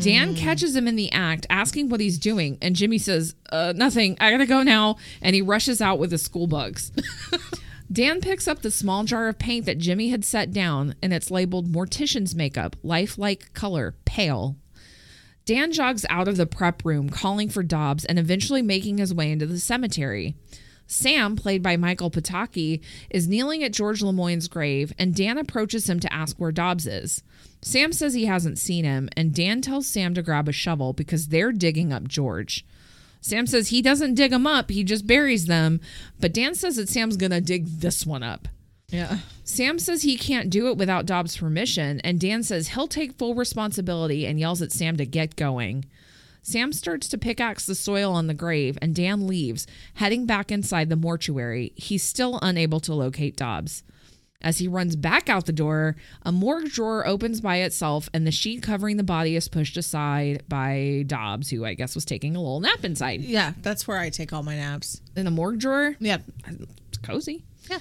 Dan 0.00 0.34
catches 0.34 0.74
him 0.74 0.88
in 0.88 0.96
the 0.96 1.12
act, 1.12 1.46
asking 1.48 1.90
what 1.90 2.00
he's 2.00 2.18
doing, 2.18 2.58
and 2.60 2.74
Jimmy 2.74 2.98
says, 2.98 3.36
uh, 3.52 3.72
Nothing, 3.76 4.16
I 4.18 4.32
gotta 4.32 4.46
go 4.46 4.64
now. 4.64 4.96
And 5.22 5.36
he 5.36 5.42
rushes 5.42 5.80
out 5.80 6.00
with 6.00 6.10
his 6.10 6.22
school 6.22 6.48
bugs. 6.48 6.90
Dan 7.92 8.20
picks 8.20 8.48
up 8.48 8.62
the 8.62 8.70
small 8.70 9.04
jar 9.04 9.28
of 9.28 9.38
paint 9.38 9.66
that 9.66 9.78
Jimmy 9.78 10.08
had 10.08 10.24
set 10.24 10.52
down, 10.52 10.94
and 11.02 11.12
it's 11.12 11.30
labeled 11.30 11.70
Mortician's 11.70 12.34
Makeup, 12.34 12.76
lifelike 12.82 13.52
color, 13.52 13.94
pale. 14.04 14.56
Dan 15.44 15.72
jogs 15.72 16.06
out 16.08 16.26
of 16.26 16.38
the 16.38 16.46
prep 16.46 16.84
room, 16.84 17.10
calling 17.10 17.50
for 17.50 17.62
Dobbs, 17.62 18.04
and 18.04 18.18
eventually 18.18 18.62
making 18.62 18.98
his 18.98 19.12
way 19.12 19.30
into 19.30 19.46
the 19.46 19.60
cemetery. 19.60 20.34
Sam, 20.86 21.36
played 21.36 21.62
by 21.62 21.76
Michael 21.76 22.10
Pataki, 22.10 22.82
is 23.10 23.28
kneeling 23.28 23.62
at 23.62 23.72
George 23.72 24.02
Lemoyne's 24.02 24.48
grave, 24.48 24.92
and 24.98 25.14
Dan 25.14 25.38
approaches 25.38 25.88
him 25.88 26.00
to 26.00 26.12
ask 26.12 26.36
where 26.36 26.52
Dobbs 26.52 26.86
is. 26.86 27.22
Sam 27.62 27.92
says 27.92 28.14
he 28.14 28.26
hasn't 28.26 28.58
seen 28.58 28.84
him, 28.84 29.08
and 29.16 29.34
Dan 29.34 29.60
tells 29.60 29.86
Sam 29.86 30.14
to 30.14 30.22
grab 30.22 30.48
a 30.48 30.52
shovel 30.52 30.92
because 30.92 31.28
they're 31.28 31.52
digging 31.52 31.92
up 31.92 32.08
George. 32.08 32.64
Sam 33.24 33.46
says 33.46 33.68
he 33.68 33.80
doesn't 33.80 34.16
dig 34.16 34.32
them 34.32 34.46
up, 34.46 34.70
he 34.70 34.84
just 34.84 35.06
buries 35.06 35.46
them, 35.46 35.80
but 36.20 36.34
Dan 36.34 36.54
says 36.54 36.76
that 36.76 36.90
Sam's 36.90 37.16
gonna 37.16 37.40
dig 37.40 37.64
this 37.64 38.04
one 38.04 38.22
up. 38.22 38.48
Yeah. 38.90 39.20
Sam 39.44 39.78
says 39.78 40.02
he 40.02 40.18
can't 40.18 40.50
do 40.50 40.68
it 40.68 40.76
without 40.76 41.06
Dobbs' 41.06 41.38
permission, 41.38 42.00
and 42.00 42.20
Dan 42.20 42.42
says 42.42 42.68
he'll 42.68 42.86
take 42.86 43.16
full 43.16 43.34
responsibility 43.34 44.26
and 44.26 44.38
yells 44.38 44.60
at 44.60 44.72
Sam 44.72 44.98
to 44.98 45.06
get 45.06 45.36
going. 45.36 45.86
Sam 46.42 46.70
starts 46.70 47.08
to 47.08 47.16
pickaxe 47.16 47.64
the 47.64 47.74
soil 47.74 48.12
on 48.12 48.26
the 48.26 48.34
grave, 48.34 48.76
and 48.82 48.94
Dan 48.94 49.26
leaves, 49.26 49.66
heading 49.94 50.26
back 50.26 50.52
inside 50.52 50.90
the 50.90 50.94
mortuary. 50.94 51.72
He's 51.76 52.02
still 52.02 52.38
unable 52.42 52.80
to 52.80 52.92
locate 52.92 53.38
Dobbs. 53.38 53.84
As 54.44 54.58
he 54.58 54.68
runs 54.68 54.94
back 54.94 55.30
out 55.30 55.46
the 55.46 55.52
door, 55.52 55.96
a 56.22 56.30
morgue 56.30 56.68
drawer 56.68 57.04
opens 57.06 57.40
by 57.40 57.56
itself, 57.62 58.10
and 58.12 58.26
the 58.26 58.30
sheet 58.30 58.62
covering 58.62 58.98
the 58.98 59.02
body 59.02 59.36
is 59.36 59.48
pushed 59.48 59.78
aside 59.78 60.42
by 60.48 61.02
Dobbs, 61.06 61.48
who 61.48 61.64
I 61.64 61.72
guess 61.72 61.94
was 61.94 62.04
taking 62.04 62.36
a 62.36 62.40
little 62.40 62.60
nap 62.60 62.84
inside. 62.84 63.22
Yeah, 63.22 63.54
that's 63.62 63.88
where 63.88 63.98
I 63.98 64.10
take 64.10 64.34
all 64.34 64.42
my 64.42 64.54
naps. 64.54 65.00
In 65.16 65.26
a 65.26 65.30
morgue 65.30 65.58
drawer, 65.60 65.96
Yep. 65.98 66.24
it's 66.88 66.98
cozy. 66.98 67.42
Yeah. 67.70 67.78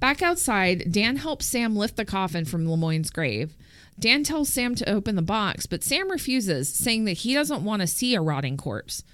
Back 0.00 0.20
outside, 0.20 0.90
Dan 0.90 1.16
helps 1.16 1.46
Sam 1.46 1.76
lift 1.76 1.96
the 1.96 2.04
coffin 2.04 2.44
from 2.44 2.66
Lemoyne's 2.66 3.10
grave. 3.10 3.54
Dan 3.98 4.24
tells 4.24 4.48
Sam 4.48 4.74
to 4.76 4.90
open 4.90 5.14
the 5.14 5.22
box, 5.22 5.66
but 5.66 5.84
Sam 5.84 6.10
refuses, 6.10 6.68
saying 6.72 7.04
that 7.04 7.18
he 7.18 7.34
doesn't 7.34 7.62
want 7.62 7.82
to 7.82 7.86
see 7.86 8.14
a 8.16 8.20
rotting 8.20 8.56
corpse. 8.56 9.04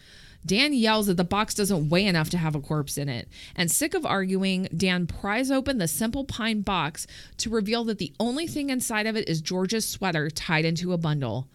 Dan 0.47 0.73
yells 0.73 1.09
that 1.09 1.17
the 1.17 1.25
box 1.25 1.55
doesn't 1.55 1.89
weigh 1.89 2.07
enough 2.07 2.31
to 2.31 2.39
have 2.39 2.55
a 2.55 2.61
corpse 2.61 2.97
in 2.97 3.09
it. 3.09 3.29
And 3.57 3.71
sick 3.71 3.95
of 3.95 4.07
arguing, 4.07 4.69
Dan 4.75 5.07
pries 5.07 5.51
open 5.51 5.79
the 5.79 5.89
simple 5.89 6.25
pine 6.25 6.61
box 6.61 7.07
to 7.39 7.51
reveal 7.51 7.85
that 7.85 7.99
the 7.99 8.13
only 8.21 8.47
thing 8.47 8.71
inside 8.71 9.07
of 9.07 9.17
it 9.17 9.29
is 9.29 9.41
George's 9.41 9.87
sweater 9.89 10.31
tied 10.31 10.65
into 10.65 10.93
a 10.93 10.99
bundle. 10.99 11.49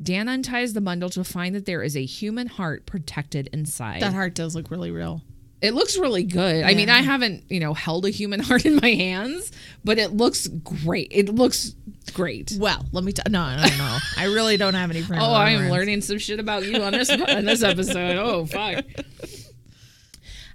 Dan 0.00 0.28
unties 0.28 0.74
the 0.74 0.80
bundle 0.80 1.10
to 1.10 1.24
find 1.24 1.54
that 1.56 1.66
there 1.66 1.82
is 1.82 1.96
a 1.96 2.04
human 2.04 2.46
heart 2.46 2.86
protected 2.86 3.48
inside. 3.52 4.00
That 4.00 4.14
heart 4.14 4.34
does 4.34 4.54
look 4.54 4.70
really 4.70 4.92
real. 4.92 5.22
It 5.60 5.74
looks 5.74 5.98
really 5.98 6.22
good. 6.22 6.64
I 6.64 6.74
mean, 6.74 6.88
I 6.88 6.98
haven't, 7.02 7.44
you 7.48 7.58
know, 7.58 7.74
held 7.74 8.06
a 8.06 8.10
human 8.10 8.40
heart 8.48 8.64
in 8.64 8.76
my 8.76 8.90
hands, 8.90 9.50
but 9.84 9.98
it 9.98 10.12
looks 10.12 10.46
great. 10.46 11.08
It 11.10 11.28
looks 11.34 11.74
great. 12.12 12.52
Well, 12.58 12.84
let 12.92 13.02
me. 13.04 13.12
T- 13.12 13.22
no, 13.28 13.56
no, 13.56 13.62
no. 13.62 13.98
I 14.16 14.24
really 14.26 14.56
don't 14.56 14.74
have 14.74 14.90
any 14.90 15.02
friends. 15.02 15.22
Oh, 15.26 15.32
I 15.32 15.50
am 15.50 15.70
learning 15.70 16.02
some 16.02 16.18
shit 16.18 16.38
about 16.38 16.64
you 16.64 16.80
on 16.82 16.92
this 16.92 17.10
on 17.10 17.44
this 17.44 17.62
episode. 17.62 18.16
Oh, 18.16 18.46
fuck. 18.46 18.84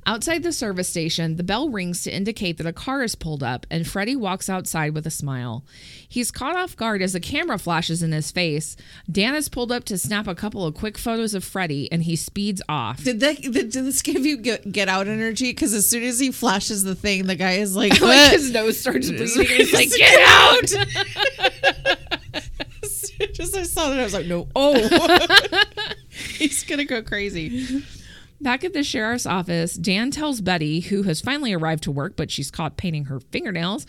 Outside 0.05 0.43
the 0.43 0.51
service 0.51 0.89
station, 0.89 1.37
the 1.37 1.43
bell 1.43 1.69
rings 1.69 2.03
to 2.03 2.11
indicate 2.11 2.57
that 2.57 2.67
a 2.67 2.73
car 2.73 3.03
is 3.03 3.15
pulled 3.15 3.41
up, 3.41 3.65
and 3.71 3.87
Freddie 3.87 4.15
walks 4.15 4.49
outside 4.49 4.93
with 4.93 5.07
a 5.07 5.11
smile. 5.11 5.63
He's 6.07 6.29
caught 6.31 6.57
off 6.57 6.75
guard 6.75 7.01
as 7.01 7.15
a 7.15 7.19
camera 7.19 7.57
flashes 7.57 8.03
in 8.03 8.11
his 8.11 8.29
face. 8.31 8.75
Dan 9.09 9.33
is 9.33 9.47
pulled 9.47 9.71
up 9.71 9.85
to 9.85 9.97
snap 9.97 10.27
a 10.27 10.35
couple 10.35 10.65
of 10.65 10.75
quick 10.75 10.97
photos 10.97 11.33
of 11.33 11.43
Freddie, 11.43 11.89
and 11.91 12.03
he 12.03 12.15
speeds 12.17 12.61
off. 12.67 13.03
Did 13.03 13.21
that? 13.21 13.41
Did, 13.41 13.53
did 13.53 13.71
this 13.71 14.01
give 14.01 14.25
you 14.25 14.37
get, 14.37 14.71
get 14.71 14.89
out 14.89 15.07
energy? 15.07 15.51
Because 15.51 15.73
as 15.73 15.87
soon 15.87 16.03
as 16.03 16.19
he 16.19 16.31
flashes 16.31 16.83
the 16.83 16.95
thing, 16.95 17.25
the 17.25 17.35
guy 17.35 17.53
is 17.53 17.75
like, 17.75 17.99
like 18.01 18.31
his 18.31 18.51
nose 18.51 18.79
starts 18.79 19.09
bleeding. 19.11 19.45
He's 19.45 19.73
like, 19.73 19.89
"Get 19.89 20.19
out!" 20.27 20.73
Just 23.33 23.55
I 23.55 23.63
saw 23.63 23.89
that, 23.89 23.99
I 23.99 24.03
was 24.03 24.13
like, 24.13 24.25
no. 24.25 24.47
Oh, 24.55 24.73
he's 26.11 26.63
gonna 26.65 26.85
go 26.85 27.01
crazy. 27.01 27.83
Back 28.43 28.65
at 28.65 28.73
the 28.73 28.83
sheriff's 28.83 29.25
office, 29.25 29.75
Dan 29.75 30.11
tells 30.11 30.41
Betty, 30.41 30.81
who 30.81 31.03
has 31.03 31.21
finally 31.21 31.53
arrived 31.53 31.83
to 31.83 31.91
work, 31.91 32.17
but 32.17 32.29
she's 32.29 32.51
caught 32.51 32.75
painting 32.75 33.05
her 33.05 33.21
fingernails, 33.21 33.85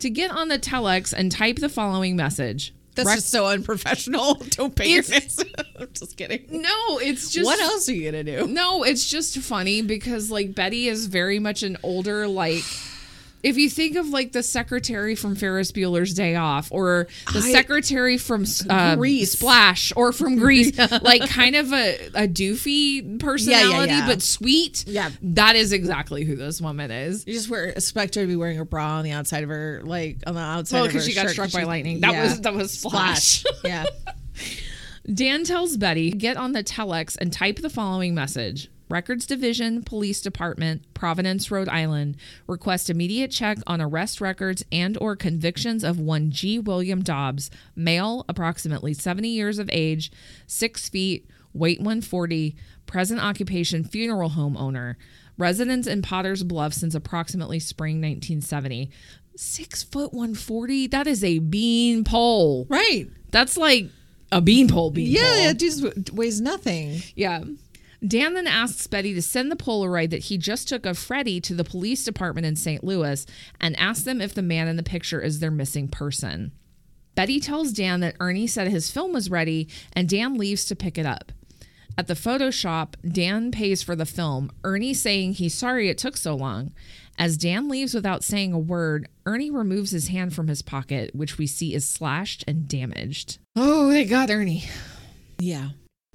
to 0.00 0.10
get 0.10 0.30
on 0.30 0.48
the 0.48 0.58
telex 0.58 1.14
and 1.16 1.32
type 1.32 1.56
the 1.56 1.70
following 1.70 2.14
message. 2.14 2.74
That's 2.94 3.06
Rec- 3.06 3.16
just 3.16 3.30
so 3.30 3.46
unprofessional. 3.46 4.34
Don't 4.50 4.74
pay 4.76 4.90
your 4.90 4.98
It's- 5.00 5.42
I'm 5.80 5.88
just 5.94 6.16
kidding. 6.18 6.44
no, 6.50 6.98
it's 6.98 7.30
just 7.32 7.46
what 7.46 7.58
else 7.60 7.88
are 7.88 7.94
you 7.94 8.10
gonna 8.10 8.24
do? 8.24 8.46
No, 8.46 8.82
it's 8.82 9.08
just 9.08 9.38
funny 9.38 9.80
because 9.80 10.30
like 10.30 10.54
Betty 10.54 10.86
is 10.88 11.06
very 11.06 11.38
much 11.38 11.62
an 11.62 11.78
older 11.82 12.28
like 12.28 12.64
if 13.42 13.56
you 13.56 13.70
think 13.70 13.96
of 13.96 14.08
like 14.08 14.32
the 14.32 14.42
secretary 14.42 15.14
from 15.14 15.36
Ferris 15.36 15.72
Bueller's 15.72 16.14
Day 16.14 16.34
Off 16.34 16.68
or 16.72 17.06
the 17.32 17.38
I- 17.38 17.52
secretary 17.52 18.18
from 18.18 18.44
uh, 18.68 18.96
Grease. 18.96 19.32
Splash 19.32 19.92
or 19.96 20.12
from 20.12 20.36
Grease, 20.38 20.76
like 21.02 21.28
kind 21.28 21.56
of 21.56 21.72
a, 21.72 22.06
a 22.14 22.28
doofy 22.28 23.20
personality 23.20 23.92
yeah. 23.92 24.06
but 24.06 24.22
sweet. 24.22 24.84
Yeah. 24.86 25.10
That 25.22 25.56
is 25.56 25.72
exactly 25.72 26.24
who 26.24 26.36
this 26.36 26.60
woman 26.60 26.90
is. 26.90 27.24
You 27.26 27.32
just 27.34 27.48
wear 27.48 27.66
expect 27.66 28.14
her 28.16 28.22
to 28.22 28.26
be 28.26 28.36
wearing 28.36 28.58
a 28.58 28.64
bra 28.64 28.98
on 28.98 29.04
the 29.04 29.12
outside 29.12 29.42
of 29.44 29.50
her, 29.50 29.82
like 29.84 30.18
on 30.26 30.34
the 30.34 30.40
outside. 30.40 30.76
Well, 30.76 30.84
of 30.86 30.92
her 30.92 30.98
because 30.98 31.06
she 31.06 31.14
got 31.14 31.30
struck 31.30 31.52
by 31.52 31.60
she- 31.60 31.66
lightning. 31.66 32.00
That 32.00 32.12
yeah. 32.12 32.22
was 32.24 32.40
that 32.40 32.54
was 32.54 32.72
Splash. 32.72 33.44
yeah. 33.64 33.84
Dan 35.12 35.44
tells 35.44 35.76
Betty, 35.78 36.10
get 36.10 36.36
on 36.36 36.52
the 36.52 36.62
telex 36.62 37.16
and 37.18 37.32
type 37.32 37.56
the 37.60 37.70
following 37.70 38.14
message. 38.14 38.68
Records 38.88 39.26
Division, 39.26 39.82
Police 39.82 40.20
Department, 40.20 40.82
Providence, 40.94 41.50
Rhode 41.50 41.68
Island, 41.68 42.16
request 42.46 42.88
immediate 42.88 43.30
check 43.30 43.58
on 43.66 43.80
arrest 43.80 44.20
records 44.20 44.64
and 44.72 44.96
or 45.00 45.16
convictions 45.16 45.84
of 45.84 46.00
one 46.00 46.30
G. 46.30 46.58
William 46.58 47.02
Dobbs, 47.02 47.50
male, 47.76 48.24
approximately 48.28 48.94
70 48.94 49.28
years 49.28 49.58
of 49.58 49.68
age, 49.72 50.10
6 50.46 50.88
feet, 50.88 51.28
weight 51.52 51.78
140, 51.80 52.56
present 52.86 53.20
occupation 53.20 53.84
funeral 53.84 54.30
home 54.30 54.56
owner, 54.56 54.96
residence 55.36 55.86
in 55.86 56.02
Potter's 56.02 56.42
Bluff 56.42 56.72
since 56.72 56.94
approximately 56.94 57.58
spring 57.58 57.96
1970. 57.96 58.90
Six 59.36 59.84
foot 59.84 60.12
140? 60.12 60.88
That 60.88 61.06
is 61.06 61.22
a 61.22 61.38
bean 61.38 62.02
pole. 62.02 62.66
Right. 62.68 63.06
That's 63.30 63.56
like 63.56 63.86
a 64.32 64.40
beanpole 64.40 64.90
bean. 64.90 65.10
Yeah, 65.10 65.50
it 65.50 65.58
just 65.58 66.12
weighs 66.12 66.40
nothing. 66.40 67.02
Yeah. 67.14 67.44
Dan 68.06 68.34
then 68.34 68.46
asks 68.46 68.86
Betty 68.86 69.12
to 69.14 69.22
send 69.22 69.50
the 69.50 69.56
Polaroid 69.56 70.10
that 70.10 70.24
he 70.24 70.38
just 70.38 70.68
took 70.68 70.86
of 70.86 70.96
Freddie 70.96 71.40
to 71.40 71.54
the 71.54 71.64
police 71.64 72.04
department 72.04 72.46
in 72.46 72.54
St. 72.54 72.84
Louis 72.84 73.26
and 73.60 73.78
ask 73.78 74.04
them 74.04 74.20
if 74.20 74.34
the 74.34 74.42
man 74.42 74.68
in 74.68 74.76
the 74.76 74.82
picture 74.82 75.20
is 75.20 75.40
their 75.40 75.50
missing 75.50 75.88
person. 75.88 76.52
Betty 77.16 77.40
tells 77.40 77.72
Dan 77.72 77.98
that 78.00 78.14
Ernie 78.20 78.46
said 78.46 78.68
his 78.68 78.92
film 78.92 79.12
was 79.12 79.30
ready 79.30 79.68
and 79.92 80.08
Dan 80.08 80.38
leaves 80.38 80.64
to 80.66 80.76
pick 80.76 80.96
it 80.96 81.06
up. 81.06 81.32
At 81.96 82.06
the 82.06 82.14
photo 82.14 82.52
shop, 82.52 82.96
Dan 83.04 83.50
pays 83.50 83.82
for 83.82 83.96
the 83.96 84.06
film, 84.06 84.52
Ernie 84.62 84.94
saying 84.94 85.32
he's 85.32 85.54
sorry 85.54 85.88
it 85.88 85.98
took 85.98 86.16
so 86.16 86.36
long. 86.36 86.70
As 87.18 87.36
Dan 87.36 87.68
leaves 87.68 87.92
without 87.92 88.22
saying 88.22 88.52
a 88.52 88.58
word, 88.58 89.08
Ernie 89.26 89.50
removes 89.50 89.90
his 89.90 90.06
hand 90.06 90.32
from 90.32 90.46
his 90.46 90.62
pocket, 90.62 91.12
which 91.12 91.38
we 91.38 91.48
see 91.48 91.74
is 91.74 91.90
slashed 91.90 92.44
and 92.46 92.68
damaged. 92.68 93.38
Oh, 93.56 93.88
they 93.88 94.04
got 94.04 94.30
Ernie. 94.30 94.62
Yeah. 95.40 95.70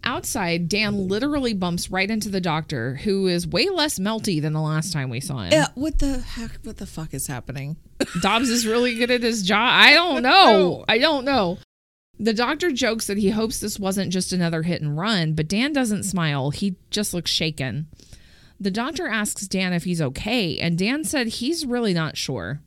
Outside, 0.06 0.68
Dan 0.68 1.08
literally 1.08 1.54
bumps 1.54 1.90
right 1.90 2.10
into 2.10 2.30
the 2.30 2.42
doctor, 2.42 2.96
who 2.96 3.28
is 3.28 3.48
way 3.48 3.70
less 3.70 4.00
melty 4.00 4.42
than 4.42 4.52
the 4.54 4.62
last 4.62 4.92
time 4.92 5.10
we 5.10 5.22
saw 5.22 5.40
him. 5.40 5.54
Yeah. 5.54 5.68
What 5.76 6.00
the 6.00 6.20
heck? 6.20 6.60
What 6.64 6.78
the 6.78 6.86
fuck 6.86 7.14
is 7.14 7.28
happening? 7.28 7.78
Dobbs 8.22 8.50
is 8.50 8.68
really 8.68 8.96
good 8.96 9.12
at 9.12 9.24
his 9.24 9.44
job. 9.44 9.70
I 9.72 9.94
don't 9.94 10.22
know. 10.24 10.84
I 10.90 10.98
don't 10.98 11.24
know. 11.24 11.58
The 12.20 12.34
doctor 12.34 12.72
jokes 12.72 13.08
that 13.08 13.18
he 13.18 13.30
hopes 13.32 13.60
this 13.60 13.80
wasn't 13.80 14.12
just 14.12 14.34
another 14.34 14.64
hit 14.64 14.82
and 14.82 14.98
run, 14.98 15.34
but 15.34 15.48
Dan 15.48 15.74
doesn't 15.74 16.04
smile. 16.04 16.52
He 16.52 16.76
just 16.90 17.14
looks 17.14 17.32
shaken. 17.32 17.88
The 18.60 18.72
doctor 18.72 19.08
asks 19.08 19.48
Dan 19.48 19.74
if 19.74 19.84
he's 19.84 20.02
okay, 20.02 20.58
and 20.60 20.78
Dan 20.78 21.04
said 21.04 21.28
he's 21.28 21.66
really 21.66 21.94
not 21.94 22.16
sure. 22.18 22.62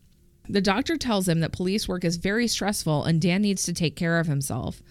The 0.49 0.61
doctor 0.61 0.97
tells 0.97 1.29
him 1.29 1.41
that 1.41 1.53
police 1.53 1.89
work 1.89 2.05
is 2.05 2.17
very 2.17 2.47
stressful 2.49 3.05
and 3.05 3.21
Dan 3.21 3.43
needs 3.43 3.65
to 3.65 3.73
take 3.73 3.97
care 3.97 4.19
of 4.19 4.27
himself. 4.27 4.83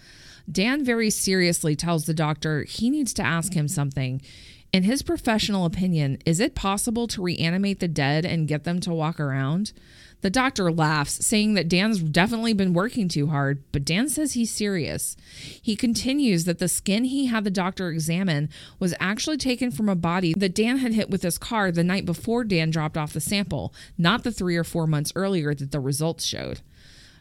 Dan 0.50 0.84
very 0.84 1.10
seriously 1.10 1.76
tells 1.76 2.06
the 2.06 2.14
doctor 2.14 2.64
he 2.64 2.90
needs 2.90 3.12
to 3.14 3.22
ask 3.22 3.54
him 3.54 3.68
something. 3.68 4.22
In 4.72 4.82
his 4.82 5.02
professional 5.02 5.64
opinion, 5.64 6.18
is 6.26 6.40
it 6.40 6.54
possible 6.54 7.06
to 7.08 7.22
reanimate 7.22 7.80
the 7.80 7.88
dead 7.88 8.24
and 8.24 8.48
get 8.48 8.64
them 8.64 8.80
to 8.80 8.92
walk 8.92 9.18
around? 9.18 9.72
The 10.22 10.30
doctor 10.30 10.72
laughs, 10.72 11.24
saying 11.24 11.54
that 11.54 11.68
Dan's 11.68 12.02
definitely 12.02 12.52
been 12.52 12.72
working 12.72 13.08
too 13.08 13.28
hard, 13.28 13.62
but 13.70 13.84
Dan 13.84 14.08
says 14.08 14.32
he's 14.32 14.50
serious. 14.50 15.16
He 15.62 15.76
continues 15.76 16.44
that 16.44 16.58
the 16.58 16.68
skin 16.68 17.04
he 17.04 17.26
had 17.26 17.44
the 17.44 17.50
doctor 17.50 17.90
examine 17.90 18.48
was 18.78 18.94
actually 18.98 19.36
taken 19.36 19.70
from 19.70 19.88
a 19.88 19.94
body 19.94 20.34
that 20.36 20.54
Dan 20.54 20.78
had 20.78 20.94
hit 20.94 21.10
with 21.10 21.22
his 21.22 21.38
car 21.38 21.70
the 21.70 21.84
night 21.84 22.06
before 22.06 22.44
Dan 22.44 22.70
dropped 22.70 22.96
off 22.96 23.12
the 23.12 23.20
sample, 23.20 23.74
not 23.98 24.24
the 24.24 24.32
three 24.32 24.56
or 24.56 24.64
four 24.64 24.86
months 24.86 25.12
earlier 25.14 25.54
that 25.54 25.70
the 25.70 25.80
results 25.80 26.24
showed. 26.24 26.60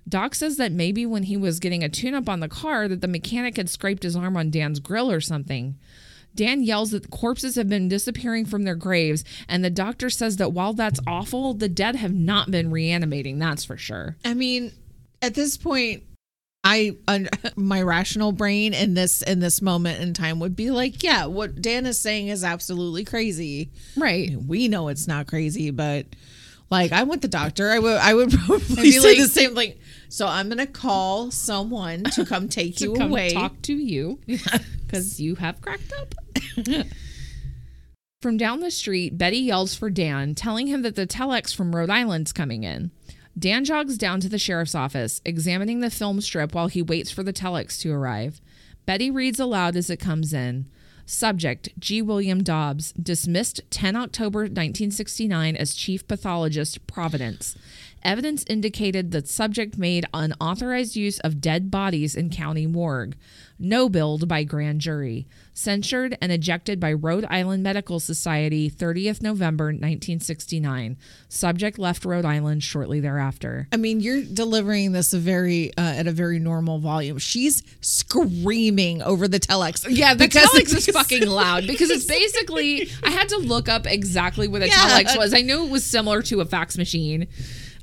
Doc 0.07 0.36
says 0.36 0.57
that 0.57 0.72
maybe 0.72 1.06
when 1.06 1.23
he 1.23 1.36
was 1.36 1.60
getting 1.60 1.84
a 1.84 1.90
tune 1.90 2.14
up 2.14 2.30
on 2.30 2.40
the 2.40 2.48
car 2.48 2.88
that 2.88 3.02
the 3.02 3.07
mechanic 3.07 3.57
had 3.57 3.69
scraped 3.69 4.03
his 4.03 4.15
arm 4.15 4.38
on 4.38 4.52
Dan's 4.52 4.80
grill 4.80 5.11
or 5.11 5.22
something. 5.22 5.77
Dan 6.36 6.64
yells 6.64 6.91
that 6.91 7.03
the 7.03 7.10
corpses 7.10 7.56
have 7.56 7.69
been 7.69 7.88
disappearing 7.88 8.45
from 8.45 8.64
their 8.64 8.76
graves, 8.76 9.23
and 9.48 9.64
the 9.64 9.69
doctor 9.69 10.10
says 10.10 10.36
that 10.38 10.52
while 10.52 10.73
that's 10.73 10.99
awful, 11.07 11.53
the 11.53 11.69
dead 11.69 11.95
have 11.95 12.14
not 12.14 12.52
been 12.52 12.72
reanimating, 12.72 13.40
that's 13.40 13.64
for 13.64 13.77
sure. 13.77 14.18
I 14.26 14.34
mean, 14.34 14.73
at 15.22 15.34
this 15.34 15.56
point, 15.56 16.03
I 16.65 16.98
my 17.56 17.82
rational 17.82 18.34
brain 18.34 18.73
in 18.73 18.95
this 18.95 19.22
in 19.22 19.40
this 19.40 19.61
moment 19.61 20.02
in 20.02 20.14
time 20.14 20.40
would 20.40 20.56
be 20.56 20.72
like, 20.72 21.03
yeah, 21.03 21.26
what 21.27 21.61
Dan 21.61 21.86
is 21.86 21.99
saying 21.99 22.27
is 22.27 22.44
absolutely 22.44 23.06
crazy. 23.06 23.72
Right. 23.95 24.36
We 24.36 24.68
know 24.68 24.90
it's 24.90 25.07
not 25.07 25.27
crazy, 25.27 25.72
but 25.72 26.06
like 26.70 26.92
I 26.92 27.04
went 27.04 27.22
the 27.22 27.28
doctor, 27.28 27.70
I 27.70 27.80
would 27.80 27.98
I 27.98 28.14
would 28.14 28.32
probably 28.46 28.92
say 28.92 29.00
like- 29.10 29.18
the 29.18 29.28
same 29.28 29.56
thing. 29.56 29.74
So 30.10 30.28
I'm 30.28 30.50
gonna 30.50 30.68
call 30.68 31.32
someone 31.32 32.04
to 32.06 32.26
come 32.28 32.48
take 32.48 32.80
you 32.82 32.94
come 32.94 33.10
away. 33.12 33.32
talk 33.32 33.62
to 33.64 33.74
you 33.74 34.20
because 34.28 35.20
you 35.20 35.36
have 35.36 35.62
cracked 35.62 35.92
up. 36.00 36.16
from 38.22 38.38
down 38.38 38.60
the 38.62 38.72
street, 38.72 39.18
Betty 39.18 39.38
yells 39.38 39.76
for 39.76 39.90
Dan, 39.90 40.34
telling 40.36 40.68
him 40.68 40.82
that 40.84 40.96
the 40.96 41.06
telex 41.08 41.56
from 41.56 41.76
Rhode 41.76 41.90
Island's 41.90 42.32
coming 42.34 42.64
in. 42.64 42.92
Dan 43.38 43.66
jogs 43.66 43.98
down 43.98 44.22
to 44.22 44.30
the 44.30 44.40
sheriff's 44.40 44.74
office, 44.76 45.22
examining 45.26 45.82
the 45.82 45.90
film 45.92 46.22
strip 46.22 46.56
while 46.56 46.68
he 46.68 46.82
waits 46.82 47.12
for 47.12 47.22
the 47.22 47.34
telex 47.34 47.80
to 47.82 47.92
arrive. 47.92 48.40
Betty 48.86 49.12
reads 49.12 49.40
aloud 49.40 49.76
as 49.76 49.90
it 49.90 49.98
comes 50.00 50.34
in. 50.34 50.68
Subject 51.06 51.69
G. 51.77 52.02
William 52.02 52.41
Dobbs, 52.41 52.91
dismissed 52.94 53.61
10 53.69 53.95
October 53.95 54.40
1969 54.40 55.56
as 55.56 55.76
chief 55.76 56.07
pathologist, 56.07 56.86
Providence. 56.88 57.56
Evidence 58.02 58.44
indicated 58.48 59.11
the 59.11 59.26
subject 59.26 59.77
made 59.77 60.06
unauthorized 60.14 60.95
use 60.95 61.19
of 61.19 61.41
dead 61.41 61.69
bodies 61.69 62.15
in 62.15 62.30
county 62.30 62.65
morgue. 62.65 63.15
No 63.57 63.88
billed 63.88 64.27
by 64.27 64.44
grand 64.44 64.82
jury. 64.82 65.27
Censured 65.53 66.18
and 66.22 66.32
ejected 66.32 66.77
by 66.80 66.91
Rhode 66.91 67.26
Island 67.30 67.64
Medical 67.64 68.02
Society 68.02 68.69
30th 68.69 69.22
November 69.22 69.68
1969. 69.68 70.98
Subject 71.30 71.80
left 71.80 72.03
Rhode 72.03 72.26
Island 72.26 72.64
shortly 72.64 72.99
thereafter. 72.99 73.69
I 73.72 73.77
mean, 73.77 74.02
you're 74.02 74.23
delivering 74.23 74.91
this 74.91 75.14
a 75.14 75.19
very 75.19 75.72
uh, 75.77 75.82
at 75.82 76.07
a 76.07 76.11
very 76.11 76.40
normal 76.40 76.80
volume. 76.80 77.18
She's 77.18 77.64
screaming 77.80 79.02
over 79.02 79.27
the 79.30 79.40
telex. 79.40 79.86
Yeah, 79.90 80.14
the 80.14 80.26
because 80.27 80.49
telex 80.49 80.76
is 80.76 80.86
fucking 80.94 81.26
loud 81.27 81.68
because 81.68 81.90
it's 81.90 82.06
basically. 82.06 82.90
I 83.03 83.11
had 83.11 83.30
to 83.30 83.38
look 83.38 83.69
up 83.69 83.86
exactly 83.88 84.49
what 84.49 84.61
a 84.61 84.68
Yeah. 84.69 84.73
telex 84.73 85.18
was. 85.18 85.34
I 85.34 85.41
knew 85.41 85.64
it 85.64 85.69
was 85.69 85.86
similar 85.86 86.22
to 86.23 86.41
a 86.41 86.45
fax 86.45 86.77
machine. 86.77 87.27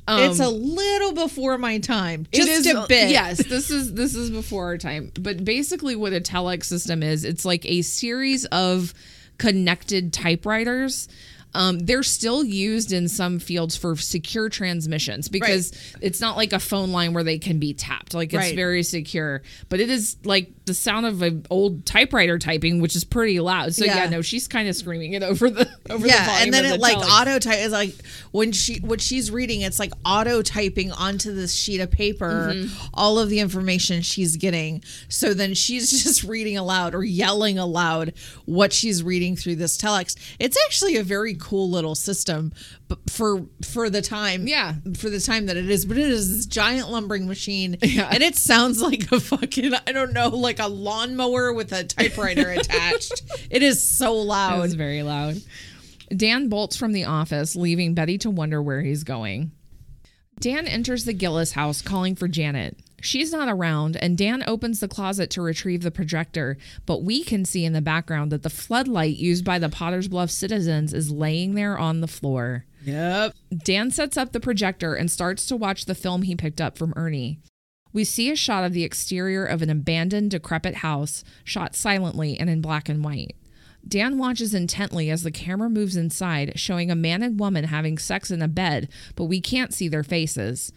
Um, 0.08 0.30
It's 0.30 0.40
a 0.40 0.48
little 0.48 1.12
before 1.12 1.58
my 1.58 1.78
time, 1.78 2.26
it 2.32 2.36
just 2.36 2.48
is 2.48 2.66
a 2.66 2.86
bit. 2.88 3.10
Yes, 3.10 3.38
this 3.46 3.70
is 3.70 3.94
this 3.94 4.14
is 4.14 4.30
before 4.30 4.64
our 4.66 4.78
time. 4.78 5.12
But 5.18 5.44
basically, 5.44 5.94
what 5.94 6.12
a 6.12 6.20
telex 6.20 6.64
system 6.64 7.02
is, 7.02 7.24
it's 7.24 7.44
like 7.44 7.64
a 7.66 7.82
series 7.82 8.44
of 8.46 8.94
connected 9.38 10.12
typewriters. 10.12 11.08
Um, 11.54 11.78
they're 11.80 12.02
still 12.02 12.44
used 12.44 12.92
in 12.92 13.08
some 13.08 13.38
fields 13.38 13.76
for 13.76 13.96
secure 13.96 14.48
transmissions 14.48 15.28
because 15.28 15.72
it's 16.00 16.20
not 16.20 16.36
like 16.36 16.52
a 16.52 16.58
phone 16.58 16.92
line 16.92 17.12
where 17.12 17.24
they 17.24 17.38
can 17.38 17.58
be 17.58 17.74
tapped. 17.74 18.14
Like 18.14 18.32
it's 18.32 18.36
Right. 18.42 18.54
very 18.56 18.82
secure, 18.82 19.42
but 19.68 19.80
it 19.80 19.90
is 19.90 20.16
like 20.24 20.50
the 20.64 20.74
sound 20.74 21.06
of 21.06 21.22
an 21.22 21.44
old 21.50 21.84
typewriter 21.84 22.38
typing, 22.38 22.80
which 22.80 22.96
is 22.96 23.04
pretty 23.04 23.40
loud. 23.40 23.74
So 23.74 23.84
yeah, 23.84 24.04
Yeah. 24.04 24.10
no, 24.10 24.22
she's 24.22 24.48
kind 24.48 24.68
of 24.68 24.76
screaming 24.76 25.12
it 25.12 25.22
over 25.32 25.50
the 25.50 25.68
over 25.90 26.02
the 26.04 26.08
yeah, 26.08 26.26
volume 26.26 26.42
and 26.44 26.54
then 26.54 26.64
it 26.64 26.70
the 26.76 26.78
like 26.78 26.96
auto 26.96 27.38
type 27.38 27.58
is 27.58 27.72
like 27.72 27.94
when 28.30 28.52
she 28.52 28.76
what 28.80 29.00
she's 29.00 29.30
reading, 29.30 29.60
it's 29.62 29.78
like 29.78 29.92
auto 30.06 30.42
typing 30.42 30.90
onto 30.92 31.34
this 31.34 31.54
sheet 31.54 31.80
of 31.80 31.90
paper 31.90 32.50
Mm-hmm. 32.52 32.86
all 32.94 33.18
of 33.18 33.28
the 33.28 33.40
information 33.40 34.00
she's 34.02 34.36
getting. 34.36 34.82
So 35.08 35.34
then 35.34 35.54
she's 35.54 35.90
just 36.04 36.24
reading 36.24 36.56
aloud 36.56 36.94
or 36.94 37.04
yelling 37.04 37.58
aloud 37.58 38.14
what 38.46 38.72
she's 38.72 39.02
reading 39.02 39.36
through 39.36 39.56
this 39.56 39.76
telex. 39.76 40.16
It's 40.38 40.56
actually 40.66 40.96
a 40.96 41.02
very 41.02 41.34
cool 41.43 41.69
little 41.69 41.94
system, 41.94 42.52
but 42.89 42.98
for 43.10 43.44
for 43.64 43.90
the 43.90 44.01
time, 44.01 44.47
Yeah. 44.47 44.77
for 44.97 45.10
the 45.10 45.20
time 45.20 45.47
that 45.47 45.56
it 45.56 45.69
is. 45.69 45.85
But 45.85 45.98
it 45.98 46.09
is 46.10 46.35
this 46.36 46.47
giant 46.47 46.89
lumbering 46.90 47.27
machine, 47.27 47.77
and 47.82 48.23
it 48.23 48.36
sounds 48.36 48.81
like 48.81 49.10
a 49.12 49.19
fucking 49.20 49.73
I 49.86 49.93
don't 49.93 50.12
know, 50.12 50.28
like 50.28 50.59
a 50.60 50.69
lawnmower 50.69 51.52
with 51.52 51.73
a 51.73 51.85
typewriter 51.85 52.48
attached. 52.51 53.23
It 53.51 53.62
is 53.62 53.82
so 53.82 54.14
loud. 54.14 54.60
was 54.60 54.74
very 54.74 55.02
loud. 55.02 55.36
Dan 56.16 56.48
bolts 56.48 56.77
from 56.77 56.93
the 56.93 57.05
office, 57.05 57.55
leaving 57.56 57.94
Betty 57.94 58.16
to 58.19 58.31
wonder 58.31 58.62
where 58.62 58.81
he's 58.82 59.05
going. 59.05 59.51
Dan 60.40 60.66
enters 60.66 61.05
the 61.05 61.12
Gillis 61.12 61.52
house 61.52 61.82
calling 61.82 62.14
for 62.16 62.28
Janet. 62.28 62.78
She's 63.04 63.32
not 63.32 63.48
around, 63.48 63.96
and 63.96 64.16
Dan 64.16 64.44
opens 64.46 64.78
the 64.78 64.86
closet 64.86 65.28
to 65.30 65.42
retrieve 65.42 65.82
the 65.82 65.90
projector, 65.90 66.56
but 66.86 67.02
we 67.02 67.24
can 67.24 67.44
see 67.44 67.64
in 67.64 67.72
the 67.72 67.82
background 67.82 68.30
that 68.30 68.44
the 68.44 68.48
floodlight 68.48 69.16
used 69.16 69.44
by 69.44 69.58
the 69.58 69.68
Potter's 69.68 70.06
Bluff 70.06 70.30
citizens 70.30 70.94
is 70.94 71.10
laying 71.10 71.56
there 71.56 71.76
on 71.76 72.00
the 72.00 72.06
floor. 72.06 72.64
Yep. 72.84 73.34
Dan 73.64 73.90
sets 73.90 74.16
up 74.16 74.30
the 74.30 74.38
projector 74.38 74.94
and 74.94 75.10
starts 75.10 75.46
to 75.46 75.56
watch 75.56 75.86
the 75.86 75.96
film 75.96 76.22
he 76.22 76.36
picked 76.36 76.60
up 76.60 76.78
from 76.78 76.92
Ernie. 76.94 77.40
We 77.92 78.04
see 78.04 78.30
a 78.30 78.36
shot 78.36 78.62
of 78.62 78.72
the 78.72 78.84
exterior 78.84 79.44
of 79.44 79.62
an 79.62 79.70
abandoned, 79.70 80.30
decrepit 80.30 80.76
house, 80.76 81.24
shot 81.42 81.74
silently 81.74 82.38
and 82.38 82.48
in 82.48 82.60
black 82.60 82.88
and 82.88 83.04
white. 83.04 83.34
Dan 83.86 84.16
watches 84.16 84.54
intently 84.54 85.10
as 85.10 85.24
the 85.24 85.32
camera 85.32 85.68
moves 85.68 85.96
inside, 85.96 86.52
showing 86.54 86.88
a 86.88 86.94
man 86.94 87.20
and 87.20 87.40
woman 87.40 87.64
having 87.64 87.98
sex 87.98 88.30
in 88.30 88.40
a 88.40 88.46
bed, 88.46 88.88
but 89.16 89.24
we 89.24 89.40
can't 89.40 89.74
see 89.74 89.88
their 89.88 90.04
faces. 90.04 90.72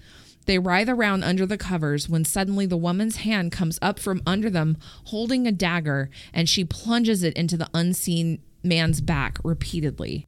They 0.45 0.59
writhe 0.59 0.89
around 0.89 1.23
under 1.23 1.45
the 1.45 1.57
covers 1.57 2.07
when 2.07 2.26
suddenly 2.26 2.65
the 2.65 2.77
woman's 2.77 3.17
hand 3.17 3.51
comes 3.51 3.80
up 3.81 3.99
from 3.99 4.22
under 4.26 4.49
them, 4.49 4.77
holding 5.05 5.47
a 5.47 5.51
dagger, 5.51 6.09
and 6.34 6.47
she 6.47 6.63
plunges 6.63 7.23
it 7.23 7.35
into 7.35 7.57
the 7.57 7.69
unseen 7.73 8.41
man's 8.63 9.01
back 9.01 9.39
repeatedly. 9.43 10.27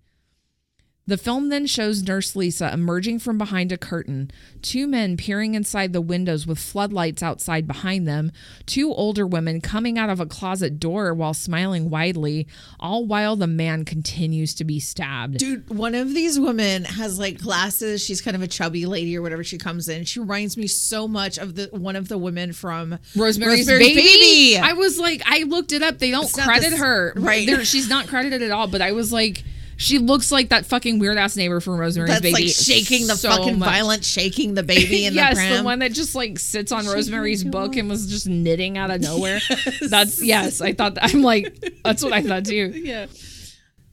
The 1.07 1.17
film 1.17 1.47
then 1.47 1.65
shows 1.67 2.03
Nurse 2.03 2.35
Lisa 2.35 2.71
emerging 2.73 3.19
from 3.19 3.37
behind 3.37 3.71
a 3.71 3.77
curtain, 3.77 4.29
two 4.61 4.87
men 4.87 5.15
peering 5.15 5.55
inside 5.55 5.93
the 5.93 6.01
windows 6.01 6.45
with 6.45 6.59
floodlights 6.59 7.23
outside 7.23 7.65
behind 7.65 8.05
them, 8.05 8.31
two 8.65 8.91
older 8.93 9.25
women 9.25 9.61
coming 9.61 9.97
out 9.97 10.09
of 10.09 10.19
a 10.19 10.25
closet 10.25 10.81
door 10.81 11.13
while 11.13 11.33
smiling 11.33 11.89
widely, 11.89 12.45
all 12.77 13.05
while 13.05 13.37
the 13.37 13.47
man 13.47 13.85
continues 13.85 14.53
to 14.55 14.65
be 14.65 14.81
stabbed. 14.81 15.37
Dude, 15.37 15.69
one 15.69 15.95
of 15.95 16.13
these 16.13 16.37
women 16.37 16.83
has 16.83 17.17
like 17.17 17.39
glasses. 17.41 18.03
She's 18.03 18.19
kind 18.21 18.35
of 18.35 18.41
a 18.43 18.47
chubby 18.47 18.85
lady 18.85 19.17
or 19.17 19.21
whatever 19.21 19.45
she 19.45 19.57
comes 19.57 19.87
in. 19.87 20.03
She 20.03 20.19
reminds 20.19 20.57
me 20.57 20.67
so 20.67 21.07
much 21.07 21.37
of 21.37 21.55
the 21.55 21.69
one 21.71 21.95
of 21.95 22.09
the 22.09 22.17
women 22.17 22.51
from 22.51 22.99
Rosemary's, 23.15 23.59
Rosemary's 23.59 23.87
baby. 23.95 24.01
Baby. 24.01 24.57
I 24.57 24.73
was 24.73 24.99
like, 24.99 25.21
I 25.25 25.43
looked 25.43 25.71
it 25.71 25.81
up. 25.83 25.99
They 25.99 26.11
don't 26.11 26.25
It's 26.25 26.33
credit 26.43 26.73
her. 26.73 27.13
right. 27.15 27.47
There- 27.47 27.63
she's 27.63 27.87
not 27.89 28.07
credited 28.07 28.41
at 28.41 28.51
all. 28.51 28.67
But 28.67 28.81
I 28.81 28.91
was 28.91 29.13
like, 29.13 29.43
she 29.77 29.99
looks 29.99 30.31
like 30.31 30.49
that 30.49 30.65
fucking 30.65 30.99
weird 30.99 31.17
ass 31.17 31.37
neighbor 31.37 31.59
from 31.59 31.77
Rosemary's 31.77 32.09
That's 32.09 32.21
Baby. 32.21 32.33
like 32.33 32.53
shaking 32.53 33.07
the 33.07 33.15
so 33.15 33.29
fucking 33.29 33.59
much. 33.59 33.69
violent 33.69 34.03
shaking 34.03 34.55
the 34.55 34.63
baby 34.63 35.05
in 35.05 35.13
yes, 35.15 35.35
the 35.35 35.35
pram. 35.35 35.57
the 35.57 35.63
one 35.63 35.79
that 35.79 35.93
just 35.93 36.15
like 36.15 36.39
sits 36.39 36.71
on 36.71 36.85
Rosemary's 36.87 37.43
book 37.43 37.75
and 37.75 37.87
was 37.87 38.07
just 38.07 38.27
knitting 38.27 38.77
out 38.77 38.91
of 38.91 39.01
nowhere. 39.01 39.39
That's 39.87 40.21
yes, 40.21 40.61
I 40.61 40.73
thought 40.73 40.97
I'm 41.01 41.21
like 41.21 41.81
that's 41.83 42.03
what 42.03 42.11
I 42.11 42.21
thought 42.21 42.45
too. 42.45 42.73
yeah. 42.75 43.05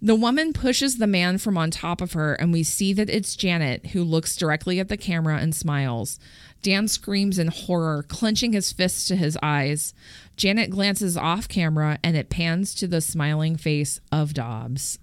The 0.00 0.14
woman 0.14 0.52
pushes 0.52 0.98
the 0.98 1.06
man 1.06 1.38
from 1.38 1.56
on 1.56 1.70
top 1.70 2.02
of 2.02 2.12
her, 2.12 2.34
and 2.34 2.52
we 2.52 2.62
see 2.62 2.92
that 2.92 3.08
it's 3.08 3.34
Janet 3.36 3.86
who 3.88 4.04
looks 4.04 4.36
directly 4.36 4.78
at 4.78 4.88
the 4.88 4.98
camera 4.98 5.38
and 5.38 5.54
smiles. 5.54 6.18
Dan 6.62 6.88
screams 6.88 7.38
in 7.38 7.48
horror, 7.48 8.02
clenching 8.02 8.52
his 8.52 8.70
fists 8.70 9.06
to 9.08 9.16
his 9.16 9.38
eyes. 9.42 9.94
Janet 10.36 10.68
glances 10.68 11.16
off 11.16 11.48
camera, 11.48 11.98
and 12.02 12.18
it 12.18 12.28
pans 12.28 12.74
to 12.74 12.86
the 12.86 13.00
smiling 13.00 13.56
face 13.56 13.98
of 14.12 14.34
Dobbs. 14.34 14.98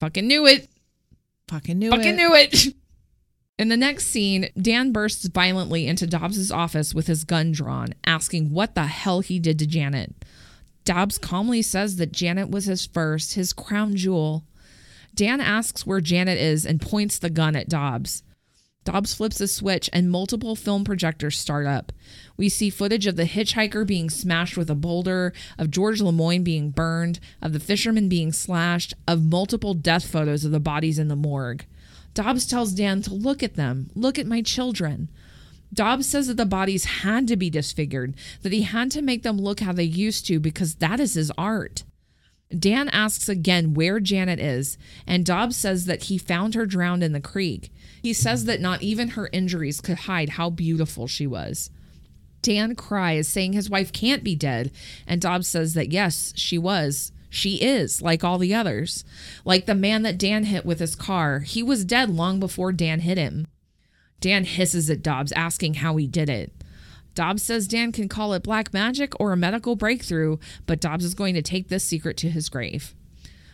Fucking 0.00 0.26
knew 0.26 0.46
it. 0.46 0.68
Fucking 1.48 1.78
knew 1.78 1.88
it. 1.88 1.96
Fucking 1.96 2.14
it. 2.14 2.16
knew 2.16 2.34
it. 2.34 2.74
In 3.58 3.68
the 3.68 3.76
next 3.76 4.06
scene, 4.06 4.50
Dan 4.56 4.92
bursts 4.92 5.26
violently 5.26 5.88
into 5.88 6.06
Dobbs's 6.06 6.52
office 6.52 6.94
with 6.94 7.08
his 7.08 7.24
gun 7.24 7.50
drawn, 7.50 7.88
asking 8.04 8.52
what 8.52 8.76
the 8.76 8.86
hell 8.86 9.18
he 9.18 9.40
did 9.40 9.58
to 9.58 9.66
Janet. 9.66 10.14
Dobbs 10.84 11.18
calmly 11.18 11.60
says 11.62 11.96
that 11.96 12.12
Janet 12.12 12.50
was 12.50 12.66
his 12.66 12.86
first, 12.86 13.34
his 13.34 13.52
crown 13.52 13.96
jewel. 13.96 14.44
Dan 15.12 15.40
asks 15.40 15.84
where 15.84 16.00
Janet 16.00 16.38
is 16.38 16.64
and 16.64 16.80
points 16.80 17.18
the 17.18 17.30
gun 17.30 17.56
at 17.56 17.68
Dobbs. 17.68 18.22
Dobbs 18.88 19.12
flips 19.12 19.38
a 19.42 19.48
switch 19.48 19.90
and 19.92 20.10
multiple 20.10 20.56
film 20.56 20.82
projectors 20.82 21.38
start 21.38 21.66
up. 21.66 21.92
We 22.38 22.48
see 22.48 22.70
footage 22.70 23.06
of 23.06 23.16
the 23.16 23.26
hitchhiker 23.26 23.86
being 23.86 24.08
smashed 24.08 24.56
with 24.56 24.70
a 24.70 24.74
boulder, 24.74 25.34
of 25.58 25.70
George 25.70 26.00
Lemoyne 26.00 26.42
being 26.42 26.70
burned, 26.70 27.20
of 27.42 27.52
the 27.52 27.60
fisherman 27.60 28.08
being 28.08 28.32
slashed, 28.32 28.94
of 29.06 29.22
multiple 29.22 29.74
death 29.74 30.06
photos 30.06 30.42
of 30.46 30.52
the 30.52 30.58
bodies 30.58 30.98
in 30.98 31.08
the 31.08 31.16
morgue. 31.16 31.66
Dobbs 32.14 32.46
tells 32.46 32.72
Dan 32.72 33.02
to 33.02 33.12
look 33.12 33.42
at 33.42 33.56
them, 33.56 33.90
look 33.94 34.18
at 34.18 34.26
my 34.26 34.40
children. 34.40 35.10
Dobbs 35.70 36.06
says 36.06 36.28
that 36.28 36.38
the 36.38 36.46
bodies 36.46 36.86
had 37.02 37.28
to 37.28 37.36
be 37.36 37.50
disfigured, 37.50 38.14
that 38.40 38.54
he 38.54 38.62
had 38.62 38.90
to 38.92 39.02
make 39.02 39.22
them 39.22 39.36
look 39.36 39.60
how 39.60 39.74
they 39.74 39.84
used 39.84 40.26
to 40.28 40.40
because 40.40 40.76
that 40.76 40.98
is 40.98 41.12
his 41.12 41.30
art. 41.36 41.84
Dan 42.56 42.88
asks 42.88 43.28
again 43.28 43.74
where 43.74 44.00
Janet 44.00 44.40
is, 44.40 44.78
and 45.06 45.26
Dobbs 45.26 45.56
says 45.56 45.84
that 45.84 46.04
he 46.04 46.16
found 46.16 46.54
her 46.54 46.64
drowned 46.64 47.04
in 47.04 47.12
the 47.12 47.20
creek. 47.20 47.70
He 48.08 48.14
says 48.14 48.46
that 48.46 48.62
not 48.62 48.80
even 48.80 49.08
her 49.08 49.28
injuries 49.34 49.82
could 49.82 49.98
hide 49.98 50.30
how 50.30 50.48
beautiful 50.48 51.06
she 51.06 51.26
was. 51.26 51.68
Dan 52.40 52.74
cries, 52.74 53.28
saying 53.28 53.52
his 53.52 53.68
wife 53.68 53.92
can't 53.92 54.24
be 54.24 54.34
dead, 54.34 54.72
and 55.06 55.20
Dobbs 55.20 55.46
says 55.46 55.74
that 55.74 55.92
yes, 55.92 56.32
she 56.34 56.56
was. 56.56 57.12
She 57.28 57.56
is, 57.56 58.00
like 58.00 58.24
all 58.24 58.38
the 58.38 58.54
others. 58.54 59.04
Like 59.44 59.66
the 59.66 59.74
man 59.74 60.04
that 60.04 60.16
Dan 60.16 60.44
hit 60.44 60.64
with 60.64 60.80
his 60.80 60.96
car, 60.96 61.40
he 61.40 61.62
was 61.62 61.84
dead 61.84 62.08
long 62.08 62.40
before 62.40 62.72
Dan 62.72 63.00
hit 63.00 63.18
him. 63.18 63.46
Dan 64.20 64.44
hisses 64.44 64.88
at 64.88 65.02
Dobbs, 65.02 65.32
asking 65.32 65.74
how 65.74 65.96
he 65.96 66.06
did 66.06 66.30
it. 66.30 66.54
Dobbs 67.14 67.42
says 67.42 67.68
Dan 67.68 67.92
can 67.92 68.08
call 68.08 68.32
it 68.32 68.42
black 68.42 68.72
magic 68.72 69.12
or 69.20 69.32
a 69.32 69.36
medical 69.36 69.76
breakthrough, 69.76 70.38
but 70.64 70.80
Dobbs 70.80 71.04
is 71.04 71.12
going 71.12 71.34
to 71.34 71.42
take 71.42 71.68
this 71.68 71.84
secret 71.84 72.16
to 72.16 72.30
his 72.30 72.48
grave. 72.48 72.94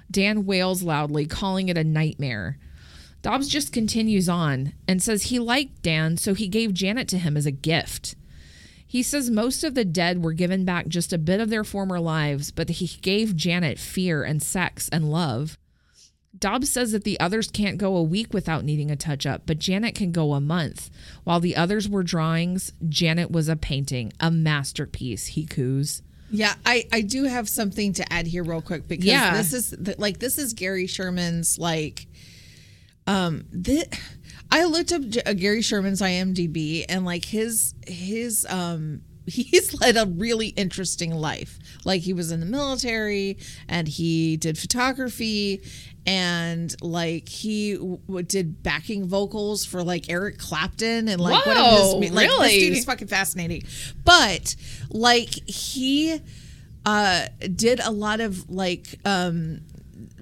Dan 0.09 0.47
wails 0.47 0.85
loudly, 0.85 1.27
calling 1.27 1.69
it 1.69 1.77
a 1.77 1.83
nightmare. 1.83 2.61
Dobbs 3.25 3.49
just 3.49 3.73
continues 3.73 4.29
on 4.29 4.75
and 4.87 5.03
says 5.03 5.25
he 5.25 5.39
liked 5.39 5.81
Dan, 5.83 6.19
so 6.19 6.35
he 6.35 6.47
gave 6.47 6.75
Janet 6.75 7.09
to 7.09 7.17
him 7.19 7.39
as 7.39 7.47
a 7.47 7.51
gift. 7.51 8.17
He 8.87 9.03
says 9.03 9.31
most 9.31 9.65
of 9.65 9.75
the 9.75 9.85
dead 9.87 10.23
were 10.23 10.35
given 10.35 10.67
back 10.67 10.89
just 10.89 11.11
a 11.11 11.17
bit 11.17 11.41
of 11.41 11.49
their 11.49 11.65
former 11.65 11.99
lives, 11.99 12.51
but 12.51 12.69
he 12.69 12.87
gave 13.01 13.35
Janet 13.35 13.79
fear 13.79 14.25
and 14.25 14.43
sex 14.43 14.91
and 14.93 15.11
love. 15.11 15.57
Dobbs 16.39 16.71
says 16.71 16.93
that 16.93 17.05
the 17.05 17.19
others 17.19 17.51
can't 17.51 17.79
go 17.79 17.97
a 17.97 18.03
week 18.03 18.35
without 18.35 18.63
needing 18.63 18.91
a 18.91 18.97
touch 18.97 19.25
up, 19.25 19.45
but 19.47 19.59
Janet 19.59 19.95
can 19.95 20.13
go 20.13 20.35
a 20.35 20.41
month. 20.41 20.91
While 21.25 21.41
the 21.41 21.57
others 21.57 21.89
were 21.89 22.03
drawings, 22.03 22.73
Janet 22.87 23.31
was 23.31 23.49
a 23.49 23.57
painting, 23.57 24.13
a 24.21 24.31
masterpiece, 24.31 25.29
he 25.29 25.47
coos. 25.47 26.03
Yeah, 26.31 26.55
I 26.67 26.87
I 26.93 27.01
do 27.01 27.25
have 27.25 27.49
something 27.49 27.95
to 27.95 28.13
add 28.13 28.27
here 28.27 28.45
real 28.45 28.61
quick 28.61 28.87
because 28.87 29.07
Yeah. 29.07 29.35
this 29.37 29.53
is 29.55 29.75
like 29.99 30.19
this 30.19 30.37
is 30.37 30.53
Gary 30.53 30.87
Sherman's 30.87 31.59
like 31.59 32.07
um 33.07 33.45
the 33.53 33.87
I 34.51 34.65
looked 34.65 34.93
up 34.93 35.03
uh, 35.27 35.33
Gary 35.33 35.63
Sherman's 35.63 36.01
IMDb 36.01 36.85
and 36.89 37.05
like 37.05 37.25
his 37.25 37.75
his 37.87 38.47
um 38.49 39.03
he's 39.27 39.81
led 39.81 39.97
a 39.97 40.07
really 40.07 40.49
interesting 40.49 41.15
life. 41.15 41.59
Like 41.85 42.03
he 42.03 42.13
was 42.13 42.31
in 42.31 42.41
the 42.41 42.47
military 42.47 43.39
and 43.69 43.89
he 43.89 44.37
did 44.37 44.59
photography 44.59 45.63
and 46.07 46.75
like 46.83 47.29
he 47.31 47.73
w- 47.75 48.23
did 48.23 48.63
backing 48.63 49.07
vocals 49.09 49.65
for 49.65 49.83
like 49.83 50.11
Eric 50.11 50.37
Clapton 50.39 51.09
and 51.09 51.19
like 51.21 51.45
one 51.47 51.57
of 51.57 51.65
his 51.65 51.95
Whoa, 51.95 51.99
like 52.15 52.29
this 52.43 52.53
dude 52.53 52.77
is 52.77 52.85
fucking 52.85 53.09
fascinating. 53.09 53.63
But 54.05 54.55
like 54.91 55.31
he 55.49 56.21
uh 56.85 57.27
did 57.57 57.81
a 57.81 57.91
lot 57.91 58.21
of 58.21 58.51
like 58.51 59.01
um 59.07 59.63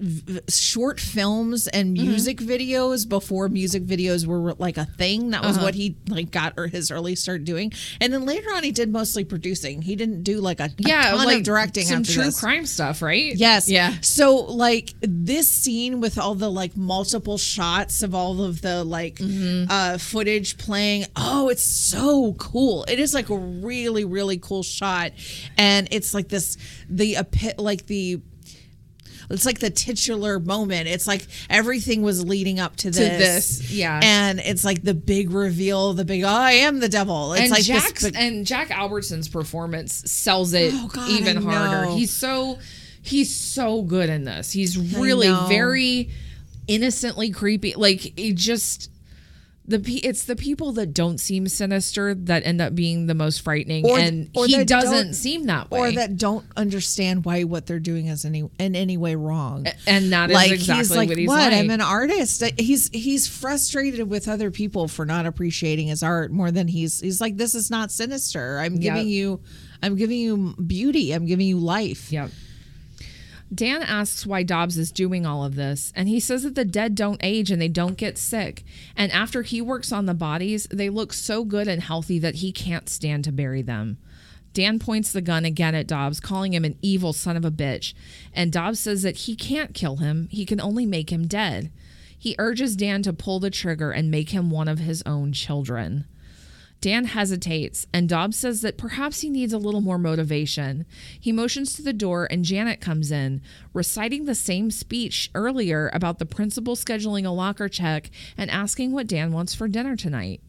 v- 0.03 0.39
short 0.49 0.99
films 0.99 1.67
and 1.67 1.95
Mm-hmm. 1.97 2.07
music 2.09 2.37
videos 2.39 3.07
before 3.07 3.47
music 3.49 3.83
videos 3.83 4.25
were 4.25 4.53
like 4.55 4.77
a 4.77 4.85
thing 4.85 5.29
that 5.31 5.39
Uh-huh. 5.39 5.47
was 5.49 5.59
what 5.59 5.75
he 5.75 5.95
like 6.07 6.31
got 6.31 6.53
or 6.57 6.67
his 6.67 6.91
early 6.91 7.15
start 7.15 7.43
doing 7.45 7.71
and 8.01 8.11
then 8.11 8.25
later 8.25 8.49
on 8.53 8.63
he 8.63 8.71
did 8.71 8.91
mostly 8.91 9.23
producing 9.23 9.81
he 9.81 9.95
didn't 9.95 10.23
do 10.23 10.39
like 10.41 10.59
a, 10.59 10.65
a 10.65 10.69
Yeah, 10.77 11.11
ton 11.11 11.25
like 11.25 11.37
of 11.37 11.43
directing 11.43 11.85
some 11.85 12.01
after 12.01 12.13
true 12.13 12.23
this. 12.25 12.39
crime 12.39 12.65
stuff, 12.65 13.01
right? 13.01 13.35
Yes. 13.35 13.69
Yeah. 13.69 13.93
So 14.01 14.35
like 14.35 14.93
this 15.01 15.47
scene 15.47 16.01
with 16.01 16.17
all 16.17 16.35
the 16.35 16.49
like 16.51 16.75
multiple 16.75 17.37
shots 17.37 18.01
of 18.03 18.13
all 18.15 18.41
of 18.43 18.61
the 18.61 18.83
like 18.83 19.15
Mm-hmm. 19.15 19.71
uh 19.71 19.97
footage 19.97 20.57
playing. 20.57 21.05
Oh, 21.15 21.49
it's 21.49 21.63
so 21.63 22.33
cool. 22.33 22.83
It 22.85 22.99
is 22.99 23.13
like 23.13 23.29
a 23.29 23.37
really 23.37 24.03
really 24.05 24.37
cool 24.39 24.63
shot 24.63 25.11
and 25.57 25.87
it's 25.91 26.13
like 26.13 26.27
this 26.29 26.57
the 26.89 27.17
like 27.57 27.85
the 27.87 28.21
it's 29.29 29.45
like 29.45 29.59
the 29.59 29.69
titular 29.69 30.39
moment. 30.39 30.87
It's 30.87 31.07
like 31.07 31.25
everything 31.49 32.01
was 32.01 32.23
leading 32.23 32.59
up 32.59 32.75
to 32.77 32.91
this. 32.91 33.59
this, 33.59 33.71
yeah. 33.71 33.99
And 34.03 34.39
it's 34.39 34.63
like 34.65 34.83
the 34.83 34.93
big 34.93 35.31
reveal, 35.31 35.93
the 35.93 36.05
big, 36.05 36.23
oh, 36.23 36.27
I 36.27 36.51
am 36.53 36.79
the 36.79 36.89
devil. 36.89 37.33
It's 37.33 37.43
and 37.43 37.51
like 37.51 37.63
Jack's 37.63 38.03
big, 38.03 38.15
and 38.15 38.45
Jack 38.45 38.71
Albertson's 38.71 39.27
performance 39.27 40.09
sells 40.09 40.53
it 40.53 40.73
Oh, 40.73 40.87
God, 40.87 41.09
even 41.09 41.37
harder. 41.37 41.91
He's 41.91 42.11
so 42.11 42.59
he's 43.01 43.35
so 43.35 43.81
good 43.81 44.09
in 44.09 44.23
this. 44.23 44.51
He's 44.51 44.77
really 44.97 45.33
very 45.47 46.09
innocently 46.67 47.29
creepy. 47.31 47.73
Like 47.75 48.17
it 48.17 48.35
just 48.35 48.89
the 49.65 49.79
pe- 49.79 49.93
it's 49.93 50.25
the 50.25 50.35
people 50.35 50.73
that 50.73 50.93
don't 50.93 51.19
seem 51.19 51.47
sinister 51.47 52.13
that 52.13 52.45
end 52.45 52.59
up 52.61 52.75
being 52.75 53.07
the 53.07 53.13
most 53.15 53.41
frightening, 53.41 53.85
Or- 53.85 53.97
and 53.97 54.29
or 54.35 54.45
he 54.45 54.63
doesn't 54.65 55.13
seem 55.13 55.45
that 55.45 55.71
way. 55.71 55.79
or 55.79 55.91
that 55.93 56.17
don't 56.17 56.45
understand 56.57 57.23
why 57.23 57.43
what 57.45 57.65
they're 57.65 57.79
doing 57.79 58.07
is 58.07 58.25
any 58.25 58.49
in 58.59 58.75
any 58.75 58.97
way 58.97 59.15
wrong. 59.15 59.65
and 59.87 60.11
that 60.11 60.29
is 60.31 60.35
like 60.35 60.51
exactly 60.51 60.75
he's 60.77 60.91
like, 60.95 61.09
what 61.09 61.17
he's 61.17 61.27
what? 61.29 61.51
like. 61.51 61.53
I'm 61.53 61.69
an 61.69 61.79
artist. 61.81 62.43
Uh, 62.43 62.49
he's 62.57 62.89
he's 62.91 63.27
frustrated 63.27 64.09
with 64.09 64.27
other 64.27 64.51
people 64.51 64.87
for 64.89 65.05
not 65.05 65.25
appreciating 65.25 65.87
his 65.87 66.03
art 66.03 66.31
more 66.31 66.51
than 66.51 66.67
he's 66.67 66.99
he's 66.99 67.21
like, 67.21 67.37
this 67.37 67.55
is 67.55 67.71
not 67.71 67.89
sinister. 67.91 68.59
I'm 68.59 68.79
giving 68.79 69.07
Yep. 69.07 69.13
you, 69.15 69.39
I'm 69.81 69.95
giving 69.95 70.19
you 70.19 70.55
beauty. 70.55 71.13
I'm 71.13 71.25
giving 71.25 71.47
you 71.47 71.57
life. 71.59 72.11
Yep. 72.11 72.31
Dan 73.53 73.83
asks 73.83 74.25
why 74.25 74.43
Dobbs 74.43 74.77
is 74.77 74.91
doing 74.91 75.25
all 75.25 75.43
of 75.43 75.55
this, 75.55 75.91
and 75.95 76.09
he 76.09 76.19
says 76.19 76.43
that 76.43 76.55
the 76.55 76.65
dead 76.65 76.95
don't 76.95 77.19
age 77.23 77.51
and 77.51 77.61
they 77.61 77.67
don't 77.67 77.97
get 77.97 78.17
sick. 78.17 78.63
And 78.95 79.11
after 79.11 79.43
he 79.43 79.61
works 79.61 79.91
on 79.91 80.05
the 80.05 80.13
bodies, 80.13 80.67
they 80.71 80.89
look 80.89 81.13
so 81.13 81.43
good 81.43 81.67
and 81.67 81.81
healthy 81.81 82.19
that 82.19 82.35
he 82.35 82.51
can't 82.51 82.89
stand 82.89 83.23
to 83.25 83.31
bury 83.31 83.61
them. 83.61 83.97
Dan 84.53 84.79
points 84.79 85.11
the 85.11 85.21
gun 85.21 85.45
again 85.45 85.75
at 85.75 85.87
Dobbs, 85.87 86.19
calling 86.19 86.53
him 86.53 86.63
an 86.63 86.77
evil 86.81 87.11
son 87.11 87.35
of 87.35 87.45
a 87.45 87.51
bitch. 87.51 87.93
And 88.33 88.51
Dobbs 88.51 88.79
says 88.79 89.01
that 89.01 89.17
he 89.17 89.35
can't 89.35 89.73
kill 89.73 89.97
him, 89.97 90.27
he 90.31 90.45
can 90.45 90.61
only 90.61 90.85
make 90.85 91.11
him 91.11 91.27
dead. 91.27 91.71
He 92.17 92.35
urges 92.39 92.77
Dan 92.77 93.03
to 93.03 93.11
pull 93.11 93.39
the 93.39 93.49
trigger 93.49 93.91
and 93.91 94.09
make 94.09 94.29
him 94.29 94.49
one 94.49 94.67
of 94.67 94.79
his 94.79 95.03
own 95.05 95.33
children. 95.33 96.05
Dan 96.83 97.05
hesitates, 97.05 97.87
and 97.93 98.09
Dobbs 98.09 98.35
says 98.35 98.59
that 98.59 98.77
perhaps 98.77 99.21
he 99.21 99.29
needs 99.29 99.53
a 99.53 99.57
little 99.57 99.79
more 99.79 99.97
motivation. 99.97 100.85
He 101.17 101.31
motions 101.31 101.71
to 101.75 101.81
the 101.81 101.93
door, 101.93 102.27
and 102.29 102.43
Janet 102.43 102.81
comes 102.81 103.09
in, 103.09 103.41
reciting 103.71 104.25
the 104.25 104.35
same 104.35 104.69
speech 104.69 105.31
earlier 105.33 105.89
about 105.93 106.19
the 106.19 106.25
principal 106.25 106.75
scheduling 106.75 107.25
a 107.25 107.29
locker 107.29 107.69
check 107.69 108.11
and 108.37 108.51
asking 108.51 108.91
what 108.91 109.07
Dan 109.07 109.31
wants 109.31 109.55
for 109.55 109.69
dinner 109.69 109.95
tonight. 109.95 110.41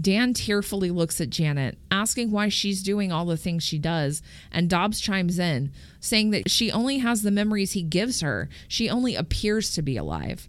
Dan 0.00 0.34
tearfully 0.34 0.92
looks 0.92 1.20
at 1.20 1.30
Janet, 1.30 1.78
asking 1.90 2.30
why 2.30 2.48
she's 2.48 2.80
doing 2.80 3.10
all 3.10 3.24
the 3.24 3.36
things 3.36 3.64
she 3.64 3.80
does, 3.80 4.22
and 4.52 4.70
Dobbs 4.70 5.00
chimes 5.00 5.40
in, 5.40 5.72
saying 5.98 6.30
that 6.30 6.48
she 6.48 6.70
only 6.70 6.98
has 6.98 7.22
the 7.22 7.32
memories 7.32 7.72
he 7.72 7.82
gives 7.82 8.20
her. 8.20 8.48
She 8.68 8.88
only 8.88 9.16
appears 9.16 9.74
to 9.74 9.82
be 9.82 9.96
alive. 9.96 10.48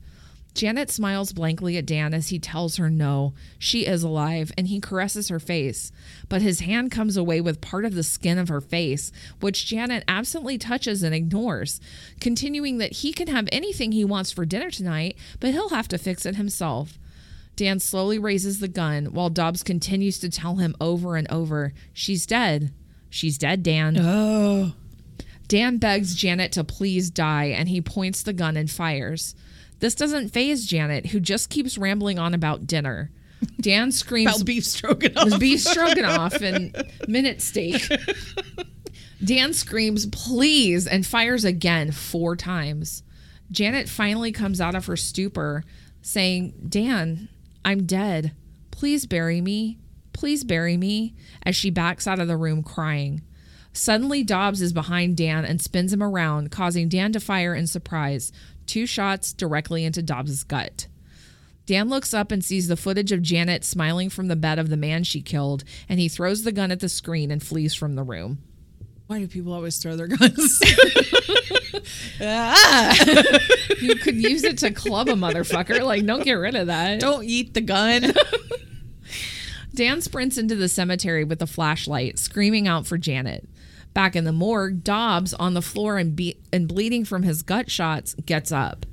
Janet 0.53 0.91
smiles 0.91 1.33
blankly 1.33 1.77
at 1.77 1.85
Dan 1.85 2.13
as 2.13 2.29
he 2.29 2.37
tells 2.37 2.77
her 2.77 2.89
no, 2.89 3.33
she 3.57 3.85
is 3.85 4.03
alive, 4.03 4.51
and 4.55 4.67
he 4.67 4.79
caresses 4.79 5.29
her 5.29 5.39
face. 5.39 5.91
But 6.29 6.43
his 6.43 6.59
hand 6.59 6.91
comes 6.91 7.17
away 7.17 7.41
with 7.41 7.61
part 7.61 7.85
of 7.85 7.95
the 7.95 8.03
skin 8.03 8.37
of 8.37 8.49
her 8.49 8.61
face, 8.61 9.11
which 9.39 9.65
Janet 9.65 10.03
absently 10.07 10.59
touches 10.59 11.01
and 11.01 11.15
ignores, 11.15 11.81
continuing 12.19 12.77
that 12.77 12.97
he 12.97 13.13
can 13.13 13.27
have 13.27 13.49
anything 13.51 13.91
he 13.91 14.05
wants 14.05 14.31
for 14.31 14.45
dinner 14.45 14.69
tonight, 14.69 15.17
but 15.39 15.51
he'll 15.51 15.69
have 15.69 15.87
to 15.87 15.97
fix 15.97 16.25
it 16.25 16.35
himself. 16.35 16.99
Dan 17.55 17.79
slowly 17.79 18.19
raises 18.19 18.59
the 18.59 18.67
gun 18.67 19.07
while 19.07 19.29
Dobbs 19.29 19.63
continues 19.63 20.19
to 20.19 20.29
tell 20.29 20.55
him 20.57 20.75
over 20.79 21.15
and 21.15 21.29
over, 21.31 21.73
She's 21.93 22.25
dead. 22.25 22.71
She's 23.09 23.37
dead, 23.37 23.61
Dan. 23.63 23.97
Oh, 23.99 24.73
Dan 25.47 25.77
begs 25.77 26.15
Janet 26.15 26.51
to 26.53 26.63
please 26.63 27.11
die, 27.11 27.45
and 27.45 27.69
he 27.69 27.79
points 27.79 28.23
the 28.23 28.33
gun 28.33 28.57
and 28.57 28.71
fires. 28.71 29.35
This 29.83 29.95
doesn't 29.95 30.29
faze 30.29 30.65
Janet, 30.65 31.07
who 31.07 31.19
just 31.19 31.49
keeps 31.49 31.77
rambling 31.77 32.17
on 32.17 32.33
about 32.33 32.65
dinner. 32.65 33.11
Dan 33.59 33.91
screams 33.91 34.33
about 34.33 34.45
beef 34.45 34.63
stroganoff. 34.63 35.37
beef 35.41 35.59
stroganoff 35.61 36.35
and 36.35 36.73
minute 37.05 37.41
steak. 37.41 37.85
Dan 39.21 39.51
screams, 39.51 40.05
please, 40.05 40.87
and 40.87 41.05
fires 41.05 41.43
again 41.43 41.91
four 41.91 42.37
times. 42.37 43.03
Janet 43.51 43.89
finally 43.89 44.31
comes 44.31 44.61
out 44.61 44.73
of 44.73 44.85
her 44.85 44.95
stupor, 44.95 45.65
saying, 46.01 46.53
Dan, 46.69 47.27
I'm 47.65 47.85
dead. 47.85 48.31
Please 48.71 49.05
bury 49.05 49.41
me. 49.41 49.79
Please 50.13 50.45
bury 50.45 50.77
me, 50.77 51.13
as 51.45 51.57
she 51.57 51.69
backs 51.69 52.07
out 52.07 52.19
of 52.19 52.29
the 52.29 52.37
room 52.37 52.63
crying. 52.63 53.21
Suddenly, 53.73 54.23
Dobbs 54.23 54.61
is 54.61 54.71
behind 54.71 55.17
Dan 55.17 55.45
and 55.45 55.59
spins 55.59 55.91
him 55.91 56.03
around, 56.03 56.51
causing 56.51 56.87
Dan 56.87 57.11
to 57.13 57.19
fire 57.19 57.55
in 57.55 57.65
surprise. 57.65 58.31
Two 58.65 58.85
shots 58.85 59.33
directly 59.33 59.83
into 59.85 60.01
Dobbs's 60.01 60.43
gut. 60.43 60.87
Dan 61.65 61.87
looks 61.87 62.13
up 62.13 62.31
and 62.31 62.43
sees 62.43 62.67
the 62.67 62.75
footage 62.75 63.11
of 63.11 63.21
Janet 63.21 63.63
smiling 63.63 64.09
from 64.09 64.27
the 64.27 64.35
bed 64.35 64.59
of 64.59 64.69
the 64.69 64.77
man 64.77 65.03
she 65.03 65.21
killed, 65.21 65.63
and 65.87 65.99
he 65.99 66.09
throws 66.09 66.43
the 66.43 66.51
gun 66.51 66.71
at 66.71 66.81
the 66.81 66.89
screen 66.89 67.31
and 67.31 67.41
flees 67.41 67.73
from 67.73 67.95
the 67.95 68.03
room. 68.03 68.39
Why 69.07 69.19
do 69.19 69.27
people 69.27 69.53
always 69.53 69.77
throw 69.77 69.95
their 69.95 70.07
guns? 70.07 70.59
Ah. 72.21 72.95
You 73.81 73.95
could 73.95 74.15
use 74.15 74.43
it 74.43 74.59
to 74.59 74.71
club 74.71 75.09
a 75.09 75.13
motherfucker. 75.13 75.83
Like, 75.83 76.05
don't 76.05 76.23
get 76.23 76.33
rid 76.33 76.55
of 76.55 76.67
that. 76.67 76.99
Don't 76.99 77.23
eat 77.25 77.53
the 77.53 77.61
gun. 77.61 78.13
Dan 79.75 80.01
sprints 80.01 80.37
into 80.37 80.55
the 80.55 80.69
cemetery 80.69 81.23
with 81.23 81.41
a 81.41 81.47
flashlight, 81.47 82.19
screaming 82.19 82.67
out 82.67 82.85
for 82.85 82.97
Janet. 82.97 83.47
Back 83.93 84.15
in 84.15 84.23
the 84.23 84.31
morgue, 84.31 84.83
Dobbs, 84.83 85.33
on 85.35 85.53
the 85.53 85.61
floor 85.61 85.97
and, 85.97 86.15
be- 86.15 86.37
and 86.51 86.67
bleeding 86.67 87.05
from 87.05 87.23
his 87.23 87.41
gut 87.43 87.69
shots, 87.69 88.15
gets 88.25 88.51
up. 88.51 88.85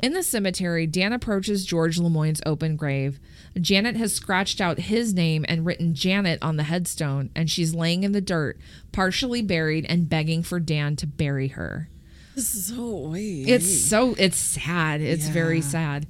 In 0.00 0.12
the 0.12 0.22
cemetery, 0.22 0.86
Dan 0.86 1.12
approaches 1.12 1.66
George 1.66 1.98
Lemoyne's 1.98 2.40
open 2.46 2.76
grave. 2.76 3.18
Janet 3.60 3.96
has 3.96 4.14
scratched 4.14 4.60
out 4.60 4.78
his 4.78 5.12
name 5.12 5.44
and 5.48 5.66
written 5.66 5.94
Janet 5.94 6.40
on 6.40 6.56
the 6.56 6.62
headstone, 6.64 7.30
and 7.34 7.50
she's 7.50 7.74
laying 7.74 8.04
in 8.04 8.12
the 8.12 8.20
dirt, 8.20 8.58
partially 8.92 9.42
buried 9.42 9.84
and 9.88 10.08
begging 10.08 10.42
for 10.44 10.60
Dan 10.60 10.94
to 10.96 11.06
bury 11.06 11.48
her. 11.48 11.88
this 12.36 12.54
is 12.54 12.66
so 12.66 12.96
weird. 13.08 13.48
It's 13.48 13.84
so 13.86 14.14
it's 14.18 14.36
sad. 14.36 15.00
It's 15.00 15.26
very 15.28 15.60
sad. 15.60 16.06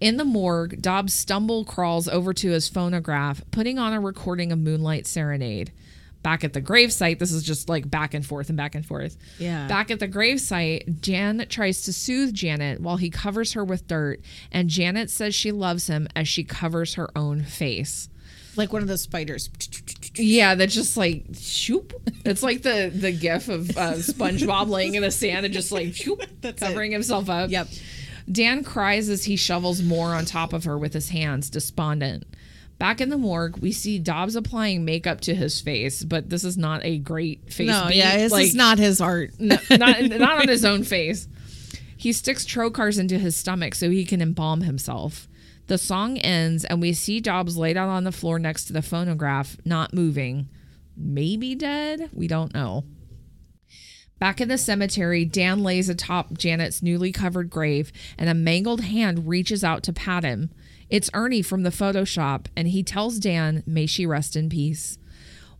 In 0.00 0.16
the 0.18 0.24
morgue, 0.24 0.80
Dobbs 0.82 1.14
stumble 1.14 1.64
crawls 1.64 2.08
over 2.08 2.34
to 2.34 2.50
his 2.50 2.68
phonograph, 2.68 3.42
putting 3.50 3.78
on 3.78 3.92
a 3.94 4.00
recording 4.00 4.52
of 4.52 4.58
Moonlight 4.58 5.06
Serenade. 5.06 5.72
Back 6.22 6.44
at 6.44 6.52
the 6.52 6.60
gravesite, 6.60 7.18
this 7.18 7.32
is 7.32 7.42
just 7.42 7.68
like 7.68 7.90
back 7.90 8.12
and 8.12 8.24
forth 8.26 8.48
and 8.50 8.56
back 8.56 8.74
and 8.74 8.84
forth. 8.84 9.16
Yeah. 9.38 9.66
Back 9.68 9.90
at 9.90 10.00
the 10.00 10.08
gravesite, 10.08 11.00
Jan 11.00 11.46
tries 11.48 11.82
to 11.82 11.92
soothe 11.92 12.34
Janet 12.34 12.80
while 12.80 12.98
he 12.98 13.08
covers 13.08 13.54
her 13.54 13.64
with 13.64 13.86
dirt, 13.88 14.20
and 14.52 14.68
Janet 14.68 15.08
says 15.10 15.34
she 15.34 15.50
loves 15.50 15.86
him 15.86 16.08
as 16.14 16.28
she 16.28 16.44
covers 16.44 16.94
her 16.94 17.08
own 17.16 17.42
face. 17.44 18.08
like 18.56 18.72
one 18.72 18.82
of 18.82 18.88
those 18.88 19.00
spiders. 19.00 19.48
Yeah, 20.16 20.54
that's 20.56 20.74
just 20.74 20.96
like 20.96 21.24
shoop. 21.38 21.94
It's 22.26 22.42
like 22.42 22.62
the 22.62 22.90
the 22.94 23.12
gif 23.12 23.48
of 23.48 23.70
uh, 23.70 23.94
SpongeBob 23.94 24.68
laying 24.68 24.96
in 24.96 25.02
the 25.02 25.10
sand 25.10 25.46
and 25.46 25.54
just 25.54 25.72
like 25.72 25.94
shoop, 25.94 26.22
That's 26.42 26.60
covering 26.62 26.92
himself 26.92 27.30
up. 27.30 27.50
Yep. 27.50 27.68
Dan 28.30 28.62
cries 28.62 29.08
as 29.08 29.24
he 29.24 29.36
shovels 29.36 29.82
more 29.82 30.14
on 30.14 30.24
top 30.26 30.52
of 30.52 30.64
her 30.64 30.76
with 30.76 30.92
his 30.92 31.08
hands, 31.08 31.48
despondent. 31.50 32.24
Back 32.80 33.02
in 33.02 33.10
the 33.10 33.18
morgue, 33.18 33.58
we 33.58 33.72
see 33.72 33.98
Dobbs 33.98 34.34
applying 34.34 34.86
makeup 34.86 35.20
to 35.22 35.34
his 35.34 35.60
face, 35.60 36.02
but 36.02 36.30
this 36.30 36.44
is 36.44 36.56
not 36.56 36.82
a 36.82 36.96
great 36.96 37.52
face. 37.52 37.68
No, 37.68 37.88
beat. 37.88 37.96
yeah, 37.96 38.16
this 38.16 38.32
Like, 38.32 38.46
is 38.46 38.54
not 38.54 38.78
his 38.78 39.02
art. 39.02 39.32
no, 39.38 39.58
not 39.70 40.00
not 40.02 40.40
on 40.40 40.48
his 40.48 40.64
own 40.64 40.82
face. 40.82 41.28
He 41.94 42.14
sticks 42.14 42.46
trocars 42.46 42.98
into 42.98 43.18
his 43.18 43.36
stomach 43.36 43.74
so 43.74 43.90
he 43.90 44.06
can 44.06 44.22
embalm 44.22 44.62
himself. 44.62 45.28
The 45.66 45.76
song 45.76 46.16
ends, 46.16 46.64
and 46.64 46.80
we 46.80 46.94
see 46.94 47.20
Dobbs 47.20 47.58
laid 47.58 47.76
out 47.76 47.90
on 47.90 48.04
the 48.04 48.12
floor 48.12 48.38
next 48.38 48.64
to 48.64 48.72
the 48.72 48.80
phonograph, 48.80 49.58
not 49.66 49.92
moving. 49.92 50.48
Maybe 50.96 51.54
dead? 51.54 52.08
We 52.14 52.28
don't 52.28 52.54
know. 52.54 52.84
Back 54.18 54.40
in 54.40 54.48
the 54.48 54.56
cemetery, 54.56 55.26
Dan 55.26 55.62
lays 55.62 55.90
atop 55.90 56.32
Janet's 56.38 56.82
newly 56.82 57.12
covered 57.12 57.50
grave, 57.50 57.92
and 58.16 58.30
a 58.30 58.34
mangled 58.34 58.80
hand 58.80 59.28
reaches 59.28 59.62
out 59.62 59.82
to 59.82 59.92
pat 59.92 60.24
him. 60.24 60.50
It's 60.90 61.10
Ernie 61.14 61.42
from 61.42 61.62
the 61.62 61.70
Photoshop, 61.70 62.46
and 62.56 62.66
he 62.68 62.82
tells 62.82 63.18
Dan, 63.18 63.62
May 63.64 63.86
she 63.86 64.04
rest 64.04 64.34
in 64.34 64.48
peace. 64.48 64.98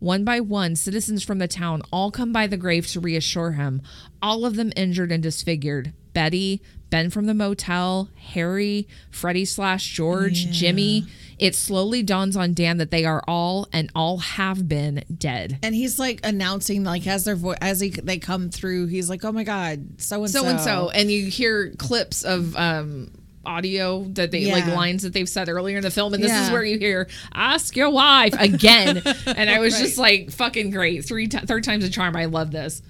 One 0.01 0.24
by 0.24 0.40
one, 0.40 0.77
citizens 0.77 1.23
from 1.23 1.39
the 1.39 1.47
town 1.47 1.82
all 1.93 2.11
come 2.11 2.32
by 2.32 2.47
the 2.47 2.57
grave 2.57 2.86
to 2.89 3.01
reassure 3.01 3.52
him, 3.52 3.82
all 4.20 4.44
of 4.44 4.57
them 4.57 4.73
injured 4.74 5.12
and 5.12 5.23
disfigured. 5.23 5.93
Betty, 6.12 6.61
Ben 6.89 7.11
from 7.11 7.27
the 7.27 7.35
motel, 7.35 8.09
Harry, 8.16 8.89
Freddie 9.11 9.44
slash 9.44 9.89
George, 9.90 10.51
Jimmy. 10.51 11.07
It 11.39 11.55
slowly 11.55 12.02
dawns 12.02 12.36
on 12.36 12.52
Dan 12.52 12.78
that 12.78 12.90
they 12.90 13.05
are 13.05 13.23
all 13.28 13.69
and 13.73 13.90
all 13.94 14.19
have 14.19 14.69
been 14.69 15.05
dead. 15.16 15.59
And 15.62 15.74
he's 15.74 15.98
like 15.98 16.20
announcing, 16.24 16.82
like 16.82 17.07
as 17.07 17.24
their 17.24 17.36
voice, 17.36 17.59
as 17.61 17.78
he, 17.78 17.90
they 17.90 18.19
come 18.19 18.51
through, 18.51 18.86
he's 18.86 19.09
like, 19.09 19.24
"Oh 19.24 19.31
my 19.32 19.44
god, 19.44 20.01
so 20.01 20.24
and 20.24 20.31
so, 20.31 20.43
so 20.43 20.48
and 20.48 20.61
so 20.61 20.90
and 20.90 21.11
you 21.11 21.27
hear 21.27 21.73
clips 21.78 22.24
of 22.24 22.57
um 22.57 23.12
audio 23.45 24.05
that 24.11 24.31
they 24.31 24.51
like 24.53 24.67
lines 24.67 25.03
that 25.03 25.12
they've 25.12 25.29
said 25.29 25.49
earlier 25.49 25.79
in 25.79 25.83
the 25.83 25.91
film 25.91 26.12
and 26.15 26.23
this 26.23 26.33
is 26.33 26.51
where 26.51 26.62
you 26.65 26.79
hear 26.79 27.09
ask 27.33 27.75
your 27.77 27.91
wife 27.91 28.35
again. 28.39 29.03
And 29.27 29.49
i 29.51 29.59
was 29.59 29.75
Right. 29.75 29.83
just 29.83 29.99
like 29.99 30.31
fucking 30.31 30.71
great. 30.71 31.05
Three 31.05 31.27
ti 31.29 31.39
third 31.39 31.65
time's 31.65 31.85
a 31.85 31.91
charm. 31.91 32.17
I 32.17 32.27
love 32.27 32.51
this. 32.51 32.83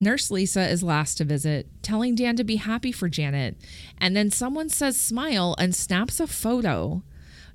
Nurse 0.00 0.30
lisa 0.30 0.68
is 0.68 0.82
last 0.82 1.16
to 1.16 1.24
visit 1.24 1.66
telling 1.82 2.14
dan 2.14 2.36
to 2.36 2.44
be 2.44 2.56
happy 2.56 2.92
for 2.92 3.08
janet. 3.08 3.56
And 3.98 4.16
then 4.16 4.30
someone 4.30 4.68
says 4.68 4.98
smile 5.00 5.54
and 5.58 5.74
snaps 5.74 6.20
a 6.20 6.26
photo. 6.26 7.02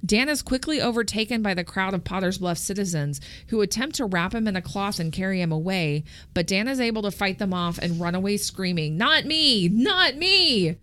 Dan 0.05 0.27
is 0.27 0.41
quickly 0.41 0.81
overtaken 0.81 1.41
by 1.41 1.53
the 1.53 1.63
crowd 1.63 1.93
of 1.93 2.03
Potter's 2.03 2.39
Bluff 2.39 2.57
citizens 2.57 3.21
who 3.47 3.61
attempt 3.61 3.95
to 3.95 4.05
wrap 4.05 4.35
him 4.35 4.49
in 4.49 4.57
a 4.57 4.61
cloth 4.61 4.99
and 4.99 5.13
carry 5.13 5.39
him 5.39 5.53
away, 5.53 6.03
but 6.33 6.45
Dan 6.45 6.67
is 6.67 6.81
able 6.81 7.03
to 7.03 7.11
fight 7.11 7.39
them 7.39 7.53
off 7.53 7.77
and 7.77 8.01
run 8.01 8.13
away 8.13 8.35
screaming, 8.35 8.97
Not 8.97 9.23
me! 9.23 9.69
Not 9.69 10.17
me! 10.17 10.75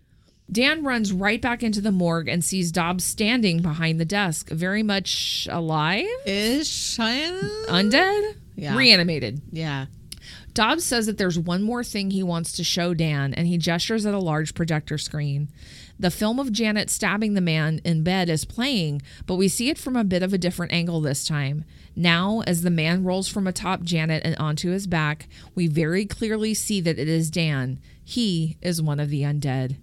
Dan 0.51 0.83
runs 0.83 1.13
right 1.13 1.41
back 1.41 1.63
into 1.63 1.81
the 1.81 1.93
morgue 1.93 2.29
and 2.29 2.45
sees 2.45 2.73
Dobbs 2.73 3.05
standing 3.05 3.63
behind 3.63 4.01
the 4.01 4.05
desk, 4.05 4.49
very 4.49 4.83
much 4.83 5.47
alive? 5.51 6.07
is 6.27 6.69
Cheyenne. 6.69 7.51
Undead? 7.69 8.35
Yeah. 8.57 8.77
Reanimated. 8.77 9.41
Yeah, 9.53 9.87
Dobbs 10.53 10.85
says 10.85 11.07
that 11.07 11.17
there's 11.17 11.39
one 11.39 11.63
more 11.63 11.85
thing 11.85 12.11
he 12.11 12.23
wants 12.23 12.53
to 12.53 12.65
show 12.65 12.93
Dan, 12.93 13.33
and 13.35 13.47
he 13.47 13.57
gestures 13.57 14.05
at 14.05 14.15
a 14.15 14.19
large 14.19 14.55
projector 14.55 14.99
screen. 14.99 15.49
The 15.99 16.11
film 16.11 16.39
of 16.39 16.53
Janet 16.53 16.91
stabbing 16.91 17.35
the 17.35 17.41
man 17.41 17.81
in 17.85 18.03
bed 18.03 18.29
is 18.29 18.45
playing, 18.45 19.03
but 19.27 19.37
we 19.37 19.49
see 19.49 19.69
it 19.69 19.79
from 19.79 19.97
a 19.97 20.05
bit 20.05 20.23
of 20.23 20.33
a 20.33 20.39
different 20.39 20.73
angle 20.73 21.01
this 21.01 21.25
time. 21.27 21.65
Now, 21.95 22.43
as 22.47 22.63
the 22.63 22.71
man 22.71 23.05
rolls 23.05 23.29
from 23.29 23.47
atop 23.47 23.83
Janet 23.83 24.23
and 24.25 24.37
onto 24.37 24.71
his 24.71 24.87
back, 24.87 25.29
we 25.55 25.67
very 25.67 26.07
clearly 26.07 26.55
see 26.55 26.81
that 26.81 26.99
it 26.99 27.09
is 27.09 27.31
Dan. 27.31 27.79
He 28.03 28.57
is 28.63 28.83
one 28.83 28.99
of 28.99 29.11
the 29.11 29.23
undead. 29.23 29.77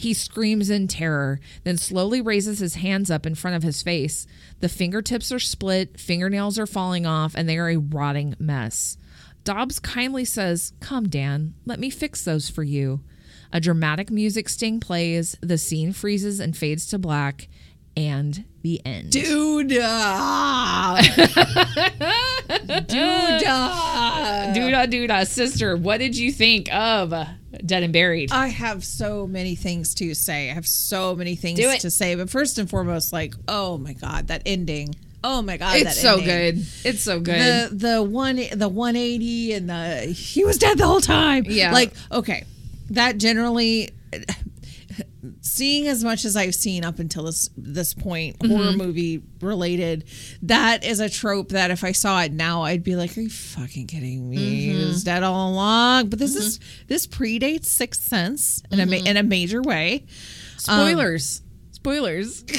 He 0.00 0.14
screams 0.14 0.70
in 0.70 0.88
terror, 0.88 1.40
then 1.64 1.76
slowly 1.76 2.22
raises 2.22 2.58
his 2.58 2.76
hands 2.76 3.10
up 3.10 3.26
in 3.26 3.34
front 3.34 3.56
of 3.58 3.62
his 3.62 3.82
face. 3.82 4.26
The 4.60 4.68
fingertips 4.70 5.30
are 5.30 5.38
split, 5.38 6.00
fingernails 6.00 6.58
are 6.58 6.66
falling 6.66 7.04
off, 7.04 7.34
and 7.34 7.46
they 7.46 7.58
are 7.58 7.68
a 7.68 7.76
rotting 7.76 8.34
mess. 8.38 8.96
Dobbs 9.44 9.78
kindly 9.78 10.24
says, 10.24 10.72
Come, 10.80 11.10
Dan, 11.10 11.52
let 11.66 11.78
me 11.78 11.90
fix 11.90 12.24
those 12.24 12.48
for 12.48 12.62
you. 12.62 13.02
A 13.52 13.60
dramatic 13.60 14.10
music 14.10 14.48
sting 14.48 14.80
plays, 14.80 15.36
the 15.42 15.58
scene 15.58 15.92
freezes 15.92 16.40
and 16.40 16.56
fades 16.56 16.86
to 16.86 16.98
black, 16.98 17.50
and 17.96 18.44
the 18.62 18.80
end. 18.84 19.10
dude. 19.10 19.78
ah. 19.80 21.00
dude. 22.86 23.44
ah. 23.46 24.52
Doodah 24.54 24.90
doodah, 24.90 25.26
sister, 25.26 25.76
what 25.76 25.98
did 25.98 26.16
you 26.16 26.32
think 26.32 26.72
of 26.72 27.10
Dead 27.64 27.82
and 27.82 27.92
Buried? 27.92 28.32
I 28.32 28.48
have 28.48 28.84
so 28.84 29.26
many 29.26 29.54
things 29.54 29.94
to 29.94 30.14
say. 30.14 30.50
I 30.50 30.54
have 30.54 30.66
so 30.66 31.14
many 31.16 31.36
things 31.36 31.58
to 31.80 31.90
say. 31.90 32.14
But 32.14 32.30
first 32.30 32.58
and 32.58 32.68
foremost, 32.68 33.12
like, 33.12 33.34
oh 33.48 33.78
my 33.78 33.92
god, 33.92 34.28
that 34.28 34.42
ending. 34.46 34.94
Oh 35.22 35.42
my 35.42 35.56
god, 35.58 35.74
that 35.74 35.82
it's 35.82 36.00
so 36.00 36.18
ending. 36.18 36.26
good. 36.26 36.66
It's 36.84 37.02
so 37.02 37.20
good. 37.20 37.70
The 37.70 37.94
the 37.94 38.02
one 38.02 38.36
the 38.36 38.68
180 38.68 39.52
and 39.52 39.68
the 39.68 40.06
he 40.06 40.44
was 40.44 40.58
dead 40.58 40.78
the 40.78 40.86
whole 40.86 41.00
time. 41.00 41.44
Yeah. 41.46 41.72
Like, 41.72 41.92
okay. 42.10 42.44
That 42.90 43.18
generally 43.18 43.90
seeing 45.60 45.86
as 45.88 46.02
much 46.02 46.24
as 46.24 46.36
I've 46.36 46.54
seen 46.54 46.84
up 46.84 46.98
until 46.98 47.24
this 47.24 47.50
this 47.56 47.92
point, 47.94 48.38
Mm-hmm. 48.38 48.56
horror 48.56 48.72
movie 48.72 49.22
related, 49.42 50.04
that 50.42 50.84
is 50.84 51.00
a 51.00 51.08
trope 51.10 51.50
that 51.50 51.70
if 51.70 51.84
I 51.84 51.92
saw 51.92 52.22
it 52.22 52.32
now, 52.32 52.62
I'd 52.62 52.82
be 52.82 52.96
like, 52.96 53.16
"Are 53.16 53.20
you 53.20 53.28
fucking 53.30 53.86
kidding 53.88 54.28
me? 54.30 54.68
Mm-hmm. 54.70 54.86
was 54.88 55.04
dead 55.04 55.22
all 55.22 55.50
along." 55.52 56.08
But 56.08 56.18
this 56.18 56.34
is 56.34 56.58
this 56.86 57.06
predates 57.06 57.66
Sixth 57.66 58.02
Sense 58.02 58.62
in 58.70 58.80
a 58.80 58.84
Mm-hmm. 58.86 59.04
ma- 59.04 59.10
in 59.10 59.16
a 59.18 59.22
major 59.22 59.60
way. 59.62 60.06
Spoilers. 60.56 61.42
Spoilers. 61.72 62.44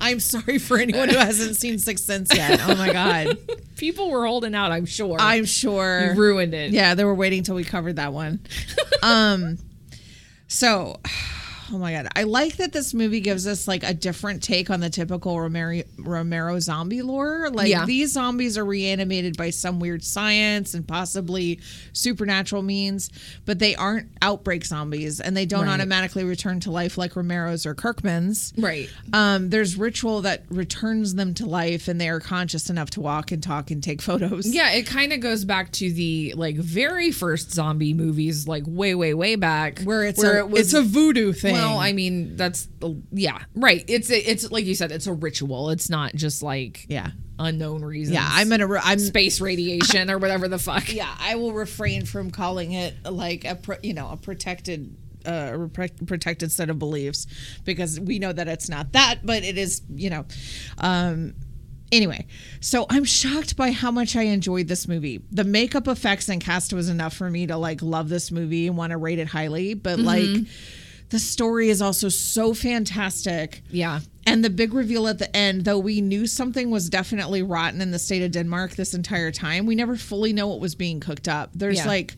I'm 0.00 0.20
sorry 0.20 0.58
for 0.58 0.78
anyone 0.78 1.08
who 1.08 1.16
hasn't 1.16 1.56
seen 1.56 1.78
Sixth 1.78 2.04
Sense 2.04 2.34
yet. 2.34 2.60
Oh 2.64 2.76
my 2.76 2.92
god, 2.92 3.36
People 3.76 4.10
were 4.10 4.26
holding 4.26 4.54
out, 4.54 4.70
I'm 4.70 4.86
sure. 4.86 5.16
I'm 5.20 5.44
sure 5.44 6.12
you 6.14 6.20
ruined 6.20 6.54
it. 6.54 6.70
Yeah, 6.70 6.94
they 6.94 7.04
were 7.04 7.14
waiting 7.14 7.42
till 7.42 7.56
we 7.56 7.64
covered 7.64 7.96
that 7.96 8.12
one. 8.12 8.40
um, 9.02 9.58
so, 10.48 10.98
oh 11.72 11.78
my 11.78 11.92
god, 11.92 12.08
I 12.16 12.22
like 12.24 12.56
that 12.56 12.72
this 12.72 12.94
movie 12.94 13.20
gives 13.20 13.46
us 13.46 13.68
like 13.68 13.82
a 13.82 13.92
different 13.94 14.42
take 14.42 14.70
on 14.70 14.80
the 14.80 14.90
typical 14.90 15.40
Romero, 15.40 15.82
Romero 15.98 16.58
zombie 16.60 17.02
lore. 17.02 17.50
Like 17.50 17.68
Yeah. 17.68 17.84
these 17.84 18.12
zombies 18.12 18.56
are 18.56 18.64
reanimated 18.64 19.36
by 19.36 19.50
some 19.50 19.78
weird 19.80 20.02
science 20.04 20.74
and 20.74 20.86
possibly 20.86 21.60
supernatural 21.92 22.62
means, 22.62 23.10
but 23.44 23.58
they 23.58 23.74
aren't 23.74 24.08
outbreak 24.22 24.64
zombies, 24.64 25.20
and 25.20 25.36
they 25.36 25.46
don't 25.46 25.66
Right. 25.66 25.74
automatically 25.74 26.24
return 26.24 26.60
to 26.60 26.70
life 26.70 26.96
like 26.96 27.16
Romero's 27.16 27.66
or 27.66 27.74
Kirkman's. 27.74 28.52
Right. 28.56 28.88
Um, 29.12 29.50
there's 29.50 29.76
ritual 29.76 30.22
that 30.22 30.44
returns 30.48 31.14
them 31.14 31.34
to 31.34 31.46
life, 31.46 31.88
and 31.88 32.00
they 32.00 32.08
are 32.08 32.20
conscious 32.20 32.70
enough 32.70 32.90
to 32.90 33.00
walk 33.00 33.32
and 33.32 33.42
talk 33.42 33.70
and 33.70 33.82
take 33.82 34.00
photos. 34.00 34.46
Yeah, 34.46 34.70
it 34.72 34.86
kind 34.86 35.12
of 35.12 35.20
goes 35.20 35.44
back 35.44 35.72
to 35.72 35.92
the 35.92 36.34
like 36.36 36.56
very 36.56 37.10
first 37.10 37.52
zombie 37.52 37.92
movies, 37.94 38.46
like 38.48 38.64
way, 38.66 38.94
way, 38.94 39.14
way 39.14 39.36
back, 39.36 39.80
where 39.82 40.04
it's 40.04 40.18
where 40.18 40.40
a 40.42 40.54
it's 40.54 40.72
a 40.74 40.82
voodoo 40.82 41.32
thing. 41.32 41.57
Well, 41.58 41.78
I 41.78 41.92
mean, 41.92 42.36
that's 42.36 42.68
yeah, 43.12 43.38
right. 43.54 43.84
It's 43.88 44.10
it's 44.10 44.50
like 44.50 44.64
you 44.64 44.74
said, 44.74 44.92
it's 44.92 45.06
a 45.06 45.12
ritual. 45.12 45.70
It's 45.70 45.88
not 45.90 46.14
just 46.14 46.42
like 46.42 46.86
Yeah. 46.88 47.10
unknown 47.38 47.84
reasons. 47.84 48.14
Yeah, 48.14 48.28
I'm 48.28 48.48
gonna. 48.48 48.66
Re- 48.66 48.80
I'm 48.82 48.98
space 48.98 49.40
radiation 49.40 50.10
or 50.10 50.18
whatever 50.18 50.48
the 50.48 50.58
fuck. 50.58 50.92
yeah, 50.92 51.14
I 51.20 51.36
will 51.36 51.52
refrain 51.52 52.04
from 52.04 52.30
calling 52.30 52.72
it 52.72 52.94
like 53.04 53.44
a 53.44 53.54
pro, 53.54 53.76
you 53.82 53.94
know 53.94 54.10
a 54.10 54.16
protected 54.16 54.96
uh 55.26 55.66
protected 56.06 56.50
set 56.52 56.70
of 56.70 56.78
beliefs 56.78 57.26
because 57.64 57.98
we 58.00 58.18
know 58.18 58.32
that 58.32 58.48
it's 58.48 58.68
not 58.68 58.92
that, 58.92 59.20
but 59.24 59.42
it 59.42 59.58
is 59.58 59.82
you 59.94 60.10
know. 60.10 60.24
Um, 60.78 61.34
anyway, 61.90 62.26
so 62.60 62.86
I'm 62.88 63.04
shocked 63.04 63.56
by 63.56 63.72
how 63.72 63.90
much 63.90 64.14
I 64.14 64.22
enjoyed 64.22 64.68
this 64.68 64.86
movie. 64.86 65.20
The 65.30 65.44
makeup 65.44 65.88
effects 65.88 66.28
and 66.28 66.40
cast 66.40 66.72
was 66.72 66.88
enough 66.88 67.14
for 67.14 67.28
me 67.28 67.46
to 67.48 67.56
like 67.56 67.82
love 67.82 68.08
this 68.08 68.30
movie 68.30 68.68
and 68.68 68.76
want 68.76 68.92
to 68.92 68.96
rate 68.96 69.18
it 69.18 69.28
highly, 69.28 69.74
but 69.74 69.98
like. 69.98 70.28
The 71.10 71.18
story 71.18 71.70
is 71.70 71.80
also 71.80 72.08
so 72.08 72.52
fantastic. 72.54 73.62
Yeah. 73.70 74.00
And 74.26 74.44
the 74.44 74.50
big 74.50 74.74
reveal 74.74 75.08
at 75.08 75.18
the 75.18 75.34
end, 75.34 75.64
though 75.64 75.78
we 75.78 76.00
knew 76.02 76.26
something 76.26 76.70
was 76.70 76.90
definitely 76.90 77.42
rotten 77.42 77.80
in 77.80 77.92
the 77.92 77.98
state 77.98 78.22
of 78.22 78.30
Denmark 78.32 78.76
this 78.76 78.92
entire 78.92 79.30
time, 79.32 79.64
we 79.64 79.74
never 79.74 79.96
fully 79.96 80.34
know 80.34 80.48
what 80.48 80.60
was 80.60 80.74
being 80.74 81.00
cooked 81.00 81.28
up. 81.28 81.50
There's 81.54 81.78
Yeah. 81.78 81.86
like 81.86 82.16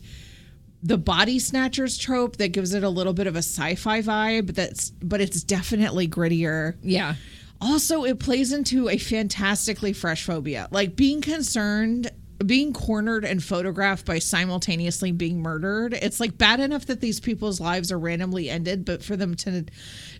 the 0.83 0.97
body 0.97 1.39
snatchers 1.39 1.97
trope 1.97 2.37
that 2.37 2.49
gives 2.49 2.73
it 2.73 2.83
a 2.83 2.89
little 2.89 3.13
bit 3.13 3.27
of 3.27 3.35
a 3.35 3.39
sci-fi 3.39 4.01
vibe 4.01 4.55
that's 4.55 4.89
but 5.01 5.21
it's 5.21 5.43
definitely 5.43 6.07
grittier. 6.07 6.75
Yeah. 6.83 7.15
Also, 7.61 8.03
it 8.03 8.19
plays 8.19 8.51
into 8.51 8.89
a 8.89 8.97
fantastically 8.97 9.93
fresh 9.93 10.23
phobia. 10.23 10.67
Like 10.71 10.95
being 10.95 11.21
concerned, 11.21 12.09
being 12.47 12.73
cornered 12.73 13.25
and 13.25 13.43
photographed 13.43 14.05
by 14.05 14.19
simultaneously 14.19 15.11
being 15.11 15.41
murdered. 15.41 15.93
It's 15.93 16.19
like 16.19 16.37
bad 16.37 16.59
enough 16.59 16.85
that 16.87 17.01
these 17.01 17.19
people's 17.19 17.59
lives 17.59 17.91
are 17.91 17.99
randomly 17.99 18.49
ended, 18.49 18.85
but 18.85 19.03
for 19.03 19.15
them 19.15 19.35
to 19.35 19.65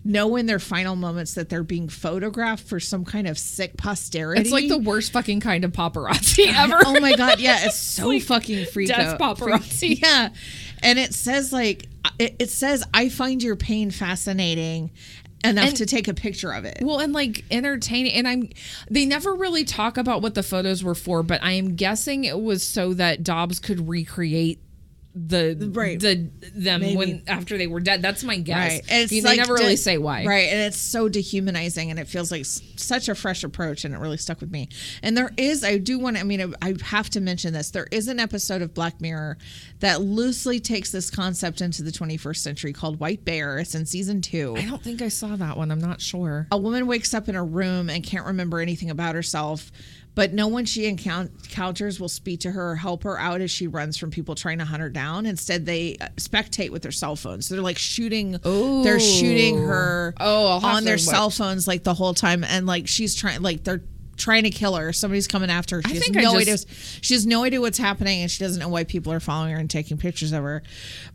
know 0.04 0.36
in 0.36 0.46
their 0.46 0.58
final 0.58 0.96
moments 0.96 1.34
that 1.34 1.48
they're 1.48 1.62
being 1.62 1.88
photographed 1.88 2.66
for 2.66 2.80
some 2.80 3.04
kind 3.04 3.26
of 3.26 3.38
sick 3.38 3.76
posterity. 3.76 4.40
It's 4.40 4.50
like 4.50 4.68
the 4.68 4.78
worst 4.78 5.12
fucking 5.12 5.40
kind 5.40 5.64
of 5.64 5.72
paparazzi 5.72 6.46
ever. 6.54 6.78
oh 6.84 7.00
my 7.00 7.14
god, 7.16 7.40
yeah, 7.40 7.66
it's 7.66 7.76
so 7.78 8.18
fucking 8.20 8.66
freaky. 8.66 8.92
death 8.92 9.18
paparazzi. 9.18 10.00
Yeah, 10.02 10.30
and 10.82 10.98
it 10.98 11.14
says 11.14 11.52
like 11.52 11.86
it, 12.18 12.36
it 12.38 12.50
says 12.50 12.84
I 12.92 13.08
find 13.08 13.42
your 13.42 13.56
pain 13.56 13.90
fascinating 13.90 14.90
enough 15.44 15.68
And- 15.68 15.76
to 15.76 15.86
take 15.86 16.08
a 16.08 16.14
picture 16.14 16.52
of 16.52 16.64
it. 16.64 16.78
Well, 16.80 16.98
and 17.00 17.12
like 17.12 17.44
entertaining, 17.50 18.12
and 18.14 18.28
I'm. 18.28 18.48
They 18.90 19.06
never 19.06 19.34
really 19.34 19.64
talk 19.64 19.96
about 19.96 20.22
what 20.22 20.34
the 20.34 20.42
photos 20.42 20.82
were 20.84 20.94
for, 20.94 21.22
but 21.22 21.42
I 21.42 21.52
am 21.52 21.74
guessing 21.76 22.24
it 22.24 22.40
was 22.40 22.62
so 22.62 22.94
that 22.94 23.22
Dobbs 23.22 23.58
could 23.58 23.88
recreate 23.88 24.60
the 25.14 25.70
Right. 25.74 26.00
the 26.00 26.30
them 26.54 26.80
Maybe. 26.80 26.96
when 26.96 27.22
after 27.26 27.58
they 27.58 27.66
were 27.66 27.80
dead. 27.80 28.00
That's 28.00 28.24
my 28.24 28.38
guess. 28.38 28.72
Right. 28.72 28.82
And 28.88 29.10
I 29.10 29.14
mean, 29.14 29.22
they 29.24 29.36
never 29.36 29.56
de- 29.56 29.62
really 29.62 29.76
say 29.76 29.98
why. 29.98 30.24
Right. 30.24 30.48
And 30.48 30.60
it's 30.60 30.78
so 30.78 31.08
dehumanizing 31.08 31.90
and 31.90 31.98
it 32.00 32.08
feels 32.08 32.30
like 32.30 32.40
s- 32.40 32.62
such 32.76 33.08
a 33.10 33.14
fresh 33.14 33.44
approach 33.44 33.84
and 33.84 33.94
it 33.94 33.98
really 33.98 34.16
stuck 34.16 34.40
with 34.40 34.50
me. 34.50 34.68
And 35.02 35.14
there 35.16 35.30
is, 35.36 35.64
I 35.64 35.76
do 35.78 35.98
want 35.98 36.16
to, 36.16 36.20
I 36.20 36.24
mean, 36.24 36.54
I 36.62 36.74
have 36.84 37.10
to 37.10 37.20
mention 37.20 37.52
this. 37.52 37.70
There 37.70 37.88
is 37.90 38.08
an 38.08 38.18
episode 38.20 38.62
of 38.62 38.72
Black 38.72 39.00
Mirror 39.02 39.36
that 39.80 40.00
loosely 40.00 40.60
takes 40.60 40.90
this 40.90 41.10
concept 41.10 41.60
into 41.60 41.82
the 41.82 41.92
21st 41.92 42.36
century 42.38 42.72
called 42.72 42.98
White 42.98 43.24
Bear. 43.24 43.58
It's 43.58 43.74
in 43.74 43.84
season 43.84 44.22
two. 44.22 44.54
I 44.56 44.64
don't 44.64 44.82
think 44.82 45.02
I 45.02 45.08
saw 45.08 45.36
that 45.36 45.58
one. 45.58 45.70
I'm 45.70 45.78
not 45.80 46.00
sure. 46.00 46.46
A 46.50 46.56
woman 46.56 46.86
wakes 46.86 47.12
up 47.12 47.28
in 47.28 47.36
a 47.36 47.44
room 47.44 47.90
and 47.90 48.02
can't 48.02 48.24
remember 48.24 48.60
anything 48.60 48.88
about 48.88 49.14
herself. 49.14 49.70
But 50.14 50.34
no 50.34 50.46
one 50.46 50.66
she 50.66 50.84
encounters 50.86 51.98
will 51.98 52.08
speak 52.08 52.40
to 52.40 52.50
her 52.50 52.72
or 52.72 52.76
help 52.76 53.04
her 53.04 53.18
out 53.18 53.40
as 53.40 53.50
she 53.50 53.66
runs 53.66 53.96
from 53.96 54.10
people 54.10 54.34
trying 54.34 54.58
to 54.58 54.64
hunt 54.66 54.82
her 54.82 54.90
down. 54.90 55.24
Instead, 55.24 55.64
they 55.64 55.96
uh, 56.00 56.08
spectate 56.16 56.68
with 56.70 56.82
their 56.82 56.92
cell 56.92 57.16
phones. 57.16 57.46
So 57.46 57.54
they're 57.54 57.64
like 57.64 57.78
shooting. 57.78 58.32
They're 58.42 59.00
shooting 59.00 59.58
her 59.62 60.14
Oh, 60.20 60.60
on 60.62 60.84
their 60.84 60.98
cell 60.98 61.26
watch. 61.28 61.38
phones 61.38 61.66
like 61.66 61.82
the 61.84 61.94
whole 61.94 62.12
time, 62.14 62.44
and 62.44 62.66
like 62.66 62.88
she's 62.88 63.14
trying, 63.14 63.40
like 63.40 63.64
they're 63.64 63.82
trying 64.18 64.42
to 64.44 64.50
kill 64.50 64.76
her. 64.76 64.92
Somebody's 64.92 65.26
coming 65.26 65.48
after 65.50 65.76
her. 65.76 65.82
She 65.88 65.92
I 65.92 65.94
has 65.94 66.10
no 66.10 66.36
idea. 66.36 66.56
She 67.00 67.14
has 67.14 67.24
no 67.26 67.44
idea 67.44 67.60
what's 67.62 67.78
happening, 67.78 68.20
and 68.20 68.30
she 68.30 68.44
doesn't 68.44 68.60
know 68.60 68.68
why 68.68 68.84
people 68.84 69.12
are 69.14 69.20
following 69.20 69.52
her 69.54 69.58
and 69.58 69.70
taking 69.70 69.96
pictures 69.96 70.32
of 70.32 70.42
her. 70.44 70.62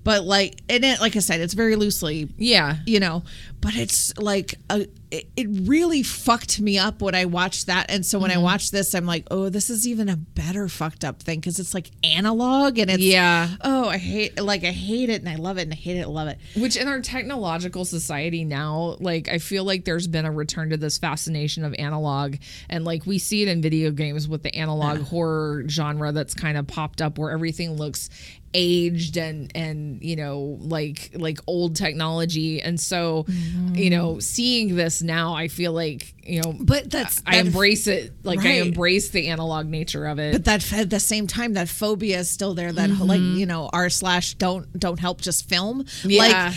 But 0.04 0.24
like, 0.24 0.56
and 0.70 0.84
it, 0.84 1.00
like 1.00 1.16
I 1.16 1.20
said, 1.20 1.40
it's 1.40 1.54
very 1.54 1.76
loosely 1.76 2.30
Yeah. 2.38 2.78
you 2.88 3.00
know 3.00 3.24
but 3.60 3.76
it's 3.76 4.16
like 4.18 4.54
a, 4.70 4.86
it, 5.10 5.30
it 5.38 5.48
really 5.64 6.04
fucked 6.04 6.60
me 6.60 6.78
up 6.78 7.02
when 7.02 7.16
i 7.16 7.24
watched 7.26 7.68
that 7.68 7.86
and 7.90 8.06
so 8.06 8.20
when 8.20 8.30
Mm-hmm. 8.30 8.40
i 8.40 8.44
watched 8.44 8.72
this 8.74 8.94
i'm 8.94 9.06
like 9.06 9.26
oh 9.32 9.48
this 9.50 9.70
is 9.70 9.88
even 9.88 10.10
a 10.10 10.18
better 10.18 10.68
fucked 10.68 11.06
up 11.06 11.24
thing 11.24 11.40
because 11.40 11.60
it's 11.60 11.74
like 11.74 11.90
analog 12.04 12.78
and 12.78 12.92
it's 12.92 13.02
Yeah. 13.02 13.48
oh 13.62 13.88
i 13.88 13.98
hate 13.98 14.40
like 14.42 14.64
i 14.66 14.72
hate 14.72 15.10
it 15.10 15.22
and 15.22 15.30
i 15.30 15.36
love 15.36 15.58
it 15.58 15.62
and 15.64 15.74
i 15.74 15.76
hate 15.78 15.96
it 15.98 16.02
and 16.02 16.14
love 16.14 16.28
it 16.28 16.38
Which 16.58 16.76
in 16.76 16.88
our 16.90 17.00
technological 17.00 17.86
society 17.86 18.44
now, 18.44 18.98
like 19.00 19.30
I 19.30 19.38
feel 19.38 19.64
like 19.64 19.86
there's 19.86 20.08
been 20.08 20.26
a 20.26 20.32
return 20.32 20.70
to 20.72 20.78
this 20.78 20.98
fascination 20.98 21.64
of 21.64 21.74
analog, 21.80 22.36
and 22.70 22.84
like 22.84 23.06
we 23.06 23.18
see 23.20 23.42
it 23.44 23.48
in 23.48 23.62
video 23.62 23.92
games 23.92 24.28
with 24.28 24.44
the 24.44 24.54
analog 24.56 25.02
horror 25.02 25.64
genre 25.68 26.12
that's 26.12 26.34
kind 26.34 26.58
of 26.58 26.68
popped 26.68 27.02
up, 27.02 27.18
where 27.18 27.32
everything 27.32 27.72
looks 27.78 28.10
aged 28.58 29.16
and 29.18 29.52
and 29.56 30.02
you 30.04 30.16
know 30.16 30.58
like 30.60 31.12
like 31.14 31.40
old 31.48 31.76
technology, 31.76 32.62
and 32.62 32.80
so 32.80 33.26
you 33.28 33.34
mm-hmm. 33.34 33.90
know 33.90 34.20
seeing 34.20 34.76
this 34.76 35.02
now, 35.02 35.34
I 35.36 35.48
feel 35.48 35.72
like 35.72 36.16
you 36.26 36.42
know, 36.42 36.54
But 36.60 36.90
that's- 36.92 37.22
I 37.26 37.38
that- 37.38 37.46
embrace 37.46 37.88
it, 37.88 38.12
like 38.24 38.40
I 38.40 38.56
embrace 38.60 39.10
the 39.12 39.28
analog 39.30 39.68
nature 39.68 40.06
of 40.08 40.20
it. 40.20 40.34
but 40.34 40.44
that 40.46 40.74
at 40.74 40.90
the 40.90 41.00
same 41.00 41.26
time 41.28 41.54
that 41.54 41.70
phobia 41.70 42.20
is 42.20 42.30
still 42.30 42.54
there 42.54 42.74
that 42.74 42.90
like 42.90 43.22
mm-hmm. 43.22 43.38
you 43.38 43.46
know 43.46 43.70
r 43.72 43.90
slash 43.90 44.34
don't 44.34 44.68
don't 44.78 45.00
help 45.00 45.22
just 45.22 45.48
film 45.48 45.84
Mm-hmm. 45.84 46.10
Yeah. 46.10 46.54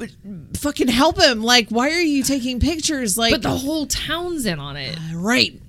like 0.00 0.10
fucking 0.56 0.88
help 0.88 1.20
him 1.20 1.42
like 1.42 1.68
why 1.70 1.90
are 1.90 2.00
you 2.00 2.22
taking 2.24 2.58
pictures 2.60 3.16
like 3.16 3.32
but 3.32 3.42
the 3.42 3.50
whole 3.50 3.86
town's 3.86 4.44
in 4.46 4.58
on 4.58 4.76
it. 4.76 4.96
Uh, 4.96 5.16
right 5.18 5.60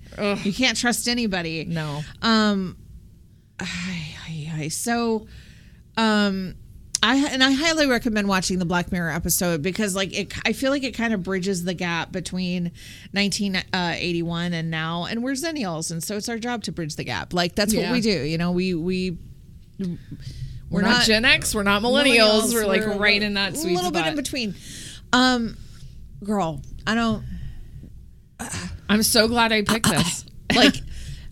you 0.44 0.52
can't 0.52 0.76
trust 0.78 1.08
anybody 1.08 1.64
No. 1.66 2.02
Ay, 3.60 4.16
ay, 4.28 4.52
ay. 4.56 4.68
So, 4.68 5.26
um, 5.98 6.56
I 7.03 7.18
and 7.28 7.44
I 7.44 7.52
highly 7.52 7.86
recommend 7.88 8.28
watching 8.28 8.57
the 8.60 8.65
Black 8.65 8.91
Mirror 8.91 9.11
episode 9.11 9.61
because, 9.61 9.95
like, 9.95 10.18
it. 10.18 10.34
I 10.45 10.53
feel 10.53 10.72
like 10.72 10.84
it 10.84 10.94
kind 10.94 11.14
of 11.14 11.22
bridges 11.24 11.64
the 11.64 11.74
gap 11.76 12.11
between 12.11 12.72
1981 13.11 14.53
and 14.53 14.72
now, 14.72 15.06
and 15.06 15.24
we're 15.24 15.34
zennials, 15.34 15.91
and 15.91 16.03
so 16.03 16.15
it's 16.18 16.30
our 16.30 16.38
job 16.40 16.64
to 16.64 16.72
bridge 16.72 16.95
the 16.95 17.03
gap. 17.03 17.34
Like 17.34 17.56
that's 17.56 17.74
Yeah. 17.74 17.84
what 17.84 17.91
we 17.94 18.02
do. 18.02 18.10
You 18.24 18.38
know, 18.38 18.52
we 18.52 18.74
we 18.74 19.18
We're, 20.69 20.82
not, 20.82 21.06
Gen 21.06 21.24
X. 21.24 21.53
We're 21.53 21.64
not 21.64 21.82
millennials. 21.82 22.53
We're 22.53 22.65
like 22.65 22.82
We're 22.82 22.98
right 22.98 23.22
in 23.22 23.36
that 23.36 23.53
a 23.53 23.56
sweet 23.57 23.76
little 23.76 23.91
bit 23.91 24.06
in 24.07 24.15
between. 24.15 24.56
Um, 25.14 25.56
girl, 26.24 26.61
I 26.86 26.95
don't 26.95 27.24
I'm 28.90 29.03
so 29.03 29.28
glad 29.28 29.52
I 29.52 29.61
picked 29.61 29.90
this. 29.90 30.26
like 30.56 30.76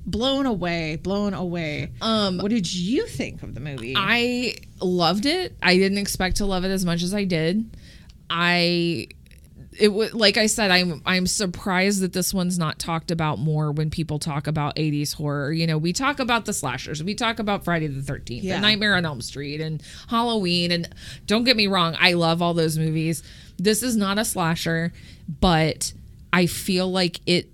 blown 0.05 0.45
away, 0.45 0.97
blown 0.97 1.33
away. 1.33 1.91
Um, 2.01 2.37
what 2.37 2.49
did 2.51 2.71
you 2.73 3.07
think 3.07 3.43
of 3.43 3.53
the 3.55 3.59
movie? 3.59 3.93
I 3.97 4.55
loved 4.81 5.25
it. 5.25 5.55
I 5.63 5.77
didn't 5.77 5.97
expect 5.97 6.37
to 6.37 6.45
love 6.45 6.63
it 6.63 6.69
as 6.69 6.85
much 6.85 7.01
as 7.03 7.13
I 7.13 7.23
did. 7.23 7.75
I 8.29 9.07
it 9.77 9.89
was 9.89 10.13
like 10.13 10.37
I 10.37 10.45
said 10.47 10.71
I'm 10.71 11.01
I'm 11.05 11.27
surprised 11.27 11.99
that 12.01 12.13
this 12.13 12.33
one's 12.33 12.57
not 12.57 12.79
talked 12.79 13.11
about 13.11 13.39
more 13.39 13.71
when 13.71 13.89
people 13.89 14.19
talk 14.19 14.47
about 14.47 14.75
80s 14.77 15.13
horror. 15.15 15.51
You 15.51 15.67
know, 15.67 15.77
we 15.77 15.91
talk 15.91 16.19
about 16.19 16.45
the 16.45 16.53
slashers, 16.53 17.03
we 17.03 17.13
talk 17.13 17.39
about 17.39 17.65
Friday 17.65 17.87
the 17.87 18.01
13th, 18.01 18.41
Yeah. 18.41 18.53
and 18.53 18.61
Nightmare 18.61 18.95
on 18.95 19.05
Elm 19.05 19.21
Street 19.21 19.59
and 19.59 19.83
Halloween 20.07 20.71
and 20.71 20.87
don't 21.25 21.43
get 21.43 21.57
me 21.57 21.67
wrong, 21.67 21.95
I 21.99 22.13
love 22.13 22.41
all 22.41 22.53
those 22.53 22.77
movies. 22.77 23.21
This 23.57 23.83
is 23.83 23.95
not 23.97 24.17
a 24.17 24.25
slasher, 24.25 24.93
but 25.41 25.93
I 26.31 26.45
feel 26.45 26.89
like 26.89 27.19
it 27.25 27.49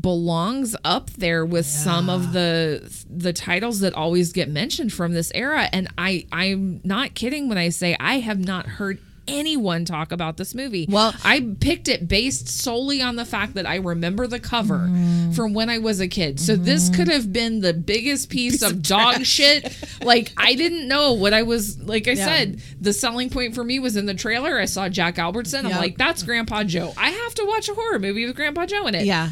belongs 0.00 0.74
up 0.84 1.10
there 1.10 1.44
with 1.44 1.66
some 1.66 2.10
of 2.10 2.32
the 2.32 3.04
the 3.08 3.32
titles 3.32 3.80
that 3.80 3.94
always 3.94 4.32
get 4.32 4.48
mentioned 4.48 4.92
from 4.92 5.12
this 5.12 5.30
era 5.32 5.68
and 5.72 5.88
I 5.96 6.26
I'm 6.32 6.80
not 6.82 7.14
kidding 7.14 7.48
when 7.48 7.56
I 7.56 7.68
say 7.68 7.96
I 8.00 8.18
have 8.18 8.38
not 8.38 8.66
heard 8.66 8.98
anyone 9.28 9.84
talk 9.84 10.12
about 10.12 10.36
this 10.36 10.54
movie. 10.54 10.86
Well- 10.88 11.14
I 11.24 11.54
picked 11.60 11.88
it 11.88 12.08
based 12.08 12.48
solely 12.48 13.02
on 13.02 13.16
the 13.16 13.24
fact 13.24 13.54
that 13.54 13.66
I 13.66 13.76
remember 13.76 14.26
the 14.26 14.38
cover 14.38 14.78
mm-hmm. 14.78 15.32
from 15.32 15.54
when 15.54 15.68
I 15.68 15.78
was 15.78 16.00
a 16.00 16.08
kid. 16.08 16.38
So 16.40 16.56
this 16.56 16.84
mm-hmm. 16.84 16.94
could 16.96 17.08
have 17.08 17.32
been 17.32 17.60
the 17.60 17.72
biggest 17.72 18.30
piece, 18.30 18.62
of, 18.62 18.82
dog 18.82 19.24
shit. 19.24 19.76
Like 20.02 20.32
I 20.36 20.54
didn't 20.54 20.88
know 20.88 21.14
what 21.14 21.32
I 21.32 21.42
was 21.42 21.80
like 21.80 22.08
I 22.08 22.14
said, 22.14 22.62
the 22.80 22.92
selling 22.92 23.30
point 23.30 23.54
for 23.54 23.64
me 23.64 23.78
was 23.78 23.96
in 23.96 24.06
the 24.06 24.14
trailer. 24.14 24.58
I 24.58 24.66
saw 24.66 24.88
Jack 24.88 25.18
Albertson. 25.18 25.64
I'm 25.66 25.72
Yep. 25.72 25.80
like, 25.80 25.98
that's 25.98 26.22
Grandpa 26.22 26.64
Joe. 26.64 26.92
I 26.96 27.10
have 27.10 27.34
to 27.34 27.44
watch 27.44 27.68
a 27.68 27.74
horror 27.74 27.98
movie 27.98 28.26
with 28.26 28.36
Grandpa 28.36 28.66
Joe 28.66 28.86
in 28.86 28.94
it. 28.94 29.06
yeah. 29.06 29.30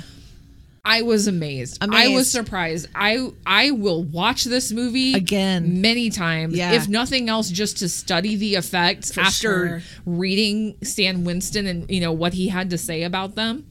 I 0.84 1.00
was 1.02 1.26
amazed. 1.26 1.78
I 1.80 2.08
was 2.08 2.30
surprised. 2.30 2.88
I 2.94 3.30
I 3.46 3.70
will 3.70 4.02
watch 4.02 4.44
this 4.44 4.70
movie 4.70 5.14
Again. 5.14 5.80
many 5.80 6.10
times. 6.10 6.54
Yeah. 6.54 6.72
If 6.72 6.88
nothing 6.88 7.30
else, 7.30 7.48
just 7.48 7.78
to 7.78 7.88
study 7.88 8.36
the 8.36 8.56
effects 8.56 9.16
after 9.16 9.30
sure. 9.30 9.82
reading 10.04 10.76
Stan 10.82 11.24
Winston 11.24 11.66
and 11.66 11.90
you 11.90 12.00
know 12.00 12.12
what 12.12 12.34
he 12.34 12.48
had 12.48 12.70
to 12.70 12.78
say 12.78 13.02
about 13.02 13.34
them. 13.34 13.66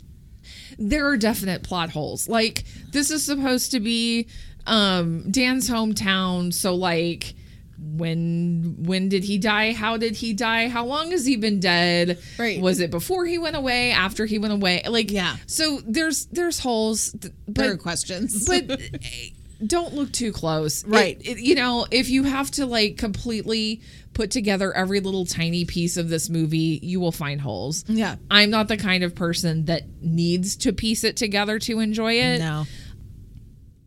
There 0.80 1.08
are 1.08 1.18
definite 1.18 1.62
plot 1.62 1.92
holes. 1.92 2.28
Like 2.28 2.64
this 2.92 3.12
is 3.12 3.24
supposed 3.24 3.72
to 3.72 3.80
be 3.80 4.28
um 4.66 5.30
Dan's 5.30 5.70
hometown, 5.70 6.52
so 6.52 6.74
like 6.74 7.36
when 7.80 8.76
when 8.80 9.10
did 9.10 9.24
he 9.24 9.38
die? 9.38 9.74
How 9.74 9.98
did 9.98 10.16
he 10.16 10.34
die? 10.34 10.68
How 10.70 10.86
long 10.86 11.12
has 11.12 11.26
he 11.26 11.36
been 11.36 11.60
dead? 11.60 12.20
Right. 12.38 12.60
Was 12.62 12.80
it 12.80 12.92
before 12.92 13.26
he 13.26 13.38
went 13.38 13.56
away? 13.56 13.92
After 13.92 14.26
he 14.26 14.40
went 14.40 14.54
away? 14.54 14.82
Like 14.88 15.12
Yeah. 15.12 15.36
So 15.48 15.82
there's 15.86 16.26
there's 16.28 16.60
holes, 16.60 17.12
th- 17.20 17.34
There 17.48 17.72
are 17.72 17.78
questions. 17.78 18.46
but 18.48 18.70
eh, 18.94 19.30
don't 19.66 19.94
look 19.94 20.12
too 20.12 20.32
close. 20.32 20.84
It- 20.84 20.90
Right. 20.90 21.22
it- 21.24 21.40
you 21.40 21.56
know, 21.56 21.86
if 21.92 22.10
you 22.10 22.24
have 22.24 22.52
to 22.52 22.66
like 22.66 22.98
completely 22.98 23.82
put 24.14 24.30
together 24.30 24.72
every 24.72 25.00
little 25.00 25.26
tiny 25.26 25.66
piece 25.66 25.98
of 25.98 26.08
this 26.10 26.30
movie, 26.30 26.80
you 26.84 27.00
will 27.00 27.12
find 27.12 27.42
holes. 27.42 27.84
Yeah. 27.88 28.18
I'm 28.30 28.52
not 28.52 28.68
the 28.68 28.78
kind 28.78 29.04
of 29.04 29.16
person 29.16 29.66
that 29.66 29.84
needs 30.02 30.56
to 30.58 30.72
piece 30.74 31.04
it 31.04 31.18
together 31.18 31.58
to 31.60 31.80
enjoy 31.80 32.14
it. 32.20 32.38
no. 32.40 32.66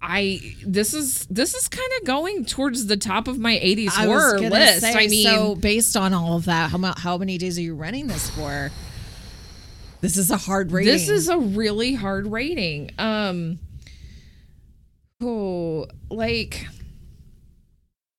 I 0.09 0.41
this 0.65 0.95
is 0.95 1.27
this 1.27 1.55
is 1.55 1.67
kind 1.67 1.91
of 2.01 2.07
going 2.07 2.45
towards 2.45 2.87
the 2.87 2.97
top 2.97 3.27
of 3.27 3.39
my 3.41 3.57
80s 3.57 3.89
I 3.89 4.07
horror 4.07 4.39
list. 4.39 4.81
say, 4.83 4.93
I 4.95 5.09
mean, 5.09 5.27
so 5.27 5.55
based 5.57 5.97
on 5.97 6.15
all 6.15 6.37
of 6.37 6.45
that, 6.45 6.71
how, 6.71 6.95
how 6.97 7.19
many 7.19 7.39
days 7.39 7.59
are 7.59 7.63
you 7.63 7.75
running 7.75 8.07
this 8.07 8.31
for? 8.31 8.71
This 10.01 10.17
is 10.17 10.31
a 10.31 10.37
hard 10.37 10.71
rating. 10.71 10.93
this 10.93 11.09
is 11.09 11.29
a 11.29 11.39
really 11.39 11.95
hard 11.95 12.29
rating. 12.29 12.93
Um 12.99 13.59
oh, 15.21 15.87
like 16.09 16.67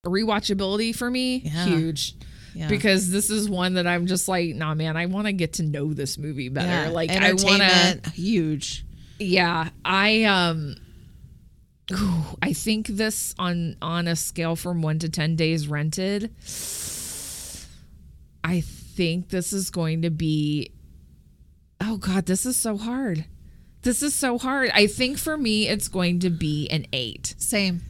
rewatchability 0.06 0.94
for 0.96 1.10
me 1.10 1.38
Yeah. 1.46 1.66
huge. 1.66 2.16
Yeah. 2.54 2.68
Because 2.70 3.12
this 3.12 3.30
is 3.30 3.48
one 3.48 3.76
that 3.76 3.86
I'm 3.86 4.08
just 4.08 4.28
like, 4.28 4.56
nah, 4.56 4.74
man, 4.74 4.98
I 4.98 5.06
want 5.06 5.28
to 5.28 5.34
get 5.34 5.54
to 5.54 5.64
know 5.64 5.94
this 5.94 6.18
movie 6.18 6.50
better. 6.50 6.68
Yeah. 6.68 6.90
Like, 6.90 7.12
I 7.12 7.34
want 7.34 7.62
to, 7.62 8.10
huge. 8.10 8.84
yeah, 9.20 9.70
I 9.86 10.24
um, 10.24 10.76
ooh, 11.92 12.24
I 12.42 12.54
think 12.54 12.88
this 12.88 13.34
on 13.38 13.76
on 13.82 14.08
a 14.08 14.16
scale 14.16 14.56
from 14.56 14.82
one 14.82 15.00
to 15.00 15.10
ten 15.10 15.36
days 15.36 15.68
rented, 15.68 16.34
I 18.44 18.62
think 18.62 19.30
this 19.30 19.54
is 19.54 19.70
going 19.70 20.02
to 20.04 20.10
be. 20.10 20.72
Oh 21.80 21.98
God, 21.98 22.26
this 22.26 22.46
is 22.46 22.58
so 22.58 22.78
hard. 22.78 23.26
This 23.84 24.02
is 24.02 24.14
so 24.14 24.38
hard. 24.38 24.72
I 24.74 24.88
think 24.88 25.18
for 25.18 25.38
me, 25.38 25.68
it's 25.68 25.88
going 25.88 26.20
to 26.20 26.30
be 26.30 26.68
an 26.70 26.88
eight. 26.92 27.36
Same. 27.38 27.82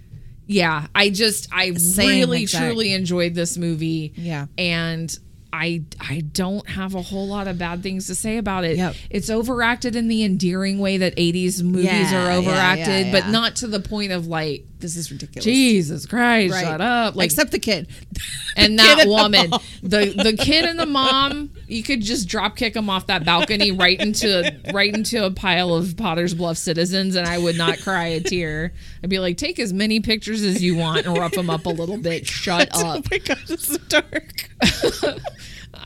Yeah, 0.46 0.88
I 0.96 1.10
just 1.10 1.50
I 1.52 1.74
Same 1.74 2.08
really 2.08 2.44
exact. 2.44 2.66
truly 2.66 2.94
enjoyed 2.94 3.34
this 3.34 3.58
movie. 3.58 4.14
Yeah. 4.16 4.48
And 4.58 5.18
I 5.54 5.84
I 6.00 6.22
don't 6.32 6.68
have 6.70 6.94
a 6.96 7.02
whole 7.02 7.28
lot 7.28 7.48
of 7.48 7.58
bad 7.58 7.82
things 7.84 8.08
to 8.08 8.16
say 8.16 8.38
about 8.38 8.64
it. 8.64 8.78
Yep. 8.78 8.96
It's 9.10 9.30
overacted 9.30 9.96
in 9.96 10.08
the 10.08 10.24
endearing 10.24 10.80
way 10.80 10.98
that 10.98 11.16
80s 11.16 11.64
movies 11.64 11.86
Yeah, 11.86 12.26
are 12.26 12.32
yeah, 12.32 12.38
overacted, 12.38 13.06
yeah, 13.08 13.12
but 13.12 13.30
not 13.30 13.56
to 13.58 13.68
the 13.68 13.80
point 13.80 14.12
of 14.12 14.28
like 14.28 14.66
This 14.80 14.96
is 14.96 15.12
ridiculous. 15.12 15.44
Jesus 15.44 16.06
Christ, 16.06 16.54
Right. 16.54 16.64
shut 16.64 16.82
up. 16.82 17.16
Like 17.16 17.26
Except 17.26 17.52
the 17.52 17.58
kid. 17.60 17.88
and 18.56 18.74
kid 18.74 18.80
that 18.80 19.00
and 19.00 19.08
the 19.08 19.12
woman, 19.12 19.50
mom. 19.50 19.60
the 19.82 20.14
the 20.24 20.34
kid 20.38 20.66
and 20.66 20.80
the 20.80 20.86
mom, 20.86 21.52
you 21.68 21.82
could 21.82 22.02
just 22.02 22.28
drop 22.28 22.56
kick 22.56 22.76
them 22.76 22.90
off 22.90 23.08
that 23.08 23.26
balcony 23.26 23.72
right 23.72 24.00
into 24.00 24.56
right 24.74 24.94
into 24.94 25.26
a 25.26 25.32
pile 25.32 25.74
of 25.74 25.98
Potter's 25.98 26.34
Bluff 26.36 26.58
citizens, 26.58 27.16
and 27.16 27.28
I 27.28 27.38
would 27.40 27.58
not 27.58 27.80
cry 27.80 28.06
a 28.08 28.20
tear. 28.20 28.74
I'd 29.04 29.10
be 29.10 29.18
like, 29.20 29.38
take 29.38 29.58
as 29.60 29.74
many 29.74 30.00
pictures 30.00 30.44
as 30.44 30.62
you 30.62 30.76
want 30.76 31.06
and 31.08 31.18
rough 31.18 31.32
them 31.34 31.50
up 31.50 31.66
a 31.66 31.70
little 31.70 31.98
bit. 31.98 32.28
Shut 32.28 32.70
up. 32.70 32.76
oh 32.76 32.88
up. 33.00 33.12
my 33.12 33.18
god, 33.18 33.40
it's 33.50 33.68
so 33.68 33.78
dark. 33.90 34.50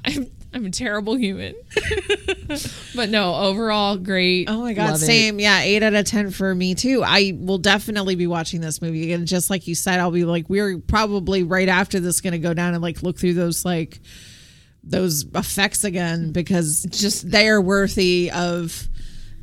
I'm 0.05 0.27
I'm 0.53 0.65
a 0.65 0.69
terrible 0.69 1.15
human. 1.15 1.56
but 2.95 3.10
no, 3.10 3.36
overall 3.36 3.95
great. 3.98 4.49
Oh 4.49 4.61
my 4.61 4.73
god, 4.73 4.91
Love 4.91 4.95
it. 5.02 5.06
same. 5.06 5.40
Yeah, 5.40 5.61
eight 5.61 5.82
out 5.82 5.94
of 5.94 6.06
ten 6.06 6.30
for 6.32 6.53
me 6.53 6.76
too. 6.76 7.03
I 7.06 7.34
will 7.40 7.57
definitely 7.57 8.15
be 8.15 8.28
watching 8.28 8.60
this 8.61 8.82
movie 8.82 9.03
again. 9.03 9.26
Just 9.26 9.49
like 9.49 9.68
you 9.68 9.76
said, 9.76 9.99
I'll 9.99 10.11
be 10.11 10.26
like, 10.26 10.49
we're 10.49 10.78
probably 10.80 11.44
right 11.44 11.69
after 11.69 11.99
this 12.02 12.19
going 12.19 12.34
to 12.34 12.40
go 12.40 12.53
down 12.53 12.73
and 12.73 12.82
like 12.84 13.02
look 13.02 13.18
through 13.18 13.36
those 13.36 13.64
like 13.64 13.99
those 14.84 15.23
effects 15.36 15.84
again 15.84 16.32
because 16.32 16.84
just 16.90 17.30
they 17.32 17.48
are 17.48 17.61
worthy 17.61 18.30
of 18.34 18.88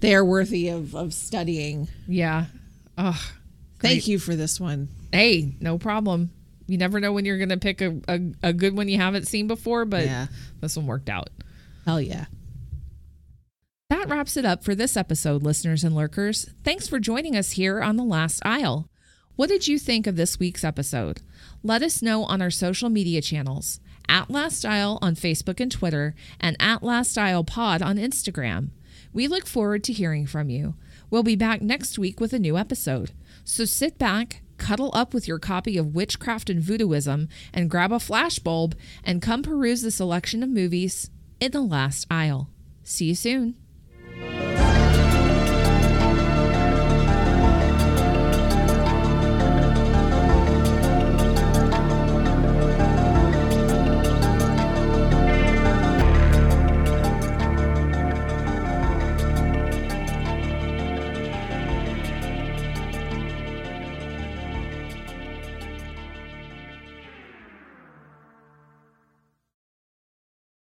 they 0.01 0.15
are 0.15 0.25
worthy 0.25 0.69
of 0.69 0.95
of 0.95 1.15
studying. 1.15 1.89
Yeah. 2.07 2.47
Oh, 2.99 3.19
Thank 3.81 4.09
you 4.09 4.19
for 4.19 4.35
this 4.37 4.61
one. 4.61 4.89
hey, 5.13 5.55
no 5.61 5.79
problem. 5.79 6.31
You 6.69 6.79
never 6.79 7.01
know 7.01 7.13
when 7.13 7.25
you're 7.25 7.39
gonna 7.39 7.57
pick 7.57 7.81
a, 7.81 8.01
a, 8.07 8.21
a 8.45 8.53
good 8.53 8.77
one 8.77 8.89
you 8.89 8.99
haven't 8.99 9.27
seen 9.27 9.47
before, 9.49 9.85
but 9.85 10.05
Yeah. 10.05 10.27
this 10.61 10.77
one 10.77 10.87
worked 10.87 11.09
out. 11.09 11.31
Hell 11.87 12.01
yeah. 12.01 12.27
That 13.91 14.09
wraps 14.09 14.37
it 14.37 14.45
up 14.45 14.63
for 14.63 14.75
this 14.75 14.97
episode, 14.97 15.43
listeners 15.43 15.83
and 15.83 15.95
lurkers. 15.95 16.51
Thanks 16.63 16.87
for 16.87 16.99
joining 17.01 17.35
us 17.35 17.53
here 17.53 17.81
on 17.81 17.97
The 17.97 18.05
Last 18.05 18.43
Aisle. 18.45 18.89
What 19.37 19.49
did 19.49 19.67
you 19.67 19.79
think 19.79 20.07
of 20.07 20.17
this 20.17 20.39
week's 20.39 20.65
episode? 20.65 21.23
Let 21.63 21.83
us 21.83 22.03
know 22.03 22.25
on 22.25 22.43
our 22.43 22.51
social 22.51 22.91
media 22.91 23.23
channels 23.23 23.81
at 24.09 24.31
Last 24.31 24.65
Aisle 24.67 24.99
on 25.01 25.15
Facebook 25.15 25.61
and 25.61 25.71
Twitter, 25.71 26.15
and 26.41 26.57
at 26.59 26.83
Last 26.83 27.17
Aisle 27.19 27.45
Pod 27.45 27.83
on 27.83 27.97
Instagram. 27.99 28.71
We 29.13 29.29
look 29.29 29.47
forward 29.47 29.85
to 29.85 29.93
hearing 29.93 30.27
from 30.27 30.49
you. 30.51 30.75
We'll 31.11 31.23
be 31.23 31.37
back 31.37 31.61
next 31.63 31.99
week 31.99 32.19
with 32.21 32.33
a 32.33 32.39
new 32.39 32.57
episode. 32.59 33.13
So 33.45 33.65
sit 33.65 33.99
back, 33.99 34.43
cuddle 34.59 34.91
up 34.93 35.15
with 35.15 35.27
your 35.27 35.39
copy 35.39 35.79
of 35.79 35.95
Witchcraft 35.95 36.51
and 36.51 36.63
Voodooism, 36.63 37.29
and 37.53 37.71
grab 37.71 37.93
a 37.93 37.97
flashbulb 37.97 38.75
and 39.03 39.23
come 39.23 39.43
peruse 39.43 39.83
the 39.83 39.91
selection 39.91 40.43
of 40.43 40.51
movies 40.51 41.11
in 41.41 41.53
The 41.53 41.63
Last 41.63 42.07
aisle. 42.11 42.51
See 42.83 43.07
you 43.07 43.15
soon. 43.15 43.57